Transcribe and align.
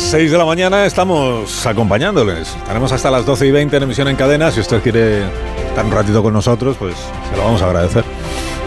Las 0.00 0.10
6 0.10 0.32
de 0.32 0.38
la 0.38 0.44
mañana 0.44 0.86
estamos 0.86 1.66
acompañándoles. 1.66 2.56
Estaremos 2.56 2.90
hasta 2.90 3.10
las 3.10 3.26
12 3.26 3.46
y 3.46 3.50
20 3.50 3.76
en 3.76 3.82
emisión 3.82 4.08
en 4.08 4.16
cadena. 4.16 4.50
Si 4.50 4.58
usted 4.60 4.82
quiere 4.82 5.24
estar 5.68 5.84
un 5.84 5.92
ratito 5.92 6.22
con 6.22 6.32
nosotros, 6.32 6.76
pues 6.78 6.94
se 7.30 7.36
lo 7.36 7.44
vamos 7.44 7.60
a 7.62 7.66
agradecer. 7.66 8.04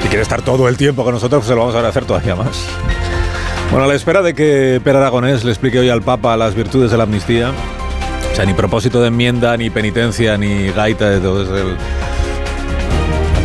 Si 0.01 0.07
quiere 0.07 0.21
estar 0.21 0.41
todo 0.41 0.69
el 0.69 0.77
tiempo 0.77 1.03
con 1.03 1.13
nosotros, 1.13 1.39
pues 1.41 1.47
se 1.47 1.55
lo 1.55 1.61
vamos 1.61 1.75
a 1.75 1.79
agradecer 1.79 2.05
todavía 2.05 2.35
más. 2.35 2.65
Bueno, 3.71 3.85
a 3.85 3.88
la 3.88 3.95
espera 3.95 4.21
de 4.21 4.35
que 4.35 4.79
Per 4.83 4.95
Aragonés 4.95 5.43
le 5.43 5.51
explique 5.51 5.79
hoy 5.79 5.89
al 5.89 6.03
Papa 6.03 6.38
las 6.38 6.53
virtudes 6.55 6.91
de 6.91 6.97
la 6.97 7.03
amnistía, 7.03 7.52
o 8.31 8.36
sea, 8.36 8.45
ni 8.45 8.53
propósito 8.53 9.02
de 9.02 9.08
enmienda, 9.08 9.58
ni 9.58 9.69
penitencia, 9.69 10.38
ni 10.38 10.71
gaita 10.71 11.09
de 11.09 11.19
todo. 11.19 11.43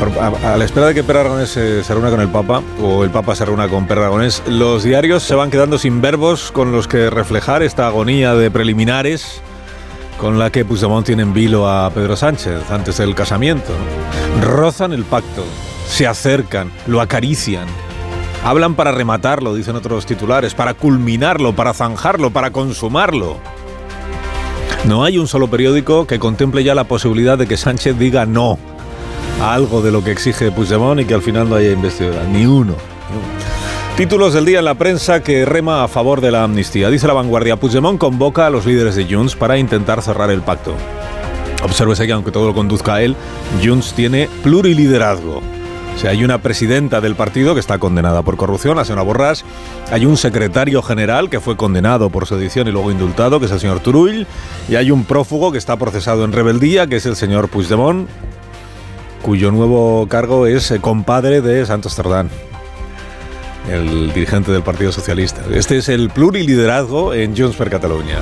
A, 0.00 0.56
la 0.56 0.64
espera 0.64 0.86
de 0.86 0.94
que 0.94 1.02
Per 1.02 1.16
Aragonés 1.16 1.50
se, 1.50 1.82
se 1.82 1.92
reúna 1.92 2.10
con 2.10 2.20
el 2.20 2.28
Papa, 2.28 2.62
o 2.80 3.04
el 3.04 3.10
Papa 3.10 3.34
se 3.34 3.44
reúna 3.44 3.68
con 3.68 3.86
Per 3.86 3.98
Aragonés, 3.98 4.42
los 4.46 4.84
diarios 4.84 5.22
se 5.22 5.34
van 5.34 5.50
quedando 5.50 5.78
sin 5.78 6.00
verbos 6.00 6.52
con 6.52 6.72
los 6.72 6.86
que 6.86 7.10
reflejar 7.10 7.62
esta 7.62 7.86
agonía 7.86 8.34
de 8.34 8.50
preliminares 8.50 9.42
con 10.18 10.38
la 10.38 10.50
que 10.50 10.64
Puigdemont 10.64 11.06
tiene 11.06 11.22
en 11.22 11.32
vilo 11.32 11.68
a 11.68 11.90
Pedro 11.90 12.16
Sánchez 12.16 12.70
antes 12.70 12.98
del 12.98 13.14
casamiento. 13.14 13.72
Rozan 14.42 14.92
el 14.92 15.04
pacto, 15.04 15.44
se 15.86 16.06
acercan, 16.06 16.70
lo 16.86 17.00
acarician. 17.00 17.66
Hablan 18.44 18.74
para 18.74 18.92
rematarlo, 18.92 19.54
dicen 19.54 19.76
otros 19.76 20.06
titulares, 20.06 20.54
para 20.54 20.74
culminarlo, 20.74 21.54
para 21.54 21.74
zanjarlo, 21.74 22.30
para 22.30 22.50
consumarlo. 22.50 23.38
No 24.84 25.04
hay 25.04 25.18
un 25.18 25.26
solo 25.26 25.48
periódico 25.48 26.06
que 26.06 26.18
contemple 26.18 26.62
ya 26.62 26.74
la 26.74 26.84
posibilidad 26.84 27.36
de 27.36 27.46
que 27.46 27.56
Sánchez 27.56 27.98
diga 27.98 28.26
no 28.26 28.58
algo 29.42 29.82
de 29.82 29.92
lo 29.92 30.02
que 30.02 30.10
exige 30.10 30.50
Puigdemont 30.50 31.00
y 31.00 31.04
que 31.04 31.14
al 31.14 31.22
final 31.22 31.48
no 31.48 31.56
haya 31.56 31.70
investidura. 31.70 32.24
Ni 32.24 32.46
uno. 32.46 32.74
Títulos 33.96 34.32
del 34.32 34.44
día 34.44 34.60
en 34.60 34.64
la 34.64 34.76
prensa 34.76 35.22
que 35.22 35.44
rema 35.44 35.82
a 35.82 35.88
favor 35.88 36.20
de 36.20 36.30
la 36.30 36.44
amnistía. 36.44 36.88
Dice 36.90 37.06
la 37.06 37.14
vanguardia, 37.14 37.56
Puigdemont 37.56 37.98
convoca 37.98 38.46
a 38.46 38.50
los 38.50 38.64
líderes 38.64 38.94
de 38.94 39.06
Junts 39.12 39.34
para 39.34 39.58
intentar 39.58 40.02
cerrar 40.02 40.30
el 40.30 40.42
pacto. 40.42 40.74
Obsérvese 41.64 42.06
que 42.06 42.12
aunque 42.12 42.30
todo 42.30 42.46
lo 42.46 42.54
conduzca 42.54 42.94
a 42.94 43.02
él, 43.02 43.16
Junts 43.64 43.94
tiene 43.94 44.28
pluriliderazgo. 44.42 45.40
O 45.40 46.08
hay 46.08 46.22
una 46.22 46.38
presidenta 46.38 47.00
del 47.00 47.16
partido 47.16 47.54
que 47.54 47.60
está 47.60 47.78
condenada 47.78 48.22
por 48.22 48.36
corrupción, 48.36 48.76
la 48.76 48.84
señora 48.84 49.02
Borràs. 49.02 49.42
Hay 49.90 50.06
un 50.06 50.16
secretario 50.16 50.80
general 50.80 51.28
que 51.28 51.40
fue 51.40 51.56
condenado 51.56 52.08
por 52.08 52.26
sedición 52.28 52.68
y 52.68 52.70
luego 52.70 52.92
indultado, 52.92 53.40
que 53.40 53.46
es 53.46 53.52
el 53.52 53.58
señor 53.58 53.80
Turull. 53.80 54.28
Y 54.68 54.76
hay 54.76 54.92
un 54.92 55.04
prófugo 55.04 55.50
que 55.50 55.58
está 55.58 55.76
procesado 55.76 56.24
en 56.24 56.30
rebeldía, 56.30 56.86
que 56.86 56.96
es 56.96 57.06
el 57.06 57.16
señor 57.16 57.48
Puigdemont, 57.48 58.08
cuyo 59.22 59.50
nuevo 59.50 60.06
cargo 60.08 60.46
es 60.46 60.70
eh, 60.70 60.80
compadre 60.80 61.40
de 61.40 61.64
Santos 61.66 61.94
Cerdán, 61.94 62.30
el 63.70 64.12
dirigente 64.12 64.52
del 64.52 64.62
Partido 64.62 64.92
Socialista. 64.92 65.42
Este 65.52 65.78
es 65.78 65.88
el 65.88 66.10
pluriliderazgo 66.10 67.14
en 67.14 67.36
Junts 67.36 67.56
per 67.56 67.70
Catalunya. 67.70 68.18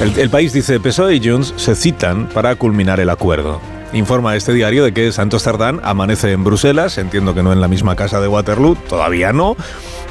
El, 0.00 0.30
país 0.30 0.52
dice, 0.52 0.80
PSOE 0.80 1.16
y 1.16 1.28
Junts 1.28 1.54
se 1.56 1.74
citan 1.74 2.28
para 2.28 2.54
culminar 2.56 3.00
el 3.00 3.10
acuerdo. 3.10 3.60
Informa 3.92 4.36
este 4.36 4.52
diario 4.52 4.84
de 4.84 4.92
que 4.92 5.10
Santos 5.12 5.42
Cerdán 5.42 5.80
amanece 5.82 6.32
en 6.32 6.44
Bruselas, 6.44 6.96
entiendo 6.98 7.34
que 7.34 7.42
no 7.42 7.52
en 7.52 7.60
la 7.60 7.68
misma 7.68 7.96
casa 7.96 8.20
de 8.20 8.28
Waterloo, 8.28 8.76
todavía 8.88 9.32
no, 9.32 9.56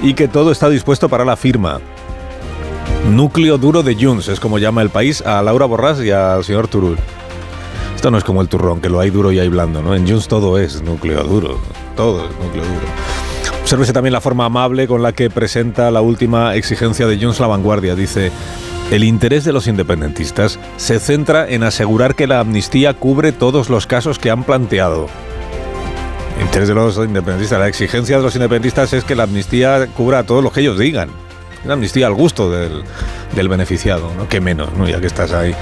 y 0.02 0.14
que 0.14 0.28
todo 0.28 0.52
está 0.52 0.70
dispuesto 0.70 1.08
para 1.10 1.26
la 1.26 1.38
firma. 1.38 1.80
Núcleo 3.10 3.58
duro 3.58 3.82
de 3.82 3.96
Junts, 3.96 4.28
es 4.28 4.40
como 4.40 4.60
llama 4.60 4.82
el 4.82 4.90
país 4.90 5.22
a 5.22 5.42
Laura 5.42 5.66
Borràs 5.66 6.04
y 6.06 6.12
al 6.12 6.44
señor 6.44 6.68
Turul. 6.68 6.98
Esto 8.00 8.12
no 8.12 8.18
es 8.18 8.24
como 8.24 8.42
el 8.42 8.48
turrón, 8.48 8.80
que 8.80 8.88
lo 8.88 9.02
hay 9.02 9.10
duro 9.10 9.30
y 9.34 9.40
hay 9.40 9.50
blando, 9.50 9.82
¿no? 9.82 9.94
En 9.94 10.08
Junts 10.08 10.30
todo 10.30 10.58
es 10.58 10.82
núcleo 10.82 11.22
duro, 11.22 11.60
todo 11.98 12.30
es 12.30 12.32
núcleo 12.40 12.64
duro. 12.64 12.88
Obsérvese 13.62 13.92
también 13.92 14.14
la 14.14 14.22
forma 14.22 14.46
amable 14.46 14.88
con 14.88 15.04
la 15.04 15.12
que 15.12 15.30
presenta 15.30 15.92
la 15.92 16.00
última 16.00 16.56
exigencia 16.56 17.08
de 17.08 17.20
Junts 17.20 17.42
La 17.42 17.48
Vanguardia. 17.48 17.96
Dice, 17.96 18.32
el 18.90 19.04
interés 19.04 19.44
de 19.44 19.52
los 19.52 19.68
independentistas 19.68 20.58
se 20.78 20.98
centra 21.02 21.46
en 21.50 21.64
asegurar 21.64 22.16
que 22.16 22.26
la 22.26 22.40
amnistía 22.40 22.94
cubre 22.94 23.34
todos 23.34 23.70
los 23.70 23.86
casos 23.86 24.18
que 24.18 24.32
han 24.32 24.46
planteado. 24.46 25.08
Interés 26.40 26.70
de 26.70 26.76
los 26.76 26.96
independentistas, 26.96 27.60
la 27.60 27.68
exigencia 27.68 28.16
de 28.16 28.24
los 28.24 28.34
independentistas 28.34 28.94
es 28.94 29.04
que 29.04 29.16
la 29.16 29.24
amnistía 29.24 29.88
cubra 29.88 30.24
todo 30.24 30.42
lo 30.42 30.54
que 30.54 30.62
ellos 30.62 30.80
digan. 30.80 31.10
Una 31.66 31.74
amnistía 31.74 32.08
al 32.08 32.14
gusto 32.14 32.50
del, 32.50 32.84
beneficiado, 33.50 34.12
¿no? 34.18 34.28
Que 34.28 34.40
menos, 34.42 34.74
¿no? 34.78 34.88
Ya 34.88 35.00
que 35.00 35.08
estás 35.08 35.32
ahí 35.32 35.54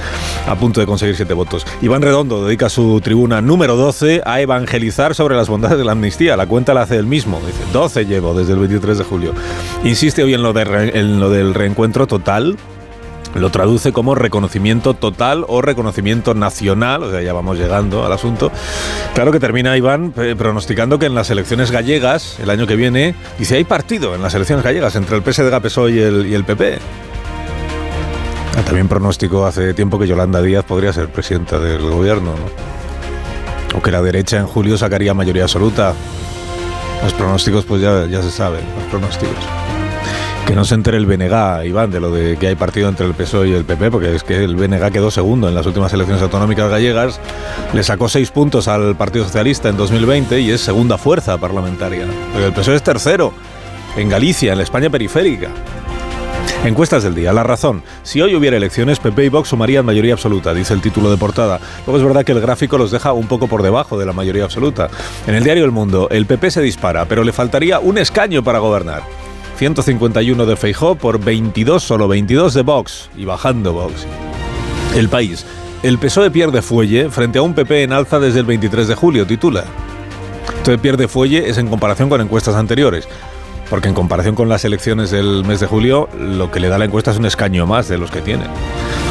a 0.46 0.54
punto 0.56 0.80
de 0.80 0.86
conseguir 0.86 1.16
siete 1.16 1.34
votos. 1.34 1.66
Iván 1.82 2.02
Redondo 2.02 2.44
dedica 2.44 2.68
su 2.68 3.00
tribuna 3.00 3.40
número 3.40 3.76
12 3.76 4.22
a 4.24 4.40
evangelizar 4.40 5.14
sobre 5.14 5.36
las 5.36 5.48
bondades 5.48 5.78
de 5.78 5.84
la 5.84 5.92
amnistía. 5.92 6.36
La 6.36 6.46
cuenta 6.46 6.74
la 6.74 6.82
hace 6.82 6.96
él 6.96 7.06
mismo. 7.06 7.40
Dice, 7.44 7.62
12 7.72 8.06
llevo 8.06 8.34
desde 8.34 8.52
el 8.52 8.58
23 8.60 8.98
de 8.98 9.04
julio. 9.04 9.34
Insiste 9.84 10.22
hoy 10.22 10.34
en 10.34 10.42
lo 10.42 10.52
del 11.30 11.54
reencuentro 11.54 12.06
total. 12.06 12.56
Lo 13.34 13.50
traduce 13.50 13.92
como 13.92 14.14
reconocimiento 14.14 14.94
total 14.94 15.44
o 15.48 15.60
reconocimiento 15.60 16.34
nacional, 16.34 17.02
o 17.04 17.10
sea, 17.10 17.22
ya 17.22 17.32
vamos 17.32 17.58
llegando 17.58 18.04
al 18.04 18.12
asunto. 18.12 18.50
Claro 19.14 19.32
que 19.32 19.38
termina 19.40 19.76
Iván 19.76 20.12
eh, 20.16 20.34
pronosticando 20.36 20.98
que 20.98 21.06
en 21.06 21.14
las 21.14 21.30
elecciones 21.30 21.70
gallegas, 21.70 22.38
el 22.40 22.50
año 22.50 22.66
que 22.66 22.76
viene, 22.76 23.14
dice, 23.38 23.56
hay 23.56 23.64
partido 23.64 24.14
en 24.14 24.22
las 24.22 24.34
elecciones 24.34 24.64
gallegas 24.64 24.96
entre 24.96 25.16
el 25.16 25.22
PSG, 25.22 25.60
PSOE 25.60 25.90
y 25.92 25.98
el, 26.00 26.26
y 26.26 26.34
el 26.34 26.44
PP. 26.44 26.78
Ah, 28.56 28.62
También 28.62 28.88
pronóstico 28.88 29.46
hace 29.46 29.72
tiempo 29.74 29.98
que 29.98 30.06
Yolanda 30.08 30.42
Díaz 30.42 30.64
podría 30.64 30.92
ser 30.92 31.08
presidenta 31.08 31.58
del 31.58 31.82
gobierno, 31.82 32.32
¿no? 32.32 33.78
O 33.78 33.82
que 33.82 33.92
la 33.92 34.02
derecha 34.02 34.38
en 34.38 34.46
julio 34.46 34.76
sacaría 34.78 35.14
mayoría 35.14 35.44
absoluta. 35.44 35.94
Los 37.04 37.12
pronósticos, 37.12 37.64
pues 37.64 37.82
ya, 37.82 38.06
ya 38.06 38.22
se 38.22 38.30
saben, 38.30 38.62
los 38.76 38.84
pronósticos. 38.90 39.36
Que 40.48 40.54
no 40.54 40.64
se 40.64 40.74
entere 40.74 40.96
el 40.96 41.04
BNG, 41.04 41.66
Iván, 41.66 41.90
de 41.90 42.00
lo 42.00 42.10
de 42.10 42.38
que 42.38 42.46
hay 42.46 42.54
partido 42.54 42.88
entre 42.88 43.04
el 43.04 43.12
PSOE 43.12 43.50
y 43.50 43.52
el 43.52 43.66
PP, 43.66 43.90
porque 43.90 44.14
es 44.14 44.24
que 44.24 44.42
el 44.42 44.56
BNG 44.56 44.90
quedó 44.90 45.10
segundo 45.10 45.46
en 45.46 45.54
las 45.54 45.66
últimas 45.66 45.92
elecciones 45.92 46.22
autonómicas 46.22 46.70
gallegas, 46.70 47.20
le 47.74 47.82
sacó 47.82 48.08
seis 48.08 48.30
puntos 48.30 48.66
al 48.66 48.96
Partido 48.96 49.26
Socialista 49.26 49.68
en 49.68 49.76
2020 49.76 50.40
y 50.40 50.50
es 50.50 50.62
segunda 50.62 50.96
fuerza 50.96 51.36
parlamentaria. 51.36 52.06
El 52.34 52.54
PSOE 52.54 52.76
es 52.76 52.82
tercero 52.82 53.34
en 53.98 54.08
Galicia, 54.08 54.52
en 54.52 54.56
la 54.56 54.64
España 54.64 54.88
periférica. 54.88 55.50
Encuestas 56.64 57.02
del 57.02 57.14
día. 57.14 57.34
La 57.34 57.42
razón. 57.42 57.82
Si 58.02 58.22
hoy 58.22 58.34
hubiera 58.34 58.56
elecciones, 58.56 59.00
PP 59.00 59.26
y 59.26 59.28
Vox 59.28 59.50
sumarían 59.50 59.84
mayoría 59.84 60.14
absoluta, 60.14 60.54
dice 60.54 60.72
el 60.72 60.80
título 60.80 61.10
de 61.10 61.18
portada. 61.18 61.60
Luego 61.86 61.98
es 61.98 62.04
verdad 62.04 62.24
que 62.24 62.32
el 62.32 62.40
gráfico 62.40 62.78
los 62.78 62.90
deja 62.90 63.12
un 63.12 63.26
poco 63.26 63.48
por 63.48 63.62
debajo 63.62 63.98
de 63.98 64.06
la 64.06 64.14
mayoría 64.14 64.44
absoluta. 64.44 64.88
En 65.26 65.34
el 65.34 65.44
diario 65.44 65.66
El 65.66 65.72
Mundo, 65.72 66.08
el 66.10 66.24
PP 66.24 66.50
se 66.50 66.62
dispara, 66.62 67.04
pero 67.04 67.22
le 67.22 67.34
faltaría 67.34 67.80
un 67.80 67.98
escaño 67.98 68.42
para 68.42 68.60
gobernar. 68.60 69.02
151 69.58 70.46
de 70.46 70.54
Feijó 70.54 70.94
por 70.94 71.18
22, 71.18 71.82
solo 71.82 72.06
22 72.06 72.54
de 72.54 72.62
Vox. 72.62 73.10
Y 73.16 73.24
bajando 73.24 73.72
Vox. 73.72 74.06
El 74.94 75.08
país. 75.08 75.44
El 75.82 75.98
PSOE 75.98 76.30
pierde 76.30 76.62
fuelle 76.62 77.10
frente 77.10 77.38
a 77.38 77.42
un 77.42 77.54
PP 77.54 77.82
en 77.82 77.92
alza 77.92 78.20
desde 78.20 78.38
el 78.38 78.46
23 78.46 78.86
de 78.86 78.94
julio, 78.94 79.26
titula. 79.26 79.64
Entonces 80.58 80.80
pierde 80.80 81.08
fuelle 81.08 81.48
es 81.48 81.58
en 81.58 81.66
comparación 81.66 82.08
con 82.08 82.20
encuestas 82.20 82.54
anteriores. 82.54 83.08
Porque 83.68 83.88
en 83.88 83.94
comparación 83.94 84.36
con 84.36 84.48
las 84.48 84.64
elecciones 84.64 85.10
del 85.10 85.44
mes 85.44 85.58
de 85.58 85.66
julio, 85.66 86.08
lo 86.16 86.52
que 86.52 86.60
le 86.60 86.68
da 86.68 86.78
la 86.78 86.84
encuesta 86.84 87.10
es 87.10 87.18
un 87.18 87.26
escaño 87.26 87.66
más 87.66 87.88
de 87.88 87.98
los 87.98 88.12
que 88.12 88.20
tiene. 88.20 88.44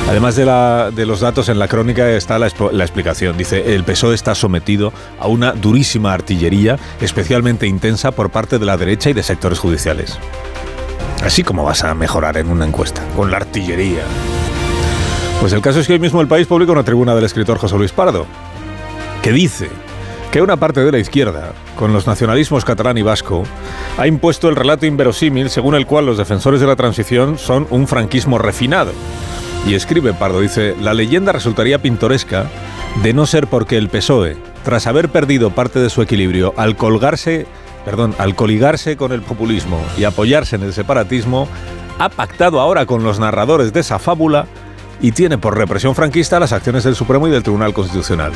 Además 0.07 0.37
de, 0.37 1.05
los 1.05 1.19
datos, 1.19 1.49
en 1.49 1.59
la 1.59 1.67
crónica 1.67 2.09
está 2.09 2.39
la, 2.39 2.49
la 2.71 2.83
explicación. 2.83 3.37
Dice, 3.37 3.75
el 3.75 3.83
PSOE 3.83 4.15
está 4.15 4.35
sometido 4.35 4.93
a 5.19 5.27
una 5.27 5.51
durísima 5.51 6.13
artillería, 6.13 6.79
especialmente 7.01 7.67
intensa 7.67 8.11
por 8.11 8.29
parte 8.29 8.57
de 8.57 8.65
la 8.65 8.77
derecha 8.77 9.09
y 9.09 9.13
de 9.13 9.21
sectores 9.21 9.59
judiciales. 9.59 10.17
Así 11.23 11.43
como 11.43 11.65
vas 11.65 11.83
a 11.83 11.93
mejorar 11.93 12.37
en 12.37 12.49
una 12.49 12.65
encuesta, 12.65 13.03
con 13.17 13.31
la 13.31 13.37
artillería. 13.37 14.03
Pues 15.41 15.51
el 15.51 15.61
caso 15.61 15.81
es 15.81 15.87
que 15.87 15.93
hoy 15.93 15.99
mismo 15.99 16.21
el 16.21 16.27
país 16.27 16.47
publica 16.47 16.71
una 16.71 16.83
tribuna 16.83 17.13
del 17.13 17.25
escritor 17.25 17.57
José 17.57 17.77
Luis 17.77 17.91
Pardo, 17.91 18.25
que 19.21 19.33
dice 19.33 19.69
que 20.31 20.41
una 20.41 20.55
parte 20.55 20.85
de 20.85 20.91
la 20.91 20.99
izquierda, 20.99 21.51
con 21.75 21.91
los 21.91 22.07
nacionalismos 22.07 22.63
catalán 22.63 22.97
y 22.97 23.01
vasco, 23.01 23.43
ha 23.97 24.07
impuesto 24.07 24.47
el 24.47 24.55
relato 24.55 24.85
inverosímil 24.85 25.49
según 25.49 25.75
el 25.75 25.85
cual 25.85 26.05
los 26.05 26.17
defensores 26.17 26.61
de 26.61 26.67
la 26.67 26.75
transición 26.77 27.37
son 27.37 27.67
un 27.71 27.87
franquismo 27.87 28.37
refinado. 28.37 28.93
Y 29.67 29.73
escribe 29.73 30.13
Pardo, 30.13 30.39
dice, 30.39 30.77
la 30.79 30.93
leyenda 30.93 31.33
resultaría 31.33 31.81
pintoresca 31.81 32.45
de 33.03 33.13
no 33.13 33.25
ser 33.25 33.47
porque 33.47 33.77
el 33.77 33.89
PSOE, 33.89 34.37
tras 34.63 34.87
haber 34.87 35.09
perdido 35.09 35.49
parte 35.49 35.79
de 35.79 35.89
su 35.89 36.01
equilibrio 36.01 36.53
al 36.55 36.77
colgarse, 36.77 37.45
perdón, 37.83 38.15
al 38.17 38.33
coligarse 38.33 38.95
con 38.95 39.11
el 39.11 39.21
populismo 39.21 39.77
y 39.97 40.05
apoyarse 40.05 40.55
en 40.55 40.63
el 40.63 40.71
separatismo, 40.71 41.49
ha 41.99 42.07
pactado 42.07 42.61
ahora 42.61 42.85
con 42.85 43.03
los 43.03 43.19
narradores 43.19 43.73
de 43.73 43.81
esa 43.81 43.99
fábula 43.99 44.47
y 45.01 45.11
tiene 45.11 45.37
por 45.37 45.57
represión 45.57 45.95
franquista 45.95 46.39
las 46.39 46.53
acciones 46.53 46.85
del 46.85 46.95
Supremo 46.95 47.27
y 47.27 47.31
del 47.31 47.43
Tribunal 47.43 47.73
Constitucional. 47.73 48.31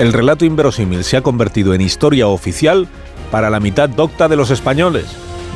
El 0.00 0.12
relato 0.12 0.44
inverosímil 0.44 1.04
se 1.04 1.16
ha 1.16 1.22
convertido 1.22 1.74
en 1.74 1.80
historia 1.80 2.26
oficial 2.26 2.88
para 3.30 3.50
la 3.50 3.60
mitad 3.60 3.88
docta 3.88 4.26
de 4.26 4.34
los 4.34 4.50
españoles, 4.50 5.06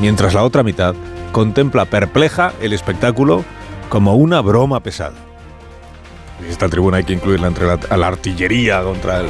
mientras 0.00 0.34
la 0.34 0.44
otra 0.44 0.62
mitad 0.62 0.94
contempla 1.32 1.84
perpleja 1.84 2.52
el 2.60 2.72
espectáculo 2.72 3.44
como 3.88 4.14
una 4.14 4.40
broma 4.40 4.80
pesada. 4.80 5.14
Esta 6.48 6.68
tribuna 6.68 6.98
hay 6.98 7.04
que 7.04 7.12
incluirla 7.12 7.46
entre 7.46 7.66
la 7.66 8.06
artillería 8.06 8.82
contra 8.82 9.20
el... 9.20 9.26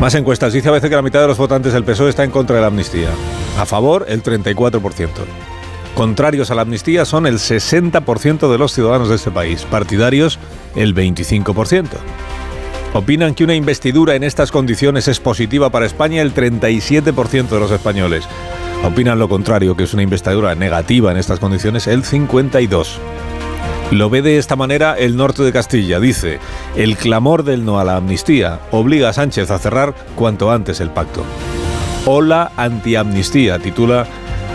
Más 0.00 0.14
encuestas. 0.14 0.52
Dice 0.52 0.68
a 0.68 0.72
veces 0.72 0.90
que 0.90 0.96
la 0.96 1.02
mitad 1.02 1.20
de 1.20 1.28
los 1.28 1.38
votantes 1.38 1.72
del 1.72 1.84
PSOE 1.84 2.10
está 2.10 2.24
en 2.24 2.30
contra 2.30 2.56
de 2.56 2.62
la 2.62 2.68
amnistía. 2.68 3.10
A 3.58 3.66
favor, 3.66 4.06
el 4.08 4.22
34%. 4.22 5.08
Contrarios 5.94 6.50
a 6.50 6.56
la 6.56 6.62
amnistía 6.62 7.04
son 7.04 7.26
el 7.26 7.38
60% 7.38 8.50
de 8.50 8.58
los 8.58 8.72
ciudadanos 8.72 9.08
de 9.08 9.14
este 9.14 9.30
país. 9.30 9.64
Partidarios, 9.64 10.38
el 10.74 10.94
25%. 10.94 11.86
Opinan 12.94 13.34
que 13.34 13.44
una 13.44 13.54
investidura 13.54 14.14
en 14.14 14.24
estas 14.24 14.50
condiciones 14.50 15.08
es 15.08 15.20
positiva 15.20 15.70
para 15.70 15.86
España 15.86 16.22
el 16.22 16.34
37% 16.34 17.48
de 17.48 17.60
los 17.60 17.70
españoles. 17.70 18.24
Opinan 18.84 19.18
lo 19.18 19.28
contrario, 19.28 19.76
que 19.76 19.84
es 19.84 19.94
una 19.94 20.02
investidura 20.02 20.54
negativa 20.54 21.10
en 21.10 21.16
estas 21.16 21.38
condiciones 21.38 21.86
el 21.86 22.02
52%. 22.02 22.98
Lo 23.94 24.10
ve 24.10 24.22
de 24.22 24.38
esta 24.38 24.56
manera 24.56 24.98
el 24.98 25.16
norte 25.16 25.44
de 25.44 25.52
Castilla. 25.52 26.00
Dice, 26.00 26.40
el 26.74 26.96
clamor 26.96 27.44
del 27.44 27.64
no 27.64 27.78
a 27.78 27.84
la 27.84 27.94
amnistía 27.94 28.58
obliga 28.72 29.10
a 29.10 29.12
Sánchez 29.12 29.52
a 29.52 29.58
cerrar 29.60 29.94
cuanto 30.16 30.50
antes 30.50 30.80
el 30.80 30.90
pacto. 30.90 31.22
Hola 32.04 32.50
antiamnistía, 32.56 33.60
titula 33.60 34.04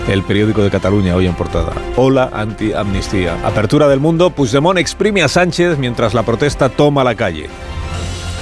el 0.09 0.23
periódico 0.23 0.61
de 0.61 0.69
Cataluña 0.69 1.15
hoy 1.15 1.25
en 1.25 1.35
portada. 1.35 1.71
Hola 1.95 2.29
anti-amnistía. 2.33 3.37
Apertura 3.45 3.87
del 3.87 4.01
mundo, 4.01 4.29
Puigdemont 4.31 4.77
exprime 4.77 5.23
a 5.23 5.29
Sánchez 5.29 5.77
mientras 5.77 6.13
la 6.13 6.23
protesta 6.23 6.67
toma 6.67 7.05
la 7.05 7.15
calle. 7.15 7.47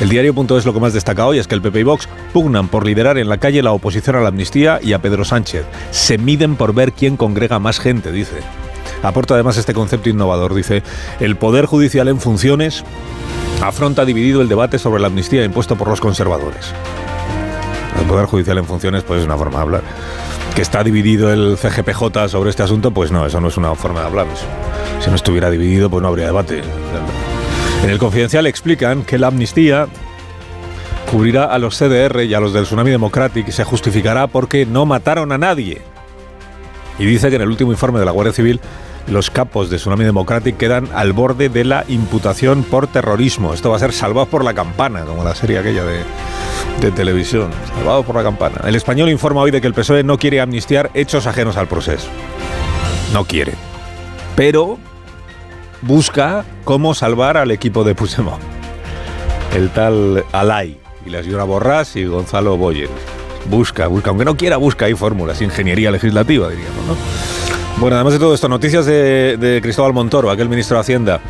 El 0.01 0.09
diario.es 0.09 0.65
lo 0.65 0.73
que 0.73 0.79
más 0.79 0.93
destaca 0.93 1.27
hoy 1.27 1.37
es 1.37 1.47
que 1.47 1.53
el 1.53 1.61
PP 1.61 1.79
y 1.79 1.83
Vox 1.83 2.09
pugnan 2.33 2.69
por 2.69 2.87
liderar 2.87 3.19
en 3.19 3.29
la 3.29 3.37
calle 3.37 3.61
la 3.61 3.71
oposición 3.71 4.15
a 4.15 4.21
la 4.21 4.29
amnistía 4.29 4.79
y 4.81 4.93
a 4.93 4.99
Pedro 4.99 5.25
Sánchez. 5.25 5.63
Se 5.91 6.17
miden 6.17 6.55
por 6.55 6.73
ver 6.73 6.93
quién 6.93 7.17
congrega 7.17 7.59
más 7.59 7.79
gente, 7.79 8.11
dice. 8.11 8.37
Aporta 9.03 9.33
además 9.33 9.57
este 9.57 9.73
concepto 9.73 10.09
innovador. 10.09 10.53
Dice, 10.53 10.83
el 11.19 11.35
Poder 11.35 11.65
Judicial 11.65 12.07
en 12.07 12.19
funciones 12.19 12.83
afronta 13.61 14.05
dividido 14.05 14.41
el 14.41 14.49
debate 14.49 14.79
sobre 14.79 15.01
la 15.01 15.07
amnistía 15.07 15.43
impuesto 15.43 15.75
por 15.75 15.87
los 15.87 15.99
conservadores. 15.99 16.73
El 17.99 18.05
Poder 18.05 18.25
Judicial 18.25 18.57
en 18.57 18.65
funciones, 18.65 19.03
pues 19.03 19.21
es 19.21 19.25
una 19.25 19.37
forma 19.37 19.57
de 19.57 19.63
hablar. 19.63 19.83
Que 20.55 20.61
está 20.61 20.83
dividido 20.83 21.31
el 21.31 21.57
CGPJ 21.57 22.29
sobre 22.29 22.49
este 22.49 22.63
asunto, 22.63 22.91
pues 22.91 23.11
no, 23.11 23.25
eso 23.25 23.39
no 23.39 23.47
es 23.47 23.57
una 23.57 23.73
forma 23.75 24.01
de 24.01 24.07
hablar. 24.07 24.27
Si 24.99 25.09
no 25.09 25.15
estuviera 25.15 25.49
dividido, 25.49 25.89
pues 25.89 26.01
no 26.01 26.07
habría 26.07 26.25
debate. 26.25 26.61
En 27.83 27.89
el 27.89 27.99
Confidencial 27.99 28.47
explican 28.47 29.03
que 29.03 29.19
la 29.19 29.27
amnistía 29.27 29.87
cubrirá 31.11 31.45
a 31.45 31.57
los 31.59 31.77
CDR 31.77 32.23
y 32.23 32.33
a 32.33 32.39
los 32.39 32.53
del 32.53 32.65
Tsunami 32.65 32.91
Democratic 32.91 33.47
y 33.47 33.51
se 33.51 33.63
justificará 33.63 34.27
porque 34.27 34.65
no 34.65 34.85
mataron 34.85 35.31
a 35.31 35.37
nadie. 35.37 35.81
Y 36.99 37.05
dice 37.05 37.29
que 37.29 37.35
en 37.35 37.43
el 37.43 37.49
último 37.49 37.71
informe 37.71 37.99
de 37.99 38.05
la 38.05 38.11
Guardia 38.11 38.33
Civil 38.33 38.59
los 39.07 39.31
capos 39.31 39.69
de 39.69 39.77
Tsunami 39.77 40.03
Democratic 40.03 40.57
quedan 40.57 40.89
al 40.93 41.13
borde 41.13 41.49
de 41.49 41.63
la 41.63 41.85
imputación 41.87 42.63
por 42.63 42.87
terrorismo. 42.87 43.53
Esto 43.53 43.69
va 43.69 43.77
a 43.77 43.79
ser 43.79 43.93
salvado 43.93 44.27
por 44.27 44.43
la 44.43 44.53
campana, 44.53 45.05
como 45.05 45.23
la 45.23 45.33
serie 45.35 45.59
aquella 45.59 45.83
de, 45.83 46.91
televisión. 46.91 47.51
Salvado 47.75 48.03
por 48.03 48.15
la 48.15 48.23
campana. 48.23 48.61
El 48.65 48.75
español 48.75 49.09
informa 49.09 49.41
hoy 49.41 49.51
de 49.51 49.61
que 49.61 49.67
el 49.67 49.73
PSOE 49.73 50.03
no 50.03 50.17
quiere 50.17 50.41
amnistiar 50.41 50.91
hechos 50.93 51.25
ajenos 51.27 51.57
al 51.57 51.67
proceso. 51.67 52.07
No 53.13 53.25
quiere. 53.25 53.53
Pero 54.35 54.77
busca 55.81 56.45
cómo 56.63 56.93
salvar 56.93 57.37
al 57.37 57.51
equipo 57.51 57.83
de 57.83 57.95
Puigdemont. 57.95 58.41
El 59.55 59.69
tal 59.69 60.25
Alay 60.33 60.77
y 61.05 61.09
la 61.09 61.23
señora 61.23 61.45
Borrás 61.45 61.95
y 61.95 62.05
Gonzalo 62.05 62.57
Boyer. 62.57 62.89
Busca, 63.49 63.87
busca, 63.87 64.09
aunque 64.09 64.25
no 64.25 64.35
quiera, 64.35 64.57
busca 64.57 64.85
ahí 64.85 64.93
fórmulas, 64.93 65.41
ingeniería 65.41 65.89
legislativa, 65.89 66.49
diríamos, 66.49 66.85
¿no? 66.85 67.46
Bueno, 67.79 67.95
además 67.95 68.13
de 68.13 68.19
todo 68.19 68.33
esto, 68.33 68.49
noticias 68.49 68.87
de, 68.87 69.59
Cristóbal 69.61 69.93
Montoro, 69.93 70.31
aquel 70.31 70.49
ministro 70.49 70.77
de 70.77 70.81
Hacienda, 70.81 71.21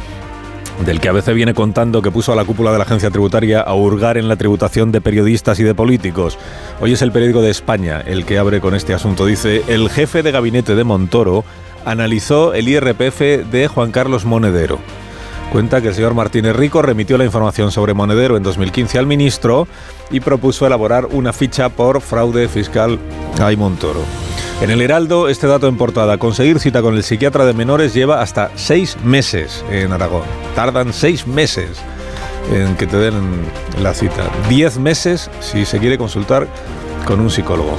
del 0.85 1.01
que 1.01 1.09
a 1.09 1.11
veces 1.11 1.35
viene 1.35 1.53
contando 1.53 2.01
que 2.01 2.09
puso 2.09 2.31
a 2.31 2.37
la 2.37 2.45
cúpula 2.45 2.71
de 2.71 2.77
la 2.77 2.85
agencia 2.85 3.11
tributaria 3.11 3.59
a 3.59 3.73
hurgar 3.73 4.17
en 4.17 4.29
la 4.29 4.37
tributación 4.37 4.93
de 4.93 5.01
periodistas 5.01 5.59
y 5.59 5.63
de 5.63 5.75
políticos. 5.75 6.37
Hoy 6.79 6.93
es 6.93 7.01
el 7.01 7.11
periódico 7.11 7.41
de 7.41 7.49
España 7.49 7.99
el 7.99 8.25
que 8.25 8.37
abre 8.37 8.61
con 8.61 8.75
este 8.75 8.93
asunto. 8.93 9.25
Dice, 9.25 9.61
el 9.67 9.89
jefe 9.89 10.23
de 10.23 10.31
gabinete 10.31 10.75
de 10.75 10.85
Montoro 10.85 11.43
analizó 11.83 12.53
el 12.53 12.69
IRPF 12.69 13.19
de 13.51 13.67
Juan 13.67 13.91
Carlos 13.91 14.23
Monedero. 14.23 14.79
Cuenta 15.51 15.81
que 15.81 15.89
el 15.89 15.95
señor 15.95 16.13
Martínez 16.13 16.55
Rico 16.55 16.81
remitió 16.81 17.17
la 17.17 17.25
información 17.25 17.71
sobre 17.71 17.93
Monedero 17.93 18.37
en 18.37 18.43
2015 18.43 18.97
al 18.97 19.05
ministro 19.05 19.67
y 20.11 20.21
propuso 20.21 20.65
elaborar 20.65 21.07
una 21.07 21.33
ficha 21.33 21.67
por 21.67 21.99
fraude 21.99 22.47
fiscal 22.47 22.99
a 23.37 23.51
Montoro. 23.57 24.01
En 24.59 24.71
el 24.71 24.81
Heraldo, 24.81 25.29
este 25.29 25.45
dato 25.45 25.67
en 25.67 25.77
portada, 25.77 26.17
conseguir 26.17 26.59
cita 26.59 26.81
con 26.81 26.95
el 26.95 27.03
psiquiatra 27.03 27.45
de 27.45 27.53
menores 27.53 27.93
lleva 27.93 28.21
hasta 28.21 28.49
seis 28.55 28.97
meses 29.03 29.63
en 29.69 29.91
Aragón. 29.91 30.23
Tardan 30.55 30.93
seis 30.93 31.27
meses 31.27 31.69
en 32.51 32.75
que 32.75 32.87
te 32.87 32.97
den 32.97 33.45
la 33.83 33.93
cita. 33.93 34.23
Diez 34.49 34.79
meses 34.79 35.29
si 35.41 35.63
se 35.63 35.77
quiere 35.77 35.99
consultar 35.99 36.47
con 37.05 37.19
un 37.19 37.29
psicólogo. 37.29 37.77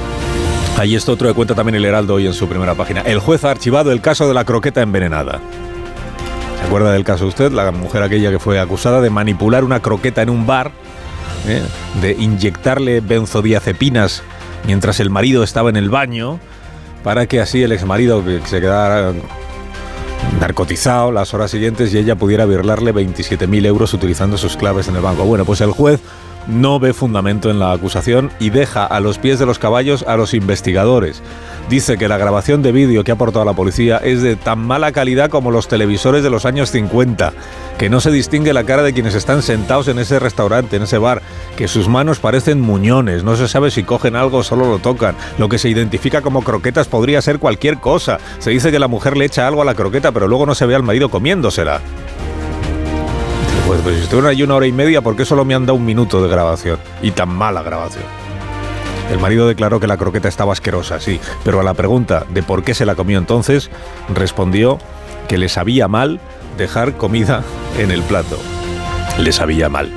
Ahí 0.77 0.95
está 0.95 1.11
otro 1.11 1.27
que 1.27 1.33
cuenta 1.33 1.53
también 1.53 1.75
el 1.75 1.83
Heraldo 1.83 2.13
hoy 2.13 2.27
en 2.27 2.33
su 2.33 2.47
primera 2.47 2.75
página. 2.75 3.01
El 3.01 3.19
juez 3.19 3.43
ha 3.43 3.51
archivado 3.51 3.91
el 3.91 3.99
caso 3.99 4.29
de 4.29 4.33
la 4.33 4.45
croqueta 4.45 4.81
envenenada. 4.81 5.41
¿Se 6.61 6.65
acuerda 6.65 6.93
del 6.93 7.03
caso 7.03 7.27
usted? 7.27 7.51
La 7.51 7.71
mujer 7.71 8.03
aquella 8.03 8.31
que 8.31 8.39
fue 8.39 8.57
acusada 8.57 9.01
de 9.01 9.09
manipular 9.09 9.65
una 9.65 9.81
croqueta 9.81 10.21
en 10.21 10.29
un 10.29 10.47
bar, 10.47 10.71
¿eh? 11.45 11.61
de 12.01 12.13
inyectarle 12.13 13.01
benzodiazepinas 13.01 14.23
mientras 14.65 15.01
el 15.01 15.09
marido 15.09 15.43
estaba 15.43 15.69
en 15.69 15.75
el 15.75 15.89
baño, 15.89 16.39
para 17.03 17.27
que 17.27 17.39
así 17.39 17.63
el 17.63 17.71
exmarido 17.71 18.23
que 18.23 18.41
se 18.45 18.59
quedara 18.59 19.13
narcotizado 20.39 21.11
las 21.11 21.33
horas 21.33 21.51
siguientes 21.51 21.93
y 21.93 21.97
ella 21.97 22.15
pudiera 22.15 22.45
virlarle 22.45 22.93
27.000 22.93 23.65
euros 23.65 23.93
utilizando 23.93 24.37
sus 24.37 24.57
claves 24.57 24.87
en 24.87 24.95
el 24.95 25.01
banco. 25.01 25.25
Bueno, 25.25 25.45
pues 25.45 25.61
el 25.61 25.71
juez 25.71 25.99
no 26.47 26.79
ve 26.79 26.93
fundamento 26.93 27.49
en 27.49 27.59
la 27.59 27.71
acusación 27.71 28.31
y 28.39 28.49
deja 28.49 28.85
a 28.85 28.99
los 28.99 29.17
pies 29.17 29.39
de 29.39 29.45
los 29.45 29.59
caballos 29.59 30.03
a 30.07 30.17
los 30.17 30.33
investigadores. 30.33 31.21
Dice 31.69 31.99
que 31.99 32.07
la 32.07 32.17
grabación 32.17 32.63
de 32.63 32.71
vídeo 32.71 33.03
que 33.03 33.11
ha 33.11 33.13
aportado 33.13 33.45
la 33.45 33.53
policía 33.53 33.97
es 33.97 34.23
de 34.23 34.35
tan 34.35 34.57
mala 34.57 34.91
calidad 34.91 35.29
como 35.29 35.51
los 35.51 35.67
televisores 35.67 36.23
de 36.23 36.31
los 36.31 36.45
años 36.45 36.71
50, 36.71 37.31
que 37.77 37.91
no 37.91 38.01
se 38.01 38.09
distingue 38.09 38.53
la 38.53 38.63
cara 38.63 38.81
de 38.81 38.91
quienes 38.91 39.13
están 39.13 39.43
sentados 39.43 39.87
en 39.87 39.99
ese 39.99 40.17
restaurante, 40.17 40.77
en 40.77 40.83
ese 40.83 40.97
bar, 40.97 41.21
que 41.55 41.67
sus 41.67 41.87
manos 41.87 42.17
parecen 42.17 42.59
muñones, 42.59 43.23
no 43.23 43.35
se 43.35 43.47
sabe 43.47 43.69
si 43.69 43.83
cogen 43.83 44.15
algo 44.15 44.39
o 44.39 44.43
solo 44.43 44.67
lo 44.67 44.79
tocan. 44.79 45.15
Lo 45.37 45.47
que 45.47 45.59
se 45.59 45.69
identifica 45.69 46.23
como 46.23 46.41
croquetas 46.41 46.87
podría 46.87 47.21
ser 47.21 47.37
cualquier 47.37 47.79
cosa. 47.79 48.17
Se 48.39 48.49
dice 48.49 48.71
que 48.71 48.79
la 48.79 48.87
mujer 48.87 49.15
le 49.15 49.25
echa 49.25 49.47
algo 49.47 49.61
a 49.61 49.65
la 49.65 49.75
croqueta, 49.75 50.11
pero 50.11 50.27
luego 50.27 50.47
no 50.47 50.55
se 50.55 50.65
ve 50.65 50.73
al 50.73 50.81
marido 50.81 51.09
comiéndosela. 51.09 51.81
Pues, 53.67 53.79
pues 53.81 53.95
si 53.97 54.03
estuvieron 54.05 54.31
ahí 54.31 54.41
una 54.41 54.55
hora 54.55 54.65
y 54.65 54.71
media, 54.71 55.03
¿por 55.03 55.15
qué 55.15 55.23
solo 55.23 55.45
me 55.45 55.53
han 55.53 55.67
dado 55.67 55.75
un 55.75 55.85
minuto 55.85 56.19
de 56.23 56.29
grabación? 56.29 56.79
Y 57.03 57.11
tan 57.11 57.29
mala 57.29 57.61
grabación. 57.61 58.28
El 59.09 59.19
marido 59.19 59.47
declaró 59.47 59.79
que 59.79 59.87
la 59.87 59.97
croqueta 59.97 60.27
estaba 60.27 60.53
asquerosa, 60.53 60.99
sí, 60.99 61.19
pero 61.43 61.59
a 61.59 61.63
la 61.63 61.73
pregunta 61.73 62.25
de 62.29 62.43
por 62.43 62.63
qué 62.63 62.73
se 62.73 62.85
la 62.85 62.95
comió 62.95 63.17
entonces, 63.17 63.71
respondió 64.13 64.77
que 65.27 65.37
le 65.37 65.49
sabía 65.49 65.87
mal 65.87 66.19
dejar 66.57 66.95
comida 66.95 67.43
en 67.77 67.91
el 67.91 68.03
plato. 68.03 68.37
Le 69.17 69.31
sabía 69.31 69.67
mal. 69.67 69.91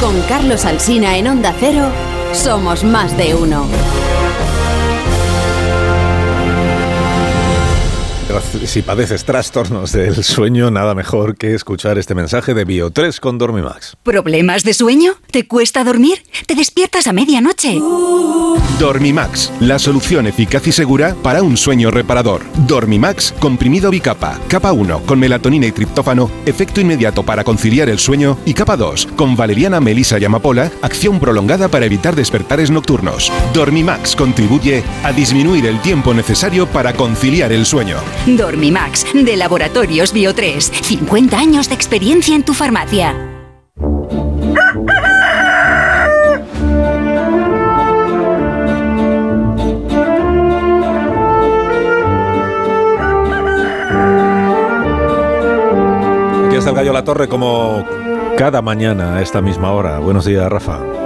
Con 0.00 0.20
Carlos 0.22 0.64
Alsina 0.64 1.16
en 1.16 1.28
Onda 1.28 1.54
Cero, 1.58 1.86
somos 2.32 2.82
más 2.82 3.16
de 3.16 3.34
uno. 3.34 3.66
Si 8.66 8.82
padeces 8.82 9.24
trastornos 9.24 9.92
del 9.92 10.22
sueño, 10.22 10.70
nada 10.70 10.94
mejor 10.94 11.36
que 11.36 11.54
escuchar 11.54 11.98
este 11.98 12.14
mensaje 12.14 12.54
de 12.54 12.66
Bio3 12.66 13.18
con 13.18 13.38
Dormimax. 13.38 13.96
¿Problemas 14.02 14.62
de 14.64 14.74
sueño? 14.74 15.14
¿Te 15.30 15.46
cuesta 15.46 15.84
dormir? 15.84 16.22
¿Te 16.46 16.54
despiertas 16.54 17.06
a 17.06 17.12
medianoche? 17.12 17.80
Dormimax, 18.78 19.52
la 19.60 19.78
solución 19.78 20.26
eficaz 20.26 20.66
y 20.66 20.72
segura 20.72 21.14
para 21.22 21.42
un 21.42 21.56
sueño 21.56 21.90
reparador. 21.90 22.42
Dormimax, 22.66 23.32
comprimido 23.38 23.90
bicapa. 23.90 24.38
Capa 24.48 24.72
1, 24.72 25.02
con 25.06 25.18
melatonina 25.18 25.66
y 25.66 25.72
triptófano, 25.72 26.30
efecto 26.46 26.80
inmediato 26.80 27.22
para 27.22 27.44
conciliar 27.44 27.88
el 27.88 27.98
sueño. 27.98 28.38
Y 28.44 28.54
capa 28.54 28.76
2, 28.76 29.08
con 29.16 29.36
valeriana, 29.36 29.80
melisa 29.80 30.18
y 30.18 30.24
amapola, 30.24 30.70
acción 30.82 31.20
prolongada 31.20 31.68
para 31.68 31.86
evitar 31.86 32.16
despertares 32.16 32.70
nocturnos. 32.70 33.32
Dormimax 33.54 34.16
contribuye 34.16 34.82
a 35.04 35.12
disminuir 35.12 35.66
el 35.66 35.80
tiempo 35.80 36.12
necesario 36.12 36.66
para 36.66 36.92
conciliar 36.92 37.52
el 37.52 37.64
sueño. 37.66 37.96
Dormimax, 38.42 39.06
de 39.14 39.36
Laboratorios 39.36 40.12
Bio3. 40.12 40.58
50 40.58 41.38
años 41.38 41.68
de 41.68 41.76
experiencia 41.76 42.34
en 42.34 42.42
tu 42.42 42.54
farmacia. 42.54 43.14
Aquí 56.46 56.56
está 56.56 56.70
el 56.70 56.76
gallo 56.76 56.92
La 56.92 57.04
Torre 57.04 57.28
como 57.28 57.86
cada 58.36 58.60
mañana 58.60 59.18
a 59.18 59.22
esta 59.22 59.40
misma 59.40 59.70
hora. 59.70 60.00
Buenos 60.00 60.24
días, 60.24 60.50
Rafa. 60.50 61.01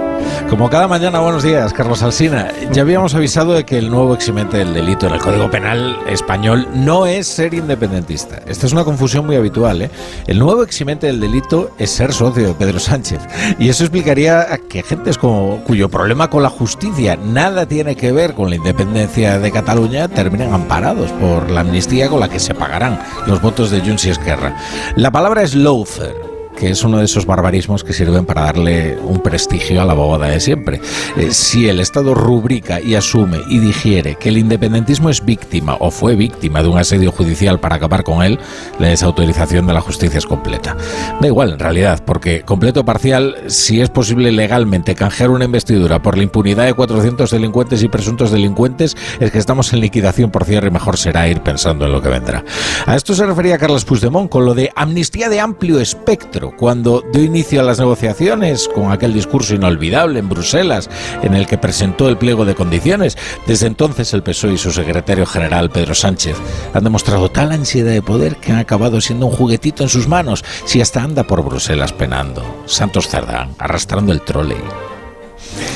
Como 0.49 0.69
cada 0.69 0.87
mañana, 0.87 1.19
buenos 1.19 1.43
días, 1.43 1.73
Carlos 1.73 2.01
Alsina. 2.03 2.51
Ya 2.71 2.83
habíamos 2.83 3.13
avisado 3.15 3.53
de 3.53 3.65
que 3.65 3.77
el 3.77 3.89
nuevo 3.89 4.13
eximente 4.13 4.57
del 4.57 4.73
delito 4.73 5.07
en 5.07 5.13
el 5.13 5.19
Código 5.19 5.51
Penal 5.51 5.97
español 6.07 6.67
no 6.73 7.05
es 7.05 7.27
ser 7.27 7.53
independentista. 7.53 8.41
Esta 8.47 8.65
es 8.65 8.71
una 8.71 8.85
confusión 8.85 9.25
muy 9.25 9.35
habitual. 9.35 9.81
¿eh? 9.81 9.91
El 10.25 10.39
nuevo 10.39 10.63
eximente 10.63 11.07
del 11.07 11.19
delito 11.19 11.71
es 11.77 11.91
ser 11.91 12.13
socio 12.13 12.47
de 12.47 12.53
Pedro 12.53 12.79
Sánchez. 12.79 13.19
Y 13.59 13.67
eso 13.67 13.83
explicaría 13.83 14.47
que 14.69 14.83
gentes 14.83 15.17
cuyo 15.17 15.89
problema 15.89 16.29
con 16.29 16.43
la 16.43 16.49
justicia 16.49 17.17
nada 17.17 17.65
tiene 17.65 17.95
que 17.95 18.11
ver 18.11 18.33
con 18.33 18.49
la 18.49 18.55
independencia 18.55 19.39
de 19.39 19.51
Cataluña 19.51 20.07
terminen 20.07 20.53
amparados 20.53 21.11
por 21.13 21.49
la 21.51 21.61
amnistía 21.61 22.09
con 22.09 22.19
la 22.19 22.29
que 22.29 22.39
se 22.39 22.55
pagarán 22.55 22.99
los 23.25 23.41
votos 23.41 23.69
de 23.69 23.81
Junts 23.81 24.05
y 24.05 24.09
Esquerra. 24.11 24.55
La 24.95 25.11
palabra 25.11 25.43
es 25.43 25.55
lawfare 25.55 26.26
que 26.57 26.71
es 26.71 26.83
uno 26.83 26.97
de 26.97 27.05
esos 27.05 27.25
barbarismos 27.25 27.83
que 27.83 27.93
sirven 27.93 28.25
para 28.25 28.41
darle 28.41 28.97
un 28.97 29.21
prestigio 29.21 29.81
a 29.81 29.85
la 29.85 29.93
bobada 29.93 30.27
de 30.27 30.39
siempre. 30.39 30.81
Eh, 31.15 31.31
si 31.31 31.69
el 31.69 31.79
Estado 31.79 32.13
rubrica 32.15 32.81
y 32.81 32.95
asume 32.95 33.37
y 33.47 33.59
digiere 33.59 34.15
que 34.15 34.29
el 34.29 34.37
independentismo 34.37 35.09
es 35.09 35.23
víctima 35.23 35.77
o 35.79 35.91
fue 35.91 36.15
víctima 36.15 36.63
de 36.63 36.69
un 36.69 36.77
asedio 36.77 37.11
judicial 37.11 37.59
para 37.59 37.75
acabar 37.75 38.03
con 38.03 38.23
él, 38.23 38.39
la 38.79 38.87
desautorización 38.87 39.67
de 39.67 39.73
la 39.73 39.81
justicia 39.81 40.17
es 40.17 40.25
completa. 40.25 40.75
Da 41.21 41.27
igual, 41.27 41.53
en 41.53 41.59
realidad, 41.59 42.01
porque 42.03 42.41
completo 42.41 42.83
parcial, 42.83 43.35
si 43.47 43.79
es 43.79 43.89
posible 43.89 44.31
legalmente 44.31 44.95
canjear 44.95 45.29
una 45.29 45.45
investidura 45.45 46.01
por 46.01 46.17
la 46.17 46.23
impunidad 46.23 46.65
de 46.65 46.73
400 46.73 47.29
delincuentes 47.29 47.83
y 47.83 47.87
presuntos 47.87 48.31
delincuentes, 48.31 48.97
es 49.19 49.31
que 49.31 49.37
estamos 49.37 49.71
en 49.73 49.79
liquidación 49.79 50.31
por 50.31 50.45
cierre 50.45 50.69
y 50.69 50.71
mejor 50.71 50.97
será 50.97 51.27
ir 51.27 51.41
pensando 51.41 51.85
en 51.85 51.91
lo 51.91 52.01
que 52.01 52.09
vendrá. 52.09 52.43
A 52.87 52.95
esto 52.95 53.13
se 53.13 53.25
refería 53.25 53.59
Carlos 53.59 53.85
Puigdemont 53.85 54.29
con 54.29 54.45
lo 54.45 54.55
de 54.55 54.71
amnistía 54.75 55.29
de 55.29 55.39
amplio 55.39 55.79
espectro 55.79 56.46
cuando 56.55 57.03
dio 57.11 57.23
inicio 57.23 57.61
a 57.61 57.63
las 57.63 57.79
negociaciones 57.79 58.67
con 58.67 58.91
aquel 58.91 59.13
discurso 59.13 59.55
inolvidable 59.55 60.19
en 60.19 60.29
Bruselas 60.29 60.89
en 61.23 61.33
el 61.33 61.47
que 61.47 61.57
presentó 61.57 62.07
el 62.09 62.17
pliego 62.17 62.45
de 62.45 62.55
condiciones. 62.55 63.17
Desde 63.45 63.67
entonces 63.67 64.13
el 64.13 64.23
PSOE 64.23 64.53
y 64.53 64.57
su 64.57 64.71
secretario 64.71 65.25
general 65.25 65.69
Pedro 65.69 65.95
Sánchez 65.95 66.37
han 66.73 66.83
demostrado 66.83 67.29
tal 67.29 67.51
ansiedad 67.51 67.91
de 67.91 68.01
poder 68.01 68.37
que 68.37 68.51
han 68.51 68.59
acabado 68.59 69.01
siendo 69.01 69.25
un 69.25 69.31
juguetito 69.31 69.83
en 69.83 69.89
sus 69.89 70.07
manos, 70.07 70.43
si 70.65 70.81
hasta 70.81 71.03
anda 71.03 71.23
por 71.23 71.43
Bruselas 71.43 71.93
penando. 71.93 72.43
Santos 72.65 73.07
Cerdán, 73.07 73.55
arrastrando 73.59 74.11
el 74.11 74.21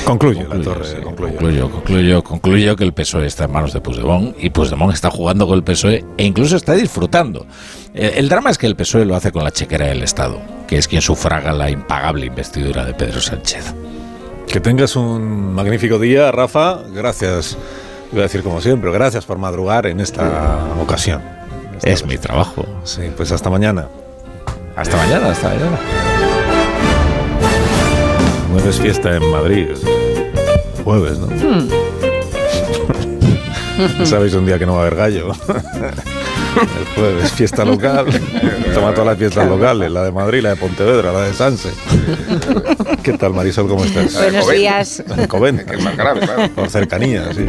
troley. 0.04 0.18
Concluye, 0.18 0.40
la 0.42 0.48
Concluyo, 0.48 0.70
torre. 0.72 0.84
sí, 0.86 0.96
concluye. 1.02 1.32
concluyo, 1.34 1.70
concluyo, 1.70 2.22
concluyo 2.24 2.76
que 2.76 2.84
el 2.84 2.92
PSOE 2.92 3.26
está 3.26 3.44
en 3.44 3.52
manos 3.52 3.72
de 3.72 3.80
Puigdemont 3.80 4.34
y 4.38 4.50
Puigdemont 4.50 4.92
está 4.94 5.10
jugando 5.10 5.46
con 5.46 5.56
el 5.56 5.64
PSOE 5.64 6.04
e 6.16 6.24
incluso 6.24 6.56
está 6.56 6.74
disfrutando. 6.74 7.46
El, 7.94 8.10
el 8.14 8.28
drama 8.28 8.50
es 8.50 8.58
que 8.58 8.66
el 8.66 8.76
PSOE 8.76 9.04
lo 9.04 9.14
hace 9.16 9.32
con 9.32 9.44
la 9.44 9.50
chequera 9.50 9.86
del 9.86 10.02
Estado, 10.02 10.40
que 10.66 10.78
es 10.78 10.88
quien 10.88 11.02
sufraga 11.02 11.52
la 11.52 11.70
impagable 11.70 12.26
investidura 12.26 12.84
de 12.84 12.94
Pedro 12.94 13.20
Sánchez. 13.20 13.74
Que 14.48 14.60
tengas 14.60 14.96
un 14.96 15.54
magnífico 15.54 15.98
día, 15.98 16.30
Rafa. 16.30 16.80
Gracias. 16.92 17.56
Iba 18.12 18.20
a 18.20 18.24
decir 18.24 18.42
como 18.42 18.60
siempre, 18.60 18.90
gracias 18.92 19.24
por 19.24 19.38
madrugar 19.38 19.86
en 19.86 20.00
esta 20.00 20.66
ocasión. 20.82 21.22
Esta 21.76 21.88
Es 21.90 22.02
vez. 22.02 22.10
mi 22.10 22.18
trabajo. 22.18 22.66
Sí, 22.84 23.02
pues 23.16 23.32
hasta 23.32 23.48
mañana. 23.48 23.88
Hasta 24.76 24.96
mañana, 24.98 25.30
hasta 25.30 25.48
mañana. 25.48 25.78
Jueves 28.52 28.78
fiesta 28.80 29.16
en 29.16 29.30
Madrid. 29.30 29.68
Jueves, 30.84 31.18
¿no? 31.18 31.28
¿Sabéis 34.04 34.34
un 34.34 34.46
día 34.46 34.58
que 34.58 34.66
no 34.66 34.74
va 34.74 34.80
a 34.80 34.86
haber 34.86 34.96
gallo? 34.96 35.32
El 35.32 36.84
jueves, 36.94 37.32
fiesta 37.32 37.64
local. 37.64 38.06
Toma 38.74 38.92
todas 38.92 39.06
las 39.06 39.18
fiestas 39.18 39.48
locales, 39.48 39.90
la 39.90 40.04
de 40.04 40.12
Madrid, 40.12 40.42
la 40.42 40.50
de 40.50 40.56
Pontevedra, 40.56 41.12
la 41.12 41.22
de 41.22 41.32
Sanse. 41.32 41.70
¿Qué 43.02 43.14
tal, 43.14 43.32
Marisol? 43.32 43.68
¿Cómo 43.68 43.84
estás? 43.84 44.14
Buenos 44.14 44.44
Joven. 44.44 44.58
días. 44.58 45.02
Coven. 45.28 45.64
Que 45.66 45.76
es 45.76 45.82
más 45.82 45.96
grave, 45.96 46.20
claro. 46.20 46.48
Por 46.54 46.68
cercanía, 46.68 47.32
sí. 47.32 47.46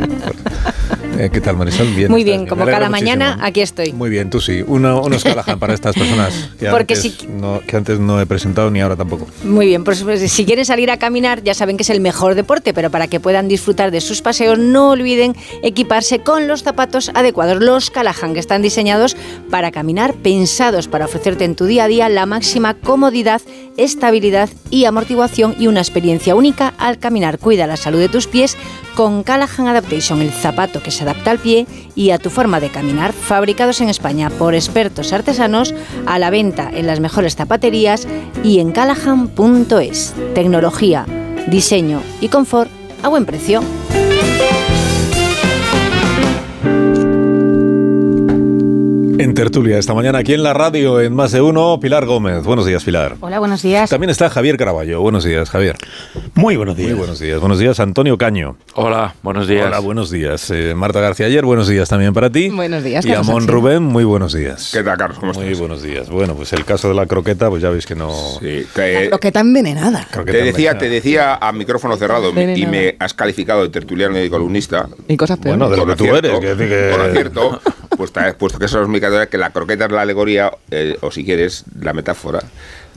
Eh, 1.18 1.30
¿Qué 1.32 1.42
tal, 1.42 1.56
Marisol? 1.58 1.88
Bien. 1.94 2.10
Muy 2.10 2.22
estás 2.22 2.36
bien, 2.38 2.48
como 2.48 2.66
cada 2.66 2.90
mañana, 2.90 3.26
muchísimo. 3.28 3.48
aquí 3.48 3.62
estoy. 3.62 3.94
Muy 3.94 4.10
bien, 4.10 4.30
tú 4.32 4.42
sí. 4.42 4.64
Uno, 4.66 5.00
unos 5.02 5.24
Callahan 5.24 5.60
para 5.60 5.74
estas 5.76 5.96
personas 5.96 6.50
que, 6.60 6.68
Porque 6.70 6.96
antes 6.96 7.14
si- 7.20 7.28
no, 7.28 7.62
que 7.68 7.76
antes 7.78 8.00
no 8.00 8.20
he 8.20 8.26
presentado 8.26 8.72
ni 8.72 8.82
ahora 8.82 8.96
tampoco. 8.96 9.28
Muy 9.44 9.68
bien, 9.68 9.84
pues, 9.84 10.02
pues, 10.02 10.32
si 10.32 10.44
quieren 10.46 10.66
salir 10.66 10.90
a 10.90 10.98
caminar, 10.98 11.44
ya 11.44 11.54
saben 11.54 11.78
que 11.78 11.84
es 11.84 11.90
el 11.92 12.02
mejor 12.02 12.34
deporte, 12.34 12.74
pero 12.74 12.90
para 12.90 13.08
que 13.08 13.20
puedan 13.20 13.48
disfrutar 13.48 13.92
de 13.92 14.02
sus 14.02 14.22
paseos, 14.24 14.58
no 14.58 14.90
olviden 14.90 15.36
equiparse 15.62 16.20
con 16.20 16.48
los 16.48 16.64
zapatos 16.64 17.12
adecuados, 17.14 17.62
los 17.64 17.92
Callahan, 17.92 18.34
que 18.34 18.40
están 18.40 18.64
diseñados 18.64 19.16
para 19.52 19.72
caminar, 19.72 20.16
pensados 20.16 20.88
para 20.88 21.06
ofrecerte 21.06 21.46
en 21.46 21.56
tu 21.56 21.66
día 21.66 21.84
a 21.84 21.88
día 21.88 22.10
la 22.10 22.26
máxima 22.26 22.74
comodidad, 22.74 23.42
estabilidad 23.78 24.50
y 24.72 24.86
amortiguación 24.86 25.56
y 25.60 25.68
una 25.68 25.80
experiencia 25.82 26.34
única 26.34 26.74
al 26.80 26.98
caminar. 26.98 27.38
Cuida 27.38 27.68
la 27.68 27.78
salud 27.78 28.00
de 28.00 28.10
tus 28.10 28.26
pies 28.28 28.58
con 28.96 29.24
Callahan 29.24 29.68
Adaptation, 29.68 30.22
el 30.22 30.32
zapato 30.32 30.82
que 30.82 30.92
se 30.92 31.03
adapta 31.04 31.32
al 31.32 31.40
pie 31.40 31.68
y 31.96 32.10
a 32.10 32.18
tu 32.18 32.30
forma 32.30 32.60
de 32.60 32.70
caminar, 32.70 33.14
fabricados 33.14 33.80
en 33.82 33.90
España 33.90 34.30
por 34.30 34.56
expertos 34.56 35.14
artesanos, 35.14 35.74
a 36.06 36.20
la 36.20 36.30
venta 36.30 36.70
en 36.74 36.88
las 36.88 37.00
mejores 37.00 37.36
zapaterías 37.36 38.08
y 38.44 38.60
en 38.60 38.72
callahan.es. 38.72 40.14
Tecnología, 40.34 41.06
diseño 41.48 42.02
y 42.20 42.28
confort 42.30 42.70
a 43.04 43.10
buen 43.10 43.26
precio. 43.26 43.62
En 49.24 49.34
tertulia 49.36 49.78
esta 49.78 49.94
mañana 49.94 50.18
aquí 50.20 50.34
en 50.34 50.44
la 50.44 50.54
radio, 50.54 51.00
en 51.00 51.16
más 51.16 51.32
de 51.32 51.40
uno, 51.42 51.80
Pilar 51.80 52.06
Gómez. 52.06 52.44
Buenos 52.44 52.66
días, 52.66 52.84
Pilar. 52.84 53.16
Hola, 53.22 53.40
buenos 53.40 53.62
días. 53.62 53.90
También 53.90 54.10
está 54.10 54.30
Javier 54.30 54.58
Caraballo. 54.58 55.00
Buenos 55.00 55.24
días, 55.24 55.50
Javier. 55.50 55.78
Muy 56.36 56.58
buenos 56.58 56.76
días. 56.76 56.90
Muy 56.90 56.98
buenos 57.00 57.20
días. 57.22 57.40
Buenos 57.40 57.58
días, 57.58 57.80
Antonio 57.80 58.18
Caño. 58.18 58.58
Hola, 58.74 59.16
buenos 59.24 59.48
días. 59.48 59.66
Hola, 59.68 59.80
buenos 59.80 60.12
días. 60.12 60.52
Eh, 60.52 60.74
Marta 60.76 61.00
García 61.00 61.28
Ayer, 61.28 61.46
buenos 61.46 61.70
días 61.70 61.88
también 61.88 62.14
para 62.14 62.30
ti. 62.30 62.50
Buenos 62.50 62.84
días, 62.84 63.06
Y 63.06 63.14
Amón. 63.14 63.48
Rubén, 63.48 63.82
muy 63.84 64.04
buenos 64.04 64.34
días. 64.34 64.72
¿Qué 64.74 64.84
tal, 64.84 64.98
Carlos? 64.98 65.20
¿Cómo 65.20 65.32
estás? 65.32 65.46
Muy 65.46 65.54
buenos 65.56 65.82
días. 65.82 66.10
Bueno, 66.10 66.36
pues 66.36 66.52
el 66.52 66.66
caso 66.66 66.90
de 66.90 66.96
la 66.96 67.06
croqueta, 67.06 67.50
pues 67.50 67.62
ya 67.64 67.70
veis 67.70 67.86
que 67.86 67.96
no... 67.96 68.12
Sí, 68.42 68.66
que- 68.76 69.08
Croqueta 69.10 69.40
envenenada. 69.40 70.06
croqueta 70.12 70.38
te 70.38 70.44
decía, 70.44 70.72
envenenada. 70.72 70.80
te 70.80 70.90
decía 70.90 71.36
a 71.36 71.52
micrófono 71.54 71.96
cerrado 71.96 72.30
Envenenada. 72.30 72.60
y 72.60 72.66
me 72.66 72.96
has 73.00 73.14
calificado 73.14 73.62
de 73.64 73.70
tertuliano 73.70 74.22
y 74.22 74.30
columnista. 74.30 74.90
Y 75.08 75.16
cosas 75.16 75.38
peores. 75.40 75.60
Bueno, 75.60 75.72
de 75.72 75.78
lo 75.78 75.86
que 75.86 75.96
tú 75.96 76.14
eres. 76.14 76.40
que 76.42 76.58
que- 76.58 76.92
Por 76.98 77.12
cierto, 77.14 77.62
pues 78.04 78.12
te 78.12 78.20
has 78.20 78.36
puesto 78.36 78.60
que 78.60 78.66
eso 78.66 78.82
es 78.82 78.90
mi 78.90 79.00
categoría, 79.00 79.30
que 79.30 79.38
la 79.38 79.52
croqueta 79.52 79.86
es 79.86 79.92
la 79.94 80.02
alegoría, 80.02 80.52
eh, 80.72 80.98
o 81.00 81.10
si 81.10 81.24
quieres, 81.24 81.64
la 81.80 81.94
metáfora 81.94 82.42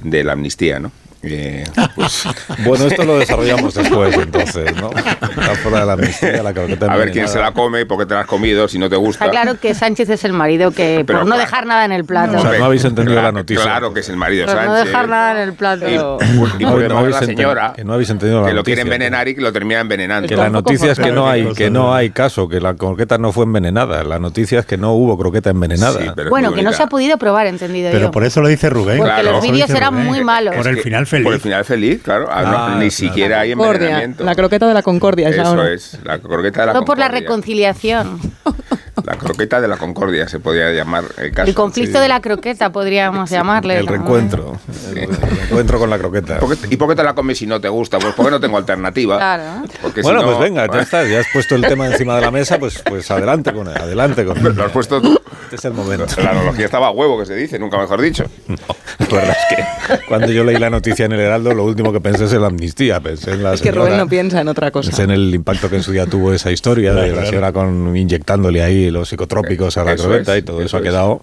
de 0.03 0.25
la 0.25 0.33
amnistía, 0.33 0.81
¿no? 0.81 0.91
Eh, 1.23 1.65
pues, 1.95 2.25
Bueno, 2.65 2.87
esto 2.87 3.05
lo 3.05 3.19
desarrollamos 3.19 3.75
después, 3.75 4.17
entonces, 4.17 4.77
¿no? 4.77 4.91
Está 4.91 5.55
fuera 5.63 5.81
de 5.81 5.87
la 5.87 5.93
amnistía, 5.95 6.43
la 6.43 6.53
croqueta 6.53 6.87
a 6.93 6.97
ver 6.97 7.11
quién 7.11 7.27
se 7.27 7.39
la 7.39 7.53
come, 7.53 7.85
por 7.87 7.99
qué 7.99 8.07
te 8.07 8.15
la 8.15 8.21
has 8.21 8.27
comido, 8.27 8.69
si 8.69 8.79
no 8.79 8.89
te 8.89 8.97
gusta. 8.97 9.25
Está 9.25 9.31
claro 9.43 9.59
que 9.59 9.75
Sánchez 9.75 10.09
es 10.11 10.25
el 10.25 10.33
marido 10.33 10.71
que 10.71 11.03
Pero 11.07 11.21
por 11.21 11.27
no 11.29 11.35
claro. 11.35 11.41
dejar 11.41 11.67
nada 11.67 11.85
en 11.85 11.93
el 11.93 12.05
plato. 12.05 12.37
O 12.39 12.41
sea, 12.41 12.59
no 12.59 12.65
habéis 12.67 12.85
entendido 12.85 13.15
Claro- 13.15 13.29
la 13.29 13.33
noticia. 13.33 13.63
Claro 13.65 13.93
que 13.95 14.01
es 14.01 14.09
el 14.09 14.17
marido 14.17 14.47
por 14.47 14.55
no 14.55 14.61
Sánchez. 14.63 14.85
dejar 14.85 15.09
nada 15.09 15.33
en 15.33 15.49
el 15.49 15.55
plato. 15.55 15.89
Y, 15.89 15.95
y 15.95 15.97
No, 15.97 16.19
porque 16.19 16.65
no 16.65 16.89
no, 16.89 16.99
habéis 16.99 17.15
la 17.21 17.23
señora 17.27 17.73
que 17.75 17.85
no 17.85 17.95
habéis 17.95 18.11
entendido 18.11 18.43
la 18.43 18.49
que 18.49 18.55
lo 18.55 18.63
quiere 18.65 18.83
envenenar 18.83 19.27
y 19.29 19.35
que 19.35 19.41
lo 19.41 19.53
termina 19.53 19.81
envenenando. 19.81 20.29
Que 20.29 20.37
la 20.37 20.49
noticia 20.51 20.93
es 20.93 20.99
que 20.99 21.11
no 21.13 21.29
hay 21.29 21.53
que 21.55 21.71
no 21.71 21.95
hay 21.95 22.11
caso, 22.11 22.49
que 22.49 22.61
la 22.61 22.75
croqueta 22.75 23.19
no 23.19 23.33
fue 23.33 23.45
envenenada. 23.45 24.05
La 24.05 24.19
noticia 24.19 24.61
es 24.61 24.67
que 24.67 24.77
no 24.77 24.93
hubo 24.93 25.19
croqueta 25.19 25.51
envenenada. 25.51 26.01
Sí, 26.01 26.11
pero 26.15 26.31
bueno, 26.31 26.53
que 26.53 26.63
no 26.63 26.73
se 26.73 26.83
ha 26.83 26.87
podido 26.87 27.17
probar, 27.19 27.47
entendido 27.47 27.91
Pero 27.91 28.07
yo. 28.07 28.11
por 28.11 28.25
eso 28.25 28.41
lo 28.41 28.49
dice 28.49 28.71
Rubén. 28.71 28.99
Porque 28.99 29.13
Claro. 29.13 29.33
los 29.33 29.43
vídeos 29.43 29.71
eran 29.71 29.95
muy 29.95 30.23
malos. 30.23 30.55
Por 30.55 30.67
el 30.69 30.77
que- 30.77 30.83
final 31.07 31.23
feliz. 31.23 31.25
Por 31.25 31.35
el 31.35 31.41
final 31.41 31.65
feliz, 31.65 32.03
claro. 32.03 32.29
Ah, 32.31 32.43
no, 32.43 32.69
ni 32.71 32.75
claro. 32.77 32.91
siquiera 32.91 33.41
hay 33.41 33.51
Concordia. 33.53 33.75
envenenamiento. 33.79 34.25
La 34.25 34.35
croqueta 34.35 34.67
de 34.69 34.75
la 34.75 34.83
concordia. 34.83 35.29
Eso 35.29 35.43
ahora. 35.43 35.73
es, 35.73 35.99
la 36.05 36.19
croqueta 36.19 36.61
de 36.61 36.67
la 36.67 36.73
Todo 36.75 36.85
por 36.85 36.99
la 36.99 37.07
concordia. 37.07 37.21
reconciliación. 37.29 38.21
La 39.05 39.17
croqueta 39.17 39.61
de 39.61 39.69
la 39.69 39.77
concordia 39.77 40.27
se 40.29 40.41
podría 40.41 40.73
llamar 40.73 41.05
el 41.19 41.31
caso. 41.33 41.49
El 41.49 41.55
conflicto 41.55 42.01
de 42.01 42.09
la 42.09 42.21
croqueta 42.21 42.71
podríamos 42.73 43.29
llamarle. 43.31 43.79
El 43.79 43.85
¿no? 43.87 43.93
reencuentro. 43.93 44.59
El, 44.91 44.99
el 44.99 45.09
reencuentro 45.17 45.79
con 45.79 45.91
la 45.91 45.99
croqueta. 45.99 46.39
¿Por 46.39 46.57
qué- 46.57 46.67
¿Y 46.71 46.77
por 46.77 46.89
qué 46.89 46.97
te 46.97 47.03
la 47.03 47.15
comes 47.15 47.39
si 47.39 47.47
no 47.47 47.61
te 47.61 47.69
gusta? 47.69 47.99
Pues 47.99 48.15
porque 48.15 48.31
no 48.31 48.41
tengo 48.41 48.57
alternativa. 48.57 49.19
Claro. 49.19 49.63
Porque 49.83 50.01
si 50.01 50.05
Bueno, 50.05 50.21
no- 50.23 50.27
pues 50.29 50.39
venga, 50.41 50.67
ya 50.73 50.81
está, 50.81 51.05
ya 51.07 51.21
has 51.21 51.27
puesto 51.33 51.55
el 51.55 51.63
tema 51.63 51.87
encima 51.87 52.17
de 52.17 52.23
la 52.23 52.31
mesa, 52.31 52.59
pues, 52.59 52.83
pues 52.89 53.11
adelante 53.11 53.53
con 53.53 53.69
él, 53.69 53.77
adelante 53.77 54.25
con 54.25 54.39
él. 54.39 54.55
Lo 54.55 54.65
has 54.65 54.73
puesto 54.73 55.01
tú. 55.01 55.21
Este 55.45 55.57
es 55.57 55.65
el 55.67 55.75
momento. 55.75 56.07
La 56.23 56.31
analogía 56.31 56.65
estaba 56.65 56.89
a 56.89 56.91
huevo, 56.91 57.19
que 57.19 57.27
se 57.27 57.35
dice, 57.37 57.59
nunca 57.59 57.79
mejor 57.79 58.01
dicho. 58.01 58.25
La 58.49 59.07
verdad 59.07 59.37
es 59.51 59.57
que 59.57 60.07
cuando 60.09 60.33
yo 60.33 60.43
leí 60.43 60.57
la 60.57 60.71
noticia 60.71 61.05
en 61.05 61.13
el 61.13 61.21
Heraldo, 61.21 61.55
lo 61.55 61.65
último 61.65 61.93
que 61.93 62.01
pensé 62.01 62.25
es 62.25 62.33
en 62.33 62.41
la 62.41 62.49
amnistía, 62.49 62.99
pensé 63.01 63.33
en 63.33 63.43
la 63.45 63.53
Es 63.55 63.61
que 63.61 63.71
Rubén 63.71 63.97
no 63.97 64.09
piensa 64.09 64.41
en 64.41 64.49
otra 64.49 64.71
cosa. 64.73 64.89
Pensé 64.89 65.05
en 65.05 65.11
el 65.11 65.33
impacto 65.35 65.69
que 65.71 65.77
en 65.77 65.83
su 65.83 65.93
día 65.93 66.07
tuvo 66.07 66.33
esa 66.33 66.51
historia 66.51 66.93
de 66.95 67.13
la 67.13 67.27
señora 67.27 67.53
con 67.53 67.97
inyectándole 67.97 68.63
ahí 68.63 68.86
los 68.91 69.09
psicotrópicos 69.09 69.77
a 69.77 69.85
la 69.85 69.93
Eso 69.93 70.05
croqueta 70.09 70.37
es, 70.37 70.43
y 70.43 70.45
todo 70.45 70.59
eso, 70.59 70.67
eso 70.67 70.77
ha 70.77 70.81
es. 70.81 70.85
quedado, 70.85 71.23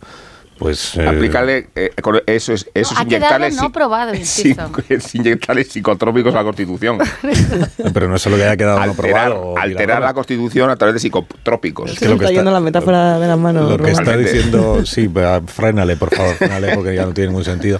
pues... 0.58 0.96
eh, 0.98 1.08
Aplícale 1.08 1.70
eh, 1.76 1.92
eso 2.28 2.54
es, 2.54 2.70
esos 2.74 2.98
Ha 2.98 3.06
quedado 3.06 3.46
inyectales. 3.46 3.56
no 3.56 3.72
probado, 3.72 4.14
insisto. 4.16 4.70
inyectales 5.14 5.68
psicotrópicos 5.70 6.34
a 6.34 6.38
la 6.38 6.44
Constitución. 6.44 7.00
pero 7.94 8.08
no 8.08 8.16
es 8.16 8.22
solo 8.22 8.38
que 8.38 8.44
haya 8.44 8.56
quedado 8.58 8.78
no 8.78 8.84
alterar 8.84 9.12
probado. 9.12 9.36
o 9.42 9.58
alterar 9.58 9.70
milagroso. 9.88 10.00
la 10.08 10.14
Constitución 10.14 10.70
a 10.70 10.76
través 10.76 10.94
de 10.94 11.00
psicotrópicos. 11.00 11.92
Es 11.92 12.00
que 12.00 12.08
me 12.08 12.16
está 12.16 12.32
yendo 12.32 12.52
la 12.52 12.60
metáfora 12.60 13.20
de 13.20 13.28
las 13.28 13.38
manos. 13.40 13.70
Lo 13.70 13.78
que 13.78 13.92
está 13.92 14.16
diciendo, 14.16 14.86
sí, 14.86 15.10
frénale, 15.48 15.96
por 15.98 16.14
favor, 16.16 16.36
frénale, 16.36 16.76
porque 16.76 16.96
ya 16.96 17.06
no 17.06 17.14
tiene 17.14 17.30
ningún 17.30 17.46
sentido. 17.46 17.80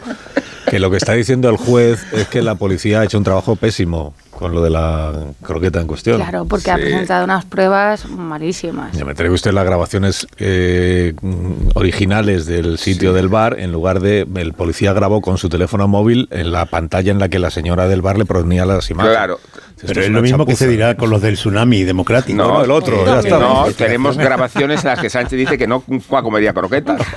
Que 0.70 0.80
lo 0.80 0.90
que 0.90 0.98
está 0.98 1.14
diciendo 1.14 1.50
el 1.50 1.58
juez 1.58 2.04
es 2.14 2.28
que 2.28 2.42
la 2.42 2.56
policía 2.56 3.02
ha 3.02 3.04
hecho 3.04 3.18
un 3.18 3.24
trabajo 3.24 3.56
pésimo 3.56 4.14
con 4.44 4.54
lo 4.54 4.62
de 4.62 4.72
la 4.72 5.14
croqueta 5.42 5.80
en 5.80 5.88
cuestión. 5.88 6.18
Claro, 6.18 6.44
porque 6.44 6.70
ha 6.70 6.76
presentado 6.76 7.24
unas 7.24 7.46
pruebas 7.46 8.10
malísimas. 8.10 8.92
Ya 8.92 9.06
me 9.06 9.14
trae 9.16 9.30
usted 9.30 9.54
las 9.54 9.64
grabaciones 9.64 10.28
eh, 10.38 11.14
mm, 11.22 11.70
originales 11.76 12.46
del 12.46 12.78
sitio 12.78 13.14
del 13.14 13.30
bar, 13.30 13.58
en 13.58 13.72
lugar 13.72 14.02
de 14.02 14.28
el 14.36 14.52
policía 14.52 14.92
grabó 14.92 15.22
con 15.22 15.38
su 15.38 15.48
teléfono 15.48 15.88
móvil 15.88 16.28
en 16.30 16.52
la 16.52 16.66
pantalla 16.66 17.14
en 17.14 17.20
la 17.20 17.30
que 17.30 17.40
la 17.40 17.52
señora 17.52 17.88
del 17.88 18.02
bar 18.02 18.18
le 18.18 18.26
ponía 18.26 18.66
las 18.66 18.90
imágenes. 18.90 19.18
Claro. 19.18 19.40
Esto 19.78 19.88
Pero 19.88 20.02
es 20.02 20.10
lo 20.10 20.22
mismo 20.22 20.46
que 20.46 20.58
se 20.58 20.68
dirá 20.68 20.98
con 20.98 21.10
los 21.10 21.22
del 21.22 21.36
tsunami 21.36 21.84
democrático. 21.84 22.36
No, 22.36 22.66
el 22.66 22.72
otro, 22.72 23.06
ya 23.06 23.20
está. 23.20 23.40
No, 23.40 23.72
tenemos 23.72 24.18
grabaciones 24.18 24.84
en 24.84 24.90
las 24.90 25.00
que 25.00 25.10
Sánchez 25.10 25.40
dice 25.40 25.58
que 25.58 25.68
no 25.68 25.86
comería 26.10 26.54
croquetas. 26.54 27.00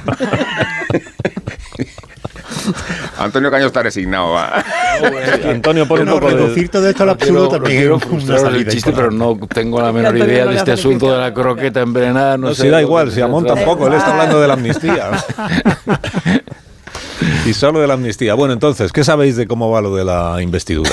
Antonio 3.18 3.50
Caño 3.50 3.66
está 3.66 3.82
resignado. 3.82 4.32
va. 4.32 4.64
Antonio, 5.50 5.86
pon 5.86 6.00
un 6.00 6.06
No, 6.06 6.12
poco 6.14 6.28
de... 6.28 6.34
reducir 6.36 6.68
todo 6.68 6.88
esto 6.88 7.02
al 7.04 7.10
absurdo 7.10 7.48
quiero, 7.48 7.48
también 7.48 8.22
quiero 8.26 8.48
el 8.48 8.68
chiste, 8.68 8.92
pero 8.92 9.10
no 9.10 9.38
tengo 9.52 9.80
la 9.80 9.92
menor 9.92 10.16
idea 10.16 10.46
de 10.46 10.56
este 10.56 10.72
asunto 10.72 11.12
de 11.12 11.18
la 11.18 11.32
croqueta 11.34 11.80
envenenada. 11.80 12.36
No, 12.36 12.48
No, 12.48 12.54
sé 12.54 12.62
si 12.62 12.68
da 12.68 12.80
igual, 12.80 13.10
si 13.10 13.20
a 13.20 13.26
se 13.26 13.30
Mon 13.30 13.44
trata. 13.44 13.60
tampoco, 13.60 13.86
él 13.88 13.94
está 13.94 14.12
hablando 14.12 14.40
de 14.40 14.48
la 14.48 14.54
amnistía. 14.54 15.10
Y 17.46 17.54
solo 17.54 17.80
de 17.80 17.86
la 17.86 17.94
amnistía. 17.94 18.34
Bueno, 18.34 18.52
entonces, 18.52 18.92
¿qué 18.92 19.02
sabéis 19.04 19.36
de 19.36 19.46
cómo 19.46 19.70
va 19.70 19.80
lo 19.80 19.94
de 19.94 20.04
la 20.04 20.42
investidura? 20.42 20.90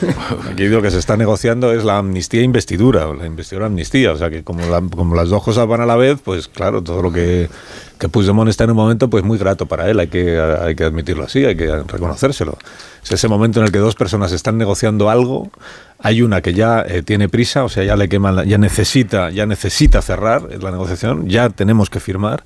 Aquí 0.50 0.68
lo 0.68 0.80
que 0.80 0.90
se 0.90 0.98
está 0.98 1.16
negociando 1.16 1.72
es 1.72 1.84
la 1.84 1.98
amnistía 1.98 2.40
e 2.40 2.44
investidura, 2.44 3.06
la 3.12 3.26
investidura 3.26 3.66
amnistía. 3.66 4.12
O 4.12 4.16
sea 4.16 4.30
que 4.30 4.42
como, 4.44 4.64
la- 4.66 4.80
como 4.82 5.14
las 5.16 5.28
dos 5.28 5.42
cosas 5.42 5.66
van 5.66 5.80
a 5.80 5.86
la 5.86 5.96
vez, 5.96 6.18
pues 6.24 6.46
claro, 6.48 6.82
todo 6.82 7.02
lo 7.02 7.12
que, 7.12 7.48
que 7.98 8.08
Puigdemont 8.08 8.48
está 8.48 8.64
en 8.64 8.70
un 8.70 8.76
momento, 8.76 9.08
pues 9.08 9.24
muy 9.24 9.38
grato 9.38 9.66
para 9.66 9.88
él, 9.90 9.98
hay 10.00 10.08
que, 10.08 10.38
hay 10.38 10.74
que 10.74 10.84
admitirlo 10.84 11.24
así, 11.24 11.44
hay 11.44 11.56
que 11.56 11.66
reconocérselo. 11.86 12.58
Es 13.02 13.12
ese 13.12 13.28
momento 13.28 13.60
en 13.60 13.66
el 13.66 13.72
que 13.72 13.78
dos 13.78 13.94
personas 13.94 14.32
están 14.32 14.58
negociando 14.58 15.08
algo, 15.10 15.50
hay 15.98 16.20
una 16.22 16.40
que 16.42 16.52
ya 16.52 16.84
eh, 16.86 17.02
tiene 17.02 17.28
prisa, 17.28 17.64
o 17.64 17.68
sea, 17.68 17.84
ya 17.84 17.96
le 17.96 18.08
queman, 18.08 18.36
la- 18.36 18.44
ya 18.44 18.58
necesita, 18.58 19.30
ya 19.30 19.46
necesita 19.46 20.02
cerrar 20.02 20.42
la 20.62 20.70
negociación, 20.70 21.28
ya 21.28 21.48
tenemos 21.50 21.88
que 21.88 22.00
firmar. 22.00 22.44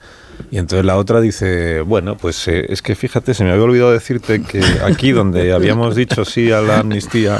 Y 0.50 0.56
entonces 0.58 0.86
la 0.86 0.96
otra 0.96 1.20
dice, 1.20 1.80
bueno, 1.82 2.16
pues 2.16 2.48
eh, 2.48 2.66
es 2.70 2.80
que 2.80 2.94
fíjate, 2.94 3.34
se 3.34 3.44
me 3.44 3.50
había 3.50 3.62
olvidado 3.64 3.92
decirte 3.92 4.40
que 4.42 4.62
aquí 4.84 5.12
donde 5.12 5.52
habíamos 5.52 5.94
dicho 5.96 6.24
sí 6.24 6.50
a 6.52 6.62
la 6.62 6.78
amnistía, 6.78 7.38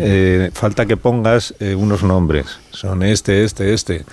eh, 0.00 0.50
falta 0.52 0.86
que 0.86 0.96
pongas 0.96 1.54
unos 1.76 2.02
nombres. 2.02 2.46
Son 2.70 3.02
este, 3.04 3.44
este, 3.44 3.72
este. 3.74 4.04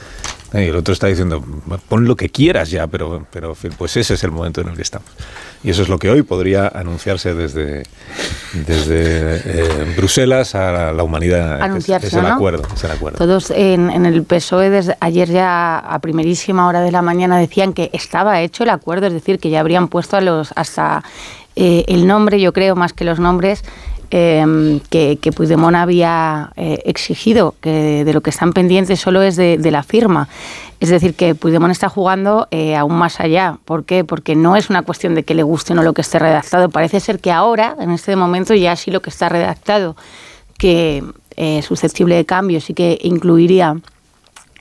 Y 0.53 0.57
el 0.67 0.75
otro 0.75 0.93
está 0.93 1.07
diciendo, 1.07 1.41
pon 1.87 2.05
lo 2.05 2.15
que 2.17 2.29
quieras 2.29 2.69
ya, 2.71 2.87
pero, 2.87 3.25
pero 3.31 3.55
pues 3.77 3.95
ese 3.95 4.15
es 4.15 4.23
el 4.25 4.31
momento 4.31 4.59
en 4.61 4.67
el 4.69 4.75
que 4.75 4.81
estamos. 4.81 5.07
Y 5.63 5.69
eso 5.69 5.81
es 5.81 5.87
lo 5.89 5.97
que 5.97 6.09
hoy 6.09 6.23
podría 6.23 6.67
anunciarse 6.67 7.33
desde, 7.33 7.83
desde 8.53 9.41
eh, 9.45 9.93
Bruselas 9.95 10.55
a 10.55 10.91
la, 10.91 11.03
humanidad. 11.03 11.57
es- 11.57 11.61
Anunciarse, 11.63 12.07
es, 12.07 12.13
el 12.13 12.23
¿no? 12.23 12.33
acuerdo, 12.33 12.63
es 12.73 12.83
el 12.83 12.91
acuerdo. 12.91 13.17
Todos 13.17 13.51
en, 13.51 13.89
en 13.89 14.05
el 14.05 14.23
PSOE 14.23 14.69
desde 14.69 14.97
ayer 14.99 15.29
ya 15.29 15.77
a 15.79 15.99
primerísima 15.99 16.67
hora 16.67 16.81
de 16.81 16.91
la 16.91 17.01
mañana 17.01 17.37
decían 17.37 17.73
que 17.73 17.89
estaba 17.93 18.41
hecho 18.41 18.63
el 18.63 18.69
acuerdo, 18.71 19.07
es 19.07 19.13
decir, 19.13 19.39
que 19.39 19.49
ya 19.49 19.59
habrían 19.59 19.87
puesto 19.87 20.17
a 20.17 20.21
los 20.21 20.51
hasta 20.55 21.03
eh, 21.55 21.85
el 21.87 22.07
nombre, 22.07 22.39
yo 22.41 22.53
creo, 22.53 22.75
más 22.75 22.93
que 22.93 23.03
los 23.05 23.19
nombres, 23.19 23.63
eh, 24.11 24.81
que, 24.89 25.17
que 25.21 25.31
Puigdemont 25.31 25.75
había 25.75 26.51
eh, 26.57 26.79
exigido, 26.85 27.55
que 27.61 28.03
de 28.03 28.13
lo 28.13 28.21
que 28.21 28.29
están 28.29 28.51
pendientes 28.51 28.99
solo 28.99 29.21
es 29.21 29.37
de, 29.37 29.71
la 29.71 29.83
firma. 29.83 30.27
Es 30.81 30.89
decir, 30.89 31.13
que 31.15 31.33
Puigdemont 31.33 31.71
está 31.71 31.87
jugando 31.87 32.47
eh, 32.51 32.75
aún 32.75 32.95
más 32.95 33.19
allá. 33.21 33.57
¿Por 33.63 33.85
qué? 33.85 34.03
Porque 34.03 34.35
no 34.35 34.57
es 34.57 34.69
una 34.69 34.81
cuestión 34.81 35.15
de 35.15 35.23
que 35.23 35.33
le 35.33 35.43
guste 35.43 35.73
o 35.73 35.75
no 35.77 35.83
lo 35.83 35.93
que 35.93 36.01
esté 36.01 36.19
redactado. 36.19 36.69
Parece 36.69 36.99
ser 36.99 37.19
que 37.19 37.31
ahora, 37.31 37.77
en 37.79 37.91
este 37.91 38.15
momento, 38.17 38.53
ya 38.53 38.75
sí 38.75 38.91
lo 38.91 39.01
que 39.01 39.09
está 39.09 39.29
redactado, 39.29 39.95
que 40.57 41.03
es 41.37 41.65
susceptible 41.65 42.15
de 42.15 42.25
cambios 42.25 42.69
y 42.69 42.73
que 42.73 42.99
incluiría 43.03 43.77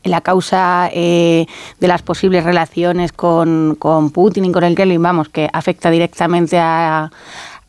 la 0.04 0.20
causa 0.20 0.88
eh, 0.92 1.46
de 1.78 1.88
las 1.88 2.02
posibles 2.02 2.44
relaciones 2.44 3.12
con, 3.12 3.76
con 3.78 4.10
Putin 4.10 4.46
y 4.46 4.52
con 4.52 4.64
el 4.64 4.74
Kremlin, 4.74 5.02
vamos, 5.02 5.28
que 5.28 5.48
afecta 5.52 5.90
directamente 5.90 6.58
a, 6.58 7.10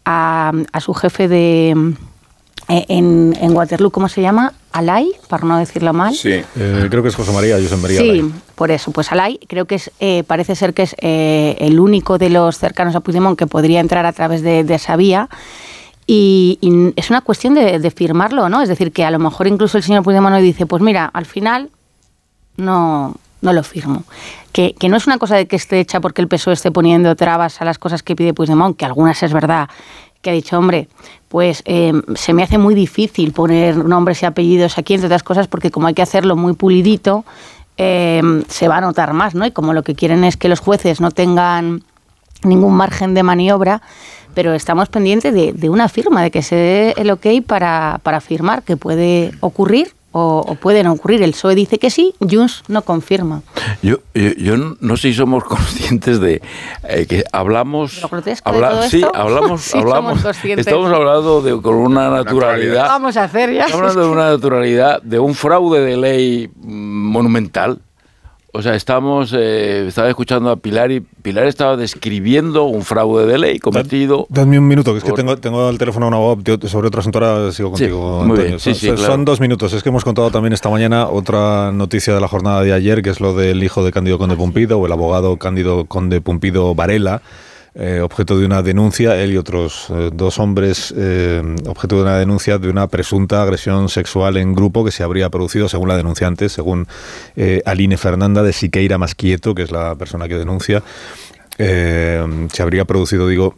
a, 0.05 0.51
a 0.71 0.79
su 0.81 0.93
jefe 0.93 1.27
de 1.27 1.93
eh, 2.67 2.85
en, 2.87 3.35
en 3.41 3.55
Waterloo, 3.55 3.91
¿cómo 3.91 4.07
se 4.07 4.21
llama? 4.21 4.53
Alay, 4.71 5.11
para 5.27 5.45
no 5.45 5.57
decirlo 5.57 5.91
mal. 5.93 6.15
Sí. 6.15 6.31
Eh, 6.31 6.87
creo 6.89 7.03
que 7.03 7.09
es 7.09 7.15
José 7.15 7.31
María 7.31 7.57
José 7.61 7.75
María. 7.77 7.99
Sí, 7.99 8.09
Alay. 8.09 8.31
por 8.55 8.71
eso, 8.71 8.91
pues 8.91 9.11
Alay 9.11 9.39
creo 9.47 9.65
que 9.65 9.75
es, 9.75 9.91
eh, 9.99 10.23
parece 10.25 10.55
ser 10.55 10.73
que 10.73 10.83
es 10.83 10.95
eh, 10.99 11.57
el 11.59 11.79
único 11.79 12.17
de 12.17 12.29
los 12.29 12.57
cercanos 12.57 12.95
a 12.95 13.01
Puigdemont 13.01 13.37
que 13.37 13.47
podría 13.47 13.79
entrar 13.79 14.05
a 14.05 14.13
través 14.13 14.41
de, 14.41 14.63
de 14.63 14.75
esa 14.75 14.95
vía. 14.95 15.27
Y, 16.07 16.57
y 16.61 16.93
es 16.95 17.09
una 17.09 17.21
cuestión 17.21 17.53
de, 17.53 17.79
de 17.79 17.91
firmarlo, 17.91 18.49
¿no? 18.49 18.61
Es 18.61 18.69
decir, 18.69 18.91
que 18.91 19.05
a 19.05 19.11
lo 19.11 19.19
mejor 19.19 19.47
incluso 19.47 19.77
el 19.77 19.83
señor 19.83 20.03
Puigdemont 20.03 20.35
hoy 20.35 20.41
dice, 20.41 20.65
pues 20.65 20.81
mira, 20.81 21.05
al 21.13 21.25
final 21.25 21.69
no, 22.57 23.15
no 23.41 23.53
lo 23.53 23.63
firmo. 23.63 24.03
Que, 24.51 24.73
que 24.73 24.89
no 24.89 24.97
es 24.97 25.07
una 25.07 25.17
cosa 25.17 25.35
de 25.35 25.47
que 25.47 25.55
esté 25.55 25.79
hecha 25.79 25.99
porque 25.99 26.21
el 26.21 26.27
PSOE 26.27 26.53
esté 26.53 26.71
poniendo 26.71 27.15
trabas 27.15 27.61
a 27.61 27.65
las 27.65 27.77
cosas 27.77 28.03
que 28.03 28.15
pide 28.15 28.33
Puigdemont, 28.33 28.77
que 28.77 28.85
algunas 28.85 29.21
es 29.23 29.33
verdad, 29.33 29.69
que 30.21 30.29
ha 30.29 30.33
dicho, 30.33 30.57
hombre, 30.57 30.87
pues 31.29 31.63
eh, 31.65 31.93
se 32.15 32.33
me 32.33 32.43
hace 32.43 32.57
muy 32.57 32.75
difícil 32.75 33.31
poner 33.31 33.77
nombres 33.77 34.21
y 34.21 34.25
apellidos 34.25 34.77
aquí, 34.77 34.93
entre 34.93 35.07
otras 35.07 35.23
cosas, 35.23 35.47
porque 35.47 35.71
como 35.71 35.87
hay 35.87 35.93
que 35.93 36.01
hacerlo 36.01 36.35
muy 36.35 36.53
pulidito, 36.53 37.25
eh, 37.77 38.21
se 38.47 38.67
va 38.67 38.77
a 38.77 38.81
notar 38.81 39.13
más, 39.13 39.33
¿no? 39.33 39.45
Y 39.45 39.51
como 39.51 39.73
lo 39.73 39.83
que 39.83 39.95
quieren 39.95 40.23
es 40.23 40.37
que 40.37 40.49
los 40.49 40.59
jueces 40.59 41.01
no 41.01 41.09
tengan 41.09 41.83
ningún 42.43 42.73
margen 42.75 43.13
de 43.13 43.23
maniobra, 43.23 43.81
pero 44.33 44.53
estamos 44.53 44.89
pendientes 44.89 45.33
de, 45.33 45.53
de 45.53 45.69
una 45.69 45.89
firma, 45.89 46.21
de 46.21 46.31
que 46.31 46.41
se 46.41 46.55
dé 46.55 46.93
el 46.97 47.09
ok 47.11 47.27
para, 47.45 47.99
para 48.03 48.21
firmar, 48.21 48.63
que 48.63 48.77
puede 48.77 49.31
ocurrir 49.39 49.93
o, 50.11 50.43
o 50.45 50.55
puede 50.55 50.83
no 50.83 50.93
ocurrir. 50.93 51.23
El 51.23 51.31
PSOE 51.31 51.55
dice 51.55 51.79
que 51.79 51.89
sí, 51.89 52.13
Junts 52.19 52.63
no 52.67 52.81
confirma. 52.83 53.41
Yo, 53.81 53.97
yo, 54.13 54.31
yo 54.37 54.57
no 54.79 54.97
sé 54.97 55.09
si 55.09 55.13
somos 55.15 55.43
conscientes 55.45 56.19
de 56.19 56.41
eh, 56.87 57.05
que 57.07 57.23
hablamos. 57.31 58.01
Lo 58.01 58.09
grotesco 58.09 58.51
de 58.51 58.59
todo 58.59 58.83
sí, 58.83 58.97
esto. 58.97 59.11
hablamos, 59.15 59.61
Sí, 59.61 59.77
hablamos. 59.77 60.03
somos 60.03 60.23
conscientes. 60.23 60.67
Estamos 60.67 60.91
hablando 60.91 61.41
de, 61.41 61.61
con 61.61 61.75
una 61.75 62.09
naturalidad. 62.09 62.87
Vamos 62.87 63.17
a 63.17 63.23
hacer 63.23 63.53
ya. 63.53 63.65
Estamos 63.65 63.91
hablando 63.91 64.01
de 64.03 64.09
una 64.11 64.29
naturalidad, 64.31 65.01
de 65.01 65.19
un 65.19 65.33
fraude 65.35 65.81
de 65.81 65.97
ley 65.97 66.51
mm, 66.55 67.11
monumental. 67.11 67.79
O 68.53 68.61
sea, 68.61 68.75
estamos, 68.75 69.33
eh, 69.37 69.85
estaba 69.87 70.09
escuchando 70.09 70.49
a 70.49 70.57
Pilar 70.57 70.91
y 70.91 70.99
Pilar 70.99 71.45
estaba 71.45 71.77
describiendo 71.77 72.65
un 72.65 72.81
fraude 72.81 73.25
de 73.25 73.37
ley 73.37 73.59
cometido. 73.59 74.25
Dadme 74.29 74.59
un 74.59 74.67
minuto, 74.67 74.91
que 74.91 74.97
es 74.97 75.03
que 75.05 75.13
tengo, 75.13 75.37
tengo 75.37 75.69
el 75.69 75.77
teléfono 75.77 76.07
a 76.07 76.09
una 76.09 76.67
sobre 76.67 76.87
otro 76.87 76.99
asunto, 76.99 77.19
ahora 77.25 77.51
sigo 77.53 77.69
Sí, 77.77 77.83
contigo, 77.85 78.11
muy 78.25 78.31
Antonio. 78.31 78.43
bien, 78.43 78.59
sí, 78.59 78.71
son, 78.71 78.75
sí, 78.75 78.87
son- 78.87 78.95
claro. 78.97 79.13
son 79.13 79.25
dos 79.25 79.39
minutos, 79.39 79.71
es 79.71 79.83
que 79.83 79.87
hemos 79.89 80.03
contado 80.03 80.31
también 80.31 80.51
esta 80.51 80.69
mañana 80.69 81.07
otra 81.07 81.71
noticia 81.71 82.13
de 82.13 82.19
la 82.19 82.27
jornada 82.27 82.61
de 82.61 82.73
ayer, 82.73 83.01
que 83.01 83.09
es 83.11 83.21
lo 83.21 83.33
del 83.33 83.63
hijo 83.63 83.85
de 83.85 83.91
Cándido 83.93 84.17
Conde 84.17 84.35
Pumpido, 84.35 84.79
o 84.79 84.85
el 84.85 84.91
abogado 84.91 85.37
Cándido 85.37 85.85
Conde 85.85 86.19
Pumpido 86.19 86.75
Varela, 86.75 87.21
eh, 87.73 88.01
objeto 88.01 88.37
de 88.37 88.45
una 88.45 88.61
denuncia, 88.61 89.15
él 89.15 89.33
y 89.33 89.37
otros 89.37 89.87
eh, 89.89 90.09
dos 90.13 90.39
hombres, 90.39 90.93
eh, 90.97 91.41
objeto 91.67 91.95
de 91.95 92.01
una 92.01 92.17
denuncia 92.17 92.57
de 92.57 92.69
una 92.69 92.87
presunta 92.87 93.41
agresión 93.41 93.87
sexual 93.87 94.37
en 94.37 94.53
grupo 94.53 94.83
que 94.83 94.91
se 94.91 95.03
habría 95.03 95.29
producido, 95.29 95.69
según 95.69 95.87
la 95.87 95.95
denunciante, 95.95 96.49
según 96.49 96.87
eh, 97.35 97.61
Aline 97.65 97.97
Fernanda 97.97 98.43
de 98.43 98.51
Siqueira 98.51 98.97
Masquieto, 98.97 99.55
que 99.55 99.63
es 99.63 99.71
la 99.71 99.95
persona 99.95 100.27
que 100.27 100.37
denuncia, 100.37 100.83
se 101.57 102.63
habría 102.63 102.85
producido, 102.85 103.27
digo, 103.27 103.55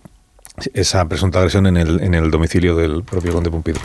esa 0.74 1.08
presunta 1.08 1.40
agresión 1.40 1.68
en 1.68 1.78
el, 1.78 2.02
en 2.02 2.14
el 2.16 2.32
domicilio 2.32 2.76
del 2.76 3.04
propio 3.04 3.34
Conde 3.34 3.50
Pumpido. 3.50 3.80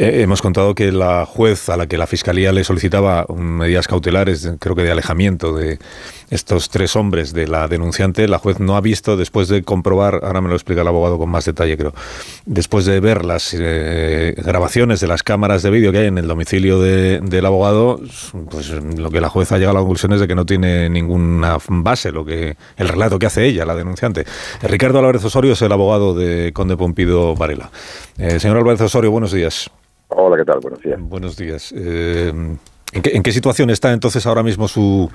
Eh, 0.00 0.22
hemos 0.22 0.40
contado 0.42 0.76
que 0.76 0.92
la 0.92 1.26
juez 1.26 1.68
a 1.68 1.76
la 1.76 1.88
que 1.88 1.98
la 1.98 2.06
fiscalía 2.06 2.52
le 2.52 2.62
solicitaba 2.62 3.26
medidas 3.34 3.88
cautelares, 3.88 4.48
creo 4.60 4.76
que 4.76 4.82
de 4.84 4.92
alejamiento 4.92 5.52
de 5.56 5.80
estos 6.30 6.68
tres 6.70 6.94
hombres 6.94 7.32
de 7.32 7.48
la 7.48 7.66
denunciante, 7.66 8.28
la 8.28 8.38
juez 8.38 8.60
no 8.60 8.76
ha 8.76 8.80
visto, 8.80 9.16
después 9.16 9.48
de 9.48 9.64
comprobar, 9.64 10.20
ahora 10.22 10.40
me 10.40 10.48
lo 10.50 10.54
explica 10.54 10.82
el 10.82 10.86
abogado 10.86 11.18
con 11.18 11.28
más 11.28 11.46
detalle, 11.46 11.76
creo, 11.76 11.94
después 12.46 12.84
de 12.84 13.00
ver 13.00 13.24
las 13.24 13.52
eh, 13.58 14.34
grabaciones 14.36 15.00
de 15.00 15.08
las 15.08 15.24
cámaras 15.24 15.64
de 15.64 15.70
vídeo 15.70 15.90
que 15.90 15.98
hay 15.98 16.06
en 16.06 16.18
el 16.18 16.28
domicilio 16.28 16.78
de- 16.80 17.18
del 17.20 17.44
abogado, 17.46 18.00
pues 18.52 18.70
lo 18.70 19.10
que 19.10 19.20
la 19.20 19.30
juez 19.30 19.50
ha 19.50 19.56
llegado 19.58 19.78
a 19.78 19.80
la 19.80 19.84
conclusión 19.84 20.12
es 20.12 20.20
de 20.20 20.28
que 20.28 20.36
no 20.36 20.46
tiene 20.46 20.88
ninguna 20.88 21.58
base 21.66 22.12
lo 22.12 22.24
que 22.24 22.56
el 22.76 22.88
relato 22.88 23.18
que 23.18 23.26
hace 23.26 23.46
ella, 23.46 23.64
la 23.64 23.74
denunciante. 23.74 24.24
Ricardo 24.62 25.00
Álvarez 25.00 25.24
Osorio 25.24 25.54
es 25.54 25.62
el 25.62 25.72
abogado 25.72 26.14
de 26.14 26.52
Conde 26.52 26.76
Pompido 26.76 27.34
Varela. 27.34 27.72
Eh, 28.16 28.38
señor 28.38 28.58
Álvarez 28.58 28.80
Osorio, 28.82 29.10
buenos 29.10 29.32
días. 29.32 29.68
Hola, 30.08 30.36
¿qué 30.36 30.44
tal? 30.44 30.60
Buenos 30.60 30.82
días. 30.82 31.00
Buenos 31.00 31.36
días. 31.36 31.74
Eh, 31.76 32.32
¿en, 32.92 33.02
qué, 33.02 33.16
en 33.16 33.22
qué 33.22 33.32
situación 33.32 33.70
está 33.70 33.92
entonces 33.92 34.26
ahora 34.26 34.42
mismo 34.42 34.66
su, 34.68 35.10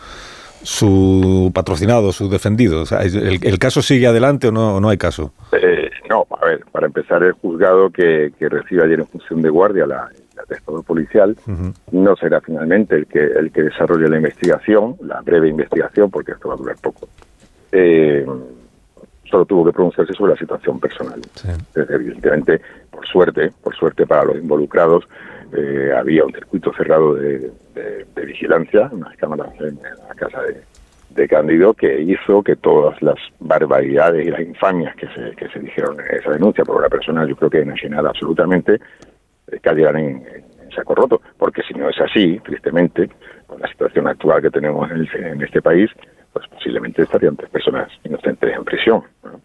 su 0.61 1.51
patrocinado, 1.53 2.11
su 2.11 2.29
defendido? 2.29 2.81
O 2.81 2.85
sea, 2.85 3.01
¿el, 3.01 3.39
el 3.43 3.59
caso 3.59 3.81
sigue 3.81 4.07
adelante 4.07 4.47
o 4.47 4.51
no, 4.51 4.75
o 4.75 4.79
no 4.79 4.89
hay 4.89 4.97
caso? 4.97 5.33
Eh, 5.51 5.89
no, 6.09 6.27
a 6.39 6.45
ver, 6.45 6.63
para 6.71 6.85
empezar, 6.85 7.23
el 7.23 7.33
juzgado 7.33 7.89
que, 7.89 8.33
que 8.37 8.49
recibe 8.49 8.83
ayer 8.83 8.99
en 8.99 9.07
función 9.07 9.41
de 9.41 9.49
guardia 9.49 9.87
la, 9.87 10.09
el 10.33 10.39
atestado 10.39 10.83
policial 10.83 11.35
no 11.91 12.15
será 12.15 12.41
finalmente 12.41 12.95
el 12.95 13.07
que 13.07 13.19
el 13.23 13.51
que 13.51 13.63
desarrolle 13.63 14.07
la 14.09 14.17
investigación, 14.17 14.95
la 15.01 15.21
breve 15.21 15.49
investigación, 15.49 16.11
porque 16.11 16.33
esto 16.33 16.49
va 16.49 16.55
a 16.55 16.57
durar 16.57 16.75
poco. 16.81 17.07
Eh, 17.71 18.25
solo 19.33 19.45
tuvo 19.45 19.65
que 19.65 19.73
pronunciarse 19.73 20.13
sobre 20.13 20.33
la 20.33 20.37
situación 20.37 20.79
personal. 20.79 21.19
Evidentemente, 21.75 22.61
por 22.91 23.03
suerte, 23.07 23.51
por 23.63 23.75
suerte 23.75 24.05
para 24.05 24.25
los 24.25 24.35
involucrados, 24.37 25.05
eh, 25.57 25.91
había 25.97 26.23
un 26.23 26.31
circuito 26.33 26.71
cerrado 26.77 27.15
de, 27.15 27.39
de- 27.73 28.05
de 28.15 28.25
vigilancia, 28.25 28.89
unas 28.91 29.15
cámaras 29.17 29.49
en, 29.59 29.79
la 30.07 30.13
casa 30.15 30.39
de, 30.43 30.61
de 31.09 31.27
Cándido, 31.27 31.73
que 31.73 31.99
hizo 32.01 32.43
que 32.43 32.55
todas 32.55 33.01
las 33.01 33.15
barbaridades 33.39 34.27
y 34.27 34.29
las 34.29 34.41
infamias 34.41 34.95
que 34.95 35.07
se, 35.07 35.35
que 35.35 35.47
se 35.49 35.59
dijeron 35.59 35.97
en 35.99 36.15
esa 36.19 36.29
denuncia 36.29 36.63
por 36.63 36.75
una 36.77 36.89
persona, 36.89 37.25
yo 37.25 37.35
creo 37.35 37.49
que 37.49 37.61
enajenada 37.61 38.09
absolutamente, 38.09 38.79
eh, 39.51 39.59
cayeran 39.61 39.97
en, 39.97 40.15
en 40.63 40.71
saco 40.75 40.93
roto. 40.93 41.21
Porque 41.39 41.63
si 41.63 41.73
no 41.73 41.89
es 41.89 41.99
así, 41.99 42.39
tristemente, 42.45 43.09
con 43.47 43.59
la 43.59 43.67
situación 43.67 44.07
actual 44.07 44.43
que 44.43 44.51
tenemos 44.51 44.89
en, 44.91 44.97
el- 44.97 45.25
en 45.25 45.41
este 45.41 45.59
país, 45.61 45.89
pues 46.33 46.47
posiblemente 46.47 47.03
estarían 47.03 47.35
tres 47.35 47.49
personas 47.49 47.89
inocentes 48.03 48.55
en 48.55 48.63
prisión. 48.63 49.03
¿no? 49.23 49.39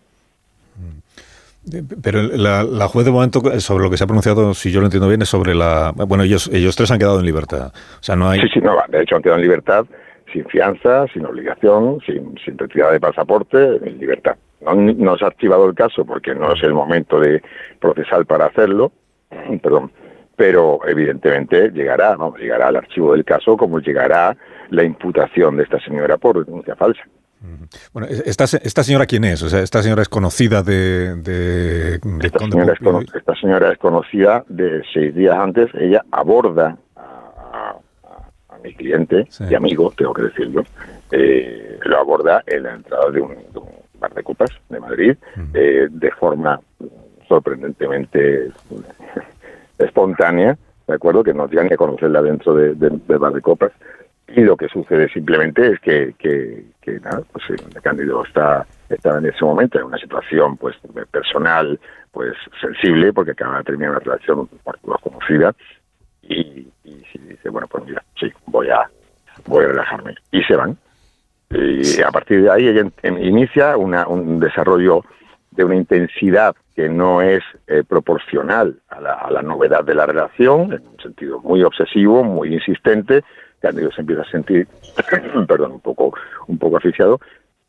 Pero 2.02 2.22
la, 2.22 2.62
la 2.64 2.88
juez 2.88 3.04
de 3.04 3.12
momento, 3.12 3.40
sobre 3.60 3.84
lo 3.84 3.90
que 3.90 3.96
se 3.96 4.04
ha 4.04 4.06
pronunciado, 4.06 4.54
si 4.54 4.70
yo 4.70 4.80
lo 4.80 4.86
entiendo 4.86 5.08
bien, 5.08 5.22
es 5.22 5.28
sobre 5.28 5.54
la... 5.54 5.92
Bueno, 5.94 6.24
ellos, 6.24 6.48
ellos 6.52 6.74
tres 6.76 6.90
han 6.90 6.98
quedado 6.98 7.18
en 7.18 7.26
libertad. 7.26 7.72
O 7.74 8.02
sea, 8.02 8.16
no 8.16 8.30
hay... 8.30 8.40
Sí, 8.40 8.48
sí, 8.54 8.60
no, 8.60 8.76
de 8.88 9.02
hecho 9.02 9.16
han 9.16 9.22
quedado 9.22 9.38
en 9.38 9.42
libertad, 9.42 9.84
sin 10.32 10.44
fianza, 10.46 11.06
sin 11.12 11.26
obligación, 11.26 12.00
sin, 12.06 12.36
sin 12.42 12.56
retirada 12.56 12.92
de 12.92 13.00
pasaporte, 13.00 13.76
en 13.84 13.98
libertad. 13.98 14.36
No, 14.60 14.74
no 14.74 15.16
se 15.16 15.24
ha 15.24 15.28
activado 15.28 15.68
el 15.68 15.74
caso 15.74 16.04
porque 16.04 16.34
no 16.34 16.52
es 16.52 16.62
el 16.62 16.72
momento 16.72 17.20
de 17.20 17.42
procesal 17.80 18.24
para 18.24 18.46
hacerlo, 18.46 18.92
perdón, 19.62 19.90
pero 20.36 20.78
evidentemente 20.86 21.70
llegará, 21.70 22.16
vamos, 22.16 22.38
llegará 22.38 22.68
al 22.68 22.76
archivo 22.76 23.12
del 23.12 23.24
caso 23.24 23.56
como 23.56 23.80
llegará 23.80 24.36
la 24.70 24.84
imputación 24.84 25.56
de 25.56 25.62
esta 25.64 25.80
señora 25.80 26.16
por 26.16 26.44
denuncia 26.44 26.74
falsa. 26.76 27.02
Bueno, 27.92 28.08
¿esta, 28.10 28.44
¿esta 28.44 28.82
señora 28.82 29.06
quién 29.06 29.24
es? 29.24 29.42
O 29.44 29.48
sea, 29.48 29.60
¿esta 29.60 29.80
señora 29.80 30.02
es 30.02 30.08
conocida 30.08 30.62
de, 30.62 31.14
de, 31.16 31.98
de 31.98 32.26
Esta 32.26 32.38
señora, 32.40 32.72
es 32.72 32.78
Pompido? 32.80 32.92
cono- 32.92 33.06
esta 33.14 33.34
señora 33.36 33.72
es 33.72 33.78
conocida 33.78 34.44
de 34.48 34.82
seis 34.92 35.14
días 35.14 35.36
antes, 35.38 35.70
ella 35.74 36.04
aborda 36.10 36.76
a, 36.96 37.00
a- 37.00 38.54
a 38.54 38.58
mi 38.58 38.74
cliente 38.74 39.28
y 39.48 39.54
amigo, 39.54 39.92
tengo 39.96 40.12
que 40.14 40.22
decirlo, 40.22 40.64
eh, 41.12 41.78
lo 41.84 41.98
aborda 42.00 42.42
en 42.46 42.62
la 42.64 42.74
entrada 42.74 43.08
de 43.12 43.20
un, 43.20 43.28
de 43.34 43.58
un 43.58 43.68
bar 44.00 44.12
de 44.14 44.22
copas 44.24 44.50
de 44.68 44.80
Madrid 44.80 45.16
eh, 45.54 45.86
de 45.90 46.10
forma 46.12 46.60
sorprendentemente 47.28 48.50
espontánea, 49.78 50.58
¿de 50.86 50.94
acuerdo? 50.94 51.22
Que 51.22 51.34
no 51.34 51.46
ni 51.62 51.72
a 51.72 51.76
conocerla 51.76 52.22
dentro 52.22 52.54
de- 52.54 52.72
bar 53.18 53.32
de 53.32 53.40
copas. 53.40 53.70
Y 54.28 54.42
lo 54.42 54.56
que 54.56 54.68
sucede 54.68 55.08
simplemente 55.08 55.72
es 55.72 55.80
que, 55.80 56.14
que, 56.18 56.64
que 56.82 57.00
nada, 57.00 57.22
pues 57.32 57.44
eh, 57.50 57.80
Cándido 57.82 58.24
está, 58.24 58.66
estaba 58.90 59.18
en 59.18 59.26
ese 59.26 59.44
momento 59.44 59.78
en 59.78 59.86
una 59.86 59.98
situación 59.98 60.56
pues 60.56 60.76
personal, 61.10 61.80
pues 62.12 62.34
sensible, 62.60 63.12
porque 63.12 63.32
acaba 63.32 63.58
de 63.58 63.64
terminar 63.64 63.90
una 63.92 64.00
relación 64.00 64.48
lo 64.84 64.98
conocida, 64.98 65.54
y, 66.22 66.68
y 66.84 67.02
sí, 67.10 67.18
dice, 67.26 67.48
bueno, 67.48 67.66
pues 67.68 67.84
mira, 67.84 68.02
sí, 68.20 68.30
voy 68.46 68.68
a, 68.68 68.88
voy 69.46 69.64
a 69.64 69.68
relajarme. 69.68 70.14
Y 70.30 70.42
se 70.42 70.56
van. 70.56 70.76
Y 71.50 72.02
a 72.02 72.10
partir 72.10 72.42
de 72.42 72.50
ahí 72.50 72.68
ella 72.68 72.84
inicia 73.02 73.76
una, 73.78 74.06
un 74.06 74.38
desarrollo 74.38 75.02
de 75.52 75.64
una 75.64 75.76
intensidad 75.76 76.54
que 76.76 76.88
no 76.88 77.22
es 77.22 77.42
eh, 77.66 77.82
proporcional 77.88 78.76
a 78.88 79.00
la, 79.00 79.14
a 79.14 79.30
la 79.30 79.42
novedad 79.42 79.82
de 79.84 79.94
la 79.94 80.04
relación, 80.04 80.72
en 80.72 80.86
un 80.86 80.98
sentido 81.02 81.40
muy 81.40 81.62
obsesivo, 81.62 82.22
muy 82.22 82.52
insistente. 82.52 83.24
Cándido 83.60 83.90
se 83.92 84.00
empieza 84.00 84.22
a 84.22 84.30
sentir, 84.30 84.66
perdón, 85.48 85.72
un 85.72 85.80
poco, 85.80 86.14
un 86.46 86.58
poco 86.58 86.76
asfixiado. 86.76 87.20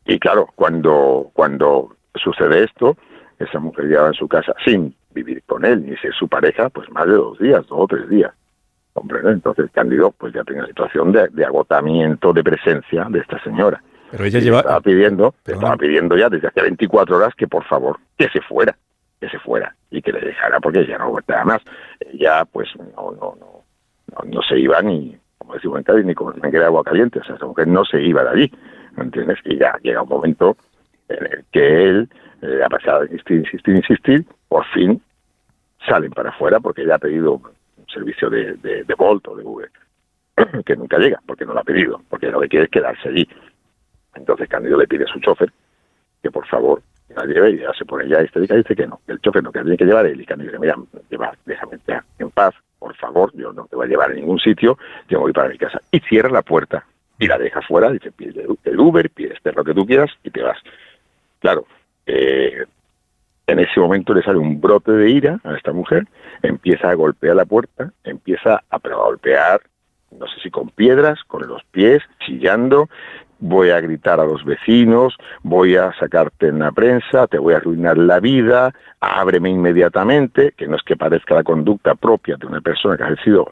Y 0.04 0.18
claro, 0.18 0.48
cuando, 0.54 1.30
cuando 1.32 1.96
sucede 2.14 2.64
esto, 2.64 2.96
esa 3.38 3.58
mujer 3.58 3.86
lleva 3.86 4.08
en 4.08 4.14
su 4.14 4.28
casa 4.28 4.54
sin 4.64 4.94
vivir 5.12 5.42
con 5.44 5.64
él 5.64 5.84
ni 5.84 5.96
ser 5.96 6.14
su 6.14 6.28
pareja, 6.28 6.68
pues 6.68 6.90
más 6.90 7.06
de 7.06 7.14
dos 7.14 7.38
días, 7.38 7.66
dos 7.66 7.80
o 7.80 7.86
tres 7.86 8.08
días. 8.08 8.32
¿Comprende? 8.92 9.32
Entonces 9.32 9.70
Cándido 9.72 10.10
pues 10.10 10.32
ya 10.32 10.42
tiene 10.44 10.60
una 10.60 10.68
situación 10.68 11.12
de, 11.12 11.28
de 11.28 11.44
agotamiento 11.44 12.32
de 12.32 12.42
presencia 12.42 13.06
de 13.08 13.20
esta 13.20 13.42
señora. 13.42 13.82
Pero 14.10 14.24
ella 14.24 14.40
lleva... 14.40 14.58
estaba 14.58 14.80
pidiendo, 14.80 15.34
estaba 15.44 15.76
pidiendo 15.76 16.16
ya 16.16 16.28
desde 16.28 16.48
hace 16.48 16.62
24 16.62 17.16
horas 17.16 17.34
que 17.36 17.46
por 17.46 17.64
favor 17.64 17.98
que 18.18 18.28
se 18.28 18.40
fuera, 18.40 18.76
que 19.20 19.28
se 19.28 19.38
fuera 19.38 19.74
y 19.90 20.02
que 20.02 20.12
le 20.12 20.20
dejara 20.20 20.58
porque 20.60 20.86
ya 20.86 20.98
no 20.98 21.04
aguantaba 21.04 21.44
más. 21.44 21.62
Ella 22.00 22.44
pues 22.44 22.68
no, 22.76 23.12
no, 23.12 23.36
no, 23.38 23.64
no, 24.08 24.24
no 24.24 24.42
se 24.42 24.58
iba 24.58 24.82
ni, 24.82 25.16
como 25.40 25.54
decimos 25.54 25.78
en 25.78 25.84
Cádiz, 25.84 26.04
ni 26.04 26.14
con 26.14 26.38
manguera 26.38 26.64
de 26.64 26.66
agua 26.66 26.84
caliente, 26.84 27.18
o 27.18 27.24
sea, 27.24 27.34
esa 27.34 27.46
mujer 27.46 27.66
no 27.66 27.82
se 27.84 28.00
iba 28.02 28.22
de 28.22 28.28
allí, 28.28 28.52
¿me 28.96 29.04
entiendes? 29.04 29.38
Y 29.44 29.56
ya 29.56 29.74
llega 29.82 30.02
un 30.02 30.08
momento 30.08 30.54
en 31.08 31.24
el 31.24 31.44
que 31.50 31.88
él, 31.88 32.08
eh, 32.42 32.60
a 32.62 32.68
pesar 32.68 33.00
de 33.00 33.06
insistir, 33.06 33.38
insistir, 33.38 33.76
insistir, 33.76 34.26
por 34.48 34.66
fin 34.66 35.00
salen 35.88 36.10
para 36.10 36.28
afuera 36.28 36.60
porque 36.60 36.82
ella 36.82 36.96
ha 36.96 36.98
pedido 36.98 37.32
un 37.34 37.86
servicio 37.88 38.28
de, 38.28 38.52
de, 38.56 38.84
de 38.84 38.94
Bolt 38.94 39.26
o 39.28 39.34
de 39.34 39.42
Uber, 39.42 39.70
que 40.66 40.76
nunca 40.76 40.98
llega 40.98 41.18
porque 41.26 41.46
no 41.46 41.54
lo 41.54 41.60
ha 41.60 41.64
pedido, 41.64 42.02
porque 42.10 42.30
lo 42.30 42.40
que 42.40 42.48
quiere 42.48 42.66
es 42.66 42.70
quedarse 42.70 43.08
allí. 43.08 43.26
Entonces 44.14 44.46
Cándido 44.46 44.76
le 44.78 44.86
pide 44.86 45.04
a 45.04 45.12
su 45.12 45.20
chofer 45.20 45.50
que 46.22 46.30
por 46.30 46.46
favor 46.46 46.82
la 47.08 47.24
lleve 47.24 47.52
y 47.52 47.58
ya 47.60 47.72
se 47.72 47.86
pone 47.86 48.06
ya 48.06 48.20
y 48.20 48.28
dice 48.28 48.76
que 48.76 48.86
no, 48.86 49.00
el 49.06 49.18
chofer 49.20 49.42
no, 49.42 49.50
que 49.50 49.60
tiene 49.62 49.78
que 49.78 49.86
llevar 49.86 50.04
él. 50.04 50.20
Y 50.20 50.26
Cándido 50.26 50.50
dice, 50.50 50.60
mira, 50.60 50.76
lleva, 51.08 51.32
déjame 51.46 51.78
en 52.18 52.30
paz, 52.30 52.54
por 52.80 52.96
favor, 52.96 53.30
yo 53.36 53.52
no 53.52 53.66
te 53.66 53.76
voy 53.76 53.86
a 53.86 53.90
llevar 53.90 54.10
a 54.10 54.14
ningún 54.14 54.40
sitio, 54.40 54.76
yo 55.08 55.18
me 55.18 55.24
voy 55.24 55.32
para 55.32 55.50
mi 55.50 55.58
casa. 55.58 55.80
Y 55.92 56.00
cierra 56.00 56.30
la 56.30 56.42
puerta 56.42 56.84
y 57.18 57.28
la 57.28 57.38
deja 57.38 57.60
fuera, 57.60 57.92
dice, 57.92 58.10
pide 58.10 58.46
el 58.64 58.80
Uber, 58.80 59.10
pides 59.10 59.38
lo 59.54 59.62
que 59.62 59.74
tú 59.74 59.86
quieras 59.86 60.10
y 60.24 60.30
te 60.30 60.42
vas. 60.42 60.58
Claro, 61.38 61.66
eh, 62.06 62.64
en 63.46 63.58
ese 63.58 63.78
momento 63.78 64.14
le 64.14 64.22
sale 64.22 64.38
un 64.38 64.60
brote 64.60 64.92
de 64.92 65.10
ira 65.10 65.38
a 65.44 65.54
esta 65.54 65.72
mujer, 65.72 66.06
empieza 66.42 66.88
a 66.88 66.94
golpear 66.94 67.36
la 67.36 67.44
puerta, 67.44 67.92
empieza 68.04 68.62
a, 68.70 68.78
pero 68.78 69.02
a 69.02 69.06
golpear, 69.06 69.60
no 70.18 70.26
sé 70.26 70.40
si 70.42 70.50
con 70.50 70.70
piedras, 70.70 71.22
con 71.24 71.46
los 71.46 71.62
pies, 71.64 72.02
chillando, 72.24 72.88
voy 73.40 73.70
a 73.70 73.80
gritar 73.80 74.20
a 74.20 74.24
los 74.24 74.44
vecinos, 74.44 75.16
voy 75.42 75.76
a 75.76 75.92
sacarte 75.98 76.48
en 76.48 76.60
la 76.60 76.72
prensa, 76.72 77.26
te 77.26 77.38
voy 77.38 77.54
a 77.54 77.56
arruinar 77.56 77.98
la 77.98 78.20
vida, 78.20 78.72
ábreme 79.00 79.50
inmediatamente, 79.50 80.52
que 80.56 80.66
no 80.66 80.76
es 80.76 80.82
que 80.82 80.96
parezca 80.96 81.34
la 81.34 81.42
conducta 81.42 81.94
propia 81.94 82.36
de 82.36 82.46
una 82.46 82.60
persona 82.60 82.96
que 82.96 83.04
ha 83.04 83.16
sido 83.24 83.48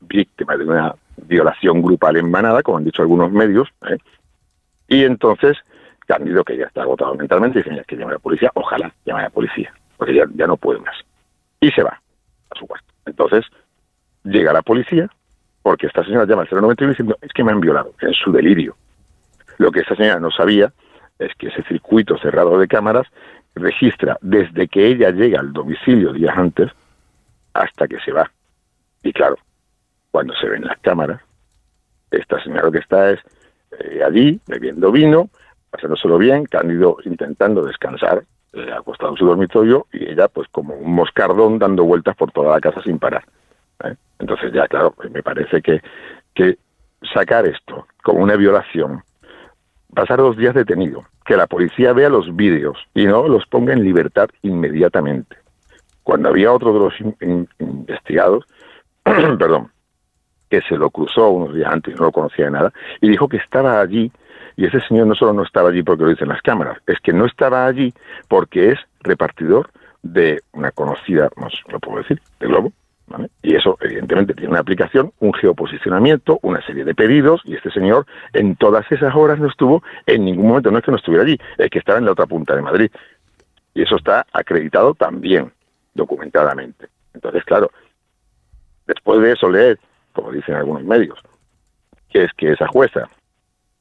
víctima 0.00 0.56
de 0.56 0.64
una 0.64 0.94
violación 1.16 1.82
grupal 1.82 2.16
en 2.16 2.30
manada, 2.30 2.62
como 2.62 2.78
han 2.78 2.84
dicho 2.84 3.02
algunos 3.02 3.30
medios, 3.30 3.68
¿eh? 3.88 3.98
y 4.88 5.04
entonces 5.04 5.58
Cándido, 6.06 6.42
que 6.44 6.56
ya 6.56 6.66
está 6.66 6.82
agotado 6.82 7.14
mentalmente, 7.14 7.58
dice, 7.58 7.70
mira, 7.70 7.84
que 7.84 7.96
llame 7.96 8.10
a 8.10 8.14
la 8.14 8.18
policía, 8.18 8.50
ojalá 8.54 8.92
llame 9.04 9.20
a 9.20 9.24
la 9.24 9.30
policía, 9.30 9.72
porque 9.96 10.14
ya, 10.14 10.24
ya 10.34 10.46
no 10.46 10.56
puede 10.56 10.80
más. 10.80 10.96
Y 11.60 11.70
se 11.70 11.82
va 11.82 12.00
a 12.50 12.58
su 12.58 12.66
cuarto. 12.66 12.86
Entonces, 13.06 13.44
llega 14.24 14.52
la 14.52 14.62
policía, 14.62 15.08
porque 15.62 15.86
esta 15.86 16.04
señora 16.04 16.26
llama 16.26 16.42
al 16.42 16.48
091 16.50 16.90
diciendo, 16.90 17.16
es 17.20 17.32
que 17.32 17.44
me 17.44 17.52
han 17.52 17.60
violado, 17.60 17.94
en 18.00 18.12
su 18.14 18.32
delirio. 18.32 18.76
Lo 19.58 19.70
que 19.70 19.80
esta 19.80 19.96
señora 19.96 20.20
no 20.20 20.30
sabía 20.30 20.72
es 21.18 21.34
que 21.36 21.48
ese 21.48 21.62
circuito 21.64 22.18
cerrado 22.18 22.58
de 22.58 22.68
cámaras 22.68 23.06
registra 23.54 24.18
desde 24.20 24.68
que 24.68 24.86
ella 24.86 25.10
llega 25.10 25.40
al 25.40 25.52
domicilio 25.52 26.12
días 26.12 26.36
antes 26.36 26.70
hasta 27.52 27.86
que 27.86 28.00
se 28.00 28.12
va. 28.12 28.30
Y 29.02 29.12
claro, 29.12 29.36
cuando 30.10 30.34
se 30.34 30.48
ven 30.48 30.64
las 30.64 30.78
cámaras, 30.78 31.20
esta 32.10 32.42
señora 32.42 32.70
que 32.70 32.78
está 32.78 33.10
es 33.10 33.20
eh, 33.78 34.02
allí 34.04 34.40
bebiendo 34.46 34.92
vino, 34.92 35.30
pasándoselo 35.70 36.18
bien, 36.18 36.44
Cándido 36.44 36.98
intentando 37.04 37.64
descansar, 37.64 38.24
eh, 38.52 38.70
acostado 38.72 39.12
en 39.12 39.16
su 39.16 39.26
dormitorio, 39.26 39.86
y 39.92 40.10
ella 40.10 40.28
pues 40.28 40.48
como 40.48 40.74
un 40.74 40.94
moscardón 40.94 41.58
dando 41.58 41.84
vueltas 41.84 42.16
por 42.16 42.30
toda 42.32 42.52
la 42.52 42.60
casa 42.60 42.82
sin 42.82 42.98
parar. 42.98 43.24
¿eh? 43.84 43.94
Entonces 44.18 44.52
ya, 44.52 44.68
claro, 44.68 44.92
pues 44.92 45.10
me 45.10 45.22
parece 45.22 45.62
que, 45.62 45.80
que 46.34 46.58
sacar 47.12 47.46
esto 47.46 47.86
como 48.02 48.22
una 48.22 48.36
violación, 48.36 49.02
pasar 49.94 50.18
dos 50.18 50.36
días 50.36 50.54
detenido, 50.54 51.04
que 51.24 51.36
la 51.36 51.46
policía 51.46 51.92
vea 51.92 52.08
los 52.08 52.34
vídeos 52.34 52.78
y 52.94 53.06
no 53.06 53.28
los 53.28 53.46
ponga 53.46 53.72
en 53.72 53.84
libertad 53.84 54.28
inmediatamente. 54.42 55.36
Cuando 56.02 56.28
había 56.30 56.52
otro 56.52 56.72
de 56.72 56.78
los 56.80 57.00
in- 57.00 57.16
in- 57.20 57.48
investigados, 57.60 58.44
perdón, 59.04 59.70
que 60.50 60.60
se 60.62 60.76
lo 60.76 60.90
cruzó 60.90 61.30
unos 61.30 61.54
días 61.54 61.72
antes 61.72 61.94
no 61.98 62.06
lo 62.06 62.12
conocía 62.12 62.46
de 62.46 62.50
nada, 62.50 62.72
y 63.00 63.08
dijo 63.08 63.28
que 63.28 63.38
estaba 63.38 63.80
allí, 63.80 64.10
y 64.56 64.66
ese 64.66 64.80
señor 64.80 65.06
no 65.06 65.14
solo 65.14 65.32
no 65.32 65.42
estaba 65.42 65.70
allí 65.70 65.82
porque 65.82 66.02
lo 66.04 66.10
dicen 66.10 66.28
las 66.28 66.42
cámaras, 66.42 66.78
es 66.86 66.98
que 67.00 67.12
no 67.12 67.24
estaba 67.24 67.66
allí 67.66 67.92
porque 68.28 68.70
es 68.72 68.78
repartidor 69.00 69.70
de 70.02 70.42
una 70.52 70.72
conocida, 70.72 71.30
no 71.36 71.48
sé, 71.48 71.58
lo 71.68 71.78
puedo 71.80 71.98
decir, 71.98 72.20
de 72.40 72.48
Globo, 72.48 72.72
¿vale? 73.12 73.30
Y 73.42 73.54
eso, 73.54 73.76
evidentemente, 73.80 74.34
tiene 74.34 74.50
una 74.50 74.60
aplicación, 74.60 75.12
un 75.20 75.32
geoposicionamiento, 75.34 76.38
una 76.42 76.64
serie 76.66 76.84
de 76.84 76.94
pedidos, 76.94 77.42
y 77.44 77.54
este 77.54 77.70
señor 77.70 78.06
en 78.32 78.56
todas 78.56 78.90
esas 78.90 79.14
horas 79.14 79.38
no 79.38 79.48
estuvo 79.48 79.82
en 80.06 80.24
ningún 80.24 80.48
momento, 80.48 80.70
no 80.70 80.78
es 80.78 80.84
que 80.84 80.90
no 80.90 80.96
estuviera 80.96 81.24
allí, 81.24 81.38
es 81.58 81.70
que 81.70 81.78
estaba 81.78 81.98
en 81.98 82.06
la 82.06 82.12
otra 82.12 82.26
punta 82.26 82.56
de 82.56 82.62
Madrid. 82.62 82.90
Y 83.74 83.82
eso 83.82 83.96
está 83.96 84.26
acreditado 84.32 84.94
también, 84.94 85.52
documentadamente. 85.94 86.88
Entonces, 87.14 87.44
claro, 87.44 87.70
después 88.86 89.20
de 89.20 89.32
eso 89.32 89.48
leer, 89.48 89.78
como 90.12 90.32
dicen 90.32 90.54
algunos 90.54 90.84
medios, 90.84 91.18
que 92.08 92.24
es 92.24 92.32
que 92.36 92.52
esa 92.52 92.66
jueza 92.66 93.08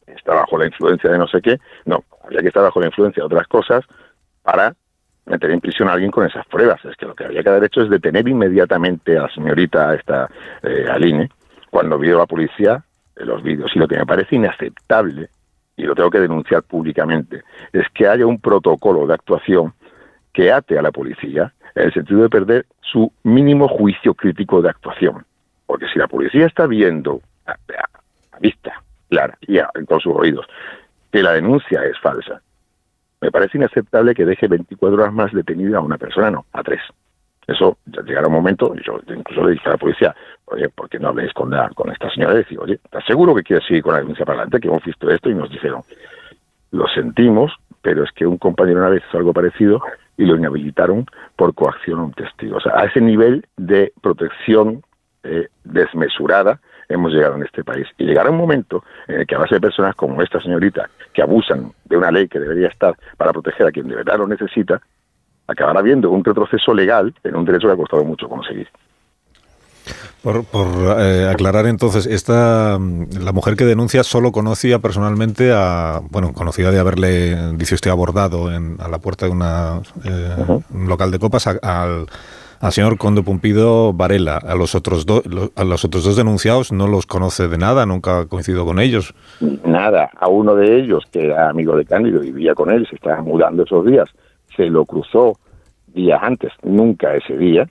está 0.07 0.33
bajo 0.33 0.57
la 0.57 0.65
influencia 0.65 1.09
de 1.09 1.17
no 1.17 1.27
sé 1.27 1.41
qué, 1.41 1.57
no, 1.85 2.03
habría 2.23 2.41
que 2.41 2.47
estar 2.47 2.63
bajo 2.63 2.79
la 2.79 2.87
influencia 2.87 3.21
de 3.21 3.25
otras 3.25 3.47
cosas 3.47 3.85
para 4.43 4.75
meter 5.25 5.51
en 5.51 5.61
prisión 5.61 5.87
a 5.87 5.93
alguien 5.93 6.11
con 6.11 6.25
esas 6.25 6.45
pruebas. 6.47 6.83
Es 6.85 6.95
que 6.95 7.05
lo 7.05 7.15
que 7.15 7.25
habría 7.25 7.43
que 7.43 7.49
haber 7.49 7.63
hecho 7.65 7.81
es 7.81 7.89
detener 7.89 8.27
inmediatamente 8.27 9.17
a 9.17 9.23
la 9.23 9.29
señorita 9.29 9.93
esta 9.95 10.29
eh, 10.63 10.85
Aline 10.89 11.29
cuando 11.69 11.97
vio 11.97 12.17
la 12.17 12.25
policía 12.25 12.83
eh, 13.15 13.25
los 13.25 13.41
vídeos. 13.43 13.71
Y 13.75 13.79
lo 13.79 13.87
que 13.87 13.97
me 13.97 14.05
parece 14.05 14.35
inaceptable, 14.35 15.29
y 15.77 15.83
lo 15.83 15.95
tengo 15.95 16.09
que 16.09 16.19
denunciar 16.19 16.63
públicamente, 16.63 17.43
es 17.71 17.87
que 17.93 18.07
haya 18.07 18.25
un 18.25 18.39
protocolo 18.39 19.07
de 19.07 19.13
actuación 19.13 19.73
que 20.33 20.51
ate 20.51 20.77
a 20.77 20.81
la 20.81 20.91
policía 20.91 21.53
en 21.75 21.83
el 21.83 21.93
sentido 21.93 22.21
de 22.23 22.29
perder 22.29 22.65
su 22.81 23.11
mínimo 23.23 23.67
juicio 23.67 24.13
crítico 24.13 24.61
de 24.61 24.69
actuación. 24.69 25.25
Porque 25.65 25.87
si 25.93 25.99
la 25.99 26.07
policía 26.07 26.45
está 26.47 26.67
viendo 26.67 27.21
a, 27.45 27.51
a- 27.51 27.55
a 28.35 28.39
vista 28.39 28.81
clara 29.09 29.37
y 29.41 29.59
a- 29.59 29.69
con 29.87 29.99
sus 30.01 30.13
oídos 30.15 30.45
que 31.11 31.21
la 31.23 31.33
denuncia 31.33 31.83
es 31.85 31.97
falsa, 31.99 32.41
me 33.21 33.31
parece 33.31 33.57
inaceptable 33.57 34.15
que 34.15 34.25
deje 34.25 34.47
24 34.47 35.01
horas 35.01 35.13
más 35.13 35.31
detenida 35.31 35.77
a 35.77 35.81
una 35.81 35.97
persona, 35.97 36.31
no, 36.31 36.45
a 36.51 36.63
tres. 36.63 36.81
Eso 37.47 37.77
ya 37.85 38.01
llegará 38.01 38.27
un 38.27 38.33
momento, 38.33 38.73
yo 38.75 38.99
incluso 39.13 39.45
le 39.45 39.53
dije 39.53 39.67
a 39.67 39.71
la 39.71 39.77
policía, 39.77 40.15
oye, 40.45 40.69
¿por 40.69 40.89
qué 40.89 40.99
no 40.99 41.09
habléis 41.09 41.33
con, 41.33 41.49
la, 41.49 41.69
con 41.69 41.91
esta 41.91 42.09
señora? 42.09 42.33
Y 42.33 42.37
decir, 42.37 42.59
oye, 42.59 42.79
¿estás 42.83 43.03
seguro 43.05 43.35
que 43.35 43.43
quieres 43.43 43.65
seguir 43.67 43.83
con 43.83 43.93
la 43.93 43.99
denuncia 43.99 44.25
para 44.25 44.39
adelante? 44.39 44.59
Que 44.59 44.67
hemos 44.67 44.83
visto 44.83 45.09
esto 45.09 45.29
y 45.29 45.35
nos 45.35 45.49
dijeron, 45.49 45.81
lo 46.71 46.87
sentimos, 46.87 47.51
pero 47.81 48.03
es 48.03 48.11
que 48.11 48.25
un 48.25 48.37
compañero 48.37 48.79
una 48.79 48.89
vez 48.89 49.03
hizo 49.07 49.17
algo 49.17 49.33
parecido 49.33 49.81
y 50.17 50.25
lo 50.25 50.35
inhabilitaron 50.35 51.05
por 51.35 51.53
coacción 51.53 51.99
a 51.99 52.03
un 52.03 52.13
testigo. 52.13 52.57
O 52.57 52.61
sea, 52.61 52.73
a 52.75 52.85
ese 52.85 53.01
nivel 53.01 53.45
de 53.57 53.91
protección 54.01 54.83
eh, 55.23 55.47
desmesurada 55.63 56.59
hemos 56.89 57.11
llegado 57.11 57.35
en 57.35 57.43
este 57.43 57.63
país. 57.63 57.87
Y 57.97 58.05
llegará 58.05 58.29
un 58.29 58.37
momento 58.37 58.83
en 59.07 59.21
el 59.21 59.27
que 59.27 59.35
a 59.35 59.39
base 59.39 59.55
de 59.55 59.61
personas 59.61 59.95
como 59.95 60.21
esta 60.21 60.41
señorita, 60.41 60.89
que 61.13 61.21
abusan 61.21 61.71
de 61.85 61.97
una 61.97 62.11
ley 62.11 62.27
que 62.27 62.39
debería 62.39 62.67
estar 62.67 62.95
para 63.17 63.31
proteger 63.31 63.67
a 63.67 63.71
quien 63.71 63.87
de 63.87 63.95
verdad 63.95 64.17
lo 64.17 64.27
necesita, 64.27 64.81
acabará 65.47 65.79
habiendo 65.79 66.09
un 66.09 66.23
retroceso 66.23 66.73
legal 66.73 67.13
en 67.23 67.35
un 67.35 67.45
derecho 67.45 67.67
que 67.67 67.73
ha 67.73 67.77
costado 67.77 68.03
mucho 68.05 68.29
conseguir. 68.29 68.67
Por, 70.21 70.45
por, 70.45 70.67
eh, 70.99 71.27
aclarar 71.27 71.65
entonces, 71.65 72.05
esta 72.05 72.77
mm, 72.79 73.23
la 73.23 73.31
mujer 73.31 73.55
que 73.55 73.65
denuncia 73.65 74.03
solo 74.03 74.31
conocía 74.31 74.77
personalmente 74.77 75.51
a, 75.51 75.99
bueno, 76.11 76.31
conocía 76.33 76.69
de 76.69 76.79
haberle, 76.79 77.53
dice 77.53 77.73
usted, 77.73 77.89
abordado 77.89 78.53
en, 78.53 78.77
a 78.79 78.87
la 78.87 78.99
puerta 78.99 79.25
de 79.25 79.31
una, 79.31 79.81
eh, 80.05 80.61
un 80.69 80.87
local 80.87 81.09
de 81.09 81.17
copas 81.17 81.47
a- 81.47 81.57
al, 81.63 82.05
al 82.61 82.71
señor 82.71 82.97
Conde 82.97 83.23
Pumpido 83.23 83.91
Varela. 83.91 84.37
A 84.37 84.55
los 84.55 84.75
otros 84.75 85.05
dos, 85.05 85.23
a 85.55 85.63
los 85.63 85.83
otros 85.83 86.03
dos 86.03 86.15
denunciados 86.15 86.71
no 86.71 86.87
los 86.87 87.05
conoce 87.05 87.47
de 87.47 87.57
nada, 87.57 87.85
nunca 87.85 88.19
ha 88.19 88.25
coincidido 88.25 88.65
con 88.65 88.79
ellos. 88.79 89.13
Nada, 89.65 90.09
a 90.17 90.29
uno 90.29 90.55
de 90.55 90.79
ellos, 90.79 91.03
que 91.11 91.25
era 91.25 91.49
amigo 91.49 91.75
de 91.75 91.85
Cándido 91.85 92.19
vivía 92.19 92.53
con 92.53 92.71
él, 92.71 92.87
se 92.87 92.95
estaba 92.95 93.21
mudando 93.21 93.63
esos 93.63 93.85
días, 93.85 94.07
se 94.55 94.67
lo 94.67 94.85
cruzó 94.85 95.37
días 95.87 96.19
antes, 96.21 96.53
nunca 96.63 97.15
ese 97.15 97.35
día, 97.35 97.67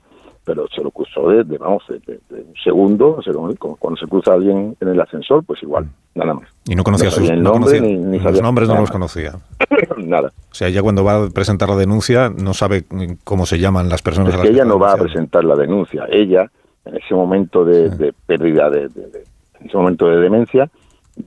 pero 0.53 0.67
se 0.67 0.83
lo 0.83 0.91
cruzó 0.91 1.29
de, 1.29 1.45
de, 1.45 1.57
vamos, 1.57 1.81
de, 1.87 2.19
un 2.29 2.53
segundo, 2.61 3.15
o 3.17 3.21
sea, 3.21 3.31
como 3.57 3.77
cuando 3.77 3.97
se 3.97 4.05
cruza 4.05 4.33
alguien 4.33 4.75
en 4.81 4.87
el 4.89 4.99
ascensor, 4.99 5.45
pues 5.45 5.63
igual, 5.63 5.85
nada 6.13 6.33
más. 6.33 6.49
Y 6.67 6.75
no 6.75 6.83
conocía 6.83 7.05
No 7.07 7.11
sus 7.15 7.29
no 7.31 7.35
nombre 7.37 7.79
conocía- 7.79 7.81
ni- 7.81 7.97
ni 7.97 8.17
los 8.17 8.23
sabía 8.23 8.41
nombres, 8.41 8.67
no 8.67 8.73
nada 8.73 8.81
los 8.81 8.91
conocía. 8.91 9.31
nada. 9.97 10.27
O 10.51 10.53
sea, 10.53 10.67
ella 10.67 10.81
cuando 10.81 11.05
va 11.05 11.23
a 11.23 11.29
presentar 11.29 11.69
la 11.69 11.77
denuncia 11.77 12.29
no 12.29 12.53
sabe 12.53 12.83
mm, 12.89 13.13
cómo 13.23 13.45
se 13.45 13.59
llaman 13.59 13.87
las 13.87 14.01
personas 14.01 14.29
Es 14.29 14.35
a 14.35 14.37
las 14.39 14.47
que 14.47 14.53
ella 14.53 14.65
no 14.65 14.77
va 14.77 14.91
a 14.91 14.97
presentar 14.97 15.45
la 15.45 15.55
denuncia. 15.55 16.05
Ella, 16.09 16.51
en 16.83 16.97
ese 16.97 17.13
momento 17.15 17.63
de, 17.63 17.89
de 17.91 18.13
pérdida, 18.25 18.69
de, 18.69 18.81
en 18.85 19.67
ese 19.67 19.77
momento 19.77 20.07
de 20.07 20.17
demencia, 20.17 20.69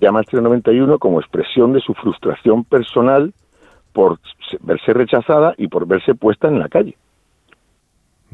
llama 0.00 0.18
al 0.20 0.26
091 0.30 0.98
como 0.98 1.18
expresión 1.20 1.72
de 1.72 1.80
su 1.80 1.94
frustración 1.94 2.64
personal 2.64 3.32
por 3.94 4.18
se- 4.50 4.58
verse 4.60 4.92
rechazada 4.92 5.54
y 5.56 5.68
por 5.68 5.86
verse 5.86 6.14
puesta 6.14 6.48
en 6.48 6.58
la 6.58 6.68
calle. 6.68 6.96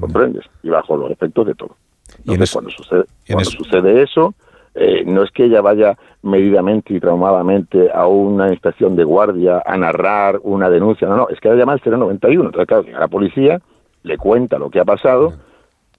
¿Comprendes? 0.00 0.44
Y 0.62 0.68
bajo 0.70 0.96
los 0.96 1.10
efectos 1.10 1.46
de 1.46 1.54
todo. 1.54 1.76
Y 2.24 2.34
en 2.34 2.42
Entonces, 2.42 2.42
eso- 2.50 2.58
cuando 2.58 2.70
sucede, 2.70 3.04
cuando 3.28 3.42
eso- 3.42 3.58
sucede 3.64 4.02
eso, 4.02 4.34
eh, 4.74 5.04
no 5.04 5.22
es 5.22 5.30
que 5.30 5.44
ella 5.44 5.60
vaya 5.60 5.96
medidamente 6.22 6.94
y 6.94 7.00
traumadamente 7.00 7.90
a 7.92 8.06
una 8.06 8.50
inspección 8.50 8.96
de 8.96 9.04
guardia 9.04 9.62
a 9.64 9.76
narrar 9.76 10.40
una 10.42 10.68
denuncia, 10.70 11.08
no, 11.08 11.16
no, 11.16 11.28
es 11.28 11.40
que 11.40 11.48
ella 11.48 11.58
llama 11.58 11.72
al 11.72 11.80
091. 11.80 12.46
Entonces, 12.46 12.66
claro, 12.68 12.82
llega 12.84 13.00
la 13.00 13.08
policía, 13.08 13.60
le 14.02 14.16
cuenta 14.16 14.58
lo 14.58 14.70
que 14.70 14.80
ha 14.80 14.84
pasado 14.84 15.32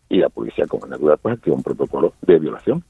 y 0.09 0.17
la 0.17 0.29
policía, 0.29 0.67
como 0.67 0.87
natural, 0.87 1.17
pues 1.21 1.35
activa 1.37 1.55
un 1.55 1.63
protocolo 1.63 2.13
de 2.21 2.39
violación. 2.39 2.83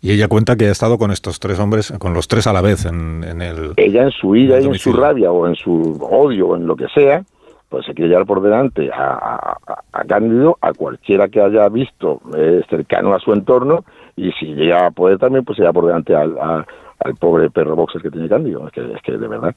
Y 0.00 0.12
ella 0.12 0.28
cuenta 0.28 0.54
que 0.54 0.66
ha 0.68 0.70
estado 0.70 0.96
con 0.96 1.10
estos 1.10 1.40
tres 1.40 1.58
hombres, 1.58 1.92
con 1.98 2.14
los 2.14 2.28
tres 2.28 2.46
a 2.46 2.52
la 2.52 2.60
vez 2.60 2.84
en, 2.84 3.24
en 3.24 3.42
el... 3.42 3.72
Ella 3.76 4.04
en 4.04 4.12
su 4.12 4.36
ira 4.36 4.60
y 4.60 4.66
en 4.66 4.74
su 4.78 4.92
rabia 4.92 5.32
o 5.32 5.48
en 5.48 5.56
su 5.56 5.98
odio 6.08 6.48
o 6.48 6.56
en 6.56 6.66
lo 6.68 6.76
que 6.76 6.86
sea, 6.94 7.24
pues 7.68 7.84
se 7.86 7.94
quiere 7.94 8.10
llevar 8.10 8.26
por 8.26 8.40
delante 8.42 8.90
a, 8.92 9.12
a- 9.12 9.58
a- 9.92 10.04
Cándido, 10.04 10.56
a 10.60 10.72
cualquiera 10.72 11.28
que 11.28 11.40
haya 11.40 11.68
visto 11.68 12.20
eh, 12.36 12.62
cercano 12.70 13.14
a 13.14 13.18
su 13.20 13.32
entorno, 13.32 13.84
y 14.16 14.32
si 14.32 14.46
llega 14.54 14.86
a 14.86 14.90
poder 14.90 15.18
también, 15.18 15.44
pues 15.44 15.56
se 15.56 15.62
lleva 15.62 15.72
por 15.74 15.86
delante 15.86 16.14
al, 16.14 16.38
al 16.40 17.14
pobre 17.20 17.50
perro 17.50 17.76
boxer 17.76 18.00
que 18.02 18.10
tiene 18.10 18.28
Cándido. 18.28 18.66
Es 18.66 18.72
que, 18.72 18.92
es 18.92 19.02
que 19.02 19.12
de 19.18 19.28
verdad. 19.28 19.54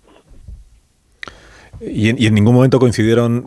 Y 1.81 2.09
en, 2.09 2.15
y 2.21 2.27
en 2.27 2.35
ningún 2.35 2.53
momento 2.55 2.79
coincidieron 2.79 3.43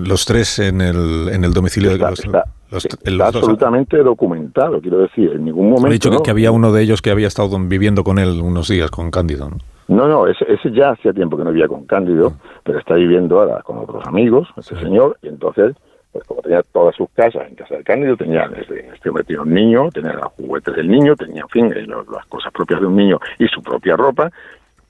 mm, 0.00 0.06
los 0.06 0.24
tres 0.26 0.58
en 0.58 0.80
el, 0.80 1.28
en 1.32 1.44
el 1.44 1.52
domicilio 1.52 1.92
Está, 1.92 2.04
de 2.04 2.10
los, 2.10 2.20
está- 2.24 2.44
los- 2.70 2.84
está 2.84 3.10
los 3.10 3.18
dos. 3.18 3.36
absolutamente 3.36 3.96
documentado, 4.02 4.80
quiero 4.80 4.98
decir, 4.98 5.32
en 5.32 5.44
ningún 5.46 5.64
Me 5.66 5.70
momento. 5.70 5.88
ha 5.88 5.92
dicho 5.92 6.10
que, 6.10 6.16
¿no? 6.16 6.22
que 6.22 6.30
había 6.30 6.52
uno 6.52 6.72
de 6.72 6.82
ellos 6.82 7.00
que 7.00 7.10
había 7.10 7.26
estado 7.28 7.58
viviendo 7.60 8.04
con 8.04 8.18
él 8.18 8.40
unos 8.42 8.68
días, 8.68 8.90
con 8.90 9.10
Cándido. 9.10 9.48
¿no? 9.50 9.56
No, 9.88 10.06
no, 10.08 10.26
ese, 10.26 10.44
ese 10.52 10.70
ya 10.72 10.90
hacía 10.90 11.12
tiempo 11.12 11.36
que 11.36 11.44
no 11.44 11.50
vivía 11.52 11.66
con 11.68 11.84
Cándido, 11.86 12.34
pero 12.64 12.78
está 12.78 12.94
viviendo 12.94 13.40
ahora 13.40 13.62
con 13.62 13.78
otros 13.78 14.06
amigos, 14.06 14.46
ese 14.58 14.76
señor, 14.78 15.16
y 15.22 15.28
entonces, 15.28 15.74
pues 16.12 16.22
como 16.24 16.42
tenía 16.42 16.62
todas 16.72 16.94
sus 16.94 17.08
casas 17.14 17.42
en 17.48 17.54
casa 17.56 17.76
de 17.76 17.82
Cándido, 17.82 18.16
tenía 18.16 18.46
desde 18.46 18.88
este 18.94 19.08
hombre 19.08 19.24
tenía 19.24 19.42
un 19.42 19.52
niño, 19.54 19.88
tenía 19.92 20.12
los 20.12 20.26
juguetes 20.32 20.76
del 20.76 20.88
niño, 20.88 21.16
tenía, 21.16 21.42
en 21.42 21.48
fin, 21.48 21.72
eh, 21.74 21.86
las 21.86 22.26
cosas 22.26 22.52
propias 22.52 22.80
de 22.80 22.86
un 22.86 22.94
niño 22.96 23.18
y 23.38 23.46
su 23.48 23.62
propia 23.62 23.96
ropa, 23.96 24.30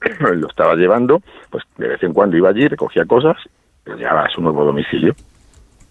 lo 0.20 0.48
estaba 0.48 0.74
llevando, 0.74 1.22
pues 1.50 1.64
de 1.76 1.88
vez 1.88 2.02
en 2.02 2.12
cuando 2.12 2.36
iba 2.36 2.48
allí, 2.48 2.68
recogía 2.68 3.04
cosas, 3.04 3.36
lo 3.84 3.96
llevaba 3.96 4.24
a 4.24 4.30
su 4.30 4.40
nuevo 4.40 4.64
domicilio. 4.64 5.14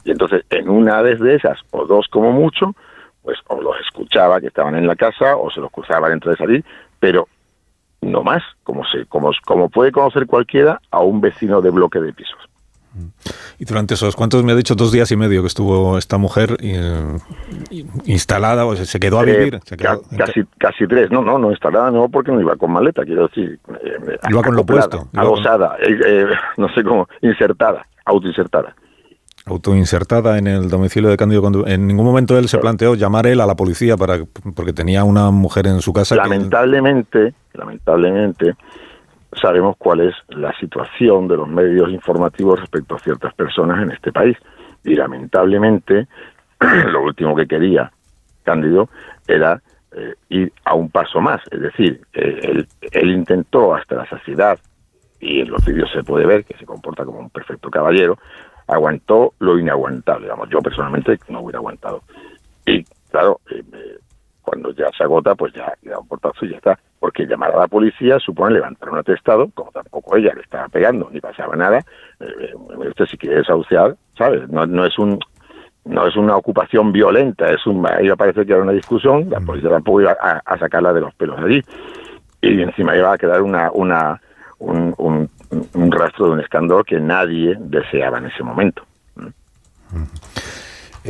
Y 0.04 0.12
entonces, 0.12 0.43
en 0.50 0.69
una 0.69 1.02
vez 1.02 1.19
de 1.19 1.36
esas, 1.36 1.60
o 1.72 1.86
dos 1.86 2.08
como 2.08 2.32
mucho, 2.32 2.74
pues 3.22 3.38
o 3.48 3.62
los 3.62 3.76
escuchaba 3.82 4.39
que 4.39 4.48
estaban 4.48 4.76
en 4.76 4.88
la 4.88 4.95
casa, 4.95 5.36
o 5.36 5.52
se 5.52 5.60
los 5.60 5.72
cruzaba 5.72 6.10
dentro 6.10 6.32
de 6.32 6.38
salir, 6.38 6.65
pero 7.00 7.28
no 8.02 8.24
más, 8.24 8.41
como, 8.63 8.86
se, 8.86 9.06
como, 9.06 9.32
como 9.45 9.69
puede 9.69 9.91
conocer 9.91 10.26
cualquiera 10.26 10.80
a 10.89 11.02
un 11.02 11.22
vecino 11.22 11.62
de 11.62 11.69
bloque 11.69 12.00
de 12.00 12.13
pisos. 12.13 12.48
Y 13.60 13.65
durante 13.65 13.93
esos, 13.93 14.15
¿cuántos 14.15 14.43
me 14.43 14.52
ha 14.52 14.56
dicho? 14.56 14.75
Dos 14.75 14.91
días 14.91 15.12
y 15.12 15.15
medio 15.15 15.41
que 15.41 15.47
estuvo 15.47 15.97
esta 15.97 16.17
mujer 16.17 16.58
eh, 16.62 17.17
instalada, 18.06 18.65
o 18.65 18.75
sea, 18.75 18.86
se 18.86 18.99
quedó 18.99 19.19
a 19.19 19.23
Eh, 19.23 19.25
vivir. 19.38 19.60
se 19.65 19.78
quedó- 19.78 20.02
ca- 20.02 20.17
casi, 20.25 20.41
casi 20.58 20.88
tres, 20.88 21.12
no, 21.12 21.21
no, 21.21 21.38
no 21.38 21.52
instalada, 21.52 21.91
no, 21.91 22.10
porque 22.10 22.32
no 22.32 22.41
iba 22.41 22.56
con 22.56 22.71
maleta, 22.71 23.04
quiero 23.06 23.28
decir. 23.28 23.60
eh, 23.84 24.17
Iba 24.30 24.41
con 24.43 24.56
lo 24.56 24.65
puesto, 24.65 25.08
con- 25.12 25.19
Adosada, 25.19 25.78
eh, 25.82 26.25
no 26.58 26.67
sé 26.73 26.84
cómo, 26.84 27.08
insertada, 27.21 27.86
autoinsertada. 28.06 28.75
autoinsertada 29.45 30.38
en 30.38 30.45
el 30.47 30.69
domicilio 30.69 31.10
de 31.10 31.17
Cándido. 31.17 31.41
Condu- 31.41 31.67
En 31.67 31.88
ningún 31.88 32.06
momento 32.06 32.38
él 32.38 32.47
se 32.49 32.60
planteó 32.60 32.93
llamar 32.95 33.25
él 33.25 33.41
a 33.41 33.47
la 33.47 33.56
policía 33.56 33.97
para 33.97 34.19
porque 34.56 34.73
tenía 34.73 35.04
una 35.04 35.32
mujer 35.32 35.65
en 35.67 35.82
su 35.82 35.91
casa. 35.91 36.15
que- 36.15 36.21
Lamentablemente, 36.21 37.34
lamentablemente, 37.54 38.54
sabemos 39.33 39.75
cuál 39.77 40.01
es 40.01 40.15
la 40.29 40.53
situación 40.59 41.27
de 41.27 41.37
los 41.37 41.47
medios 41.47 41.89
informativos 41.89 42.59
respecto 42.59 42.95
a 42.95 42.99
ciertas 42.99 43.33
personas 43.33 43.81
en 43.83 43.91
este 43.91 44.11
país. 44.11 44.37
Y 44.83 44.95
lamentablemente, 44.95 46.07
lo 46.87 47.03
último 47.03 47.35
que 47.35 47.47
quería 47.47 47.91
Cándido 48.43 48.89
era 49.27 49.61
eh, 49.91 50.15
ir 50.29 50.51
a 50.65 50.75
un 50.75 50.89
paso 50.89 51.21
más. 51.21 51.41
Es 51.51 51.61
decir, 51.61 52.01
eh, 52.13 52.39
él, 52.43 52.67
él 52.91 53.11
intentó 53.11 53.75
hasta 53.75 53.95
la 53.95 54.09
saciedad, 54.09 54.59
y 55.19 55.41
en 55.41 55.49
los 55.49 55.65
vídeos 55.65 55.91
se 55.91 56.03
puede 56.03 56.25
ver 56.25 56.45
que 56.45 56.57
se 56.57 56.65
comporta 56.65 57.05
como 57.05 57.19
un 57.19 57.29
perfecto 57.29 57.69
caballero, 57.69 58.17
aguantó 58.67 59.33
lo 59.39 59.59
inaguantable. 59.59 60.25
Digamos, 60.25 60.49
yo 60.49 60.59
personalmente 60.59 61.19
no 61.27 61.41
hubiera 61.41 61.59
aguantado. 61.59 62.03
Y 62.65 62.83
claro, 63.11 63.41
eh, 63.51 63.63
cuando 64.49 64.71
ya 64.71 64.89
se 64.97 65.03
agota, 65.03 65.35
pues 65.35 65.53
ya 65.53 65.71
da 65.83 65.99
un 65.99 66.07
portazo 66.07 66.43
y 66.43 66.49
ya 66.49 66.57
está. 66.57 66.79
Porque 66.99 67.27
llamar 67.27 67.51
a 67.51 67.59
la 67.59 67.67
policía 67.67 68.17
supone 68.17 68.55
levantar 68.55 68.89
un 68.89 68.97
atestado, 68.97 69.47
como 69.53 69.69
tampoco 69.71 70.17
ella 70.17 70.33
le 70.33 70.41
estaba 70.41 70.67
pegando 70.69 71.07
ni 71.12 71.21
pasaba 71.21 71.55
nada. 71.55 71.85
eh, 72.19 72.53
usted 72.89 73.05
si 73.05 73.15
quiere 73.17 73.38
desahuciar, 73.38 73.95
¿sabes? 74.17 74.49
No, 74.49 74.65
no 74.65 74.85
es 74.85 74.97
un 74.97 75.19
no 75.85 76.07
es 76.07 76.15
una 76.15 76.35
ocupación 76.35 76.91
violenta, 76.91 77.49
es 77.51 77.65
un 77.67 77.85
ahí 77.88 78.09
parece 78.17 78.43
que 78.45 78.53
era 78.53 78.63
una 78.63 78.71
discusión, 78.71 79.29
la 79.29 79.39
policía 79.39 79.69
tampoco 79.69 80.01
iba 80.01 80.17
a, 80.19 80.41
a 80.43 80.57
sacarla 80.57 80.93
de 80.93 81.01
los 81.01 81.13
pelos 81.13 81.39
allí. 81.39 81.62
Y 82.41 82.62
encima 82.62 82.95
iba 82.95 83.13
a 83.13 83.17
quedar 83.17 83.43
una, 83.43 83.69
una 83.71 84.19
un, 84.57 84.95
un, 84.97 85.29
un 85.73 85.91
rastro 85.91 86.25
de 86.25 86.31
un 86.31 86.39
escándalo 86.39 86.83
que 86.83 86.99
nadie 86.99 87.55
deseaba 87.59 88.17
en 88.17 88.25
ese 88.25 88.43
momento. 88.43 88.83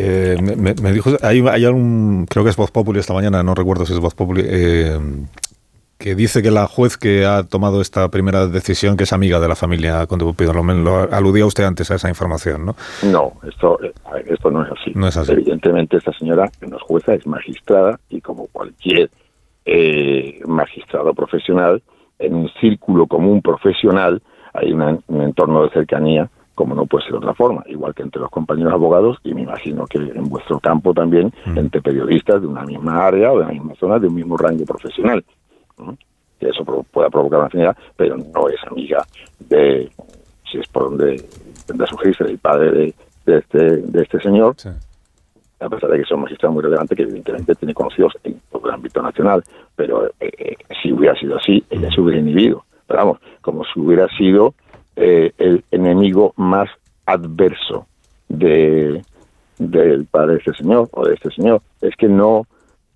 Eh, 0.01 0.37
me, 0.41 0.73
me- 0.81 0.91
dijo, 0.93 1.11
hay, 1.21 1.41
hay 1.47 1.65
algún, 1.65 2.25
creo 2.29 2.43
que 2.43 2.49
es 2.51 2.55
Voz 2.55 2.71
Populi 2.71 2.99
esta 2.99 3.13
mañana, 3.13 3.43
no 3.43 3.53
recuerdo 3.55 3.85
si 3.85 3.93
es 3.93 3.99
Voz 3.99 4.15
Populi, 4.15 4.43
eh, 4.45 4.97
que 5.97 6.15
dice 6.15 6.41
que 6.41 6.49
la 6.51 6.65
juez 6.67 6.95
que 6.97 7.25
ha 7.25 7.43
tomado 7.43 7.81
esta 7.81 8.07
primera 8.09 8.47
decisión, 8.47 8.95
que 8.95 9.03
es 9.03 9.11
amiga 9.11 9.39
de 9.41 9.49
la 9.49 9.55
familia 9.57 10.07
Conde 10.07 10.23
lo, 10.23 10.63
lo 10.75 11.13
aludía 11.13 11.45
usted 11.45 11.65
antes 11.65 11.91
a 11.91 11.95
esa 11.95 12.07
información, 12.07 12.65
¿no? 12.65 12.75
No, 13.03 13.33
esto, 13.45 13.77
esto 14.25 14.49
no 14.51 14.63
es 14.65 14.71
así. 14.71 14.91
No 14.95 15.07
es 15.07 15.17
así. 15.17 15.33
Evidentemente 15.33 15.97
esta 15.97 16.13
señora 16.13 16.49
no 16.65 16.77
es 16.77 16.83
jueza, 16.83 17.13
es 17.15 17.27
magistrada 17.27 17.99
y 18.09 18.21
como 18.21 18.47
cualquier 18.47 19.09
eh, 19.65 20.39
magistrado 20.47 21.13
profesional, 21.13 21.83
en 22.17 22.33
un 22.33 22.49
círculo 22.61 23.05
común 23.05 23.41
profesional 23.41 24.21
hay 24.53 24.71
una- 24.71 24.97
un 25.07 25.21
entorno 25.21 25.63
de 25.63 25.69
cercanía 25.71 26.29
como 26.59 26.75
no 26.75 26.85
puede 26.85 27.03
ser 27.05 27.13
de 27.13 27.19
otra 27.19 27.33
forma, 27.33 27.63
igual 27.67 27.93
que 27.95 28.03
entre 28.03 28.19
los 28.19 28.29
compañeros 28.29 28.73
abogados 28.73 29.17
y 29.23 29.33
me 29.33 29.43
imagino 29.43 29.85
que 29.87 29.97
en 29.97 30.25
vuestro 30.27 30.59
campo 30.59 30.93
también 30.93 31.31
entre 31.55 31.81
periodistas 31.81 32.41
de 32.41 32.47
una 32.47 32.63
misma 32.65 33.05
área 33.07 33.31
o 33.31 33.39
de 33.39 33.45
la 33.45 33.51
misma 33.53 33.75
zona, 33.75 33.97
de 33.97 34.07
un 34.09 34.15
mismo 34.15 34.35
rango 34.35 34.65
profesional. 34.65 35.23
Que 36.37 36.49
eso 36.49 36.65
pro- 36.65 36.83
pueda 36.91 37.09
provocar 37.09 37.39
una 37.39 37.47
afinidad, 37.47 37.77
pero 37.95 38.17
no 38.17 38.49
es 38.49 38.57
amiga 38.69 39.05
de, 39.39 39.89
si 40.51 40.57
es 40.57 40.67
por 40.67 40.89
donde 40.89 41.23
tendrá 41.65 41.87
sugerirse, 41.87 42.25
del 42.25 42.39
padre 42.39 42.71
de, 42.71 42.93
de 43.25 43.37
este, 43.37 43.77
de 43.77 44.01
este 44.01 44.19
señor, 44.19 44.53
a 45.61 45.69
pesar 45.69 45.89
de 45.91 45.95
que 45.95 46.03
es 46.03 46.11
un 46.11 46.19
magistrado 46.23 46.53
muy 46.53 46.63
relevante 46.63 46.93
que 46.93 47.03
evidentemente 47.03 47.55
tiene 47.55 47.73
conocidos 47.73 48.17
en 48.25 48.37
todo 48.51 48.67
el 48.67 48.73
ámbito 48.73 49.01
nacional, 49.01 49.41
pero 49.77 50.07
eh, 50.07 50.11
eh, 50.19 50.55
si 50.83 50.91
hubiera 50.91 51.15
sido 51.17 51.37
así, 51.37 51.63
ella 51.69 51.89
se 51.89 52.01
hubiera 52.01 52.19
inhibido. 52.19 52.65
Pero 52.85 52.99
vamos, 52.99 53.19
como 53.39 53.63
si 53.63 53.79
hubiera 53.79 54.09
sido 54.17 54.55
eh, 54.99 55.31
el 55.37 55.63
enemigo 55.71 56.33
más 56.35 56.69
adverso 57.05 57.87
de 58.27 59.01
del 59.57 60.05
padre 60.05 60.33
de 60.33 60.37
este 60.39 60.53
señor 60.53 60.89
o 60.91 61.05
de 61.05 61.13
este 61.13 61.31
señor. 61.31 61.61
Es 61.81 61.95
que 61.95 62.07
no 62.07 62.45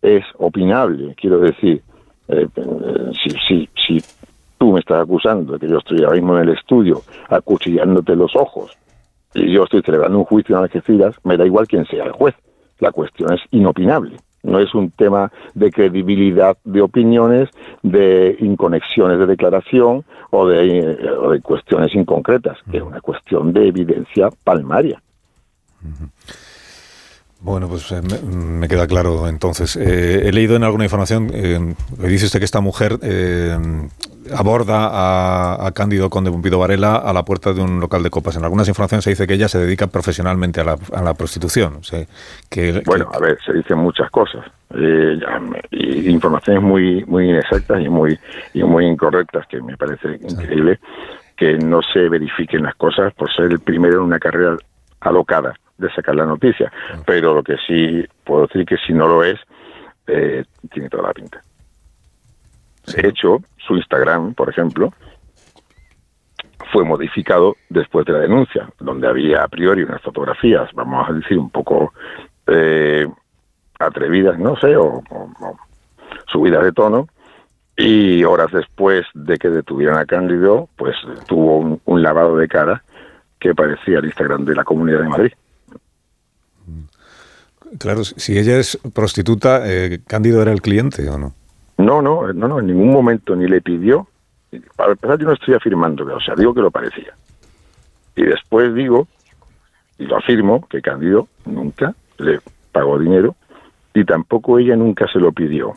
es 0.02 0.24
opinable, 0.38 1.13
quiero 1.16 1.39
decir, 1.39 1.82
eh, 2.28 2.48
eh, 2.56 3.12
si, 3.22 3.30
si, 3.48 3.70
si 3.86 4.06
tú 4.58 4.74
me 4.74 4.80
estás 4.80 5.02
acusando 5.02 5.54
de 5.54 5.60
que 5.60 5.70
yo 5.70 5.78
estoy 5.78 6.04
ahora 6.04 6.16
mismo 6.16 6.38
en 6.38 6.50
el 6.50 6.56
estudio 6.56 7.02
acuchillándote 7.30 8.16
los 8.16 8.36
ojos 8.36 8.78
y 9.34 9.52
yo 9.52 9.63
estoy 9.63 9.82
celebrando 9.82 10.20
un 10.20 10.26
juicio 10.26 10.56
en 10.56 10.63
Algeciras, 10.63 11.16
me 11.24 11.38
da 11.38 11.46
igual 11.46 11.68
quién 11.68 11.86
sea 11.86 12.06
el 12.06 12.12
juez. 12.12 12.36
La 12.80 12.92
cuestión 12.92 13.34
es 13.34 13.42
inopinable. 13.52 14.18
No 14.43 14.60
es 14.60 14.75
un 14.75 14.91
tema 14.91 15.32
de 15.53 15.71
credibilidad 15.71 16.58
de 16.63 16.82
opiniones, 16.82 17.49
de 17.82 18.36
inconexiones 18.39 19.17
de 19.19 19.25
declaración 19.25 20.03
o 20.32 20.47
de, 20.47 21.10
o 21.19 21.32
de 21.32 21.41
cuestiones 21.41 21.95
inconcretas. 21.95 22.58
Es 22.71 22.82
una 22.82 22.99
cuestión 22.99 23.53
de 23.53 23.67
evidencia 23.67 24.29
palmaria. 24.43 25.01
Bueno, 27.43 27.67
pues 27.67 27.91
eh, 27.91 28.01
me, 28.01 28.19
me 28.62 28.67
queda 28.69 28.88
claro 28.88 29.27
entonces. 29.27 29.75
Eh, 29.75 30.21
he 30.29 30.32
leído 30.32 30.56
en 30.56 30.63
alguna 30.63 30.86
información, 30.86 31.29
eh, 31.34 31.60
me 31.97 32.08
dice 32.08 32.25
usted 32.27 32.39
que 32.39 32.45
esta 32.45 32.62
mujer 32.62 32.97
eh, 33.01 33.58
aborda 34.34 34.88
a, 34.88 35.67
a 35.67 35.71
Cándido 35.73 36.10
Conde 36.10 36.32
Pumpido 36.32 36.58
Varela 36.58 36.95
a 36.95 37.12
la 37.12 37.23
puerta 37.25 37.51
de 37.51 37.62
un 37.62 37.82
local 37.82 38.01
de 38.01 38.10
copas. 38.10 38.38
En 38.38 38.45
algunas 38.45 38.69
informaciones 38.69 39.03
se 39.03 39.10
dice 39.10 39.27
que 39.27 39.34
ella 39.34 39.49
se 39.49 39.60
dedica 39.60 39.88
profesionalmente 39.88 40.62
a 40.62 40.63
la, 40.63 40.77
a 40.93 41.01
la 41.01 41.13
prostitución. 41.15 41.75
O 41.75 41.84
sea, 41.84 42.06
que, 42.49 42.82
Bueno, 42.86 43.10
a 43.13 43.19
ver, 43.19 43.38
se 43.45 43.51
dicen 43.51 43.77
muchas 43.77 44.10
cosas. 44.10 44.45
eh, 44.73 45.19
y 45.71 46.10
informaciones 46.10 46.63
muy 46.63 47.03
muy 47.06 47.29
inexactas 47.29 47.82
y 47.82 47.89
muy 47.89 48.17
y 48.53 48.63
muy 48.63 48.86
incorrectas 48.86 49.45
que 49.47 49.62
me 49.62 49.75
parece 49.75 50.17
increíble 50.21 50.79
que 51.36 51.58
no 51.58 51.82
se 51.82 52.08
verifiquen 52.08 52.63
las 52.63 52.75
cosas 52.75 53.13
por 53.15 53.29
ser 53.34 53.51
el 53.51 53.60
primero 53.60 53.95
en 53.97 54.03
una 54.03 54.19
carrera 54.19 54.56
alocada 55.01 55.53
de 55.77 55.89
sacar 55.93 56.15
la 56.15 56.25
noticia. 56.25 56.71
Pero 57.05 57.33
lo 57.33 57.43
que 57.43 57.55
sí 57.67 58.05
puedo 58.23 58.47
decir 58.47 58.65
que 58.65 58.77
si 58.86 58.93
no 58.93 59.07
lo 59.07 59.23
es, 59.23 59.39
eh, 60.07 60.43
tiene 60.71 60.89
toda 60.89 61.03
la 61.07 61.13
pinta. 61.13 61.41
De 62.95 63.07
hecho, 63.07 63.38
su 63.65 63.75
Instagram, 63.77 64.33
por 64.33 64.49
ejemplo, 64.49 64.91
fue 66.71 66.83
modificado 66.83 67.55
después 67.69 68.05
de 68.05 68.13
la 68.13 68.19
denuncia, 68.19 68.69
donde 68.79 69.07
había 69.07 69.43
a 69.43 69.47
priori 69.47 69.83
unas 69.83 70.01
fotografías, 70.01 70.69
vamos 70.73 71.07
a 71.09 71.13
decir, 71.13 71.38
un 71.38 71.49
poco 71.49 71.93
eh, 72.47 73.07
atrevidas, 73.79 74.38
no 74.39 74.55
sé, 74.57 74.75
o, 74.75 75.01
o- 75.09 75.29
o 75.41 75.57
subidas 76.27 76.63
de 76.63 76.71
tono, 76.71 77.07
y 77.77 78.23
horas 78.23 78.51
después 78.51 79.05
de 79.13 79.38
que 79.38 79.49
detuvieran 79.49 79.97
a 79.97 80.05
Cándido, 80.05 80.67
pues 80.75 80.95
tuvo 81.27 81.57
un, 81.59 81.81
un 81.86 82.01
lavado 82.03 82.38
de 82.38 82.47
cara 82.47 82.83
que 83.39 83.53
parecía 83.55 83.99
el 83.99 84.05
Instagram 84.05 84.45
de 84.45 84.55
la 84.55 84.63
Comunidad 84.63 84.99
de 85.01 85.09
Madrid. 85.09 85.33
Claro, 87.80 88.04
si 88.04 88.38
ella 88.38 88.58
es 88.58 88.78
prostituta, 88.93 89.62
eh, 89.65 89.99
¿Cándido 90.08 90.41
era 90.41 90.52
el 90.52 90.62
cliente 90.62 91.08
o 91.10 91.17
no? 91.17 91.34
No, 91.78 92.02
no, 92.02 92.32
no, 92.34 92.47
no, 92.47 92.60
en 92.60 92.67
ningún 92.67 92.91
momento 92.91 93.36
ni 93.36 93.47
le 93.47 93.62
pidió. 93.62 94.08
Para 94.76 94.91
empezar, 94.91 95.17
yo 95.17 95.26
no 95.26 95.34
estoy 95.34 95.56
afirmando, 95.56 96.06
o 96.06 96.19
sea, 96.19 96.36
digo 96.36 96.54
que 96.54 96.62
lo 96.62 96.69
parecía. 96.69 97.13
Y 98.15 98.23
después 98.23 98.73
digo, 98.76 99.08
y 99.97 100.06
lo 100.06 100.17
afirmo, 100.17 100.67
que 100.67 100.82
Cándido 100.82 101.28
nunca 101.45 101.95
le 102.19 102.39
pagó 102.71 102.99
dinero 102.99 103.36
y 103.93 104.06
tampoco 104.06 104.60
ella 104.60 104.76
nunca 104.76 105.08
se 105.12 105.19
lo 105.19 105.32
pidió. 105.32 105.73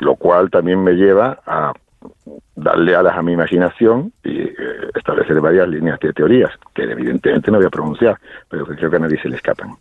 Lo 0.00 0.16
cual 0.16 0.50
también 0.50 0.82
me 0.82 0.92
lleva 0.92 1.40
a 1.46 1.72
darle 2.56 2.94
alas 2.94 3.16
a 3.16 3.22
mi 3.22 3.32
imaginación 3.32 4.12
y 4.24 4.40
eh, 4.40 4.54
establecer 4.94 5.40
varias 5.40 5.68
líneas 5.68 6.00
de 6.00 6.12
teorías, 6.12 6.50
que 6.74 6.82
evidentemente 6.82 7.50
no 7.50 7.58
voy 7.58 7.66
a 7.66 7.70
pronunciar, 7.70 8.18
pero 8.48 8.66
que 8.66 8.74
creo 8.74 8.90
que 8.90 8.96
a 8.96 9.00
nadie 9.00 9.20
se 9.20 9.28
le 9.28 9.36
escapan. 9.36 9.76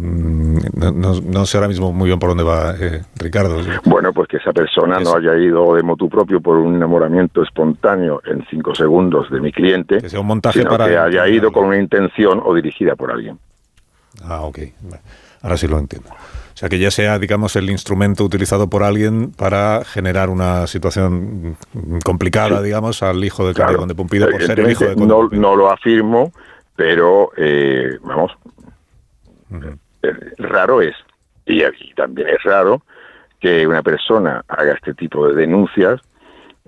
Mm, 0.00 0.58
No, 0.74 0.92
no- 0.92 1.20
no 1.20 1.46
sé 1.46 1.56
ahora 1.56 1.68
mismo 1.68 1.92
muy 1.92 2.06
bien 2.08 2.18
por 2.18 2.28
dónde 2.28 2.44
va 2.44 2.74
eh, 2.78 3.02
Ricardo. 3.16 3.56
Bueno, 3.84 4.12
pues 4.12 4.28
que 4.28 4.36
esa 4.36 4.52
persona 4.52 5.00
no 5.00 5.16
haya 5.16 5.36
ido 5.36 5.74
de 5.74 5.82
motu 5.82 6.08
propio 6.08 6.40
por 6.40 6.56
un 6.56 6.76
enamoramiento 6.76 7.42
espontáneo 7.42 8.20
en 8.24 8.44
cinco 8.48 8.74
segundos 8.74 9.28
de 9.30 9.40
mi 9.40 9.50
cliente, 9.52 9.98
Que 9.98 10.08
sea 10.08 10.20
un 10.20 10.26
montaje 10.26 10.60
sino 10.60 10.70
para- 10.70 10.86
que 10.86 10.96
haya 10.96 11.26
ido 11.28 11.50
con 11.52 11.64
una 11.66 11.78
intención 11.78 12.40
o 12.44 12.54
dirigida 12.54 12.94
por 12.96 13.10
alguien. 13.10 13.38
Ah, 14.24 14.42
ok. 14.42 14.58
Ahora 15.42 15.56
sí 15.56 15.66
lo 15.68 15.78
entiendo. 15.78 16.08
O 16.10 16.56
sea, 16.58 16.68
que 16.68 16.78
ya 16.80 16.90
sea, 16.90 17.18
digamos, 17.20 17.54
el 17.54 17.70
instrumento 17.70 18.24
utilizado 18.24 18.68
por 18.68 18.82
alguien 18.82 19.30
para 19.30 19.84
generar 19.84 20.28
una 20.28 20.66
situación 20.66 21.56
mm, 21.72 21.98
complicada, 22.04 22.60
digamos, 22.62 23.02
al 23.02 23.22
hijo 23.24 23.46
de 23.46 23.54
Cándido 23.54 23.78
Conde 23.80 23.94
Pumpido 23.94 24.28
por 24.28 24.42
ser 24.42 24.58
el 24.60 24.70
hijo 24.72 24.84
de 24.84 24.94
Conde 24.94 25.06
no, 25.08 25.28
no 25.30 25.56
lo 25.56 25.70
afirmo, 25.70 26.32
pero 26.74 27.30
eh, 27.36 27.98
vamos, 28.02 28.32
eh, 29.52 29.76
raro 30.38 30.80
es, 30.80 30.94
y, 31.46 31.62
y 31.62 31.94
también 31.94 32.28
es 32.28 32.42
raro 32.42 32.82
que 33.40 33.66
una 33.66 33.82
persona 33.82 34.44
haga 34.48 34.72
este 34.72 34.94
tipo 34.94 35.28
de 35.28 35.34
denuncias 35.34 36.00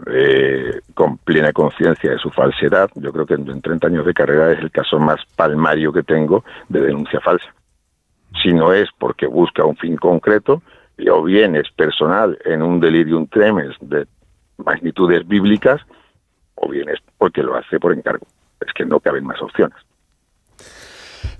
eh, 0.06 0.80
con 0.94 1.18
plena 1.18 1.52
conciencia 1.52 2.10
de 2.10 2.18
su 2.18 2.30
falsedad. 2.30 2.90
Yo 2.94 3.12
creo 3.12 3.26
que 3.26 3.34
en, 3.34 3.48
en 3.50 3.60
30 3.60 3.86
años 3.86 4.06
de 4.06 4.14
carrera 4.14 4.52
es 4.52 4.60
el 4.60 4.70
caso 4.70 4.98
más 4.98 5.20
palmario 5.36 5.92
que 5.92 6.02
tengo 6.02 6.44
de 6.68 6.80
denuncia 6.80 7.20
falsa. 7.20 7.52
Si 8.42 8.52
no 8.52 8.72
es 8.72 8.88
porque 8.98 9.26
busca 9.26 9.64
un 9.64 9.76
fin 9.76 9.96
concreto, 9.96 10.62
o 11.10 11.22
bien 11.22 11.56
es 11.56 11.70
personal 11.72 12.38
en 12.44 12.62
un 12.62 12.80
delirium 12.80 13.26
tremens 13.26 13.76
de 13.80 14.06
magnitudes 14.58 15.26
bíblicas, 15.26 15.81
o 16.54 16.68
bien 16.68 16.88
es 16.88 17.00
porque 17.18 17.42
lo 17.42 17.56
hace 17.56 17.81
por 17.81 17.92
encargo. 17.92 18.26
Es 18.60 18.72
que 18.72 18.85
no 18.85 19.00
caben 19.00 19.24
más 19.24 19.40
opciones. 19.42 19.76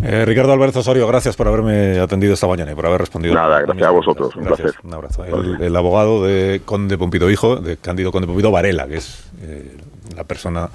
Eh, 0.03 0.25
Ricardo 0.25 0.53
Alberto 0.53 0.81
Osorio, 0.81 1.07
gracias 1.07 1.37
por 1.37 1.49
haberme 1.49 1.99
atendido 1.99 2.35
esta 2.35 2.47
mañana 2.47 2.73
y 2.73 2.75
por 2.75 2.87
haber 2.87 3.01
respondido. 3.01 3.35
Nada, 3.35 3.61
gracias 3.61 3.87
a 3.87 3.91
vosotros, 3.91 4.35
un 4.37 4.45
Gracias, 4.45 4.73
placer. 4.73 4.87
Un 4.87 4.95
abrazo. 4.95 5.25
El, 5.25 5.63
el 5.63 5.77
abogado 5.77 6.25
de 6.25 6.63
Conde 6.65 6.97
Pompido 6.97 7.31
Hijo, 7.31 7.57
de 7.57 7.77
Cándido 7.77 8.11
Conde 8.11 8.27
Pompido 8.27 8.51
Varela, 8.51 8.87
que 8.87 8.97
es 8.97 9.25
eh, 9.43 9.77
la 10.17 10.25
persona 10.25 10.71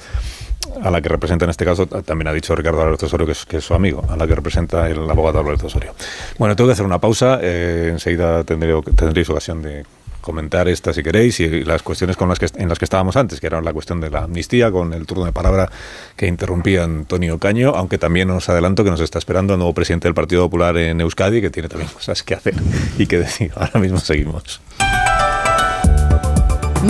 a 0.82 0.92
la 0.92 1.02
que 1.02 1.10
representa 1.10 1.46
en 1.46 1.52
este 1.52 1.66
caso, 1.66 1.86
también 1.88 2.28
ha 2.28 2.34
dicho 2.34 2.56
Ricardo 2.56 2.82
Alberto 2.82 3.06
Osorio 3.06 3.26
que 3.26 3.34
es, 3.34 3.46
que 3.46 3.58
es 3.58 3.64
su 3.64 3.74
amigo, 3.74 4.04
a 4.10 4.16
la 4.16 4.28
que 4.28 4.36
representa 4.36 4.90
el 4.90 5.10
abogado 5.10 5.40
Alberto 5.40 5.68
Osorio. 5.68 5.94
Bueno, 6.38 6.56
tengo 6.56 6.68
que 6.68 6.74
hacer 6.74 6.86
una 6.86 7.00
pausa, 7.00 7.40
eh, 7.42 7.90
enseguida 7.92 8.44
tendré, 8.44 8.74
tendréis 8.96 9.30
ocasión 9.30 9.62
de 9.62 9.86
comentar 10.26 10.68
esta 10.68 10.92
si 10.92 11.04
queréis 11.04 11.40
y 11.40 11.64
las 11.64 11.84
cuestiones 11.84 12.18
con 12.18 12.28
las 12.28 12.40
que, 12.40 12.48
en 12.56 12.68
las 12.68 12.80
que 12.80 12.86
estábamos 12.86 13.16
antes, 13.16 13.40
que 13.40 13.48
era 13.48 13.62
la 13.62 13.72
cuestión 13.72 14.02
de 14.02 14.10
la 14.10 14.24
amnistía, 14.24 14.72
con 14.72 14.92
el 14.94 15.06
turno 15.06 15.24
de 15.24 15.32
palabra 15.32 15.70
que 16.18 16.28
interrumpía 16.28 16.84
Antonio 16.84 17.38
Caño, 17.38 17.74
aunque 17.76 17.98
también 17.98 18.30
os 18.32 18.50
adelanto 18.50 18.84
que 18.84 18.90
nos 18.90 19.00
está 19.00 19.20
esperando 19.20 19.54
el 19.54 19.60
nuevo 19.60 19.74
presidente 19.74 20.08
del 20.08 20.16
Partido 20.16 20.44
Popular 20.44 20.76
en 20.78 21.00
Euskadi, 21.00 21.40
que 21.40 21.52
tiene 21.52 21.70
también 21.70 21.90
cosas 21.92 22.24
que 22.24 22.34
hacer 22.34 22.56
y 22.98 23.06
que 23.06 23.20
decir. 23.20 23.52
Ahora 23.56 23.80
mismo 23.80 24.00
seguimos. 24.00 24.60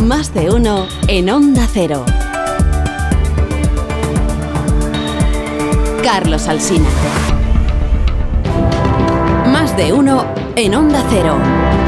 Más 0.04 0.34
de 0.34 0.50
uno 0.50 0.88
en 1.08 1.30
Onda 1.30 1.68
Cero. 1.72 2.06
Carlos 6.04 6.48
Alsina. 6.48 6.90
Más 9.52 9.76
de 9.76 9.92
uno 9.92 10.26
en 10.56 10.76
Onda 10.76 11.04
Cero. 11.10 11.85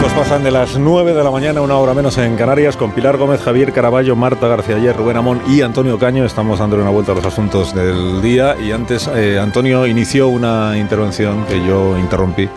Minutos 0.00 0.18
pasan 0.18 0.42
de 0.42 0.50
las 0.50 0.78
9 0.78 1.12
de 1.12 1.22
la 1.24 1.30
mañana, 1.30 1.60
una 1.60 1.76
hora 1.76 1.92
menos 1.92 2.16
en 2.16 2.34
Canarias, 2.36 2.76
con 2.76 2.92
Pilar 2.92 3.18
Gómez, 3.18 3.42
Javier 3.42 3.70
Caraballo, 3.72 4.16
Marta 4.16 4.48
García 4.48 4.76
Ayer, 4.76 4.96
Rubén 4.96 5.16
Amón 5.18 5.42
y 5.46 5.60
Antonio 5.60 5.98
Caño. 5.98 6.24
Estamos 6.24 6.58
dándole 6.58 6.80
una 6.82 6.90
vuelta 6.90 7.12
a 7.12 7.14
los 7.16 7.26
asuntos 7.26 7.74
del 7.74 8.22
día. 8.22 8.56
Y 8.58 8.72
antes, 8.72 9.10
eh, 9.14 9.38
Antonio 9.38 9.86
inició 9.86 10.28
una 10.28 10.78
intervención 10.78 11.44
que 11.44 11.62
yo 11.66 11.98
interrumpí 11.98 12.48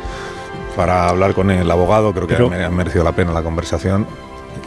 para 0.77 1.09
hablar 1.09 1.33
con 1.33 1.51
el 1.51 1.69
abogado. 1.69 2.13
Creo 2.13 2.27
que 2.27 2.35
Pero- 2.35 2.51
ha 2.65 2.69
merecido 2.69 3.03
la 3.03 3.11
pena 3.11 3.33
la 3.33 3.43
conversación. 3.43 4.07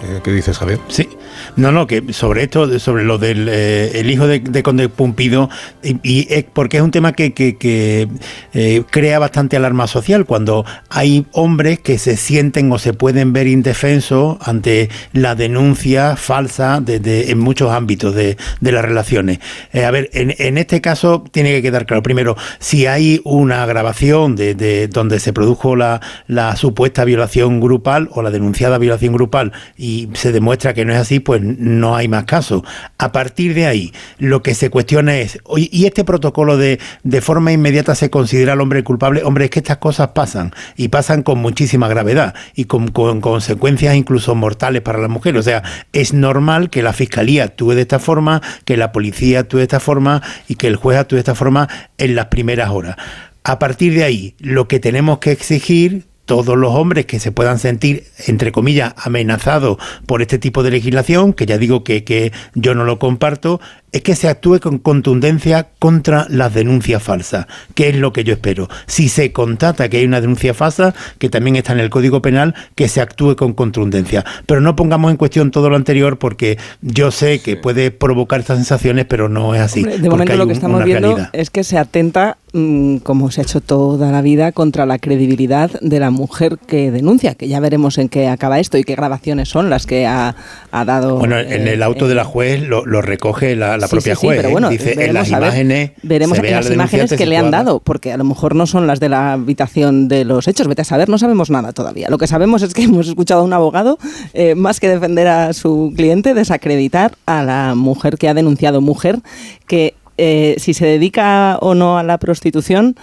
Eh, 0.02 0.20
¿Qué 0.22 0.30
dices, 0.32 0.58
Javier? 0.58 0.78
Sí, 0.88 1.16
no, 1.54 1.70
no, 1.70 1.86
que 1.86 2.12
sobre 2.12 2.42
esto, 2.42 2.78
sobre 2.78 3.04
lo 3.04 3.18
del 3.18 3.48
eh, 3.48 4.00
el 4.00 4.10
hijo 4.10 4.26
de, 4.26 4.40
de 4.40 4.62
Conde 4.62 4.88
Pumpido, 4.88 5.48
y, 5.82 6.26
porque 6.52 6.78
es 6.78 6.82
un 6.82 6.90
tema 6.90 7.12
que, 7.12 7.32
que- 7.32 8.08
eh, 8.54 8.82
crea 8.90 9.18
bastante 9.18 9.56
alarma 9.56 9.86
social 9.86 10.24
cuando 10.24 10.64
hay 10.88 11.26
hombres 11.32 11.78
que 11.78 11.98
se 11.98 12.16
sienten 12.16 12.70
o 12.72 12.78
se 12.78 12.92
pueden 12.92 13.32
ver 13.32 13.46
indefensos 13.46 14.36
ante 14.40 14.88
la 15.12 15.34
denuncia 15.34 16.16
falsa 16.16 16.82
en 16.86 17.38
muchos 17.38 17.70
ámbitos 17.70 18.14
de, 18.14 18.36
de 18.60 18.72
las 18.72 18.84
relaciones. 18.84 19.38
Eh, 19.72 19.84
a 19.84 19.90
ver, 19.90 20.10
en, 20.12 20.34
en 20.38 20.58
este 20.58 20.80
caso 20.80 21.24
tiene 21.30 21.50
que 21.52 21.62
quedar 21.62 21.86
claro, 21.86 22.02
primero, 22.02 22.36
si 22.58 22.86
hay 22.86 23.20
una 23.24 23.64
grabación 23.66 24.36
de, 24.36 24.54
de 24.54 24.88
donde 24.88 25.20
se 25.20 25.32
produjo 25.32 25.76
la, 25.76 26.00
la 26.26 26.56
supuesta 26.56 27.04
violación 27.04 27.60
grupal 27.60 28.08
o 28.12 28.22
la 28.22 28.30
denunciada 28.30 28.78
violación 28.78 29.12
grupal 29.14 29.52
y 29.76 30.08
se 30.14 30.32
demuestra 30.32 30.74
que 30.74 30.84
no 30.84 30.92
es 30.92 30.98
así, 30.98 31.20
pues 31.20 31.35
no 31.40 31.96
hay 31.96 32.08
más 32.08 32.24
caso. 32.24 32.64
A 32.98 33.12
partir 33.12 33.54
de 33.54 33.66
ahí, 33.66 33.92
lo 34.18 34.42
que 34.42 34.54
se 34.54 34.70
cuestiona 34.70 35.18
es, 35.18 35.38
¿y 35.56 35.86
este 35.86 36.04
protocolo 36.04 36.56
de, 36.56 36.78
de 37.02 37.20
forma 37.20 37.52
inmediata 37.52 37.94
se 37.94 38.10
considera 38.10 38.54
al 38.54 38.60
hombre 38.60 38.82
culpable? 38.84 39.22
Hombre, 39.24 39.46
es 39.46 39.50
que 39.50 39.60
estas 39.60 39.78
cosas 39.78 40.08
pasan 40.08 40.52
y 40.76 40.88
pasan 40.88 41.22
con 41.22 41.38
muchísima 41.38 41.88
gravedad 41.88 42.34
y 42.54 42.64
con, 42.64 42.88
con 42.88 43.20
consecuencias 43.20 43.94
incluso 43.94 44.34
mortales 44.34 44.82
para 44.82 44.98
la 44.98 45.08
mujer. 45.08 45.36
O 45.36 45.42
sea, 45.42 45.62
es 45.92 46.12
normal 46.12 46.70
que 46.70 46.82
la 46.82 46.92
fiscalía 46.92 47.44
actúe 47.44 47.72
de 47.72 47.82
esta 47.82 47.98
forma, 47.98 48.42
que 48.64 48.76
la 48.76 48.92
policía 48.92 49.40
actúe 49.40 49.58
de 49.58 49.64
esta 49.64 49.80
forma 49.80 50.22
y 50.48 50.56
que 50.56 50.66
el 50.66 50.76
juez 50.76 50.98
actúe 50.98 51.16
de 51.16 51.20
esta 51.20 51.34
forma 51.34 51.68
en 51.98 52.14
las 52.14 52.26
primeras 52.26 52.70
horas. 52.70 52.96
A 53.44 53.58
partir 53.58 53.94
de 53.94 54.04
ahí, 54.04 54.34
lo 54.40 54.66
que 54.66 54.80
tenemos 54.80 55.18
que 55.18 55.30
exigir 55.30 56.04
todos 56.26 56.58
los 56.58 56.74
hombres 56.74 57.06
que 57.06 57.20
se 57.20 57.32
puedan 57.32 57.58
sentir, 57.58 58.04
entre 58.26 58.52
comillas, 58.52 58.92
amenazados 58.98 59.78
por 60.04 60.20
este 60.20 60.38
tipo 60.38 60.62
de 60.62 60.72
legislación, 60.72 61.32
que 61.32 61.46
ya 61.46 61.56
digo 61.56 61.82
que, 61.82 62.04
que 62.04 62.32
yo 62.54 62.74
no 62.74 62.84
lo 62.84 62.98
comparto, 62.98 63.60
es 63.96 64.02
que 64.02 64.14
se 64.14 64.28
actúe 64.28 64.60
con 64.60 64.78
contundencia 64.78 65.68
contra 65.78 66.26
las 66.28 66.52
denuncias 66.54 67.02
falsas, 67.02 67.46
que 67.74 67.88
es 67.88 67.96
lo 67.96 68.12
que 68.12 68.24
yo 68.24 68.34
espero. 68.34 68.68
Si 68.86 69.08
se 69.08 69.32
constata 69.32 69.88
que 69.88 69.98
hay 69.98 70.04
una 70.04 70.20
denuncia 70.20 70.54
falsa, 70.54 70.94
que 71.18 71.28
también 71.28 71.56
está 71.56 71.72
en 71.72 71.80
el 71.80 71.90
Código 71.90 72.20
Penal, 72.22 72.54
que 72.74 72.88
se 72.88 73.00
actúe 73.00 73.36
con 73.36 73.54
contundencia. 73.54 74.24
Pero 74.46 74.60
no 74.60 74.76
pongamos 74.76 75.10
en 75.10 75.16
cuestión 75.16 75.50
todo 75.50 75.70
lo 75.70 75.76
anterior 75.76 76.18
porque 76.18 76.58
yo 76.82 77.10
sé 77.10 77.40
que 77.40 77.56
puede 77.56 77.90
provocar 77.90 78.40
estas 78.40 78.58
sensaciones, 78.58 79.06
pero 79.06 79.28
no 79.28 79.54
es 79.54 79.60
así. 79.60 79.80
Hombre, 79.80 79.98
de 79.98 80.10
momento 80.10 80.32
hay 80.32 80.38
lo 80.38 80.44
que 80.46 80.50
un- 80.50 80.56
estamos 80.56 80.84
viendo 80.84 81.08
realidad. 81.08 81.30
es 81.32 81.50
que 81.50 81.64
se 81.64 81.78
atenta, 81.78 82.36
mm, 82.52 82.96
como 82.98 83.30
se 83.30 83.40
ha 83.40 83.44
hecho 83.44 83.60
toda 83.60 84.12
la 84.12 84.20
vida, 84.22 84.52
contra 84.52 84.86
la 84.86 84.98
credibilidad 84.98 85.70
de 85.80 86.00
la 86.00 86.10
mujer 86.10 86.58
que 86.66 86.90
denuncia, 86.90 87.34
que 87.34 87.48
ya 87.48 87.60
veremos 87.60 87.98
en 87.98 88.08
qué 88.08 88.28
acaba 88.28 88.58
esto 88.60 88.76
y 88.78 88.84
qué 88.84 88.94
grabaciones 88.94 89.48
son 89.48 89.70
las 89.70 89.86
que 89.86 90.06
ha, 90.06 90.34
ha 90.70 90.84
dado. 90.84 91.18
Bueno, 91.18 91.38
en 91.38 91.66
eh, 91.68 91.72
el 91.74 91.82
auto 91.82 92.06
eh, 92.06 92.08
de 92.10 92.14
la 92.14 92.24
juez 92.24 92.60
lo, 92.62 92.84
lo 92.84 93.00
recoge 93.02 93.56
la, 93.56 93.76
la 93.78 93.85
Sí, 93.86 93.96
propia 93.96 94.14
sí, 94.14 94.20
sí, 94.20 94.26
juez. 94.26 94.36
pero 94.38 94.48
¿eh? 94.48 94.52
bueno, 94.52 94.70
Dice 94.70 94.92
en 94.92 94.96
veremos 94.98 95.14
las 95.14 95.32
a 95.32 95.38
ver, 95.38 95.48
imágenes. 95.48 95.90
veremos 96.02 96.36
se 96.36 96.42
ve 96.42 96.48
en 96.48 96.54
las 96.54 96.68
la 96.68 96.74
imágenes 96.74 97.12
que 97.12 97.26
le 97.26 97.36
han 97.36 97.50
dado, 97.50 97.80
porque 97.80 98.12
a 98.12 98.16
lo 98.16 98.24
mejor 98.24 98.54
no 98.54 98.66
son 98.66 98.86
las 98.86 99.00
de 99.00 99.08
la 99.08 99.32
habitación 99.34 100.08
de 100.08 100.24
los 100.24 100.48
hechos. 100.48 100.68
Vete 100.68 100.82
a 100.82 100.84
saber, 100.84 101.08
no 101.08 101.18
sabemos 101.18 101.50
nada 101.50 101.72
todavía. 101.72 102.08
Lo 102.10 102.18
que 102.18 102.26
sabemos 102.26 102.62
es 102.62 102.74
que 102.74 102.82
hemos 102.84 103.08
escuchado 103.08 103.40
a 103.40 103.44
un 103.44 103.52
abogado, 103.52 103.98
eh, 104.34 104.54
más 104.54 104.80
que 104.80 104.88
defender 104.88 105.28
a 105.28 105.52
su 105.52 105.92
cliente, 105.96 106.34
desacreditar 106.34 107.12
a 107.26 107.42
la 107.42 107.74
mujer 107.74 108.18
que 108.18 108.28
ha 108.28 108.34
denunciado. 108.34 108.80
Mujer 108.80 109.20
que, 109.66 109.94
eh, 110.18 110.56
si 110.58 110.72
se 110.74 110.86
dedica 110.86 111.58
o 111.60 111.74
no 111.74 111.98
a 111.98 112.02
la 112.02 112.18
prostitución, 112.18 112.96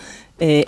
eh, 0.46 0.66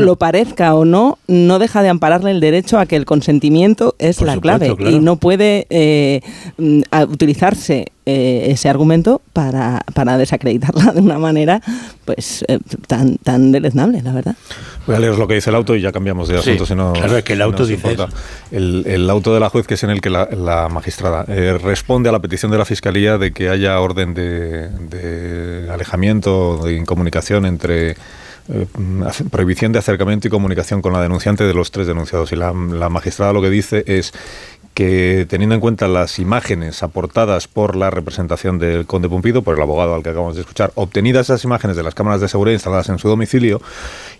lo 0.00 0.16
parezca 0.16 0.74
o 0.74 0.86
no, 0.86 1.18
no 1.28 1.58
deja 1.58 1.82
de 1.82 1.90
ampararle 1.90 2.30
el 2.30 2.40
derecho 2.40 2.78
a 2.78 2.86
que 2.86 2.96
el 2.96 3.04
consentimiento 3.04 3.94
es 3.98 4.16
Por 4.16 4.26
la 4.26 4.34
supuesto, 4.34 4.58
clave 4.58 4.76
claro. 4.76 4.96
y 4.96 5.00
no 5.00 5.16
puede 5.16 5.66
eh, 5.68 6.22
mm, 6.56 6.80
utilizarse 7.10 7.88
eh, 8.06 8.46
ese 8.50 8.70
argumento 8.70 9.20
para, 9.34 9.84
para 9.92 10.16
desacreditarla 10.16 10.92
de 10.92 11.00
una 11.02 11.18
manera 11.18 11.60
pues 12.06 12.42
eh, 12.48 12.58
tan, 12.86 13.18
tan 13.18 13.52
deleznable, 13.52 14.00
la 14.00 14.14
verdad. 14.14 14.34
Voy 14.86 14.96
a 14.96 14.98
leeros 14.98 15.18
lo 15.18 15.28
que 15.28 15.34
dice 15.34 15.50
el 15.50 15.56
auto 15.56 15.76
y 15.76 15.82
ya 15.82 15.92
cambiamos 15.92 16.28
de 16.28 16.36
Sí, 16.36 16.52
asunto. 16.52 16.64
si 16.64 16.74
no, 16.74 16.94
claro, 16.94 17.18
es 17.18 17.24
que 17.24 17.34
el 17.34 17.40
si 17.40 17.42
auto 17.42 17.58
no 17.58 17.62
os 17.64 17.68
dice. 17.68 17.96
El, 18.50 18.84
el 18.86 19.10
auto 19.10 19.34
de 19.34 19.40
la 19.40 19.50
juez, 19.50 19.66
que 19.66 19.74
es 19.74 19.82
en 19.84 19.90
el 19.90 20.00
que 20.00 20.08
la, 20.08 20.26
la 20.34 20.70
magistrada 20.70 21.26
eh, 21.28 21.58
responde 21.62 22.08
a 22.08 22.12
la 22.12 22.20
petición 22.20 22.50
de 22.50 22.56
la 22.56 22.64
fiscalía 22.64 23.18
de 23.18 23.32
que 23.32 23.50
haya 23.50 23.78
orden 23.78 24.14
de, 24.14 24.70
de 24.70 25.70
alejamiento, 25.70 26.64
de 26.64 26.76
incomunicación 26.76 27.44
entre. 27.44 27.96
Eh, 28.50 28.66
prohibición 29.30 29.72
de 29.72 29.78
acercamiento 29.78 30.28
y 30.28 30.30
comunicación 30.30 30.82
con 30.82 30.92
la 30.92 31.02
denunciante 31.02 31.44
de 31.44 31.54
los 31.54 31.70
tres 31.70 31.86
denunciados. 31.86 32.32
Y 32.32 32.36
la, 32.36 32.52
la 32.52 32.88
magistrada 32.88 33.32
lo 33.32 33.42
que 33.42 33.50
dice 33.50 33.84
es 33.86 34.12
que 34.78 35.26
teniendo 35.28 35.56
en 35.56 35.60
cuenta 35.60 35.88
las 35.88 36.20
imágenes 36.20 36.84
aportadas 36.84 37.48
por 37.48 37.74
la 37.74 37.90
representación 37.90 38.60
del 38.60 38.86
conde 38.86 39.08
Pumpido, 39.08 39.42
por 39.42 39.56
el 39.56 39.60
abogado 39.60 39.92
al 39.92 40.04
que 40.04 40.10
acabamos 40.10 40.36
de 40.36 40.42
escuchar, 40.42 40.70
obtenidas 40.76 41.26
esas 41.26 41.42
imágenes 41.42 41.76
de 41.76 41.82
las 41.82 41.96
cámaras 41.96 42.20
de 42.20 42.28
seguridad 42.28 42.52
instaladas 42.52 42.88
en 42.88 43.00
su 43.00 43.08
domicilio, 43.08 43.60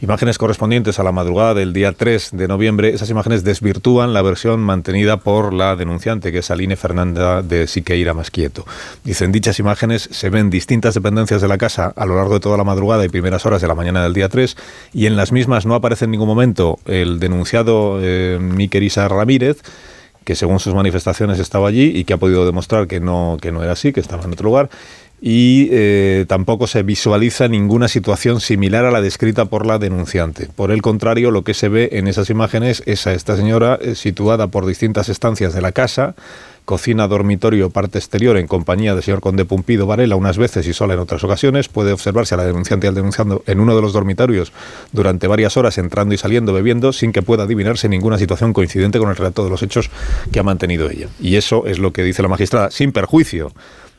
imágenes 0.00 0.36
correspondientes 0.36 0.98
a 0.98 1.04
la 1.04 1.12
madrugada 1.12 1.54
del 1.54 1.72
día 1.72 1.92
3 1.92 2.30
de 2.32 2.48
noviembre, 2.48 2.88
esas 2.88 3.08
imágenes 3.08 3.44
desvirtúan 3.44 4.12
la 4.12 4.20
versión 4.20 4.58
mantenida 4.58 5.18
por 5.18 5.54
la 5.54 5.76
denunciante, 5.76 6.32
que 6.32 6.38
es 6.38 6.50
Aline 6.50 6.74
Fernanda 6.74 7.40
de 7.42 7.68
Siqueira 7.68 8.12
Masquieto. 8.12 8.66
Dicen, 9.04 9.30
dichas 9.30 9.60
imágenes 9.60 10.08
se 10.10 10.28
ven 10.28 10.50
distintas 10.50 10.92
dependencias 10.92 11.40
de 11.40 11.46
la 11.46 11.56
casa 11.56 11.92
a 11.94 12.04
lo 12.04 12.16
largo 12.16 12.34
de 12.34 12.40
toda 12.40 12.56
la 12.56 12.64
madrugada 12.64 13.04
y 13.04 13.08
primeras 13.08 13.46
horas 13.46 13.62
de 13.62 13.68
la 13.68 13.76
mañana 13.76 14.02
del 14.02 14.12
día 14.12 14.28
3, 14.28 14.56
y 14.92 15.06
en 15.06 15.14
las 15.14 15.30
mismas 15.30 15.66
no 15.66 15.76
aparece 15.76 16.06
en 16.06 16.10
ningún 16.10 16.26
momento 16.26 16.80
el 16.84 17.20
denunciado 17.20 18.00
eh, 18.02 18.40
Ramírez, 19.08 19.62
que 20.28 20.34
según 20.34 20.60
sus 20.60 20.74
manifestaciones 20.74 21.38
estaba 21.38 21.68
allí 21.68 21.90
y 21.94 22.04
que 22.04 22.12
ha 22.12 22.18
podido 22.18 22.44
demostrar 22.44 22.86
que 22.86 23.00
no, 23.00 23.38
que 23.40 23.50
no 23.50 23.62
era 23.62 23.72
así, 23.72 23.94
que 23.94 24.00
estaba 24.00 24.22
en 24.24 24.32
otro 24.34 24.44
lugar. 24.44 24.68
Y 25.22 25.70
eh, 25.72 26.26
tampoco 26.28 26.66
se 26.66 26.82
visualiza 26.82 27.48
ninguna 27.48 27.88
situación 27.88 28.42
similar 28.42 28.84
a 28.84 28.90
la 28.90 29.00
descrita 29.00 29.46
por 29.46 29.64
la 29.64 29.78
denunciante. 29.78 30.50
Por 30.54 30.70
el 30.70 30.82
contrario, 30.82 31.30
lo 31.30 31.44
que 31.44 31.54
se 31.54 31.70
ve 31.70 31.88
en 31.92 32.08
esas 32.08 32.28
imágenes 32.28 32.82
es 32.84 33.06
a 33.06 33.14
esta 33.14 33.38
señora 33.38 33.78
eh, 33.80 33.94
situada 33.94 34.48
por 34.48 34.66
distintas 34.66 35.08
estancias 35.08 35.54
de 35.54 35.62
la 35.62 35.72
casa, 35.72 36.14
cocina, 36.68 37.08
dormitorio, 37.08 37.70
parte 37.70 37.96
exterior 37.96 38.36
en 38.36 38.46
compañía 38.46 38.92
del 38.92 39.02
señor 39.02 39.22
Conde 39.22 39.46
Pumpido 39.46 39.86
Varela 39.86 40.16
unas 40.16 40.36
veces 40.36 40.66
y 40.66 40.74
sola 40.74 40.92
en 40.92 41.00
otras 41.00 41.24
ocasiones. 41.24 41.66
Puede 41.70 41.92
observarse 41.92 42.34
a 42.34 42.36
la 42.36 42.44
denunciante 42.44 42.86
y 42.86 42.88
al 42.88 42.94
denunciando 42.94 43.42
en 43.46 43.58
uno 43.58 43.74
de 43.74 43.80
los 43.80 43.94
dormitorios 43.94 44.52
durante 44.92 45.26
varias 45.28 45.56
horas 45.56 45.78
entrando 45.78 46.14
y 46.14 46.18
saliendo 46.18 46.52
bebiendo 46.52 46.92
sin 46.92 47.10
que 47.12 47.22
pueda 47.22 47.44
adivinarse 47.44 47.88
ninguna 47.88 48.18
situación 48.18 48.52
coincidente 48.52 48.98
con 48.98 49.08
el 49.08 49.16
relato 49.16 49.44
de 49.44 49.48
los 49.48 49.62
hechos 49.62 49.88
que 50.30 50.40
ha 50.40 50.42
mantenido 50.42 50.90
ella. 50.90 51.08
Y 51.18 51.36
eso 51.36 51.64
es 51.64 51.78
lo 51.78 51.94
que 51.94 52.02
dice 52.02 52.20
la 52.20 52.28
magistrada, 52.28 52.70
sin 52.70 52.92
perjuicio 52.92 53.50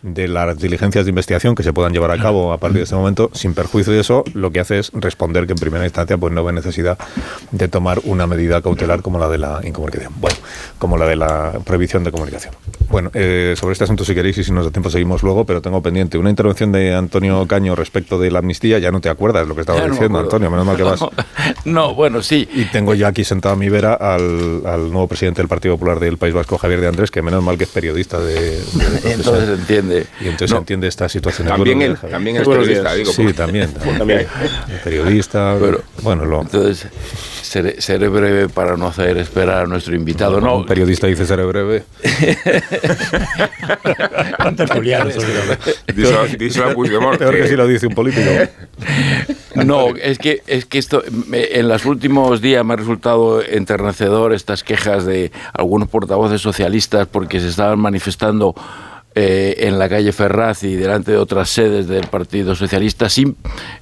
de 0.01 0.27
las 0.27 0.57
diligencias 0.57 1.05
de 1.05 1.09
investigación 1.09 1.55
que 1.55 1.63
se 1.63 1.73
puedan 1.73 1.93
llevar 1.93 2.11
a 2.11 2.17
cabo 2.17 2.53
a 2.53 2.57
partir 2.57 2.77
de 2.77 2.83
este 2.83 2.95
momento, 2.95 3.29
sin 3.33 3.53
perjuicio 3.53 3.91
de 3.91 3.99
eso, 3.99 4.23
lo 4.33 4.51
que 4.51 4.59
hace 4.59 4.79
es 4.79 4.91
responder 4.93 5.45
que 5.45 5.53
en 5.53 5.59
primera 5.59 5.83
instancia 5.83 6.17
pues 6.17 6.33
no 6.33 6.43
ve 6.43 6.53
necesidad 6.53 6.97
de 7.51 7.67
tomar 7.67 7.99
una 8.05 8.27
medida 8.27 8.61
cautelar 8.61 9.01
como 9.01 9.19
la 9.19 9.27
de 9.27 9.37
la 9.37 9.61
incomunicación. 9.63 10.13
Bueno, 10.17 10.37
como 10.77 10.97
la 10.97 11.05
de 11.05 11.15
la 11.15 11.59
prohibición 11.65 12.03
de 12.03 12.11
comunicación. 12.11 12.53
Bueno, 12.89 13.11
eh, 13.13 13.55
sobre 13.57 13.73
este 13.73 13.83
asunto 13.83 14.03
si 14.05 14.15
queréis 14.15 14.37
y 14.37 14.43
si 14.43 14.51
nos 14.51 14.65
da 14.65 14.71
tiempo 14.71 14.89
seguimos 14.89 15.21
luego, 15.21 15.45
pero 15.45 15.61
tengo 15.61 15.81
pendiente 15.81 16.17
una 16.17 16.29
intervención 16.29 16.71
de 16.71 16.95
Antonio 16.95 17.45
Caño 17.47 17.75
respecto 17.75 18.19
de 18.19 18.31
la 18.31 18.39
amnistía, 18.39 18.79
ya 18.79 18.91
no 18.91 19.01
te 19.01 19.09
acuerdas 19.09 19.47
lo 19.47 19.55
que 19.55 19.61
estaba 19.61 19.79
no 19.79 19.93
diciendo. 19.93 20.19
Antonio, 20.19 20.49
menos 20.49 20.65
mal 20.65 20.77
que 20.77 20.83
vas. 20.83 20.99
No, 21.65 21.93
bueno, 21.93 22.21
sí. 22.21 22.47
Y 22.53 22.65
tengo 22.65 22.93
ya 22.93 23.07
aquí 23.07 23.23
sentado 23.23 23.53
a 23.53 23.57
mi 23.57 23.69
vera 23.69 23.93
al, 23.93 24.65
al 24.65 24.91
nuevo 24.91 25.07
presidente 25.07 25.41
del 25.41 25.47
Partido 25.47 25.75
Popular 25.75 25.99
del 25.99 26.17
País 26.17 26.33
Vasco, 26.33 26.57
Javier 26.57 26.81
de 26.81 26.87
Andrés, 26.87 27.11
que 27.11 27.21
menos 27.21 27.43
mal 27.43 27.57
que 27.57 27.65
es 27.65 27.69
periodista 27.69 28.19
de... 28.19 28.29
de. 28.33 28.61
Entonces 29.13 29.49
entiende. 29.97 30.07
Y 30.21 30.25
entonces 30.25 30.51
No. 30.51 30.57
entiende 30.59 30.87
esta 30.87 31.09
situación. 31.09 31.47
También 31.47 31.81
él, 31.81 31.97
también 31.97 32.37
es 32.37 32.47
periodista, 32.47 32.93
digo, 32.93 33.11
Sí, 33.11 33.33
también. 33.33 33.73
También. 33.73 34.27
Periodista, 34.83 35.55
bueno, 36.01 36.25
lo... 36.25 36.41
Entonces, 36.41 36.87
seré, 37.41 37.81
seré 37.81 38.07
breve 38.07 38.49
para 38.49 38.77
no 38.77 38.87
hacer 38.87 39.17
esperar 39.17 39.63
a 39.63 39.67
nuestro 39.67 39.95
invitado. 39.95 40.39
No, 40.41 40.57
Un 40.57 40.65
periodista 40.65 41.07
dice 41.07 41.25
seré 41.25 41.43
breve. 41.45 41.83
A 44.39 44.51
Puigdemont, 46.73 47.17
Peor 47.17 47.35
que 47.35 47.41
que- 47.41 47.47
si 47.47 47.55
lo 47.55 47.67
dice 47.67 47.87
un 47.87 47.95
político. 47.95 48.29
No, 49.55 49.95
es 49.95 50.17
que, 50.19 50.41
es 50.47 50.65
que 50.65 50.77
esto 50.77 51.03
me- 51.27 51.57
en 51.59 51.67
los 51.67 51.85
últimos 51.85 52.41
días 52.41 52.63
me 52.65 52.73
ha 52.73 52.77
resultado 52.77 53.41
enternecedor 53.43 54.33
estas 54.33 54.63
quejas 54.63 55.05
de 55.05 55.31
algunos 55.53 55.89
portavoces 55.89 56.41
socialistas 56.41 57.07
porque 57.07 57.39
se 57.39 57.47
estaban 57.49 57.79
manifestando 57.79 58.55
eh, 59.15 59.67
en 59.67 59.79
la 59.79 59.89
calle 59.89 60.11
Ferraz 60.11 60.63
y 60.63 60.75
delante 60.75 61.11
de 61.11 61.17
otras 61.17 61.49
sedes 61.49 61.87
del 61.87 62.05
Partido 62.05 62.53
Socialista 62.53 63.09
sin 63.09 63.35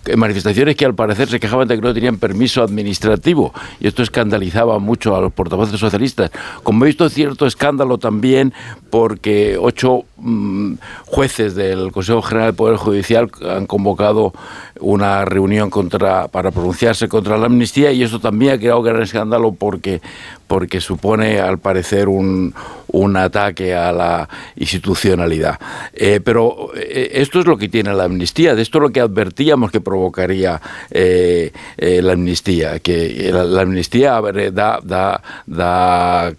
eh, 0.05 0.15
manifestaciones 0.15 0.77
que 0.77 0.85
al 0.85 0.95
parecer 0.95 1.27
se 1.27 1.37
quejaban 1.37 1.67
de 1.67 1.75
que 1.75 1.81
no 1.81 1.93
tenían 1.93 2.17
permiso 2.17 2.63
administrativo 2.63 3.53
y 3.81 3.87
esto 3.87 4.03
escandalizaba 4.03 4.79
mucho 4.79 5.17
a 5.17 5.21
los 5.21 5.33
portavoces 5.33 5.77
socialistas. 5.77 6.31
Como 6.63 6.85
he 6.85 6.87
visto 6.87 7.09
cierto 7.09 7.45
escándalo 7.45 7.97
también 7.97 8.53
porque 8.89 9.57
ocho 9.59 10.05
mm, 10.15 10.75
jueces 11.05 11.55
del 11.55 11.91
Consejo 11.91 12.21
General 12.21 12.47
del 12.47 12.55
Poder 12.55 12.77
Judicial 12.77 13.29
han 13.49 13.65
convocado 13.65 14.33
una 14.79 15.25
reunión 15.25 15.69
contra 15.69 16.29
para 16.29 16.51
pronunciarse 16.51 17.09
contra 17.09 17.37
la 17.37 17.47
amnistía 17.47 17.91
y 17.91 18.01
eso 18.01 18.19
también 18.19 18.53
ha 18.53 18.57
creado 18.57 18.81
gran 18.81 19.01
escándalo 19.01 19.51
porque 19.51 20.01
porque 20.47 20.81
supone 20.81 21.39
al 21.39 21.59
parecer 21.59 22.07
un, 22.07 22.53
un 22.87 23.17
ataque 23.17 23.75
a 23.75 23.91
la 23.91 24.29
institucionalidad. 24.55 25.59
Eh, 25.93 26.19
pero 26.23 26.71
eh, 26.75 27.11
esto 27.13 27.39
es 27.39 27.45
lo 27.45 27.57
que 27.57 27.69
tiene 27.69 27.93
la 27.93 28.05
amnistía, 28.05 28.55
de 28.55 28.61
esto 28.61 28.77
es 28.77 28.81
lo 28.83 28.89
que 28.89 29.01
advertíamos 29.01 29.71
que 29.71 29.81
provocaría 29.81 30.61
eh, 30.91 31.51
la 31.77 32.13
amnistía, 32.13 32.79
que 32.79 33.31
la, 33.31 33.61
amnistía 33.61 34.21
da, 34.51 34.79
da, 34.83 35.21
da 35.45 36.33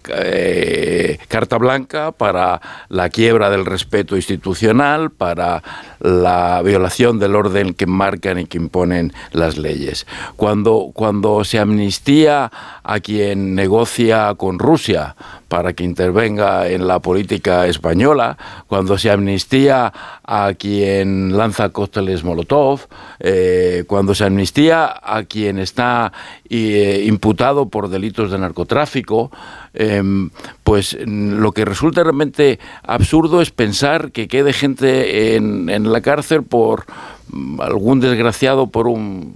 carta 1.27 1.57
blanca 1.57 2.11
para 2.11 2.61
la 2.89 3.09
quiebra 3.09 3.49
del 3.49 3.65
respeto 3.65 4.15
institucional, 4.15 5.11
para 5.11 5.63
la 5.99 6.61
violación 6.63 7.19
del 7.19 7.35
orden 7.35 7.73
que 7.73 7.85
marcan 7.85 8.39
y 8.39 8.45
que 8.45 8.57
imponen 8.57 9.13
las 9.31 9.57
leyes. 9.57 10.07
Cuando, 10.35 10.91
cuando 10.93 11.43
se 11.43 11.59
amnistía 11.59 12.51
a 12.83 12.99
quien 12.99 13.55
negocia 13.55 13.98
con 14.37 14.59
Rusia 14.59 15.15
para 15.49 15.73
que 15.73 15.83
intervenga 15.83 16.69
en 16.69 16.87
la 16.87 16.99
política 16.99 17.67
española, 17.67 18.37
cuando 18.67 18.97
se 18.97 19.11
amnistía 19.11 19.91
a 20.23 20.53
quien 20.53 21.35
lanza 21.35 21.69
cócteles 21.69 22.23
Molotov, 22.23 22.87
eh, 23.19 23.83
cuando 23.87 24.15
se 24.15 24.23
amnistía 24.23 24.95
a 25.03 25.23
quien 25.23 25.59
está 25.59 26.13
eh, 26.49 27.03
imputado 27.05 27.67
por 27.67 27.89
delitos 27.89 28.31
de 28.31 28.37
narcotráfico, 28.37 29.31
em, 29.73 30.29
pues 30.63 30.97
lo 31.05 31.51
que 31.51 31.65
resulta 31.65 32.03
realmente 32.03 32.59
absurdo 32.83 33.41
es 33.41 33.51
pensar 33.51 34.11
que 34.11 34.29
quede 34.29 34.53
gente 34.53 35.35
en, 35.35 35.69
en 35.69 35.91
la 35.91 35.99
cárcel 35.99 36.43
por 36.43 36.85
mm, 37.31 37.59
algún 37.59 37.99
desgraciado 37.99 38.67
por 38.67 38.87
un 38.87 39.35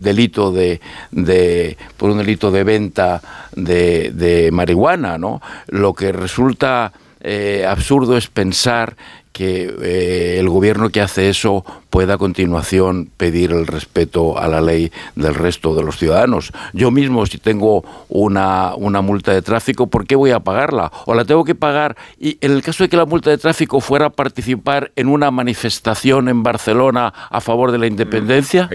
delito 0.00 0.50
de, 0.50 0.80
de 1.10 1.76
por 1.96 2.10
un 2.10 2.18
delito 2.18 2.50
de 2.50 2.64
venta 2.64 3.22
de, 3.54 4.10
de 4.10 4.50
marihuana, 4.50 5.18
¿no? 5.18 5.40
Lo 5.68 5.94
que 5.94 6.12
resulta 6.12 6.92
eh, 7.20 7.66
absurdo 7.68 8.16
es 8.16 8.28
pensar 8.28 8.96
que 9.32 9.74
eh, 9.82 10.40
el 10.40 10.48
gobierno 10.48 10.90
que 10.90 11.00
hace 11.00 11.28
eso 11.28 11.64
pueda 11.88 12.14
a 12.14 12.18
continuación 12.18 13.10
pedir 13.16 13.52
el 13.52 13.66
respeto 13.66 14.38
a 14.38 14.48
la 14.48 14.60
ley 14.60 14.90
del 15.14 15.34
resto 15.34 15.74
de 15.74 15.82
los 15.82 15.98
ciudadanos. 15.98 16.52
Yo 16.72 16.90
mismo, 16.90 17.24
si 17.26 17.38
tengo 17.38 17.84
una, 18.08 18.74
una 18.74 19.02
multa 19.02 19.32
de 19.32 19.42
tráfico, 19.42 19.86
¿por 19.86 20.06
qué 20.06 20.16
voy 20.16 20.32
a 20.32 20.40
pagarla? 20.40 20.90
¿O 21.06 21.14
la 21.14 21.24
tengo 21.24 21.44
que 21.44 21.54
pagar? 21.54 21.96
Y 22.18 22.38
en 22.40 22.52
el 22.52 22.62
caso 22.62 22.84
de 22.84 22.88
que 22.88 22.96
la 22.96 23.06
multa 23.06 23.30
de 23.30 23.38
tráfico 23.38 23.80
fuera 23.80 24.06
a 24.06 24.10
participar 24.10 24.90
en 24.96 25.08
una 25.08 25.30
manifestación 25.30 26.28
en 26.28 26.42
Barcelona 26.42 27.12
a 27.30 27.40
favor 27.40 27.70
de 27.70 27.78
la 27.78 27.86
independencia. 27.86 28.68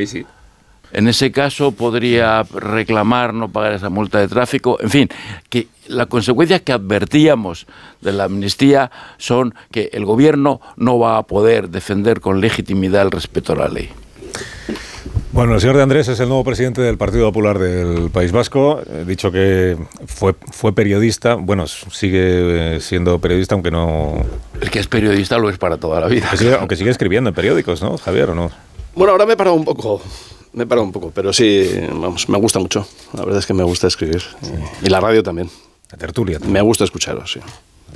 En 0.95 1.09
ese 1.09 1.31
caso 1.31 1.73
podría 1.73 2.43
reclamar 2.43 3.33
no 3.33 3.49
pagar 3.49 3.73
esa 3.73 3.89
multa 3.89 4.19
de 4.19 4.27
tráfico. 4.27 4.77
En 4.79 4.89
fin, 4.89 5.09
que 5.49 5.67
las 5.87 6.07
consecuencias 6.07 6.61
que 6.61 6.71
advertíamos 6.71 7.67
de 8.01 8.13
la 8.13 8.23
amnistía 8.23 8.91
son 9.17 9.53
que 9.71 9.89
el 9.91 10.05
gobierno 10.05 10.61
no 10.77 10.97
va 10.97 11.17
a 11.17 11.23
poder 11.23 11.69
defender 11.69 12.21
con 12.21 12.39
legitimidad 12.39 13.01
el 13.01 13.11
respeto 13.11 13.53
a 13.53 13.55
la 13.57 13.67
ley. 13.67 13.89
Bueno, 15.33 15.55
el 15.55 15.59
señor 15.59 15.75
de 15.75 15.83
Andrés 15.83 16.07
es 16.07 16.17
el 16.21 16.29
nuevo 16.29 16.45
presidente 16.45 16.81
del 16.81 16.97
Partido 16.97 17.25
Popular 17.25 17.59
del 17.59 18.09
País 18.09 18.31
Vasco. 18.31 18.81
He 18.89 19.03
dicho 19.03 19.33
que 19.33 19.75
fue, 20.05 20.33
fue 20.53 20.73
periodista. 20.73 21.35
Bueno, 21.35 21.67
sigue 21.67 22.75
eh, 22.75 22.79
siendo 22.79 23.19
periodista, 23.19 23.53
aunque 23.53 23.69
no. 23.69 24.23
El 24.61 24.71
que 24.71 24.79
es 24.79 24.87
periodista 24.87 25.37
lo 25.37 25.49
es 25.49 25.57
para 25.57 25.75
toda 25.75 25.99
la 25.99 26.07
vida. 26.07 26.27
Aunque 26.27 26.37
sigue, 26.37 26.55
aunque 26.55 26.75
sigue 26.77 26.89
escribiendo 26.89 27.31
en 27.31 27.35
periódicos, 27.35 27.81
¿no, 27.81 27.97
Javier? 27.97 28.29
¿O 28.29 28.35
no? 28.35 28.49
Bueno, 28.95 29.11
ahora 29.11 29.25
me 29.25 29.33
he 29.33 29.35
parado 29.35 29.57
un 29.57 29.65
poco. 29.65 30.01
Me 30.55 30.63
he 30.63 30.67
parado 30.67 30.85
un 30.85 30.91
poco, 30.91 31.11
pero 31.13 31.31
sí, 31.33 31.69
vamos, 31.91 32.27
me 32.29 32.37
gusta 32.37 32.59
mucho. 32.59 32.87
La 33.13 33.23
verdad 33.23 33.39
es 33.39 33.45
que 33.45 33.53
me 33.53 33.63
gusta 33.63 33.87
escribir. 33.87 34.21
Y 34.81 34.89
la 34.89 34.99
radio 35.01 35.21
también. 35.21 35.49
La 35.91 35.97
tertulia. 35.97 36.39
Me 36.47 36.61
gusta 36.61 36.83
escucharos, 36.85 37.31
sí. 37.33 37.39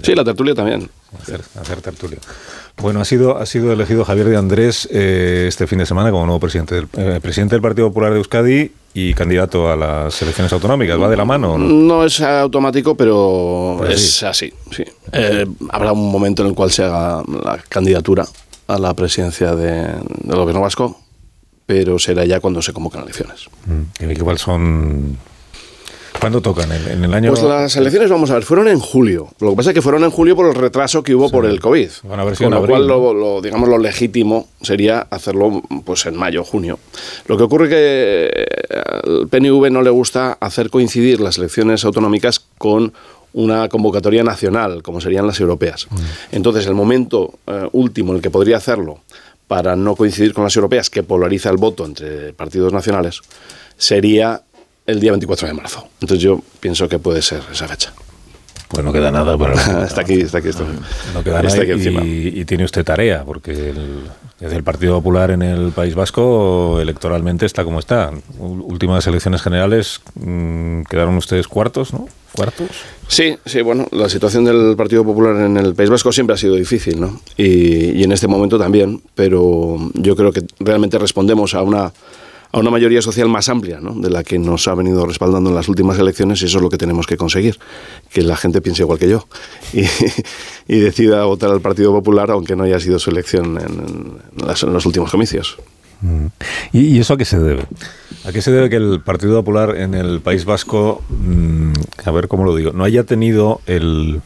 Sí, 0.04 0.14
la 0.16 0.24
tertulia 0.24 0.54
también. 0.56 0.90
Hacer, 1.22 1.42
hacer 1.60 1.82
tertulia. 1.82 2.20
Bueno, 2.78 3.02
ha 3.02 3.06
sido, 3.06 3.38
ha 3.38 3.46
sido 3.46 3.74
elegido 3.74 4.06
Javier 4.06 4.28
de 4.30 4.38
Andrés 4.38 4.88
eh, 4.92 5.46
este 5.50 5.68
fin 5.68 5.80
de 5.80 5.86
semana 5.86 6.12
como 6.12 6.26
nuevo 6.26 6.40
presidente 6.40 6.76
del, 6.76 6.88
eh, 6.98 7.20
presidente 7.22 7.56
del 7.56 7.62
Partido 7.62 7.88
Popular 7.90 8.12
de 8.12 8.18
Euskadi 8.20 8.72
y 8.94 9.14
candidato 9.14 9.70
a 9.70 9.76
las 9.76 10.22
elecciones 10.22 10.54
autonómicas. 10.54 11.00
¿Va 11.02 11.10
de 11.10 11.18
la 11.18 11.26
mano? 11.26 11.54
o 11.54 11.58
no? 11.58 11.66
No 11.68 12.06
es 12.06 12.22
automático, 12.22 12.96
pero 12.96 13.76
Pues 13.80 13.96
es 13.96 14.12
sí. 14.20 14.26
así. 14.26 14.54
Sí. 14.72 14.84
Eh, 15.12 15.46
habrá 15.70 15.92
un 15.92 16.10
momento 16.12 16.44
en 16.44 16.50
el 16.50 16.56
cual 16.56 16.72
se 16.72 16.84
haga 16.84 17.24
la 17.44 17.58
candidatura 17.68 18.26
a 18.68 18.78
la 18.80 18.94
presidencia 18.94 19.56
de- 19.56 19.96
del 20.24 20.38
gobierno 20.38 20.62
vasco, 20.62 20.98
pero 21.70 22.00
será 22.00 22.26
ya 22.26 22.40
cuando 22.40 22.64
se 22.64 22.74
convocan 22.74 23.04
elecciones. 23.04 23.46
Mm, 23.68 24.10
Igual 24.10 24.40
son. 24.40 25.18
¿Cuándo 26.20 26.42
tocan? 26.42 26.72
¿En, 26.72 27.04
el 27.04 27.14
año.? 27.14 27.30
Pues 27.30 27.44
las 27.44 27.76
elecciones, 27.76 28.10
vamos 28.10 28.32
a 28.32 28.34
ver, 28.34 28.44
fueron 28.44 28.68
en 28.68 28.80
julio. 28.80 29.28
Lo 29.40 29.52
que 29.52 29.56
pasa 29.58 29.70
es 29.70 29.74
que 29.76 29.82
fueron 29.84 30.04
en 30.04 30.10
julio 30.10 30.36
por 30.36 30.48
el 30.48 30.56
retraso 30.56 31.04
que 31.04 31.14
hubo 31.14 31.30
por 31.30 31.46
el 31.46 31.60
COVID. 31.60 31.88
A 31.88 31.92
sido 31.92 32.10
Con 32.10 32.18
lo 32.50 32.58
abril, 32.58 32.70
cual, 32.70 32.88
¿no? 32.88 32.98
lo, 32.98 33.14
lo- 33.14 33.42
digamos, 33.44 33.70
lo 33.70 33.78
legítimo 33.78 34.48
sería 34.64 35.02
hacerlo 35.12 35.62
pues 35.86 36.08
en 36.08 36.16
mayo, 36.18 36.44
junio. 36.44 36.80
Lo 37.28 37.38
que 37.38 37.44
ocurre 37.44 37.70
que 37.70 38.32
eh, 38.34 38.46
al 39.06 39.28
PNV 39.30 39.70
no 39.70 39.84
le 39.84 39.92
gusta 39.92 40.40
hacer 40.42 40.72
coincidir 40.72 41.22
las 41.22 41.38
elecciones 41.38 41.86
autonómicas 41.86 42.44
con 42.58 42.94
una 43.34 43.70
convocatoria 43.70 44.24
nacional, 44.24 44.82
como 44.82 45.02
serían 45.02 45.28
las 45.28 45.40
europeas. 45.40 45.88
Entonces, 46.32 46.66
el 46.66 46.74
momento 46.74 47.36
eh, 47.46 47.70
último 47.74 48.12
en 48.12 48.16
el 48.18 48.22
que 48.24 48.32
podría 48.32 48.58
hacerlo 48.58 49.02
para 49.50 49.76
no 49.76 49.96
coincidir 49.96 50.32
con 50.32 50.44
las 50.44 50.56
europeas, 50.56 50.92
que 50.92 51.02
polariza 51.02 51.50
el 51.50 51.58
voto 51.58 51.84
entre 51.84 52.34
partidos 52.34 52.72
nacionales, 52.72 53.20
sería 53.76 54.44
el 54.86 55.00
día 55.00 55.12
24 55.12 55.48
de 55.48 55.54
marzo. 55.56 55.88
Entonces 56.00 56.20
yo 56.24 56.40
pienso 56.60 56.88
que 56.88 57.00
puede 57.00 57.24
ser 57.24 57.42
esa 57.52 57.68
fecha. 57.68 57.92
Pues 58.70 58.86
no 58.86 58.94
queda 58.94 59.12
nada 59.12 59.38
para. 59.38 59.54
está 59.86 60.02
aquí, 60.02 60.22
está 60.22 60.38
aquí. 60.38 60.50
Está, 60.50 60.64
No 61.14 61.24
queda 61.24 61.42
está 61.42 61.50
nada 61.50 61.62
aquí 61.64 61.72
encima. 61.72 62.04
y, 62.04 62.34
y 62.42 62.46
tiene 62.46 62.64
usted 62.66 62.86
tarea, 62.86 63.24
porque 63.26 63.52
el, 63.72 64.04
desde 64.40 64.56
el 64.56 64.64
Partido 64.64 64.94
Popular 64.96 65.32
en 65.32 65.42
el 65.42 65.72
País 65.72 65.96
Vasco 65.96 66.80
electoralmente 66.80 67.46
está 67.46 67.64
como 67.64 67.80
está. 67.80 68.12
Últimas 68.38 69.06
elecciones 69.08 69.42
generales 69.42 70.02
mm, 70.16 70.84
quedaron 70.84 71.18
ustedes 71.18 71.48
cuartos, 71.48 71.94
¿no? 71.94 72.08
¿Cuartos? 72.34 72.68
Sí, 73.08 73.36
sí, 73.44 73.62
bueno, 73.64 73.88
la 73.92 74.08
situación 74.08 74.46
del 74.46 74.76
Partido 74.78 75.04
Popular 75.04 75.36
en 75.44 75.58
el 75.58 75.74
País 75.74 75.90
Vasco 75.90 76.12
siempre 76.12 76.36
ha 76.36 76.38
sido 76.38 76.54
difícil, 76.56 77.02
¿no? 77.02 77.20
Y, 77.38 78.00
y 78.00 78.04
en 78.04 78.12
este 78.12 78.28
momento 78.28 78.60
también, 78.60 79.02
pero 79.16 79.78
yo 79.96 80.16
creo 80.16 80.32
que 80.32 80.44
realmente 80.60 81.00
respondemos 81.00 81.56
a 81.56 81.64
una 81.64 81.92
a 82.52 82.60
una 82.60 82.72
mayoría 82.72 83.02
social 83.02 83.30
más 83.30 83.50
amplia 83.50 83.80
¿no? 83.80 83.94
de 83.94 84.10
la 84.10 84.24
que 84.24 84.40
nos 84.40 84.68
ha 84.68 84.76
venido 84.76 85.06
respaldando 85.06 85.50
en 85.50 85.56
las 85.56 85.70
últimas 85.70 86.00
elecciones 86.00 86.42
y 86.42 86.46
eso 86.46 86.58
es 86.58 86.64
lo 86.64 86.70
que 86.70 86.78
tenemos 86.78 87.06
que 87.06 87.18
conseguir, 87.18 87.60
que 88.12 88.22
la 88.24 88.36
gente 88.36 88.62
piense 88.62 88.82
igual 88.82 88.98
que 88.98 89.10
yo 89.10 89.28
y, 90.68 90.80
decida 90.80 91.26
votar 91.26 91.52
al 91.52 91.62
Partido 91.62 91.92
Popular 91.92 92.32
aunque 92.32 92.56
no 92.56 92.64
haya 92.64 92.80
sido 92.80 93.00
su 93.00 93.12
elección 93.12 93.60
en, 93.60 94.74
los 94.74 94.86
últimos 94.86 95.12
comicios. 95.12 95.58
Mm. 96.02 96.28
¿Y, 96.74 96.80
y 96.96 97.00
eso 97.00 97.14
a 97.14 97.18
qué 97.18 97.26
se 97.26 97.40
debe? 97.40 97.66
¿A 98.26 98.32
qué 98.32 98.42
se 98.42 98.52
debe 98.52 98.70
que 98.70 98.78
el 98.78 99.02
Partido 99.02 99.36
Popular 99.44 99.76
en 99.78 99.94
el 99.94 100.22
País 100.22 100.46
Vasco, 100.46 101.04
mm, 101.10 101.74
a 102.06 102.12
ver 102.12 102.28
cómo 102.28 102.46
lo 102.46 102.56
digo, 102.56 102.72
no 102.72 102.84
haya 102.84 103.04
tenido 103.04 103.62
el, 103.66 104.22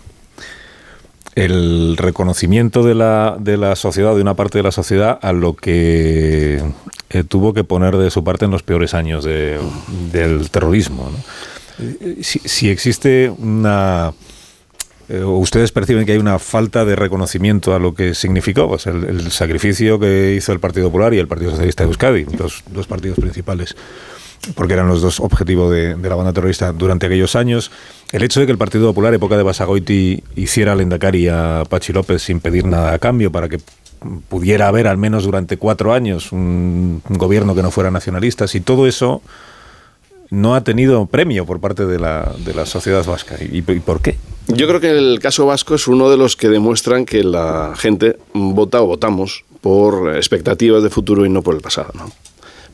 el 1.35 1.97
reconocimiento 1.97 2.83
de 2.83 2.95
la, 2.95 3.35
de 3.39 3.57
la 3.57 3.75
sociedad, 3.75 4.15
de 4.15 4.21
una 4.21 4.35
parte 4.35 4.59
de 4.59 4.63
la 4.63 4.71
sociedad, 4.71 5.17
a 5.21 5.33
lo 5.33 5.55
que 5.55 6.61
eh, 7.09 7.23
tuvo 7.27 7.53
que 7.53 7.63
poner 7.63 7.97
de 7.97 8.09
su 8.11 8.23
parte 8.23 8.45
en 8.45 8.51
los 8.51 8.63
peores 8.63 8.93
años 8.93 9.23
de- 9.23 9.59
del 10.11 10.49
terrorismo? 10.49 11.11
Eh, 11.79 12.17
Si, 12.21 12.69
existe 12.69 13.29
una 13.37 14.13
eh, 15.09 15.21
ustedes 15.23 15.71
perciben 15.71 16.05
que 16.05 16.13
hay 16.13 16.17
una 16.17 16.39
falta 16.39 16.85
de 16.85 16.95
reconocimiento 16.95 17.75
a 17.75 17.79
lo 17.79 17.93
que 17.93 18.13
significó 18.15 18.69
pues, 18.69 18.87
el, 18.87 19.03
el 19.03 19.31
sacrificio 19.31 19.99
que 19.99 20.33
hizo 20.37 20.53
el 20.53 20.59
Partido 20.59 20.87
Popular 20.87 21.13
y 21.13 21.19
el 21.19 21.27
Partido 21.27 21.51
Socialista 21.51 21.83
de 21.83 21.89
Euskadi, 21.89 22.25
los 22.37 22.63
dos 22.71 22.87
partidos 22.87 23.17
principales, 23.19 23.75
porque 24.55 24.73
eran 24.73 24.87
los 24.87 25.01
dos 25.01 25.19
objetivos 25.19 25.71
de, 25.71 25.95
la 25.97 26.15
banda 26.15 26.33
terrorista 26.33 26.71
durante 26.73 27.05
aquellos 27.05 27.35
años. 27.35 27.71
El 28.11 28.23
hecho 28.23 28.39
de 28.39 28.45
que 28.45 28.51
el 28.51 28.57
Partido 28.57 28.87
Popular, 28.87 29.13
época 29.13 29.37
de 29.37 29.43
Basagoiti, 29.43 30.23
hiciera 30.35 30.73
al 30.73 30.81
Endacari 30.81 31.27
a 31.27 31.63
Pachi 31.67 31.93
López 31.93 32.21
sin 32.21 32.39
pedir 32.39 32.65
nada 32.65 32.93
a 32.93 32.99
cambio 32.99 33.31
para 33.31 33.49
que 33.49 33.59
pudiera 34.27 34.67
haber 34.67 34.87
al 34.87 34.97
menos 34.97 35.23
durante 35.23 35.57
cuatro 35.57 35.93
años 35.93 36.31
un, 36.31 37.01
gobierno 37.09 37.55
que 37.55 37.63
no 37.63 37.71
fuera 37.71 37.89
nacionalista, 37.89 38.45
y 38.53 38.59
todo 38.59 38.85
eso 38.85 39.21
no 40.29 40.55
ha 40.55 40.63
tenido 40.63 41.05
premio 41.05 41.45
por 41.45 41.59
parte 41.59 41.85
de 41.85 41.99
la, 41.99 42.33
sociedad 42.65 43.05
vasca. 43.05 43.35
¿Y, 43.39 43.59
y 43.59 43.61
por 43.61 44.01
qué? 44.01 44.17
Yo 44.47 44.67
creo 44.67 44.81
que 44.81 44.91
el 44.91 45.19
caso 45.19 45.45
vasco 45.45 45.75
es 45.75 45.87
uno 45.87 46.09
de 46.09 46.17
los 46.17 46.35
que 46.35 46.49
demuestran 46.49 47.05
que 47.05 47.23
la 47.23 47.73
gente 47.77 48.17
vota 48.33 48.81
o 48.81 48.87
votamos 48.87 49.45
por 49.61 50.17
expectativas 50.17 50.83
de 50.83 50.89
futuro 50.89 51.25
y 51.25 51.29
no 51.29 51.41
por 51.41 51.55
el 51.55 51.61
pasado. 51.61 51.91
¿no? 51.95 52.11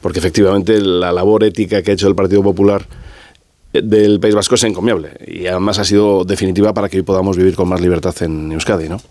Porque 0.02 0.20
efectivamente 0.20 0.80
la 0.80 1.12
labor 1.12 1.44
ética 1.44 1.82
que 1.82 1.92
ha 1.92 1.94
hecho 1.94 2.08
el 2.08 2.16
Partido 2.16 2.42
Popular 2.42 2.86
eh, 3.74 3.82
del 3.84 4.20
País 4.20 4.36
Vasco 4.36 4.56
es 4.56 4.64
encomiable 4.64 5.12
y 5.28 5.48
además 5.48 5.80
ha 5.80 5.86
sido 5.86 6.24
definitiva 6.24 6.74
para 6.74 6.90
que 6.90 6.98
hoy 6.98 7.04
podamos 7.04 7.38
vivir 7.38 7.56
con 7.56 7.68
más 7.68 7.82
libertad 7.82 8.16
en 8.22 8.52
Euskadi. 8.52 8.90
¿no? 8.90 9.02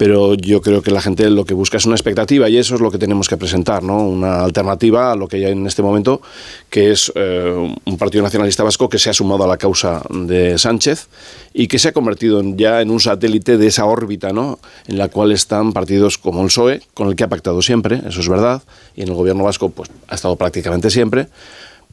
Pero 0.00 0.32
yo 0.32 0.62
creo 0.62 0.80
que 0.80 0.90
la 0.90 1.02
gente 1.02 1.28
lo 1.28 1.44
que 1.44 1.52
busca 1.52 1.76
es 1.76 1.84
una 1.84 1.94
expectativa 1.94 2.48
y 2.48 2.56
eso 2.56 2.74
es 2.74 2.80
lo 2.80 2.90
que 2.90 2.96
tenemos 2.96 3.28
que 3.28 3.36
presentar, 3.36 3.82
¿no? 3.82 3.98
Una 3.98 4.42
alternativa 4.42 5.12
a 5.12 5.14
lo 5.14 5.28
que 5.28 5.36
hay 5.36 5.52
en 5.52 5.66
este 5.66 5.82
momento, 5.82 6.22
que 6.70 6.90
es 6.90 7.12
eh, 7.14 7.74
un 7.84 7.98
partido 7.98 8.22
nacionalista 8.22 8.62
vasco 8.62 8.88
que 8.88 8.98
se 8.98 9.10
ha 9.10 9.12
sumado 9.12 9.44
a 9.44 9.46
la 9.46 9.58
causa 9.58 10.02
de 10.08 10.56
Sánchez 10.56 11.08
y 11.52 11.68
que 11.68 11.78
se 11.78 11.88
ha 11.88 11.92
convertido 11.92 12.40
ya 12.42 12.80
en 12.80 12.90
un 12.90 12.98
satélite 12.98 13.58
de 13.58 13.66
esa 13.66 13.84
órbita, 13.84 14.32
¿no? 14.32 14.58
En 14.88 14.96
la 14.96 15.08
cual 15.08 15.32
están 15.32 15.74
partidos 15.74 16.16
como 16.16 16.40
el 16.40 16.46
PSOE, 16.46 16.80
con 16.94 17.08
el 17.08 17.14
que 17.14 17.24
ha 17.24 17.28
pactado 17.28 17.60
siempre, 17.60 18.00
eso 18.08 18.20
es 18.20 18.28
verdad, 18.30 18.62
y 18.96 19.02
en 19.02 19.08
el 19.08 19.14
gobierno 19.14 19.44
vasco 19.44 19.68
pues 19.68 19.90
ha 20.08 20.14
estado 20.14 20.34
prácticamente 20.36 20.88
siempre 20.88 21.26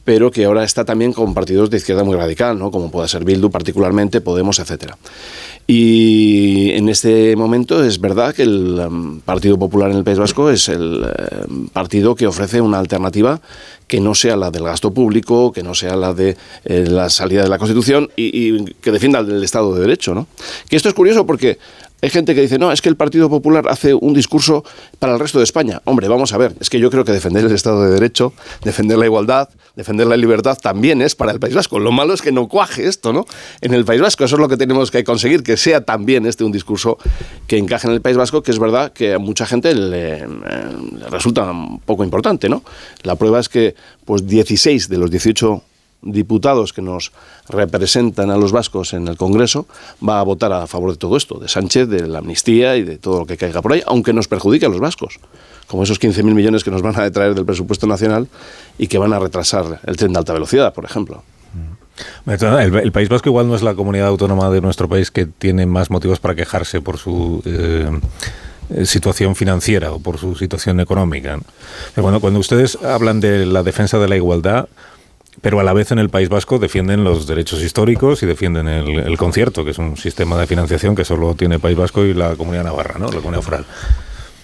pero 0.08 0.30
que 0.30 0.46
ahora 0.46 0.64
está 0.64 0.86
también 0.86 1.12
con 1.12 1.34
partidos 1.34 1.68
de 1.68 1.76
izquierda 1.76 2.02
muy 2.02 2.16
radical, 2.16 2.58
¿no? 2.58 2.70
como 2.70 2.90
pueda 2.90 3.06
ser 3.06 3.26
Bildu 3.26 3.50
particularmente, 3.50 4.22
Podemos, 4.22 4.58
etcétera. 4.58 4.96
Y 5.66 6.70
en 6.70 6.88
este 6.88 7.36
momento 7.36 7.84
es 7.84 8.00
verdad 8.00 8.34
que 8.34 8.44
el 8.44 8.80
um, 8.88 9.20
Partido 9.20 9.58
Popular 9.58 9.90
en 9.90 9.98
el 9.98 10.04
País 10.04 10.18
Vasco 10.18 10.48
es 10.48 10.70
el 10.70 11.04
eh, 11.04 11.46
partido 11.74 12.14
que 12.14 12.26
ofrece 12.26 12.62
una 12.62 12.78
alternativa 12.78 13.42
que 13.86 14.00
no 14.00 14.14
sea 14.14 14.34
la 14.38 14.50
del 14.50 14.64
gasto 14.64 14.94
público, 14.94 15.52
que 15.52 15.62
no 15.62 15.74
sea 15.74 15.94
la 15.94 16.14
de 16.14 16.38
eh, 16.64 16.86
la 16.88 17.10
salida 17.10 17.42
de 17.42 17.50
la 17.50 17.58
Constitución 17.58 18.08
y, 18.16 18.54
y 18.56 18.64
que 18.80 18.90
defienda 18.90 19.18
el 19.18 19.44
Estado 19.44 19.74
de 19.74 19.82
Derecho. 19.82 20.14
¿no? 20.14 20.26
Que 20.70 20.76
esto 20.76 20.88
es 20.88 20.94
curioso 20.94 21.26
porque 21.26 21.58
hay 22.00 22.10
gente 22.10 22.34
que 22.34 22.42
dice, 22.42 22.58
no, 22.58 22.70
es 22.70 22.80
que 22.80 22.88
el 22.88 22.96
Partido 22.96 23.28
Popular 23.28 23.66
hace 23.68 23.92
un 23.92 24.14
discurso 24.14 24.64
para 24.98 25.14
el 25.14 25.18
resto 25.18 25.38
de 25.38 25.44
España. 25.44 25.82
Hombre, 25.84 26.06
vamos 26.06 26.32
a 26.32 26.38
ver, 26.38 26.54
es 26.60 26.70
que 26.70 26.78
yo 26.78 26.90
creo 26.90 27.04
que 27.04 27.12
defender 27.12 27.44
el 27.44 27.52
Estado 27.52 27.82
de 27.82 27.90
Derecho, 27.90 28.32
defender 28.62 28.98
la 28.98 29.06
igualdad, 29.06 29.48
defender 29.74 30.06
la 30.06 30.16
libertad 30.16 30.56
también 30.60 31.02
es 31.02 31.16
para 31.16 31.32
el 31.32 31.40
País 31.40 31.54
Vasco. 31.54 31.78
Lo 31.78 31.90
malo 31.90 32.14
es 32.14 32.22
que 32.22 32.30
no 32.30 32.48
cuaje 32.48 32.86
esto, 32.86 33.12
¿no? 33.12 33.26
En 33.60 33.74
el 33.74 33.84
País 33.84 34.00
Vasco, 34.00 34.24
eso 34.24 34.36
es 34.36 34.40
lo 34.40 34.48
que 34.48 34.56
tenemos 34.56 34.90
que 34.90 35.02
conseguir, 35.02 35.42
que 35.42 35.56
sea 35.56 35.84
también 35.84 36.26
este 36.26 36.44
un 36.44 36.52
discurso 36.52 36.98
que 37.46 37.58
encaje 37.58 37.88
en 37.88 37.94
el 37.94 38.00
País 38.00 38.16
Vasco, 38.16 38.42
que 38.42 38.52
es 38.52 38.58
verdad 38.58 38.92
que 38.92 39.14
a 39.14 39.18
mucha 39.18 39.44
gente 39.44 39.74
le, 39.74 40.18
eh, 40.18 40.26
resulta 41.10 41.50
un 41.50 41.80
poco 41.80 42.04
importante, 42.04 42.48
¿no? 42.48 42.62
La 43.02 43.16
prueba 43.16 43.40
es 43.40 43.48
que 43.48 43.74
pues 44.04 44.26
16 44.26 44.88
de 44.88 44.98
los 44.98 45.10
18 45.10 45.62
diputados 46.02 46.72
que 46.72 46.82
nos 46.82 47.12
representan 47.48 48.30
a 48.30 48.36
los 48.36 48.52
vascos 48.52 48.92
en 48.92 49.08
el 49.08 49.16
Congreso 49.16 49.66
va 50.06 50.20
a 50.20 50.22
votar 50.22 50.52
a 50.52 50.66
favor 50.66 50.92
de 50.92 50.96
todo 50.96 51.16
esto, 51.16 51.38
de 51.38 51.48
Sánchez, 51.48 51.88
de 51.88 52.06
la 52.06 52.18
amnistía 52.18 52.76
y 52.76 52.84
de 52.84 52.98
todo 52.98 53.20
lo 53.20 53.26
que 53.26 53.36
caiga 53.36 53.62
por 53.62 53.72
ahí, 53.72 53.82
aunque 53.86 54.12
nos 54.12 54.28
perjudique 54.28 54.66
a 54.66 54.68
los 54.68 54.80
vascos, 54.80 55.18
como 55.66 55.82
esos 55.82 56.00
15.000 56.00 56.22
millones 56.34 56.64
que 56.64 56.70
nos 56.70 56.82
van 56.82 56.98
a 56.98 57.02
detraer 57.02 57.34
del 57.34 57.44
presupuesto 57.44 57.86
nacional 57.86 58.28
y 58.78 58.86
que 58.86 58.98
van 58.98 59.12
a 59.12 59.18
retrasar 59.18 59.80
el 59.84 59.96
tren 59.96 60.12
de 60.12 60.18
alta 60.18 60.32
velocidad, 60.32 60.72
por 60.72 60.84
ejemplo. 60.84 61.22
El, 62.26 62.74
el 62.76 62.92
País 62.92 63.08
Vasco 63.08 63.28
igual 63.28 63.48
no 63.48 63.56
es 63.56 63.62
la 63.62 63.74
comunidad 63.74 64.06
autónoma 64.06 64.50
de 64.50 64.60
nuestro 64.60 64.88
país 64.88 65.10
que 65.10 65.26
tiene 65.26 65.66
más 65.66 65.90
motivos 65.90 66.20
para 66.20 66.36
quejarse 66.36 66.80
por 66.80 66.98
su 66.98 67.42
eh, 67.44 67.90
situación 68.84 69.34
financiera 69.34 69.92
o 69.92 69.98
por 69.98 70.18
su 70.18 70.36
situación 70.36 70.78
económica. 70.80 71.38
Pero 71.94 72.02
cuando, 72.02 72.20
cuando 72.20 72.38
ustedes 72.38 72.76
hablan 72.84 73.20
de 73.20 73.46
la 73.46 73.62
defensa 73.62 73.98
de 73.98 74.08
la 74.08 74.16
igualdad, 74.16 74.68
pero 75.40 75.60
a 75.60 75.62
la 75.62 75.72
vez 75.72 75.92
en 75.92 75.98
el 75.98 76.08
País 76.08 76.28
Vasco 76.28 76.58
defienden 76.58 77.04
los 77.04 77.26
derechos 77.26 77.62
históricos 77.62 78.22
y 78.22 78.26
defienden 78.26 78.68
el, 78.68 78.88
el 78.98 79.16
concierto, 79.16 79.64
que 79.64 79.70
es 79.72 79.78
un 79.78 79.96
sistema 79.96 80.36
de 80.38 80.46
financiación 80.46 80.94
que 80.94 81.04
solo 81.04 81.34
tiene 81.34 81.56
el 81.56 81.60
País 81.60 81.76
Vasco 81.76 82.04
y 82.04 82.14
la 82.14 82.34
Comunidad 82.36 82.64
Navarra, 82.64 82.98
¿no? 82.98 83.06
la 83.06 83.18
Comunidad 83.20 83.42
Foral. 83.42 83.64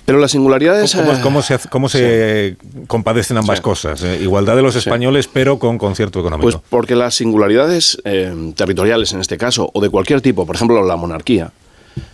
Pero 0.07 0.19
la 0.19 0.29
singularidad 0.29 0.79
es... 0.83 0.95
¿Cómo, 0.95 1.13
eh, 1.13 1.19
cómo 1.23 1.41
se, 1.43 1.55
hace- 1.55 1.69
cómo 1.71 1.89
se 1.89 2.57
compadecen 2.89 3.39
ambas 3.39 3.57
Sí. 3.59 3.63
cosas? 3.63 4.03
eh? 4.05 4.19
Igualdad 4.23 4.55
de 4.55 4.61
los 4.63 4.77
españoles, 4.77 5.29
pero 5.33 5.59
con 5.59 5.79
concierto 5.79 6.21
económico. 6.21 6.43
Pues 6.51 6.57
porque 6.69 6.95
las 6.95 7.15
singularidades 7.15 7.97
eh, 8.05 8.53
territoriales 8.55 9.15
en 9.15 9.21
este 9.21 9.39
caso, 9.39 9.71
o 9.73 9.81
de 9.81 9.89
cualquier 9.89 10.21
tipo, 10.21 10.45
por 10.47 10.57
ejemplo 10.57 10.85
la 10.85 10.97
monarquía, 10.97 11.53